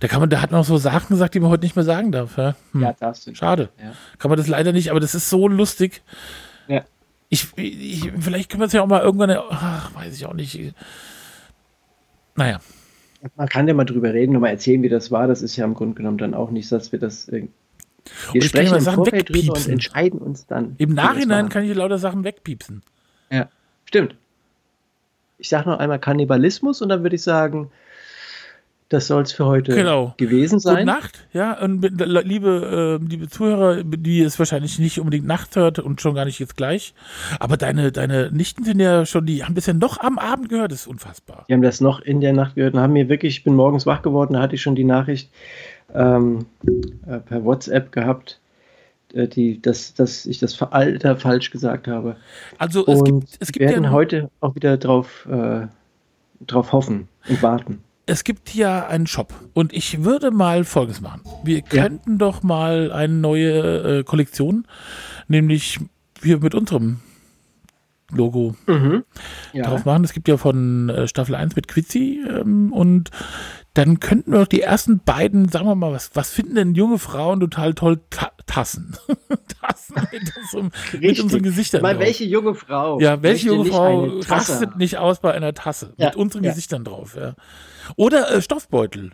Da 0.00 0.08
kann 0.08 0.18
man, 0.18 0.28
da 0.28 0.42
hat 0.42 0.50
man 0.50 0.62
auch 0.62 0.64
so 0.64 0.78
Sachen 0.78 1.10
gesagt, 1.10 1.34
die 1.34 1.38
man 1.38 1.50
heute 1.50 1.62
nicht 1.62 1.76
mehr 1.76 1.84
sagen 1.84 2.10
darf. 2.10 2.36
Ja, 2.36 2.56
hm. 2.72 2.82
ja 2.82 2.92
darfst 2.98 3.24
du. 3.24 3.34
Schade. 3.36 3.68
Ja. 3.80 3.92
Kann 4.18 4.30
man 4.30 4.36
das 4.36 4.48
leider 4.48 4.72
nicht, 4.72 4.90
aber 4.90 4.98
das 4.98 5.14
ist 5.14 5.30
so 5.30 5.46
lustig. 5.46 6.02
Ja. 6.66 6.82
Ich, 7.28 7.46
ich 7.56 8.10
vielleicht 8.18 8.50
können 8.50 8.62
wir 8.62 8.66
es 8.66 8.72
ja 8.72 8.82
auch 8.82 8.88
mal 8.88 9.02
irgendwann, 9.02 9.30
ach, 9.30 9.94
weiß 9.94 10.16
ich 10.16 10.26
auch 10.26 10.34
nicht. 10.34 10.74
Naja. 12.34 12.58
Man 13.36 13.48
kann 13.48 13.68
ja 13.68 13.74
mal 13.74 13.84
drüber 13.84 14.12
reden 14.12 14.34
und 14.34 14.42
mal 14.42 14.48
erzählen, 14.48 14.82
wie 14.82 14.88
das 14.88 15.12
war. 15.12 15.28
Das 15.28 15.40
ist 15.40 15.54
ja 15.54 15.64
im 15.64 15.74
Grunde 15.74 15.94
genommen 15.94 16.18
dann 16.18 16.34
auch 16.34 16.50
nicht, 16.50 16.72
dass 16.72 16.90
wir 16.90 16.98
das. 16.98 17.30
Wir 17.30 17.48
und 18.34 18.42
sprechen 18.42 18.80
Vorfeld 18.80 19.28
drüber 19.28 19.54
und 19.54 19.68
entscheiden 19.68 20.18
uns 20.18 20.46
dann. 20.46 20.74
Im 20.78 20.94
Nachhinein 20.94 21.48
kann 21.48 21.62
ich 21.62 21.72
lauter 21.76 21.98
Sachen 21.98 22.24
wegpiepsen. 22.24 22.82
Ja, 23.30 23.48
stimmt. 23.84 24.14
Ich 25.38 25.48
sage 25.48 25.68
noch 25.68 25.78
einmal 25.78 25.98
Kannibalismus 25.98 26.80
und 26.82 26.88
dann 26.88 27.02
würde 27.02 27.16
ich 27.16 27.22
sagen, 27.22 27.70
das 28.88 29.08
soll 29.08 29.22
es 29.22 29.32
für 29.32 29.46
heute 29.46 29.74
genau. 29.74 30.14
gewesen 30.16 30.60
sein. 30.60 30.86
Gute 30.86 30.86
Nacht, 30.86 31.26
ja. 31.32 31.60
Und 31.60 31.82
liebe, 31.82 33.00
äh, 33.02 33.04
liebe 33.04 33.28
Zuhörer, 33.28 33.82
die 33.82 34.22
es 34.22 34.38
wahrscheinlich 34.38 34.78
nicht 34.78 35.00
unbedingt 35.00 35.26
nachts 35.26 35.56
hört 35.56 35.80
und 35.80 36.00
schon 36.00 36.14
gar 36.14 36.24
nicht 36.24 36.38
jetzt 36.38 36.56
gleich. 36.56 36.94
Aber 37.40 37.56
deine, 37.56 37.90
deine 37.90 38.30
Nichten 38.30 38.62
sind 38.62 38.78
ja 38.78 39.04
schon, 39.04 39.26
die 39.26 39.44
haben 39.44 39.54
bisher 39.54 39.74
noch 39.74 39.98
am 39.98 40.18
Abend 40.18 40.48
gehört, 40.48 40.70
das 40.70 40.82
ist 40.82 40.86
unfassbar. 40.86 41.44
Die 41.48 41.54
haben 41.54 41.62
das 41.62 41.80
noch 41.80 42.00
in 42.00 42.20
der 42.20 42.32
Nacht 42.32 42.54
gehört 42.54 42.74
und 42.74 42.80
haben 42.80 42.92
mir 42.92 43.08
wirklich, 43.08 43.38
ich 43.38 43.44
bin 43.44 43.54
morgens 43.54 43.86
wach 43.86 44.02
geworden, 44.02 44.34
da 44.34 44.40
hatte 44.40 44.54
ich 44.54 44.62
schon 44.62 44.76
die 44.76 44.84
Nachricht 44.84 45.30
ähm, 45.92 46.46
äh, 47.08 47.18
per 47.18 47.44
WhatsApp 47.44 47.90
gehabt 47.90 48.38
die, 49.12 49.60
dass, 49.60 49.94
dass 49.94 50.26
ich 50.26 50.38
das 50.38 50.60
Alter 50.62 51.16
falsch 51.16 51.50
gesagt 51.50 51.88
habe. 51.88 52.16
Also 52.58 52.86
es 52.86 53.00
und 53.00 53.04
gibt, 53.04 53.36
es 53.40 53.52
gibt 53.52 53.60
wir 53.60 53.68
werden 53.70 53.84
ja 53.84 53.90
heute 53.90 54.30
auch 54.40 54.54
wieder 54.54 54.76
drauf, 54.76 55.26
äh, 55.30 55.66
drauf 56.46 56.72
hoffen 56.72 57.08
und 57.28 57.42
warten. 57.42 57.82
Es 58.06 58.22
gibt 58.22 58.48
hier 58.48 58.86
einen 58.88 59.08
Shop 59.08 59.34
und 59.52 59.72
ich 59.72 60.04
würde 60.04 60.30
mal 60.30 60.64
Folgendes 60.64 61.00
machen. 61.00 61.22
Wir 61.42 61.62
könnten 61.62 62.12
ja. 62.12 62.18
doch 62.18 62.42
mal 62.42 62.92
eine 62.92 63.14
neue 63.14 63.98
äh, 63.98 64.04
Kollektion, 64.04 64.64
nämlich 65.26 65.80
hier 66.22 66.38
mit 66.38 66.54
unserem 66.54 67.00
Logo 68.12 68.54
mhm. 68.66 69.04
ja. 69.52 69.64
drauf 69.64 69.84
machen. 69.84 70.04
Es 70.04 70.12
gibt 70.12 70.28
ja 70.28 70.36
von 70.36 70.88
äh, 70.88 71.08
Staffel 71.08 71.34
1 71.34 71.56
mit 71.56 71.66
Quizzi 71.66 72.20
ähm, 72.28 72.72
und 72.72 73.10
dann 73.76 74.00
könnten 74.00 74.32
wir 74.32 74.38
doch 74.38 74.46
die 74.46 74.62
ersten 74.62 75.00
beiden, 75.00 75.50
sagen 75.50 75.66
wir 75.66 75.74
mal, 75.74 75.92
was, 75.92 76.10
was 76.14 76.30
finden 76.30 76.54
denn 76.54 76.74
junge 76.74 76.98
Frauen 76.98 77.40
total 77.40 77.74
toll? 77.74 78.00
Ta 78.08 78.32
Tassen. 78.46 78.96
Tassen 79.60 79.96
mit, 80.12 80.32
unserem, 80.36 80.70
mit 80.98 81.20
unseren 81.20 81.42
Gesichtern. 81.42 81.82
Mal, 81.82 81.98
welche 81.98 82.24
junge 82.24 82.54
Frau? 82.54 83.00
Ja, 83.00 83.20
welche 83.22 83.48
junge 83.48 83.70
Frau 83.70 84.04
rastet 84.28 84.76
nicht 84.76 84.96
aus 84.98 85.20
bei 85.20 85.34
einer 85.34 85.52
Tasse 85.52 85.92
ja, 85.98 86.06
mit 86.06 86.16
unseren 86.16 86.44
ja. 86.44 86.50
Gesichtern 86.50 86.84
drauf? 86.84 87.16
Ja. 87.16 87.34
Oder 87.96 88.30
äh, 88.30 88.40
Stoffbeutel. 88.40 89.10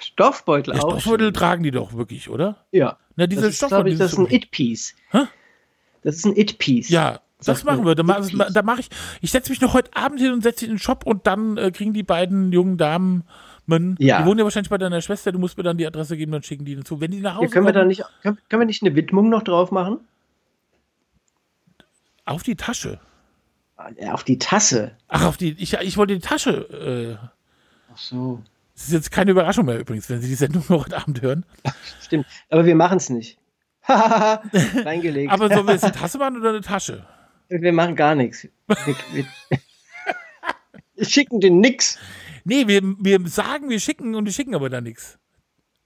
Stoffbeutel 0.00 0.74
ja, 0.74 0.82
auch. 0.82 1.00
Stoffbeutel 1.00 1.32
tragen 1.32 1.62
die 1.62 1.70
doch 1.70 1.94
wirklich, 1.94 2.28
oder? 2.28 2.66
Ja. 2.72 2.98
Na, 3.16 3.26
diese 3.26 3.42
das 3.42 3.50
ist, 3.50 3.56
Stoffbeutel. 3.58 3.92
Ich, 3.92 3.98
das 3.98 4.12
ist 4.12 4.18
ein 4.18 4.30
It-Piece. 4.30 4.94
Das 6.02 6.16
ist 6.16 6.26
ein 6.26 6.36
It-Piece. 6.36 6.90
Ja, 6.90 7.20
das 7.44 7.64
machen 7.64 7.84
wir. 7.84 7.94
Da, 7.94 8.02
da 8.02 8.62
mache 8.62 8.80
ich. 8.80 8.88
Ich 9.20 9.30
setze 9.30 9.50
mich 9.50 9.60
noch 9.60 9.72
heute 9.72 9.96
Abend 9.96 10.20
hin 10.20 10.32
und 10.32 10.42
setze 10.42 10.64
in 10.64 10.72
den 10.72 10.78
Shop 10.78 11.06
und 11.06 11.26
dann 11.26 11.56
äh, 11.56 11.70
kriegen 11.70 11.92
die 11.92 12.02
beiden 12.02 12.52
jungen 12.52 12.76
Damen. 12.76 13.24
Man, 13.66 13.96
ja. 13.98 14.20
Die 14.20 14.26
wohnen 14.26 14.38
ja 14.38 14.44
wahrscheinlich 14.44 14.70
bei 14.70 14.78
deiner 14.78 15.02
Schwester. 15.02 15.30
Du 15.30 15.38
musst 15.38 15.56
mir 15.56 15.62
dann 15.62 15.76
die 15.76 15.86
Adresse 15.86 16.16
geben, 16.16 16.32
dann 16.32 16.42
schicken 16.42 16.64
die 16.64 16.74
dazu. 16.74 17.00
Wenn 17.00 17.10
die 17.10 17.20
nach 17.20 17.36
Hause 17.36 17.46
ja, 17.46 17.50
können 17.50 17.66
kommen, 17.66 17.74
wir 17.74 17.80
da 17.80 17.86
nicht, 17.86 18.04
können, 18.22 18.38
können, 18.48 18.62
wir 18.62 18.66
nicht 18.66 18.82
eine 18.82 18.96
Widmung 18.96 19.28
noch 19.28 19.42
drauf 19.42 19.70
machen? 19.70 20.00
Auf 22.24 22.42
die 22.42 22.56
Tasche. 22.56 22.98
Auf 24.10 24.24
die 24.24 24.38
Tasse. 24.38 24.92
Ach, 25.06 25.24
auf 25.24 25.36
die. 25.36 25.54
Ich, 25.58 25.74
ich 25.74 25.96
wollte 25.96 26.14
die 26.14 26.20
Tasche. 26.20 27.18
Äh, 27.20 27.26
Ach 27.92 27.98
so. 27.98 28.42
Das 28.74 28.86
ist 28.86 28.92
jetzt 28.92 29.10
keine 29.10 29.32
Überraschung 29.32 29.66
mehr 29.66 29.78
übrigens, 29.78 30.08
wenn 30.08 30.20
Sie 30.20 30.28
die 30.28 30.34
Sendung 30.34 30.64
noch 30.68 30.84
heute 30.84 30.96
Abend 30.96 31.20
hören. 31.20 31.44
Stimmt. 32.02 32.26
Aber 32.48 32.64
wir 32.64 32.74
machen 32.74 32.96
es 32.96 33.10
nicht. 33.10 33.38
Reingelegt. 33.88 35.32
Aber 35.32 35.48
sollen 35.48 35.66
wir 35.66 35.74
jetzt 35.74 35.84
eine 35.84 35.92
Tasse 35.92 36.18
machen 36.18 36.38
oder 36.38 36.50
eine 36.50 36.60
Tasche? 36.60 37.04
Wir 37.48 37.72
machen 37.72 37.96
gar 37.96 38.14
nichts. 38.14 38.46
Wir, 38.66 38.96
wir, 39.12 39.24
wir 40.96 41.04
schicken 41.04 41.40
den 41.40 41.60
nix. 41.60 41.98
Nee, 42.44 42.66
wir, 42.66 42.82
wir 42.82 43.20
sagen, 43.28 43.70
wir 43.70 43.80
schicken 43.80 44.14
und 44.14 44.24
wir 44.24 44.32
schicken 44.32 44.54
aber 44.54 44.68
dann 44.68 44.84
nichts. 44.84 45.18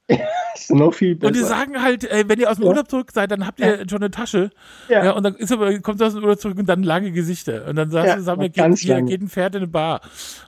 ist 0.54 0.70
noch 0.70 0.92
viel 0.92 1.14
besser. 1.14 1.28
Und 1.28 1.36
die 1.36 1.42
sagen 1.42 1.80
halt, 1.82 2.04
ey, 2.04 2.28
wenn 2.28 2.40
ihr 2.40 2.50
aus 2.50 2.56
dem 2.56 2.64
ja. 2.64 2.70
Urlaub 2.70 2.90
zurück 2.90 3.10
seid, 3.12 3.30
dann 3.30 3.46
habt 3.46 3.60
ihr 3.60 3.78
ja. 3.80 3.88
schon 3.88 4.02
eine 4.02 4.10
Tasche. 4.10 4.50
Ja. 4.88 5.04
ja. 5.04 5.12
Und 5.12 5.22
dann 5.22 5.36
ist 5.36 5.52
aber, 5.52 5.78
kommt 5.80 6.02
aus 6.02 6.14
dem 6.14 6.22
Urlaub 6.22 6.40
zurück 6.40 6.58
und 6.58 6.68
dann 6.68 6.82
lange 6.82 7.12
Gesichter. 7.12 7.66
Und 7.66 7.76
dann 7.76 7.90
sagst 7.90 8.08
ja, 8.08 8.16
du, 8.16 8.22
sag 8.22 8.38
mal, 8.38 8.50
geht, 8.50 8.78
hier, 8.78 9.02
geht 9.02 9.22
ein 9.22 9.28
Pferd 9.28 9.54
in 9.54 9.62
eine 9.62 9.68
Bar. 9.68 10.00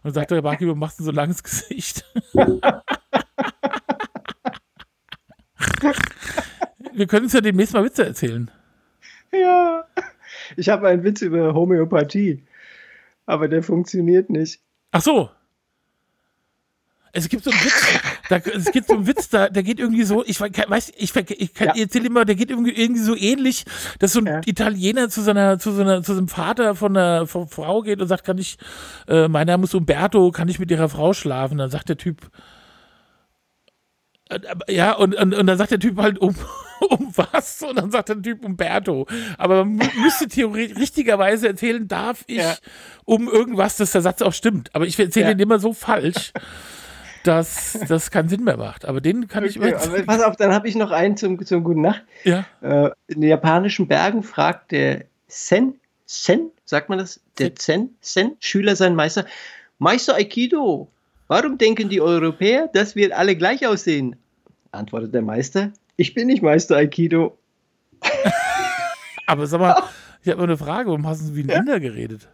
Und 0.03 0.05
dann 0.05 0.15
sagt 0.15 0.31
der 0.31 0.43
Barkeeper, 0.43 0.75
machst 0.75 0.99
du 1.01 1.05
so 1.05 1.13
langes 1.13 1.43
Gesicht. 1.43 2.05
wir 6.93 7.07
können 7.07 7.25
uns 7.25 7.33
ja 7.33 7.41
demnächst 7.41 7.73
mal 7.75 7.85
Witze 7.85 8.05
erzählen. 8.05 8.51
Ja. 9.33 9.87
Ich 10.57 10.69
habe 10.69 10.89
einen 10.89 11.05
Witz 11.05 11.23
über 11.23 11.55
Homöopathie, 11.55 12.45
aber 13.27 13.49
der 13.49 13.63
funktioniert 13.63 14.31
nicht. 14.31 14.61
Ach 14.93 15.03
so. 15.03 15.31
Es 17.17 17.29
gibt 17.29 17.45
so 17.45 17.51
einen 17.53 17.61
Witz, 17.61 18.01
da, 18.29 18.37
es 18.39 18.73
gibt 18.73 18.89
so 18.89 18.95
einen 18.95 19.07
Witz, 19.07 19.29
da, 19.29 19.49
der 19.49 19.63
geht 19.63 19.79
irgendwie 19.79 20.03
so, 20.03 20.25
ich 20.25 20.41
weiß, 20.41 20.93
ich, 20.97 21.15
ich 21.15 21.55
kann, 21.55 21.69
ja. 21.69 21.83
erzähle 21.83 22.07
immer, 22.07 22.25
der 22.25 22.35
geht 22.35 22.51
irgendwie, 22.51 22.73
irgendwie 22.73 23.03
so 23.03 23.17
ähnlich, 23.17 23.65
dass 24.01 24.13
so 24.13 24.19
ein 24.19 24.27
ja. 24.27 24.41
Italiener 24.45 25.09
zu 25.09 25.21
seiner, 25.21 25.61
zu 25.61 25.71
seiner, 25.71 26.03
zu 26.03 26.15
seinem 26.15 26.27
Vater 26.27 26.75
von 26.75 26.97
einer 26.97 27.29
von 27.29 27.47
Frau 27.47 27.83
geht 27.83 28.03
und 28.03 28.09
sagt, 28.09 28.25
kann 28.25 28.39
ich, 28.39 28.59
äh, 29.07 29.29
mein 29.29 29.47
Name 29.47 29.65
ist 29.65 29.75
Umberto, 29.75 30.33
kann 30.33 30.49
ich 30.49 30.59
mit 30.59 30.73
ihrer 30.73 30.89
Frau 30.89 31.13
schlafen? 31.13 31.59
Dann 31.59 31.71
sagt 31.71 31.89
der 31.89 31.97
Typ, 31.97 32.31
ja, 34.69 34.93
und, 34.93 35.15
und, 35.15 35.35
und 35.35 35.47
dann 35.47 35.59
sagt 35.59 35.71
der 35.71 35.79
Typ 35.79 35.99
halt, 35.99 36.19
um, 36.19 36.35
um 36.89 37.13
was? 37.15 37.63
Und 37.63 37.77
dann 37.77 37.91
sagt 37.91 38.09
der 38.09 38.23
Typ 38.23 38.45
Umberto. 38.45 39.07
Aber 39.39 39.65
man 39.65 39.91
müsste 40.03 40.29
theoretisch 40.29 40.79
richtigerweise 40.79 41.49
erzählen, 41.49 41.87
darf 41.87 42.25
ich 42.27 42.39
ja. 42.39 42.55
um 43.05 43.29
irgendwas, 43.29 43.77
dass 43.77 43.93
der 43.93 44.01
Satz 44.01 44.23
auch 44.23 44.33
stimmt. 44.33 44.75
Aber 44.75 44.87
ich 44.87 44.99
erzähle 44.99 45.27
ja. 45.27 45.35
den 45.35 45.41
immer 45.41 45.59
so 45.59 45.73
falsch, 45.73 46.33
dass 47.23 47.79
das 47.89 48.11
keinen 48.11 48.29
Sinn 48.29 48.45
mehr 48.45 48.57
macht. 48.57 48.87
Aber 48.87 49.01
den 49.01 49.29
kann 49.29 49.45
okay, 49.45 49.59
ich. 49.59 49.77
Aber 49.77 50.03
pass 50.03 50.23
auf, 50.23 50.37
dann 50.37 50.53
habe 50.53 50.69
ich 50.69 50.75
noch 50.75 50.91
einen 50.91 51.17
zum, 51.17 51.45
zum 51.45 51.63
Guten 51.63 51.83
Nacht. 51.83 52.03
Ja. 52.25 52.45
Äh, 52.61 52.91
in 53.09 53.21
den 53.21 53.31
japanischen 53.31 53.89
Bergen 53.89 54.23
fragt 54.23 54.73
der 54.73 55.05
Sen, 55.29 55.81
Sen, 56.07 56.51
sagt 56.65 56.89
man 56.89 56.99
das? 56.99 57.21
Der 57.39 57.55
Zen, 57.55 57.97
Sen, 58.01 58.37
Schüler 58.41 58.77
sein 58.77 58.95
Meister. 58.95 59.27
Meister 59.79 60.15
Aikido, 60.15 60.89
Warum 61.27 61.57
denken 61.57 61.89
die 61.89 62.01
Europäer, 62.01 62.69
dass 62.73 62.97
wir 62.97 63.17
alle 63.17 63.37
gleich 63.37 63.67
aussehen? 63.67 64.17
Antwortet 64.73 65.15
der 65.15 65.23
Meister. 65.23 65.73
Ich 65.97 66.15
bin 66.15 66.27
nicht 66.27 66.43
Meister 66.43 66.77
Aikido. 66.77 67.39
Aber 69.27 69.47
sag 69.47 69.61
mal, 69.61 69.83
ich 70.23 70.29
habe 70.29 70.39
mal 70.39 70.45
eine 70.45 70.59
Frage. 70.59 70.89
Warum 70.89 71.07
hast 71.07 71.29
du 71.29 71.35
wie 71.35 71.43
ein 71.43 71.49
ja? 71.49 71.59
Inder 71.59 71.81
geredet? 71.81 72.29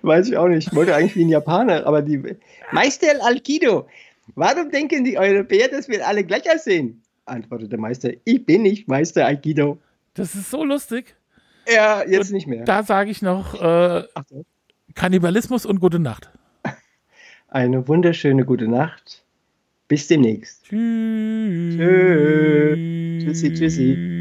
Weiß 0.00 0.28
ich 0.28 0.36
auch 0.38 0.48
nicht. 0.48 0.68
Ich 0.68 0.74
wollte 0.74 0.94
eigentlich 0.94 1.16
wie 1.16 1.24
ein 1.24 1.28
Japaner, 1.28 1.86
aber 1.86 2.00
die. 2.00 2.36
Meister 2.72 3.08
Aikido. 3.22 3.86
Warum 4.34 4.70
denken 4.70 5.04
die 5.04 5.18
Europäer, 5.18 5.68
dass 5.68 5.88
wir 5.88 6.06
alle 6.06 6.24
gleich 6.24 6.50
aussehen? 6.50 7.02
Antwortet 7.26 7.72
der 7.72 7.78
Meister. 7.78 8.10
Ich 8.24 8.46
bin 8.46 8.62
nicht 8.62 8.88
Meister 8.88 9.26
Aikido. 9.26 9.78
Das 10.14 10.34
ist 10.34 10.50
so 10.50 10.64
lustig. 10.64 11.16
Ja, 11.70 12.02
jetzt 12.06 12.30
und 12.30 12.36
nicht 12.36 12.46
mehr. 12.46 12.64
Da 12.64 12.82
sage 12.82 13.10
ich 13.10 13.20
noch 13.20 13.60
äh, 13.60 14.04
Kannibalismus 14.94 15.66
und 15.66 15.80
gute 15.80 15.98
Nacht. 15.98 16.30
Eine 17.48 17.88
wunderschöne 17.88 18.44
gute 18.44 18.68
Nacht 18.68 19.24
Bis 19.88 20.06
demnächst. 20.06 20.64
Tschüss. 20.66 21.76
Tschüssi, 23.24 23.54
tschüssi. 23.54 24.17